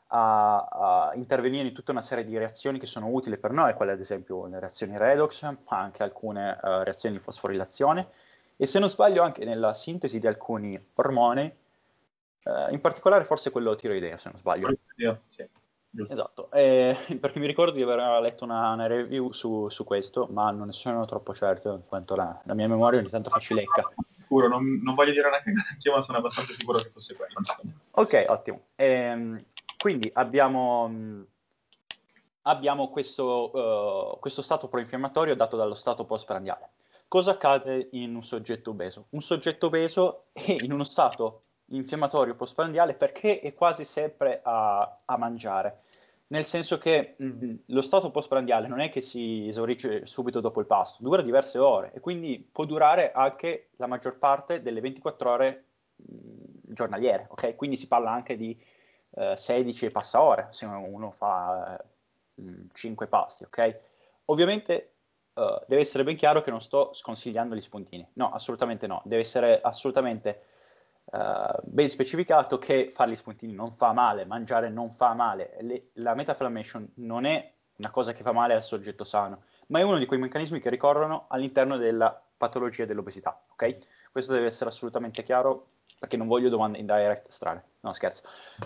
a, 0.07 0.57
a, 0.57 1.11
intervenire 1.15 1.67
in 1.67 1.73
tutta 1.73 1.91
una 1.91 2.01
serie 2.01 2.23
di 2.23 2.37
reazioni 2.37 2.79
che 2.79 2.85
sono 2.85 3.07
utili 3.07 3.37
per 3.37 3.51
noi, 3.51 3.73
quelle 3.73 3.91
ad 3.91 3.99
esempio 3.99 4.45
le 4.47 4.59
reazioni 4.59 4.97
redox, 4.97 5.43
ma 5.43 5.57
anche 5.79 6.03
alcune 6.03 6.51
uh, 6.61 6.83
reazioni 6.83 7.17
di 7.17 7.21
fosforilazione 7.21 8.07
e 8.55 8.65
se 8.65 8.79
non 8.79 8.87
sbaglio 8.87 9.23
anche 9.23 9.43
nella 9.45 9.73
sintesi 9.73 10.19
di 10.19 10.27
alcuni 10.27 10.79
ormoni 10.95 11.51
Uh, 12.43 12.73
in 12.73 12.81
particolare 12.81 13.23
forse 13.23 13.51
quello 13.51 13.75
tiroideo, 13.75 14.17
se 14.17 14.29
non 14.29 14.37
sbaglio. 14.37 14.75
Sì, 15.29 15.47
esatto, 16.09 16.51
eh, 16.51 16.95
perché 17.19 17.39
mi 17.39 17.47
ricordo 17.47 17.71
di 17.71 17.81
aver 17.81 18.21
letto 18.21 18.43
una, 18.43 18.71
una 18.71 18.87
review 18.87 19.31
su, 19.31 19.69
su, 19.69 19.83
questo, 19.83 20.27
ma 20.29 20.51
non 20.51 20.67
ne 20.67 20.73
sono 20.73 21.05
troppo 21.05 21.33
certo, 21.33 21.73
in 21.73 21.85
quanto 21.85 22.15
la, 22.15 22.41
la 22.43 22.53
mia 22.53 22.67
memoria 22.67 22.99
ogni 22.99 23.09
tanto 23.09 23.29
facilecca. 23.29 23.91
Sicuro, 24.17 24.47
non, 24.47 24.81
non 24.83 24.95
voglio 24.95 25.11
dire 25.11 25.29
neanche 25.29 25.53
che 25.79 25.89
ma 25.89 26.01
sono 26.01 26.17
abbastanza 26.17 26.53
sicuro 26.53 26.79
che 26.79 26.89
fosse 26.89 27.15
quello. 27.15 27.33
Ok, 27.91 28.25
ottimo. 28.27 28.61
Ehm, 28.75 29.41
quindi 29.77 30.09
abbiamo, 30.13 31.25
abbiamo 32.41 32.89
questo, 32.89 33.51
uh, 34.13 34.19
questo 34.19 34.41
stato 34.41 34.67
proinfiammatorio 34.67 35.35
dato 35.35 35.55
dallo 35.55 35.75
stato 35.75 36.05
postprandiale. 36.05 36.71
Cosa 37.07 37.31
accade 37.31 37.89
in 37.91 38.15
un 38.15 38.23
soggetto 38.23 38.71
obeso? 38.71 39.05
Un 39.09 39.21
soggetto 39.21 39.67
obeso 39.67 40.25
è 40.33 40.55
in 40.59 40.71
uno 40.71 40.83
stato 40.83 41.43
infiammatorio 41.75 42.35
postprandiale 42.35 42.93
perché 42.93 43.39
è 43.39 43.53
quasi 43.53 43.85
sempre 43.85 44.41
a, 44.43 44.99
a 45.05 45.17
mangiare. 45.17 45.81
Nel 46.27 46.45
senso 46.45 46.77
che 46.77 47.15
mh, 47.17 47.53
lo 47.67 47.81
stato 47.81 48.09
postprandiale 48.09 48.67
non 48.67 48.79
è 48.79 48.89
che 48.89 49.01
si 49.01 49.47
esaurisce 49.47 50.05
subito 50.05 50.39
dopo 50.39 50.59
il 50.59 50.65
pasto, 50.65 51.03
dura 51.03 51.21
diverse 51.21 51.59
ore 51.59 51.91
e 51.93 51.99
quindi 51.99 52.47
può 52.51 52.65
durare 52.65 53.11
anche 53.11 53.69
la 53.75 53.87
maggior 53.87 54.17
parte 54.17 54.61
delle 54.61 54.81
24 54.81 55.29
ore 55.29 55.65
mh, 55.95 56.73
giornaliere, 56.73 57.27
ok? 57.29 57.55
Quindi 57.55 57.75
si 57.75 57.87
parla 57.87 58.11
anche 58.11 58.35
di 58.35 58.59
eh, 59.15 59.37
16 59.37 59.85
e 59.85 59.91
passa 59.91 60.21
ore 60.21 60.47
se 60.49 60.65
uno 60.65 61.11
fa 61.11 61.77
eh, 62.35 62.43
5 62.73 63.07
pasti, 63.07 63.43
ok? 63.43 63.79
Ovviamente 64.25 64.87
Uh, 65.33 65.57
deve 65.65 65.81
essere 65.81 66.03
ben 66.03 66.15
chiaro 66.15 66.43
che 66.43 66.51
non 66.51 66.61
sto 66.61 66.93
sconsigliando 66.93 67.55
gli 67.55 67.61
spuntini. 67.61 68.07
No, 68.13 68.29
assolutamente 68.29 68.85
no. 68.85 69.01
Deve 69.03 69.21
essere 69.21 69.61
assolutamente 69.61 70.43
uh, 71.05 71.59
ben 71.63 71.89
specificato 71.89 72.57
che 72.57 72.89
fare 72.91 73.11
gli 73.11 73.15
spuntini 73.15 73.53
non 73.53 73.71
fa 73.71 73.91
male, 73.93 74.25
mangiare 74.25 74.69
non 74.69 74.91
fa 74.91 75.13
male. 75.13 75.57
Le, 75.61 75.89
la 75.93 76.13
metaflammation 76.13 76.93
non 76.95 77.25
è 77.25 77.53
una 77.77 77.89
cosa 77.89 78.13
che 78.13 78.23
fa 78.23 78.31
male 78.31 78.53
al 78.53 78.63
soggetto 78.63 79.03
sano, 79.03 79.43
ma 79.67 79.79
è 79.79 79.83
uno 79.83 79.97
di 79.97 80.05
quei 80.05 80.19
meccanismi 80.19 80.59
che 80.59 80.69
ricorrono 80.69 81.25
all'interno 81.29 81.77
della 81.77 82.21
patologia 82.37 82.85
dell'obesità. 82.85 83.39
Ok? 83.51 83.77
Questo 84.11 84.33
deve 84.33 84.47
essere 84.47 84.69
assolutamente 84.69 85.23
chiaro 85.23 85.69
perché 85.99 86.17
non 86.17 86.27
voglio 86.27 86.49
domande 86.49 86.79
in 86.79 86.85
direct 86.85 87.29
strane. 87.29 87.63
No, 87.79 87.93
scherzo. 87.93 88.23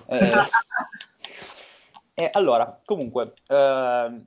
Eh, 0.08 0.34
eh, 2.16 2.30
allora, 2.34 2.78
comunque, 2.84 3.34
eh, 3.48 4.22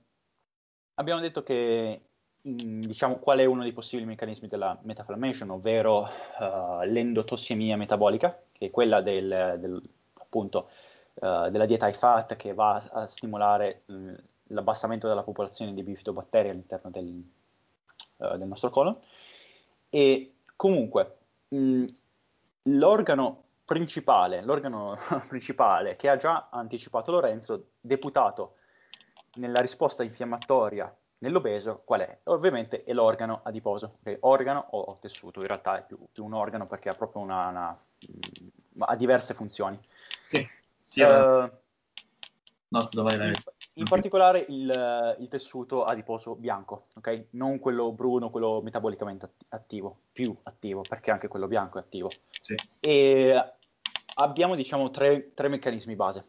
abbiamo 0.94 1.20
detto 1.20 1.42
che 1.42 2.09
diciamo, 2.42 3.18
qual 3.18 3.38
è 3.38 3.44
uno 3.44 3.62
dei 3.62 3.72
possibili 3.72 4.08
meccanismi 4.08 4.48
della 4.48 4.78
metaflammation, 4.82 5.50
ovvero 5.50 6.02
uh, 6.02 6.82
l'endotossemia 6.84 7.76
metabolica, 7.76 8.40
che 8.52 8.66
è 8.66 8.70
quella 8.70 9.00
del, 9.02 9.56
del, 9.58 9.82
appunto, 10.14 10.70
uh, 11.14 11.48
della 11.50 11.66
dieta 11.66 11.88
high 11.88 11.94
fat 11.94 12.36
che 12.36 12.54
va 12.54 12.82
a, 12.92 13.06
stimolare 13.06 13.82
mh, 13.86 14.14
l'abbassamento 14.48 15.06
della 15.06 15.22
popolazione 15.22 15.74
di 15.74 15.82
bifidobatteri 15.82 16.48
all'interno 16.48 16.90
del, 16.90 17.22
uh, 18.16 18.36
del 18.36 18.48
nostro 18.48 18.70
colon. 18.70 18.96
E 19.90 20.34
comunque, 20.56 21.18
mh, 21.48 21.84
l'organo 22.62 23.44
principale, 23.64 24.42
l'organo 24.42 24.96
principale 25.28 25.96
che 25.96 26.08
ha 26.08 26.16
già 26.16 26.48
anticipato 26.50 27.10
Lorenzo, 27.10 27.72
deputato 27.80 28.54
nella 29.34 29.60
risposta 29.60 30.02
infiammatoria 30.02 30.92
Nell'obeso 31.22 31.82
qual 31.84 32.00
è? 32.00 32.18
Ovviamente 32.24 32.82
è 32.82 32.94
l'organo 32.94 33.40
adiposo, 33.42 33.92
okay? 34.00 34.16
organo 34.20 34.68
o, 34.70 34.96
tessuto, 34.98 35.40
in 35.40 35.48
realtà 35.48 35.78
è 35.78 35.84
più, 35.84 35.98
più, 36.10 36.24
un 36.24 36.32
organo 36.32 36.66
perché 36.66 36.88
ha 36.88 36.94
proprio 36.94 37.20
una, 37.20 37.48
una 37.48 37.70
mh, 37.98 38.48
ha 38.78 38.96
diverse 38.96 39.34
funzioni. 39.34 39.78
Sì, 40.28 40.48
sì, 40.82 41.02
uh, 41.02 41.50
no, 42.68 42.88
vai. 42.94 43.14
In, 43.16 43.32
in 43.74 43.84
particolare 43.84 44.46
il, 44.48 45.16
il, 45.18 45.28
tessuto 45.28 45.84
adiposo 45.84 46.36
bianco, 46.36 46.86
ok? 46.94 47.26
Non 47.30 47.58
quello 47.58 47.92
bruno, 47.92 48.30
quello 48.30 48.62
metabolicamente 48.62 49.32
attivo, 49.48 49.98
più 50.12 50.34
attivo, 50.44 50.80
perché 50.88 51.10
anche 51.10 51.28
quello 51.28 51.48
bianco 51.48 51.76
è 51.76 51.82
attivo. 51.82 52.10
Sì. 52.40 52.54
E 52.80 53.54
abbiamo, 54.14 54.54
diciamo, 54.54 54.90
tre, 54.90 55.34
tre 55.34 55.48
meccanismi 55.48 55.96
base. 55.96 56.24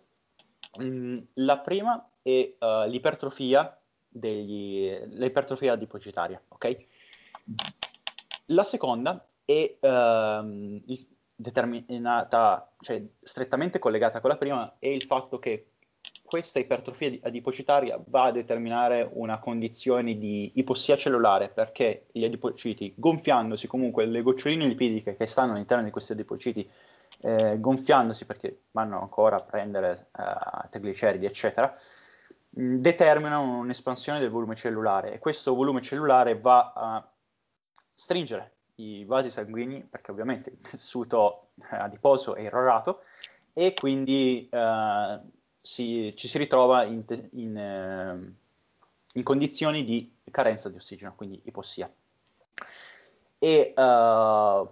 Mm, 0.81 1.19
la 1.35 1.59
prima 1.59 2.09
è 2.21 2.55
uh, 2.59 2.87
l'ipertrofia 2.87 3.80
degli, 4.11 4.91
l'ipertrofia 5.11 5.73
adipocitaria, 5.73 6.41
ok? 6.49 6.75
La 8.47 8.63
seconda 8.63 9.25
è 9.45 9.77
uh, 9.79 10.81
determinata, 11.35 12.71
cioè 12.81 13.01
strettamente 13.19 13.79
collegata 13.79 14.19
con 14.19 14.29
la 14.29 14.37
prima, 14.37 14.75
è 14.77 14.87
il 14.87 15.03
fatto 15.03 15.39
che 15.39 15.67
questa 16.31 16.59
ipertrofia 16.59 17.19
adipocitaria 17.23 18.01
va 18.07 18.25
a 18.25 18.31
determinare 18.31 19.09
una 19.13 19.39
condizione 19.39 20.17
di 20.17 20.51
ipossia 20.55 20.95
cellulare 20.95 21.49
perché 21.49 22.05
gli 22.11 22.23
adipociti, 22.23 22.93
gonfiandosi 22.95 23.67
comunque, 23.67 24.05
le 24.05 24.21
goccioline 24.21 24.65
lipidiche 24.65 25.17
che 25.17 25.27
stanno 25.27 25.53
all'interno 25.53 25.83
di 25.83 25.91
questi 25.91 26.13
adipociti, 26.13 26.69
eh, 27.23 27.59
gonfiandosi 27.59 28.25
perché 28.25 28.61
vanno 28.71 29.01
ancora 29.01 29.37
a 29.37 29.41
prendere 29.41 30.07
uh, 30.17 30.69
trigliceridi, 30.69 31.25
eccetera, 31.25 31.77
determinano 32.53 33.59
un'espansione 33.59 34.19
del 34.19 34.29
volume 34.29 34.55
cellulare 34.55 35.13
e 35.13 35.19
questo 35.19 35.55
volume 35.55 35.81
cellulare 35.81 36.37
va 36.37 36.73
a 36.75 37.11
stringere 37.93 38.55
i 38.75 39.05
vasi 39.05 39.31
sanguigni 39.31 39.81
perché 39.83 40.11
ovviamente 40.11 40.49
il 40.49 40.59
tessuto 40.59 41.51
adiposo 41.69 42.35
è 42.35 42.41
irrorato 42.41 43.03
e 43.53 43.73
quindi 43.73 44.49
eh, 44.51 45.19
si, 45.61 46.13
ci 46.15 46.27
si 46.27 46.37
ritrova 46.37 46.83
in, 46.83 47.03
in, 47.33 47.57
eh, 47.57 48.33
in, 49.13 49.23
condizioni 49.23 49.83
di 49.83 50.13
carenza 50.31 50.69
di 50.69 50.77
ossigeno, 50.77 51.13
quindi 51.15 51.39
ipossia. 51.45 51.91
E 53.37 53.73
uh, 53.75 54.69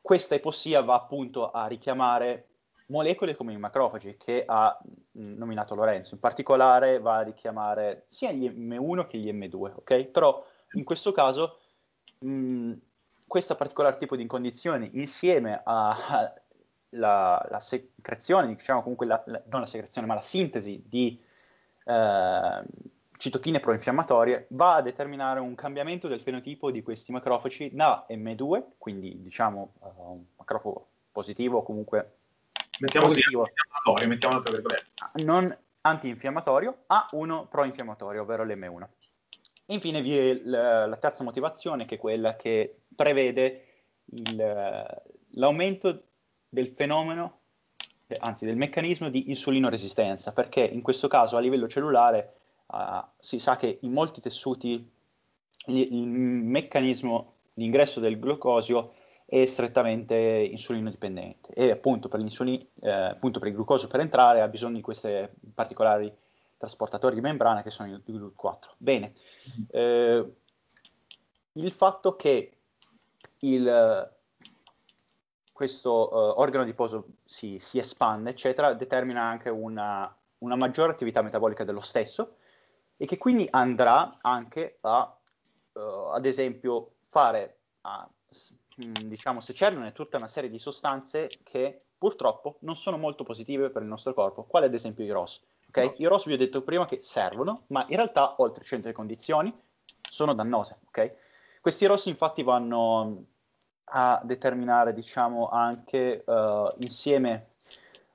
questa 0.00 0.34
ipossia 0.34 0.82
va 0.82 0.94
appunto 0.94 1.50
a 1.50 1.66
richiamare 1.66 2.48
molecole 2.92 3.34
come 3.34 3.52
i 3.52 3.56
macrofagi 3.56 4.16
che 4.16 4.44
ha 4.46 4.78
mm, 5.18 5.36
nominato 5.36 5.74
Lorenzo, 5.74 6.14
in 6.14 6.20
particolare 6.20 7.00
va 7.00 7.16
a 7.16 7.22
richiamare 7.22 8.04
sia 8.08 8.30
gli 8.30 8.48
M1 8.48 9.06
che 9.06 9.18
gli 9.18 9.32
M2, 9.32 9.72
ok? 9.76 10.04
Però 10.04 10.44
in 10.74 10.84
questo 10.84 11.10
caso 11.10 11.58
mh, 12.18 12.30
mm, 12.30 12.72
questo 13.26 13.54
particolare 13.56 13.96
tipo 13.96 14.14
di 14.14 14.26
condizioni 14.26 14.90
insieme 14.94 15.60
alla 15.64 16.32
la 16.94 17.58
secrezione, 17.60 18.54
diciamo 18.54 18.82
comunque 18.82 19.06
la, 19.06 19.22
la, 19.26 19.42
non 19.46 19.60
la 19.60 19.66
secrezione 19.66 20.06
ma 20.06 20.14
la 20.14 20.20
sintesi 20.20 20.82
di 20.86 21.18
eh, 21.84 22.62
citochine 23.16 23.60
proinfiammatorie 23.60 24.46
va 24.50 24.74
a 24.74 24.82
determinare 24.82 25.40
un 25.40 25.54
cambiamento 25.54 26.08
del 26.08 26.20
fenotipo 26.20 26.70
di 26.70 26.82
questi 26.82 27.12
macrofagi 27.12 27.70
da 27.72 28.04
M2, 28.10 28.62
quindi 28.78 29.22
diciamo 29.22 29.74
uh, 29.78 30.12
un 30.12 30.24
macrofago 30.36 30.88
positivo 31.12 31.58
o 31.58 31.62
comunque 31.62 32.16
mettiamo 32.82 33.06
positivo. 33.06 33.42
Antinfiammatorio, 33.42 34.08
mettiamolo 34.08 34.42
tra 34.42 34.52
virgolette. 34.52 34.86
Non 35.24 35.58
antinfiammatorio, 35.82 36.84
a 36.86 37.08
uno 37.12 37.46
proinfiammatorio, 37.46 38.22
ovvero 38.22 38.44
l'M1. 38.44 38.86
E 39.66 39.74
infine 39.74 40.02
vi 40.02 40.16
è 40.16 40.40
la, 40.44 40.86
la 40.86 40.96
terza 40.96 41.24
motivazione, 41.24 41.86
che 41.86 41.94
è 41.94 41.98
quella 41.98 42.36
che 42.36 42.82
prevede 42.94 43.66
il, 44.06 45.04
l'aumento 45.30 46.02
del 46.48 46.68
fenomeno, 46.68 47.38
eh, 48.06 48.16
anzi 48.20 48.44
del 48.44 48.56
meccanismo 48.56 49.08
di 49.08 49.30
insulinoresistenza, 49.30 50.32
perché 50.32 50.62
in 50.62 50.82
questo 50.82 51.08
caso 51.08 51.36
a 51.36 51.40
livello 51.40 51.68
cellulare 51.68 52.34
uh, 52.66 53.02
si 53.18 53.38
sa 53.38 53.56
che 53.56 53.78
in 53.80 53.92
molti 53.92 54.20
tessuti 54.20 54.90
il, 55.66 55.78
il 55.78 56.06
meccanismo 56.06 57.34
di 57.54 57.64
ingresso 57.64 58.00
del 58.00 58.18
glucosio 58.18 58.94
è 59.32 59.46
strettamente 59.46 60.14
insulino 60.14 60.90
dipendente 60.90 61.54
e 61.54 61.70
appunto 61.70 62.10
per, 62.10 62.20
eh, 62.20 62.90
appunto 62.90 63.38
per 63.38 63.48
il 63.48 63.54
glucosio 63.54 63.88
per 63.88 64.00
entrare 64.00 64.42
ha 64.42 64.48
bisogno 64.48 64.76
di 64.76 64.82
questi 64.82 65.26
particolari 65.54 66.14
trasportatori 66.58 67.14
di 67.14 67.22
membrana 67.22 67.62
che 67.62 67.70
sono 67.70 67.88
il 67.88 68.02
GLUT4. 68.06 68.74
Bene, 68.76 69.14
eh, 69.70 70.32
il 71.52 71.72
fatto 71.72 72.14
che 72.14 72.58
il, 73.38 74.12
questo 75.50 75.90
uh, 75.90 76.38
organo 76.38 76.64
adiposo 76.64 77.06
si, 77.24 77.58
si, 77.58 77.78
espande, 77.78 78.28
eccetera, 78.28 78.74
determina 78.74 79.22
anche 79.22 79.48
una, 79.48 80.14
una, 80.40 80.56
maggiore 80.56 80.92
attività 80.92 81.22
metabolica 81.22 81.64
dello 81.64 81.80
stesso 81.80 82.36
e 82.98 83.06
che 83.06 83.16
quindi 83.16 83.48
andrà 83.50 84.10
anche 84.20 84.76
a, 84.82 85.16
uh, 85.72 85.80
ad 85.80 86.26
esempio, 86.26 86.96
fare, 87.00 87.60
a, 87.80 88.06
diciamo, 88.90 89.40
secernere 89.40 89.92
tutta 89.92 90.16
una 90.16 90.28
serie 90.28 90.50
di 90.50 90.58
sostanze 90.58 91.30
che 91.42 91.82
purtroppo 91.96 92.56
non 92.60 92.76
sono 92.76 92.98
molto 92.98 93.22
positive 93.22 93.70
per 93.70 93.82
il 93.82 93.88
nostro 93.88 94.12
corpo, 94.14 94.44
quale 94.44 94.66
ad 94.66 94.74
esempio 94.74 95.04
i 95.04 95.10
ROS. 95.10 95.42
Okay? 95.68 95.86
No. 95.86 95.94
I 95.96 96.04
ROS 96.06 96.26
vi 96.26 96.32
ho 96.32 96.36
detto 96.36 96.62
prima 96.62 96.84
che 96.84 96.98
servono, 97.02 97.64
ma 97.68 97.84
in 97.88 97.96
realtà 97.96 98.34
oltre 98.38 98.64
certe 98.64 98.92
condizioni 98.92 99.54
sono 100.08 100.34
dannose. 100.34 100.78
Okay? 100.88 101.12
Questi 101.60 101.86
ROS 101.86 102.06
infatti 102.06 102.42
vanno 102.42 103.24
a 103.84 104.20
determinare, 104.24 104.92
diciamo, 104.94 105.48
anche 105.48 106.24
uh, 106.26 106.72
insieme 106.78 107.50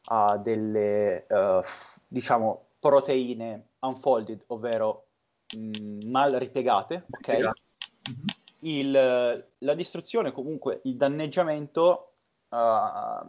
a 0.06 0.38
delle, 0.38 1.26
uh, 1.30 1.62
diciamo, 2.08 2.66
proteine 2.80 3.70
unfolded, 3.80 4.44
ovvero 4.48 5.08
mh, 5.56 6.10
mal 6.10 6.34
ripiegate, 6.34 7.06
ok? 7.10 7.30
Mm-hmm. 7.30 8.26
Il, 8.68 8.92
la 8.92 9.74
distruzione, 9.76 10.34
comunque, 10.34 10.82
il 10.84 10.98
danneggiamento 10.98 12.12
uh, 12.50 13.26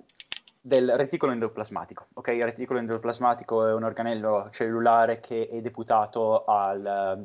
del 0.61 0.97
reticolo 0.97 1.31
endoplasmatico. 1.31 2.09
Ok, 2.15 2.29
il 2.29 2.43
reticolo 2.43 2.81
endoplasmatico 2.81 3.67
è 3.67 3.73
un 3.73 3.85
organello 3.85 4.49
cellulare 4.51 5.21
che 5.21 5.47
è 5.47 5.61
deputato 5.61 6.45
al, 6.45 7.25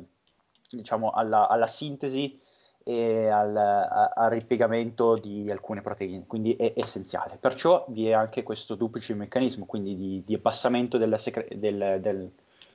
diciamo, 0.70 1.10
alla, 1.10 1.48
alla 1.48 1.66
sintesi 1.66 2.40
e 2.84 3.28
al, 3.28 3.56
a, 3.56 4.12
al 4.14 4.30
ripiegamento 4.30 5.16
di 5.16 5.50
alcune 5.50 5.80
proteine, 5.80 6.24
quindi 6.28 6.54
è 6.54 6.72
essenziale. 6.76 7.36
Perciò 7.40 7.84
vi 7.88 8.08
è 8.08 8.12
anche 8.12 8.44
questo 8.44 8.76
duplice 8.76 9.14
meccanismo, 9.14 9.66
quindi 9.66 9.96
di, 9.96 10.22
di 10.24 10.34
abbassamento 10.34 10.98
secre- 11.18 11.48
del, 11.56 11.98
del, 12.00 12.30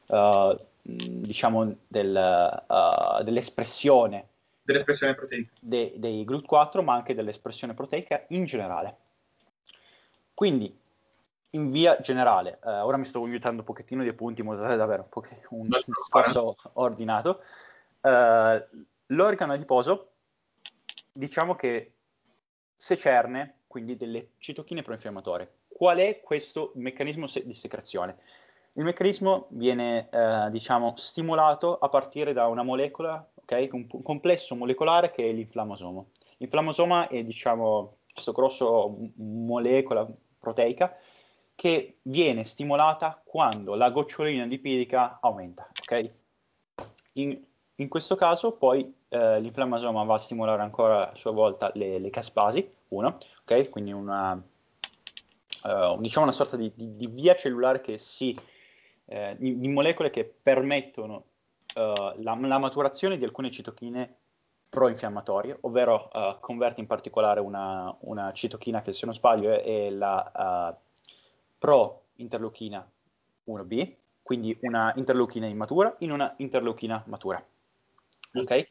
uh, 0.08 0.60
diciamo 0.82 1.76
del, 1.88 2.62
uh, 2.68 3.24
dell'espressione, 3.24 4.28
dell'espressione 4.72 5.16
proteica 5.16 5.52
de, 5.60 5.94
dei 5.98 6.26
GLUT4, 6.26 6.84
ma 6.84 6.94
anche 6.94 7.16
dell'espressione 7.16 7.74
proteica 7.74 8.26
in 8.30 8.46
generale. 8.46 8.96
Quindi, 10.34 10.78
in 11.52 11.72
via 11.72 12.00
generale, 12.00 12.60
uh, 12.64 12.70
ora 12.86 12.98
mi 12.98 13.06
sto 13.06 13.24
aiutando 13.24 13.62
un 13.62 13.66
pochettino 13.66 14.04
di 14.04 14.10
appunti 14.10 14.42
in 14.42 14.48
modo 14.48 14.62
da 14.62 14.72
avere 14.72 15.06
un, 15.12 15.26
un, 15.50 15.60
un 15.60 15.68
discorso 15.70 16.56
ordinato. 16.74 17.42
Uh, 18.02 18.88
L'organo 19.08 19.54
adiposo, 19.54 20.12
diciamo 21.12 21.56
che 21.56 21.94
secerne 22.76 23.56
quindi 23.66 23.98
delle 23.98 24.30
citochine 24.38 24.84
proinfiammatorie. 24.84 25.52
Qual 25.68 25.98
è 25.98 26.22
questo 26.22 26.72
meccanismo 26.76 27.28
se- 27.28 27.46
di 27.46 27.54
secrezione? 27.54 28.18
Il 28.74 28.84
meccanismo 28.84 29.48
viene, 29.50 30.10
eh, 30.10 30.50
diciamo, 30.52 30.94
stimolato 30.96 31.78
a 31.78 31.90
partire 31.90 32.34
da 32.34 32.48
una 32.48 32.64
molecola, 32.64 33.28
ok? 33.50 33.70
Un, 33.74 33.88
complesso 34.04 34.56
molecolare 34.56 35.12
che 35.12 35.28
è 35.28 35.32
l'inflammosoma. 35.32 36.04
L'inflammosoma 36.38 37.08
è, 37.08 37.24
diciamo, 37.24 37.98
questo 38.14 38.32
grosso 38.32 38.98
molecola 39.16 40.08
proteica 40.40 40.96
che 41.56 41.98
viene 42.04 42.46
stimolata 42.46 43.22
quando 43.24 43.76
la 43.76 43.90
gocciolina 43.90 44.46
lipidica 44.46 45.20
aumenta, 45.22 45.68
ok? 45.82 46.12
In, 47.14 47.38
in 47.76 47.88
questo 47.90 48.16
caso 48.16 48.54
poi 48.54 48.94
eh, 49.10 49.42
l'inflammasoma 49.42 50.04
va 50.04 50.14
a 50.14 50.20
stimolare 50.20 50.62
ancora 50.62 51.12
a 51.12 51.16
sua 51.16 51.32
volta 51.32 51.72
le, 51.74 52.00
le 52.00 52.10
caspasi, 52.10 52.72
uno, 52.90 53.18
ok? 53.42 53.70
Quindi 53.70 53.92
una, 53.92 54.34
uh, 54.34 56.00
diciamo 56.00 56.26
una 56.26 56.34
sorta 56.34 56.56
di, 56.56 56.72
di, 56.74 56.96
di, 56.96 57.08
via 57.08 57.36
cellulare 57.36 57.82
che 57.82 57.98
si, 57.98 58.38
eh, 59.06 59.36
di, 59.38 59.68
molecole 59.68 60.12
che 60.12 60.32
permettono 60.42 61.26
la, 61.74 62.14
la, 62.18 62.58
maturazione 62.58 63.18
di 63.18 63.24
alcune 63.24 63.52
citochine 63.52 64.16
pro-infiammatorie, 64.70 65.58
ovvero 65.62 66.10
uh, 66.14 66.40
converte 66.40 66.80
in 66.80 66.88
particolare 66.88 67.40
una, 67.40 67.96
una, 68.02 68.32
citochina 68.34 68.82
che 68.82 68.94
se 68.94 69.06
non 69.06 69.14
sbaglio 69.14 69.52
è, 69.52 69.64
è 69.64 69.90
la 69.90 70.78
pro-interleuchina 71.58 72.90
1b, 73.48 73.94
quindi 74.22 74.58
una 74.62 74.94
interleuchina 74.96 75.48
immatura 75.48 75.96
in 76.00 76.12
una 76.12 76.34
interleuchina 76.38 77.04
matura. 77.08 77.44
Ok? 78.34 78.68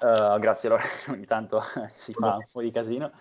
Uh, 0.00 0.38
grazie, 0.38 0.68
allora 0.68 0.84
ogni 1.10 1.24
tanto 1.24 1.60
si 1.90 2.12
fa 2.12 2.36
un 2.36 2.46
po' 2.50 2.60
di 2.60 2.70
casino. 2.70 3.12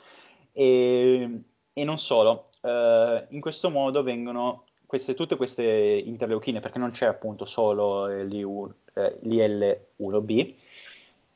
E, 0.52 1.40
e 1.74 1.84
non 1.84 2.00
solo, 2.00 2.50
uh, 2.62 3.26
in 3.30 3.42
questo 3.42 3.70
modo 3.70 4.04
vengono 4.04 4.66
queste, 4.86 5.14
tutte 5.14 5.36
queste 5.36 5.64
interleuchine, 5.64 6.60
perché 6.60 6.80
non 6.80 6.92
c'è 6.92 7.06
appunto 7.06 7.46
solo 7.46 8.08
l'I1, 8.08 8.72
eh, 8.94 9.20
l'IL1B, 9.24 10.54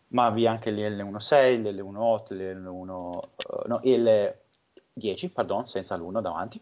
ma 0.09 0.30
vi 0.30 0.45
è 0.45 0.47
anche 0.47 0.71
l'IL16, 0.71 1.61
l'L18, 1.61 2.34
l'L1, 2.34 2.89
uh, 2.89 3.21
no, 3.65 3.81
il10, 3.84 5.31
pardon, 5.31 5.67
senza 5.67 5.95
l'1 5.95 6.21
davanti, 6.21 6.61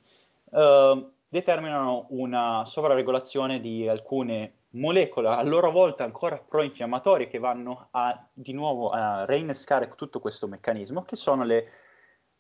uh, 0.52 1.12
determinano 1.30 2.08
una 2.10 2.64
sovraregolazione 2.66 3.60
di 3.60 3.88
alcune 3.88 4.54
molecole 4.72 5.30
a 5.30 5.42
loro 5.44 5.72
volta 5.72 6.04
ancora 6.04 6.38
pro-infiammatorie 6.38 7.28
che 7.28 7.40
vanno 7.40 7.88
a, 7.92 8.28
di 8.34 8.54
nuovo 8.54 8.90
a 8.90 9.26
reinnescare 9.26 9.94
tutto 9.96 10.20
questo 10.20 10.48
meccanismo, 10.48 11.04
che 11.04 11.16
sono 11.16 11.44
le 11.44 11.60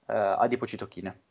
uh, 0.07 0.13
adipocitochine. 0.13 1.21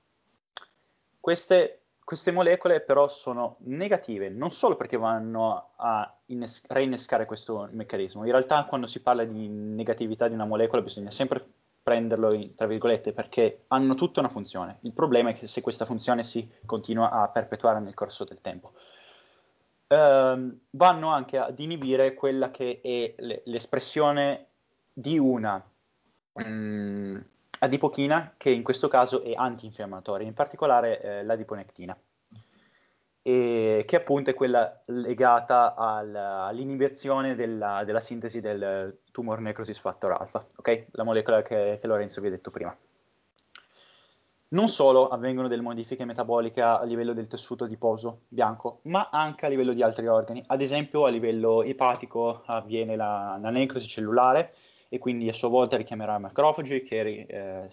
Queste, 1.21 1.86
queste, 2.07 2.31
molecole 2.31 2.81
però 2.81 3.09
sono 3.09 3.57
negative, 3.65 4.29
non 4.29 4.51
solo 4.51 4.77
perché 4.77 4.97
vanno 4.97 5.73
a 5.75 6.17
innes- 6.27 6.65
reinnescare 6.69 7.27
questo 7.27 7.69
meccanismo, 7.73 8.25
in 8.25 8.31
realtà 8.31 8.65
quando 8.65 8.87
si 8.87 9.03
parla 9.03 9.25
di 9.25 9.49
negatività 9.49 10.29
di 10.29 10.35
una 10.35 10.47
molecola 10.47 10.83
bisogna 10.83 11.11
sempre 11.11 11.45
prenderlo 11.83 12.33
in, 12.33 12.55
tra 12.55 12.67
virgolette 12.67 13.13
perché 13.13 13.65
hanno 13.69 13.95
tutta 13.95 14.21
una 14.21 14.29
funzione. 14.29 14.79
Il 14.83 14.93
problema 14.93 15.31
è 15.31 15.35
che 15.35 15.49
se 15.49 15.61
questa 15.61 15.85
funzione 15.85 16.23
si 16.23 16.49
continua 16.65 17.11
a 17.11 17.29
perpetuare 17.29 17.81
nel 17.81 17.95
corso 17.95 18.25
del 18.25 18.41
tempo 18.41 18.73
ehm, 19.89 20.59
vanno 20.71 21.09
anche 21.09 21.39
ad 21.39 21.59
inibire 21.59 22.15
quella 22.15 22.51
che 22.51 22.81
è 22.83 23.15
le, 23.19 23.43
l'espressione 23.45 24.47
di 24.93 25.19
una 25.19 25.63
mm, 26.43 27.17
adipochina 27.61 28.35
che 28.37 28.51
in 28.51 28.63
questo 28.63 28.89
caso 28.89 29.23
è 29.23 29.33
antinfiammatoria, 29.35 30.27
in 30.27 30.35
particolare 30.35 31.01
eh, 31.01 31.25
l'adiponectina, 31.25 31.97
e 33.23 33.83
che 33.85 33.97
appunto 33.97 34.31
è 34.31 34.35
quella 34.35 34.83
legata 34.85 35.75
al, 35.75 36.15
all'inibizione 36.15 37.35
della, 37.35 37.83
della, 37.85 37.99
sintesi 37.99 38.41
del 38.41 39.01
tumor 39.11 39.41
necrosis 39.41 39.81
factor 39.81 40.13
alpha, 40.13 40.47
okay? 40.57 40.87
la 40.93 41.03
molecola 41.03 41.43
che, 41.43 41.79
che 41.81 41.87
Lorenzo 41.89 42.21
vi 42.21 42.29
ha 42.29 42.31
detto 42.31 42.51
prima. 42.51 42.77
Non 44.49 44.69
solo 44.69 45.09
avvengono 45.09 45.49
delle 45.49 45.63
modifiche 45.63 46.05
metaboliche 46.05 46.61
a 46.61 46.85
livello 46.85 47.13
del 47.13 47.27
tessuto 47.27 47.65
adiposo 47.65 48.21
bianco, 48.29 48.79
ma 48.83 49.09
anche 49.11 49.45
a 49.45 49.49
livello 49.49 49.73
di 49.73 49.83
altri 49.83 50.07
organi. 50.07 50.45
Ad 50.47 50.63
esempio, 50.63 51.05
a 51.05 51.09
livello 51.09 51.65
epatico 51.65 52.45
avviene 52.47 52.95
la, 52.95 53.37
la 53.43 53.51
necrosi 53.51 53.89
cellulare 53.89 54.55
e 54.89 54.99
quindi 54.99 55.29
a 55.29 55.33
sua 55.33 55.49
volta 55.49 55.77
richiamerà 55.77 56.19
macrofagi 56.19 56.83
che 56.83 57.27
eh, 57.29 57.69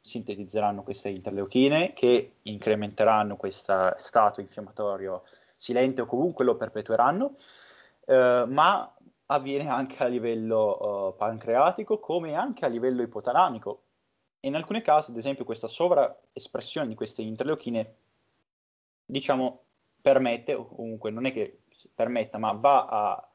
sintetizzeranno 0.00 0.82
queste 0.82 1.08
interleuchine 1.08 1.92
che 1.92 2.36
incrementeranno 2.42 3.36
questo 3.36 3.94
stato 3.96 4.40
infiammatorio 4.40 5.22
silente 5.56 6.02
o 6.02 6.06
comunque 6.06 6.44
lo 6.44 6.56
perpetueranno, 6.56 7.32
eh, 8.06 8.44
ma 8.46 8.94
avviene 9.26 9.68
anche 9.68 10.02
a 10.02 10.06
livello 10.06 11.08
uh, 11.08 11.16
pancreatico 11.16 11.98
come 11.98 12.34
anche 12.34 12.66
a 12.66 12.68
livello 12.68 13.00
ipotalamico. 13.00 13.82
In 14.40 14.54
alcuni 14.54 14.82
casi, 14.82 15.10
ad 15.10 15.16
esempio, 15.16 15.46
questa 15.46 15.66
sovraespressione 15.66 16.88
di 16.88 16.94
queste 16.94 17.22
interleuchine, 17.22 17.94
diciamo, 19.06 19.62
permette, 20.02 20.52
o 20.52 20.66
comunque 20.66 21.10
non 21.10 21.24
è 21.24 21.32
che 21.32 21.60
permetta, 21.94 22.36
ma 22.36 22.52
va 22.52 22.84
a 22.84 23.28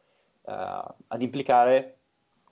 ad 0.51 1.21
implicare, 1.21 1.98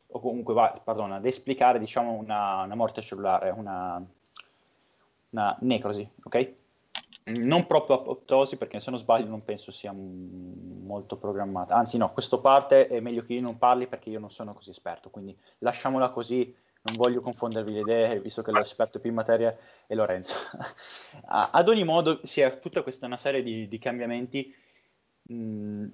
o 0.07 0.19
comunque 0.19 0.53
va, 0.53 0.79
pardon, 0.83 1.11
ad 1.11 1.25
esplicare 1.25 1.79
diciamo, 1.79 2.11
una, 2.11 2.63
una 2.63 2.75
morte 2.75 3.01
cellulare, 3.01 3.49
una, 3.49 4.01
una 5.29 5.57
necrosi, 5.61 6.09
ok? 6.23 6.53
non 7.27 7.67
proprio 7.67 7.97
apoptosi 7.97 8.55
perché 8.55 8.79
se 8.79 8.89
non 8.89 8.99
sbaglio 8.99 9.27
non 9.27 9.43
penso 9.43 9.71
sia 9.71 9.93
molto 9.93 11.17
programmata. 11.17 11.75
Anzi 11.75 11.97
no, 11.97 12.11
questa 12.13 12.37
parte 12.37 12.87
è 12.87 12.99
meglio 12.99 13.21
che 13.21 13.33
io 13.33 13.41
non 13.41 13.57
parli 13.57 13.87
perché 13.87 14.09
io 14.09 14.19
non 14.19 14.31
sono 14.31 14.53
così 14.53 14.69
esperto 14.69 15.09
quindi 15.09 15.37
lasciamola 15.59 16.09
così. 16.09 16.55
Non 16.79 16.95
voglio 16.95 17.19
confondervi 17.19 17.73
le 17.73 17.79
idee 17.81 18.21
visto 18.21 18.41
che 18.41 18.51
l'esperto 18.51 18.99
più 18.99 19.09
in 19.09 19.15
materia 19.15 19.53
è 19.87 19.93
Lorenzo. 19.93 20.35
Ad 21.25 21.67
ogni 21.67 21.83
modo 21.83 22.19
si 22.23 22.39
è 22.39 22.59
tutta 22.59 22.81
questa 22.81 23.07
una 23.07 23.17
serie 23.17 23.43
di, 23.43 23.67
di 23.67 23.77
cambiamenti 23.77 24.55
mh, 25.23 25.85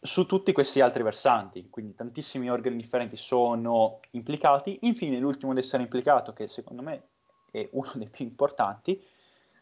su 0.00 0.26
tutti 0.26 0.52
questi 0.52 0.80
altri 0.80 1.02
versanti 1.02 1.68
quindi 1.68 1.94
tantissimi 1.94 2.50
organi 2.50 2.76
differenti 2.76 3.16
sono 3.16 4.00
implicati 4.12 4.78
infine 4.82 5.18
l'ultimo 5.18 5.52
ad 5.52 5.58
essere 5.58 5.82
implicato 5.82 6.32
che 6.32 6.48
secondo 6.48 6.82
me 6.82 7.02
è 7.50 7.68
uno 7.72 7.90
dei 7.94 8.08
più 8.08 8.24
importanti 8.24 9.02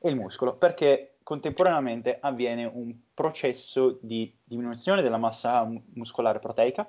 è 0.01 0.09
il 0.09 0.17
muscolo 0.17 0.55
perché 0.57 1.17
contemporaneamente 1.25 2.19
avviene 2.21 2.65
un 2.65 2.95
processo 3.13 3.99
di 4.01 4.33
diminuzione 4.45 5.03
della 5.03 5.19
massa 5.19 5.69
muscolare 5.95 6.39
proteica 6.39 6.89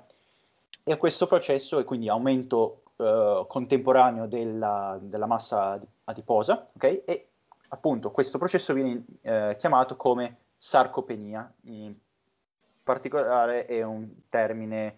e 0.82 0.96
questo 0.96 1.26
processo 1.26 1.78
e 1.78 1.84
quindi 1.84 2.08
aumento 2.08 2.82
eh, 2.96 3.44
contemporaneo 3.46 4.26
della, 4.26 4.98
della, 5.00 5.26
massa 5.26 5.80
adiposa, 6.04 6.68
ok? 6.74 7.02
E 7.04 7.28
appunto 7.68 8.10
questo 8.10 8.38
processo 8.38 8.72
viene 8.72 9.04
eh, 9.20 9.56
chiamato 9.58 9.96
come 9.96 10.36
sarcopenia, 10.56 11.52
in 11.62 11.94
particolare 12.92 13.66
è 13.66 13.82
un 13.82 14.08
termine, 14.28 14.96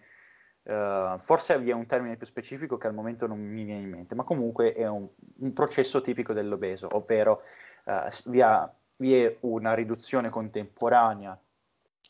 eh, 0.63 1.15
forse 1.19 1.59
vi 1.59 1.69
è 1.69 1.73
un 1.73 1.85
termine 1.85 2.17
più 2.17 2.25
specifico 2.25 2.77
che 2.77 2.87
al 2.87 2.93
momento 2.93 3.27
non 3.27 3.39
mi 3.39 3.63
viene 3.63 3.81
in 3.81 3.89
mente, 3.89 4.15
ma 4.15 4.23
comunque 4.23 4.73
è 4.73 4.87
un, 4.87 5.07
un 5.37 5.53
processo 5.53 6.01
tipico 6.01 6.33
dell'obeso, 6.33 6.87
ovvero 6.91 7.41
eh, 7.85 8.09
vi 8.25 8.41
ha 8.41 8.73
vi 8.97 9.15
è 9.15 9.37
una 9.41 9.73
riduzione 9.73 10.29
contemporanea 10.29 11.37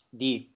di 0.09 0.53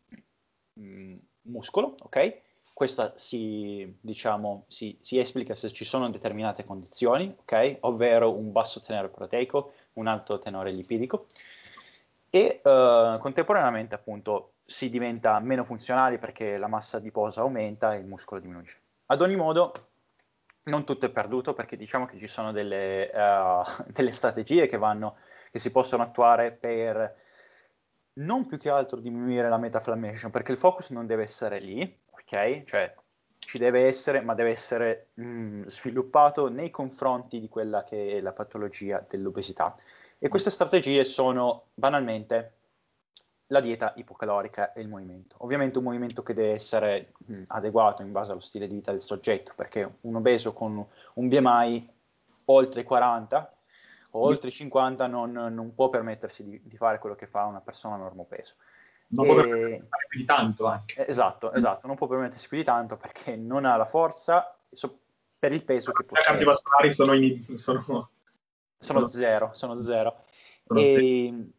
mh, 0.73 0.81
mm, 0.81 1.17
muscolo, 1.43 1.95
ok? 2.03 2.41
Questa 2.73 3.13
si, 3.15 3.97
diciamo, 3.99 4.65
si, 4.67 4.97
si, 4.99 5.17
esplica 5.17 5.55
se 5.55 5.71
ci 5.71 5.83
sono 5.83 6.09
determinate 6.11 6.63
condizioni, 6.63 7.33
ok? 7.39 7.77
Ovvero 7.81 8.35
un 8.35 8.51
basso 8.51 8.79
tenore 8.81 9.09
proteico, 9.09 9.73
un 9.93 10.05
alto 10.05 10.37
tenore 10.37 10.71
lipidico 10.71 11.25
e 12.29 12.61
uh, 12.63 13.17
contemporaneamente 13.17 13.95
appunto 13.95 14.51
si 14.69 14.89
diventa 14.89 15.39
meno 15.39 15.63
funzionali 15.63 16.17
perché 16.17 16.57
la 16.57 16.67
massa 16.67 16.97
adiposa 16.97 17.39
aumenta 17.39 17.93
e 17.93 17.99
il 17.99 18.05
muscolo 18.05 18.41
diminuisce. 18.41 18.77
Ad 19.05 19.21
ogni 19.21 19.37
modo, 19.37 19.71
non 20.63 20.83
tutto 20.83 21.05
è 21.05 21.09
perduto 21.09 21.53
perché 21.53 21.77
diciamo 21.77 22.05
che 22.05 22.17
ci 22.17 22.27
sono 22.27 22.51
delle, 22.51 23.09
uh, 23.13 23.83
delle 23.87 24.11
strategie 24.11 24.67
che 24.67 24.77
vanno 24.77 25.15
che 25.49 25.59
si 25.59 25.71
possono 25.71 26.03
attuare 26.03 26.51
per 26.51 27.15
non 28.15 28.45
più 28.45 28.57
che 28.57 28.69
altro 28.69 28.99
diminuire 28.99 29.47
la 29.47 29.57
metaflammation, 29.57 30.31
perché 30.31 30.51
il 30.51 30.57
focus 30.57 30.89
non 30.89 31.05
deve 31.05 31.23
essere 31.23 31.59
lì, 31.59 31.99
ok? 32.09 32.63
Cioè 32.65 32.93
ci 33.39 33.57
deve 33.57 33.85
essere, 33.85 34.19
ma 34.19 34.33
deve 34.33 34.49
essere 34.49 35.11
mh, 35.13 35.23
mm, 35.23 35.65
sviluppato 35.67 36.49
nei 36.49 36.71
confronti 36.71 37.39
di 37.39 37.47
quella 37.47 37.85
che 37.85 38.17
è 38.17 38.19
la 38.19 38.33
patologia 38.33 39.05
dell'obesità. 39.07 39.77
E 40.19 40.27
queste 40.27 40.49
strategie 40.49 41.05
sono 41.05 41.67
banalmente 41.73 42.56
la 43.47 43.59
dieta 43.59 43.93
ipocalorica 43.95 44.73
e 44.73 44.81
il 44.81 44.89
movimento. 44.89 45.35
Ovviamente 45.39 45.77
un 45.77 45.85
movimento 45.85 46.23
che 46.23 46.33
deve 46.33 46.53
essere 46.53 47.13
mh, 47.17 47.33
mm, 47.33 47.43
adeguato 47.47 48.01
in 48.01 48.11
base 48.11 48.31
allo 48.31 48.41
stile 48.41 48.67
di 48.67 48.75
vita 48.75 48.91
del 48.91 49.01
soggetto, 49.01 49.53
perché 49.55 49.97
un 50.01 50.15
obeso 50.15 50.53
con 50.53 50.85
un 51.13 51.27
BMI 51.27 51.89
oltre 52.45 52.83
40 52.83 53.51
oltre 54.11 54.47
i 54.47 54.51
50 54.51 55.05
non, 55.07 55.31
non 55.31 55.73
può 55.75 55.89
permettersi 55.89 56.43
di, 56.43 56.59
di, 56.63 56.77
fare 56.77 56.97
quello 56.97 57.15
che 57.15 57.27
fa 57.27 57.43
una 57.43 57.61
persona 57.61 57.97
normopeso. 57.97 58.55
Non 59.09 59.25
e... 59.25 59.27
può 59.27 59.35
permettersi 59.35 59.89
più 60.09 60.19
di 60.19 60.25
tanto 60.25 60.65
anche. 60.65 61.07
Esatto, 61.07 61.53
esatto, 61.53 61.87
non 61.87 61.95
può 61.95 62.07
permettersi 62.07 62.47
più 62.47 62.57
di 62.57 62.63
tanto 62.63 62.97
perché 62.97 63.35
non 63.35 63.65
ha 63.65 63.75
la 63.75 63.85
forza 63.85 64.57
so, 64.71 64.99
per 65.37 65.51
il 65.51 65.63
peso 65.63 65.91
che 65.91 66.03
possiede. 66.03 66.29
I 66.29 66.31
cardiovascolari 66.31 66.91
sono, 66.91 67.13
in, 67.13 67.57
sono... 67.57 68.09
sono 68.79 69.07
zero, 69.07 69.51
sono 69.53 69.77
zero. 69.77 70.23
Sono 70.65 70.79
e... 70.79 71.51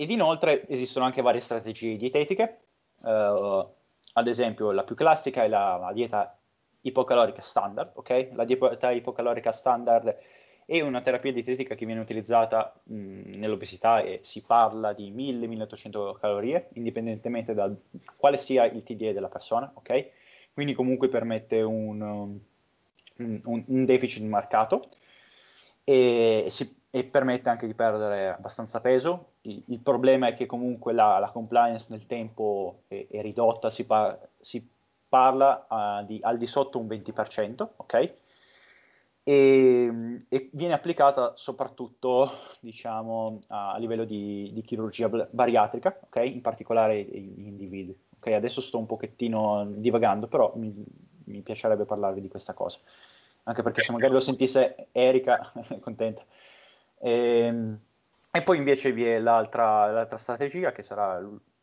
Ed 0.00 0.10
inoltre 0.10 0.66
esistono 0.66 1.04
anche 1.04 1.20
varie 1.20 1.42
strategie 1.42 1.98
dietetiche, 1.98 2.60
uh, 3.02 3.68
ad 4.14 4.26
esempio 4.26 4.70
la 4.70 4.82
più 4.82 4.94
classica 4.94 5.44
è 5.44 5.48
la, 5.48 5.76
la 5.76 5.92
dieta 5.92 6.38
ipocalorica 6.80 7.42
standard, 7.42 7.90
ok? 7.96 8.30
La 8.32 8.44
dieta 8.44 8.92
ipocalorica 8.92 9.52
standard 9.52 10.16
è 10.64 10.80
una 10.80 11.02
terapia 11.02 11.34
dietetica 11.34 11.74
che 11.74 11.84
viene 11.84 12.00
utilizzata 12.00 12.72
mh, 12.82 13.36
nell'obesità 13.36 14.00
e 14.00 14.20
si 14.22 14.40
parla 14.40 14.94
di 14.94 15.12
1000-1800 15.12 16.18
calorie, 16.18 16.70
indipendentemente 16.76 17.52
da 17.52 17.70
quale 18.16 18.38
sia 18.38 18.64
il 18.64 18.82
TDE 18.82 19.12
della 19.12 19.28
persona, 19.28 19.70
ok? 19.74 20.08
Quindi 20.54 20.72
comunque 20.72 21.08
permette 21.08 21.60
un, 21.60 22.00
um, 22.00 22.40
un, 23.18 23.64
un 23.66 23.84
deficit 23.84 24.22
marcato 24.22 24.88
e, 25.84 26.46
si, 26.48 26.79
e, 26.90 27.04
permette 27.04 27.48
anche 27.48 27.66
di 27.66 27.74
perdere 27.74 28.28
abbastanza 28.28 28.80
peso. 28.80 29.32
Il, 29.42 29.62
il 29.68 29.80
problema 29.80 30.28
è 30.28 30.34
che 30.34 30.46
comunque 30.46 30.92
la, 30.92 31.18
la 31.18 31.30
compliance 31.30 31.86
nel 31.90 32.06
tempo 32.06 32.82
è, 32.88 33.06
è 33.08 33.20
ridotta, 33.22 33.70
si, 33.70 33.86
par, 33.86 34.18
si 34.38 34.66
parla 35.08 35.66
uh, 35.68 36.04
di, 36.06 36.18
al 36.22 36.36
di 36.36 36.46
sotto 36.46 36.78
un 36.78 36.86
20%, 36.86 37.68
ok? 37.76 38.14
e, 39.22 40.24
e 40.28 40.50
viene 40.52 40.74
applicata 40.74 41.32
soprattutto 41.36 42.32
diciamo, 42.60 43.42
a, 43.48 43.72
a 43.72 43.78
livello 43.78 44.04
di, 44.04 44.50
di, 44.52 44.62
chirurgia 44.62 45.08
bariatrica, 45.08 46.00
okay? 46.04 46.32
in 46.32 46.40
particolare 46.40 46.98
in 46.98 47.46
individui. 47.46 47.96
Okay? 48.16 48.34
Adesso 48.34 48.60
sto 48.60 48.78
un 48.78 48.86
pochettino 48.86 49.66
divagando, 49.68 50.26
però 50.26 50.52
mi, 50.56 50.72
mi 51.26 51.40
piacerebbe 51.42 51.84
parlarvi 51.84 52.20
di 52.20 52.28
questa 52.28 52.54
cosa, 52.54 52.78
anche 53.44 53.62
perché 53.62 53.82
se 53.82 53.92
magari 53.92 54.12
lo 54.12 54.20
sentisse 54.20 54.88
Erika 54.92 55.52
è 55.68 55.78
contenta. 55.80 56.24
E, 57.00 57.10
ehm, 57.10 57.78
e, 58.30 58.42
poi 58.42 58.58
invece 58.58 58.92
vi 58.92 59.04
è 59.04 59.18
l'altra, 59.18 59.90
l'altra 59.90 60.18
strategia, 60.18 60.72
che 60.72 60.82
sarà 60.82 61.18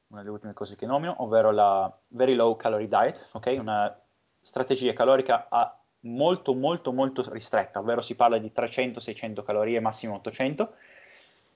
una 0.10 0.22
delle 0.22 0.30
ultime 0.30 0.54
cose 0.54 0.76
che 0.76 0.86
nomino, 0.86 1.16
ovvero 1.20 1.52
la 1.52 1.96
Very 2.10 2.34
Low 2.34 2.56
Calorie 2.56 2.88
Diet, 2.88 3.30
okay? 3.34 3.58
una 3.58 3.98
strategia 4.42 4.94
calorica 4.94 5.48
a 5.50 5.78
molto 6.02 6.54
molto 6.54 6.94
molto 6.94 7.24
ristretta, 7.32 7.80
ovvero 7.80 8.02
si 8.02 8.16
parla 8.16 8.38
di 8.38 8.52
300-600 8.54 9.44
calorie, 9.44 9.80
massimo 9.80 10.16
800, 10.16 10.74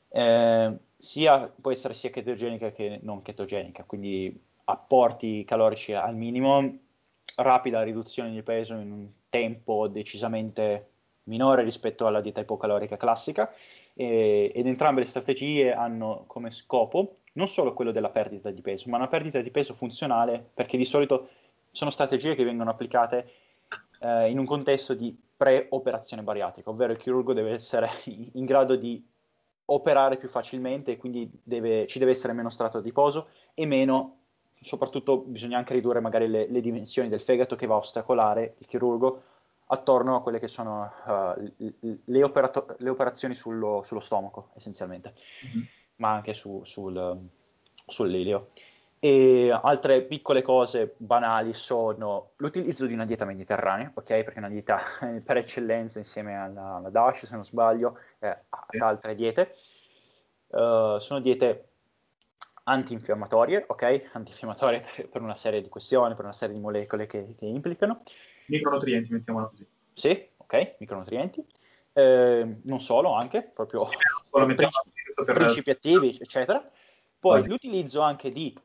eh, 0.10 0.78
sia, 0.98 1.52
può 1.62 1.72
essere 1.72 1.94
sia 1.94 2.10
chetogenica 2.10 2.72
che 2.72 3.00
non 3.04 3.22
chetogenica, 3.22 3.84
quindi 3.84 4.38
apporti 4.66 5.44
calorici 5.46 5.94
al 5.94 6.16
minimo, 6.16 6.78
rapida 7.36 7.82
riduzione 7.84 8.32
di 8.32 8.44
peso 8.44 8.76
in 8.76 8.92
un 8.92 9.08
tempo 9.30 9.88
decisamente 9.88 10.91
minore 11.24 11.64
rispetto 11.64 12.08
alla 12.08 12.22
dieta 12.22 12.42
ipocalorica 12.42 12.98
classica 12.98 13.52
eh, 13.94 14.52
ed 14.54 14.66
entrambe 14.66 15.02
le 15.02 15.08
strategie 15.08 15.74
hanno 15.74 16.24
come 16.28 16.50
scopo 16.50 17.16
non 17.34 17.48
solo 17.48 17.74
quello 17.74 17.92
della 17.92 18.10
perdita 18.10 18.50
di 18.50 18.62
peso, 18.62 18.90
ma 18.90 18.98
una 18.98 19.08
perdita 19.08 19.40
di 19.42 19.52
peso 19.52 19.74
funzionale 19.74 20.52
perché 20.54 20.78
di 20.78 20.86
solito 20.86 21.30
sono 21.70 21.90
strategie 21.90 22.36
che 22.36 22.44
vengono 22.44 22.70
applicate 22.70 23.30
eh, 24.02 24.30
in 24.30 24.38
un 24.38 24.46
contesto 24.46 24.94
di 24.94 25.18
pre-operazione 25.38 26.24
bariatrica, 26.24 26.70
ovvero 26.70 26.92
il 26.92 26.98
chirurgo 26.98 27.34
deve 27.34 27.54
essere 27.54 27.90
in 28.34 28.46
grado 28.46 28.76
di 28.76 29.04
operare 29.66 30.18
più 30.18 30.28
facilmente 30.28 30.92
e 30.92 30.98
quindi 30.98 31.30
deve, 31.44 31.88
ci 31.88 32.00
deve 32.00 32.12
essere 32.12 32.34
meno 32.34 32.50
strato 32.50 32.80
di 32.80 32.88
riposo 32.88 33.30
e 33.54 33.66
meno, 33.66 34.18
soprattutto 34.60 35.20
bisogna 35.20 35.58
anche 35.58 35.74
ridurre 35.74 36.02
magari 36.02 36.28
le, 36.28 36.48
le, 36.50 36.62
dimensioni 36.62 37.08
del 37.08 37.22
fegato 37.22 37.56
che 37.56 37.68
va 37.68 37.76
a 37.76 37.78
ostacolare 37.78 38.56
il 38.58 38.68
chirurgo 38.68 39.24
attorno 39.72 40.18
a 40.18 40.22
quelle 40.22 40.40
che 40.40 40.48
sono 40.48 40.92
uh, 41.06 41.54
le, 42.06 42.24
operato- 42.24 42.76
le, 42.80 42.90
operazioni 42.90 43.36
sullo, 43.36 43.82
sullo, 43.84 44.02
stomaco 44.02 44.50
essenzialmente, 44.56 45.14
mm-hmm. 45.48 45.64
ma 45.98 46.12
anche 46.12 46.34
su, 46.34 46.62
sul, 46.64 47.18
sull'ilio. 47.86 48.50
E 49.00 49.50
altre 49.50 50.04
piccole 50.04 50.44
cose 50.44 50.94
banali 50.98 51.54
sono 51.54 52.32
l'utilizzo 52.36 52.86
di 52.86 52.94
una 52.94 53.06
dieta 53.06 53.26
mediterranea, 53.26 53.92
ok? 53.94 54.06
Perché 54.06 54.34
è 54.34 54.38
una 54.40 54.50
dieta 54.50 54.78
per 55.26 55.38
eccellenza 55.38 55.98
insieme 55.98 56.38
alla, 56.38 56.76
alla 56.76 56.90
DASH, 56.90 57.26
se 57.26 57.34
non 57.34 57.44
sbaglio, 57.44 57.98
eh, 58.20 58.28
ad 58.28 58.80
altre 58.82 59.16
diete. 59.16 59.56
Uh, 60.48 60.98
sono 61.00 61.22
diete 61.22 61.70
antinfiammatorie, 62.64 63.66
ok? 63.68 64.10
Antinfiammatorie 64.12 64.82
per, 64.82 65.08
per, 65.10 65.22
una 65.22 65.34
serie 65.34 65.62
di 65.62 65.70
questioni, 65.70 66.14
per 66.14 66.26
una 66.26 66.34
serie 66.34 66.54
di 66.54 66.62
molecole 66.62 67.08
che, 67.08 67.36
che 67.38 67.46
implicano. 67.46 68.02
Micronutrienti, 68.52 69.14
mettiamola 69.14 69.48
così. 69.48 69.66
Sì, 69.94 70.30
ok, 70.38 70.76
micronutrienti. 70.80 71.46
Eh, 71.94 72.60
non 72.64 72.80
solo, 72.80 73.14
anche, 73.14 73.44
proprio 73.44 73.88
principi, 74.30 74.92
principi 75.26 75.70
attivi, 75.70 76.18
eccetera. 76.20 76.70
Poi 77.20 77.46
l'utilizzo 77.48 78.02
anche 78.02 78.30
di 78.30 78.58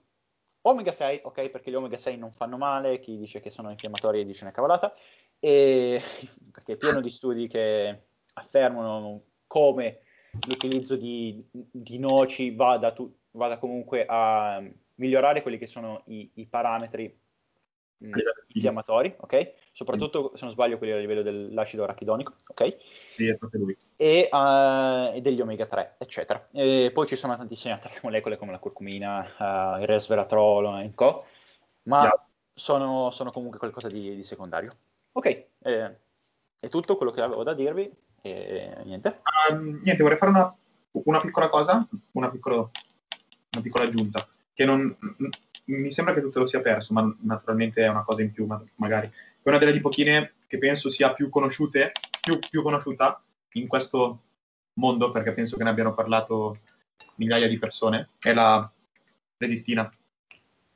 omega 0.63 0.93
6, 0.93 1.21
ok, 1.23 1.51
perché 1.51 1.71
gli 1.71 1.75
omega 1.75 1.97
6 1.97 2.17
non 2.17 2.33
fanno 2.33 2.57
male, 2.57 2.99
chi 3.01 3.17
dice 3.17 3.41
che 3.41 3.51
sono 3.51 3.71
infiammatori 3.71 4.25
dice 4.25 4.45
una 4.45 4.53
cavolata, 4.53 4.93
e, 5.39 6.01
perché 6.53 6.73
è 6.73 6.77
pieno 6.77 7.01
di 7.01 7.11
studi 7.11 7.47
che 7.47 8.07
affermano 8.35 9.23
come 9.47 10.01
l'utilizzo 10.49 10.97
di, 10.97 11.47
di 11.51 11.99
noci 11.99 12.55
vada, 12.55 12.93
tu, 12.93 13.15
vada, 13.33 13.59
comunque 13.59 14.05
a 14.09 14.63
migliorare 14.97 15.43
quelli 15.43 15.59
che 15.59 15.67
sono 15.67 16.03
i, 16.07 16.31
i 16.35 16.47
parametri 16.47 17.25
mh, 17.99 18.11
infiammatori, 18.49 19.15
ok? 19.19 19.53
Soprattutto, 19.73 20.33
se 20.35 20.45
non 20.45 20.53
sbaglio, 20.53 20.79
quelli 20.79 20.93
a 20.93 20.99
livello 20.99 21.23
dell'acido 21.23 21.85
arachidonico, 21.85 22.35
ok? 22.47 22.77
Sì, 22.81 23.29
è 23.29 23.37
proprio 23.37 23.61
lui. 23.61 23.77
E, 23.97 24.29
uh, 24.31 25.15
e 25.15 25.21
degli 25.21 25.41
omega 25.41 25.67
3, 25.67 25.97
eccetera. 25.99 26.49
E 26.53 26.91
poi 26.93 27.07
ci 27.07 27.17
sono 27.17 27.37
tantissime 27.37 27.75
altre 27.75 27.99
molecole 28.03 28.37
come 28.37 28.53
la 28.53 28.59
curcumina, 28.59 29.21
uh, 29.21 29.81
il 29.81 29.87
resveratrolo 29.87 30.79
e 30.79 30.93
co, 30.95 31.25
ma 31.85 32.03
yeah. 32.03 32.27
sono, 32.55 33.11
sono, 33.11 33.31
comunque 33.31 33.59
qualcosa 33.59 33.89
di, 33.89 34.15
di 34.15 34.23
secondario. 34.23 34.77
Ok, 35.13 35.27
eh, 35.27 35.97
è 36.59 36.69
tutto 36.69 36.97
quello 36.97 37.13
che 37.13 37.23
avevo 37.23 37.43
da 37.43 37.55
dirvi 37.55 37.91
e 38.21 38.77
niente. 38.85 39.23
Um, 39.51 39.81
niente, 39.83 40.03
vorrei 40.03 40.19
fare 40.19 40.33
una, 40.33 40.57
una 40.91 41.21
piccola 41.21 41.49
cosa, 41.49 41.87
una, 42.13 42.31
piccolo, 42.31 42.71
una 43.53 43.63
piccola 43.63 43.85
aggiunta, 43.85 44.29
che 44.53 44.65
non, 44.65 44.97
mi 45.67 45.91
sembra 45.93 46.15
che 46.15 46.21
tutto 46.21 46.41
lo 46.41 46.47
sia 46.47 46.61
perso, 46.61 46.93
ma 46.93 47.15
naturalmente 47.21 47.83
è 47.83 47.89
una 47.89 48.05
cosa 48.05 48.23
in 48.23 48.33
più, 48.33 48.47
ma 48.47 48.63
magari. 48.77 49.09
È 49.09 49.49
una 49.49 49.59
delle 49.59 49.73
dipochine 49.73 50.35
che 50.47 50.59
penso 50.59 50.91
sia 50.91 51.13
più 51.13 51.29
conosciute, 51.29 51.93
più, 52.21 52.39
più 52.39 52.63
conosciuta 52.63 53.23
in 53.53 53.67
questo 53.67 54.23
mondo, 54.75 55.11
perché 55.11 55.33
penso 55.33 55.57
che 55.57 55.65
ne 55.65 55.71
abbiano 55.71 55.95
parlato 55.95 56.61
migliaia 57.17 57.49
di 57.49 57.59
persone, 57.59 58.11
è 58.21 58.33
la 58.33 58.71
resistina. 59.39 59.91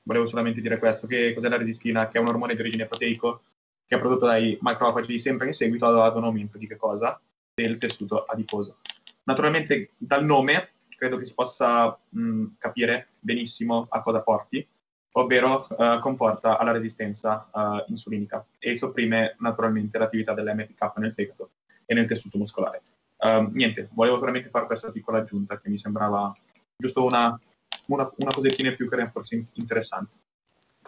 Volevo 0.03 0.27
solamente 0.27 0.61
dire 0.61 0.79
questo, 0.79 1.07
che 1.07 1.35
cos'è 1.35 1.49
la 1.49 1.59
resistina? 1.59 2.09
Che 2.09 2.19
è 2.19 2.21
un 2.21 2.29
ormone 2.29 2.55
di 2.55 2.61
origine 2.61 2.87
proteico 2.87 3.43
che 3.87 3.97
è 3.97 3.99
prodotto 3.99 4.27
dai 4.27 4.57
macrofagi, 4.61 5.19
sempre 5.19 5.49
in 5.49 5.53
seguito 5.53 5.87
ad 5.87 6.17
un 6.17 6.23
aumento 6.23 6.59
di 6.59 6.67
che 6.69 6.77
cosa? 6.77 7.21
Del 7.53 7.77
tessuto 7.77 8.25
adiposo. 8.25 8.79
Naturalmente 9.25 9.91
dal 9.97 10.25
nome 10.25 10.71
credo 10.89 11.17
che 11.17 11.25
si 11.25 11.35
possa 11.35 11.99
mh, 12.09 12.45
capire 12.59 13.09
benissimo 13.19 13.87
a 13.91 14.01
cosa 14.03 14.23
porti, 14.23 14.67
ovvero 15.13 15.67
uh, 15.69 15.99
comporta 15.99 16.59
alla 16.59 16.73
resistenza 16.73 17.49
uh, 17.53 17.85
insulinica 17.89 18.45
e 18.59 18.75
sopprime 18.75 19.37
naturalmente 19.41 19.99
l'attività 19.99 20.35
dell'MPK 20.35 20.93
nel 20.97 21.13
fegato 21.13 21.51
e 21.85 21.95
nel 21.95 22.07
tessuto 22.07 22.39
muscolare. 22.39 22.83
Uh, 23.19 23.51
niente, 23.53 23.89
volevo 23.93 24.19
solamente 24.19 24.51
fare 24.51 24.67
questa 24.67 24.93
piccola 24.93 25.19
aggiunta 25.19 25.59
che 25.59 25.69
mi 25.69 25.79
sembrava 25.79 26.35
giusto 26.77 27.05
una, 27.05 27.39
una, 27.87 28.11
una 28.17 28.33
cosettina 28.33 28.71
in 28.71 28.77
più 28.77 28.89
che 28.89 28.95
era 28.95 29.11
forse 29.11 29.45
interessante. 29.53 30.15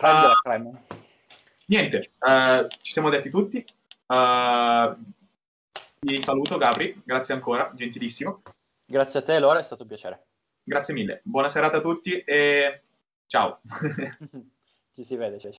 Uh, 0.01 0.77
niente, 1.67 2.13
ci 2.81 2.93
siamo 2.93 3.11
detti 3.11 3.29
tutti. 3.29 3.65
vi 6.01 6.23
saluto 6.23 6.59
Gabri, 6.59 7.03
grazie 7.05 7.35
ancora, 7.35 7.73
gentilissimo. 7.75 8.43
Grazie 8.85 9.21
a 9.21 9.23
te 9.23 9.39
Lora, 9.39 9.59
è 9.59 9.63
stato 9.63 9.83
un 9.83 9.89
piacere. 9.89 10.27
Grazie 10.65 10.95
mille, 10.95 11.21
buona 11.25 11.51
serata 11.51 11.79
a 11.79 11.81
tutti 11.81 12.19
e 12.21 12.83
ciao. 13.33 13.61
Ci 14.93 15.05
si 15.05 15.17
vede, 15.17 15.39
ciao. 15.39 15.51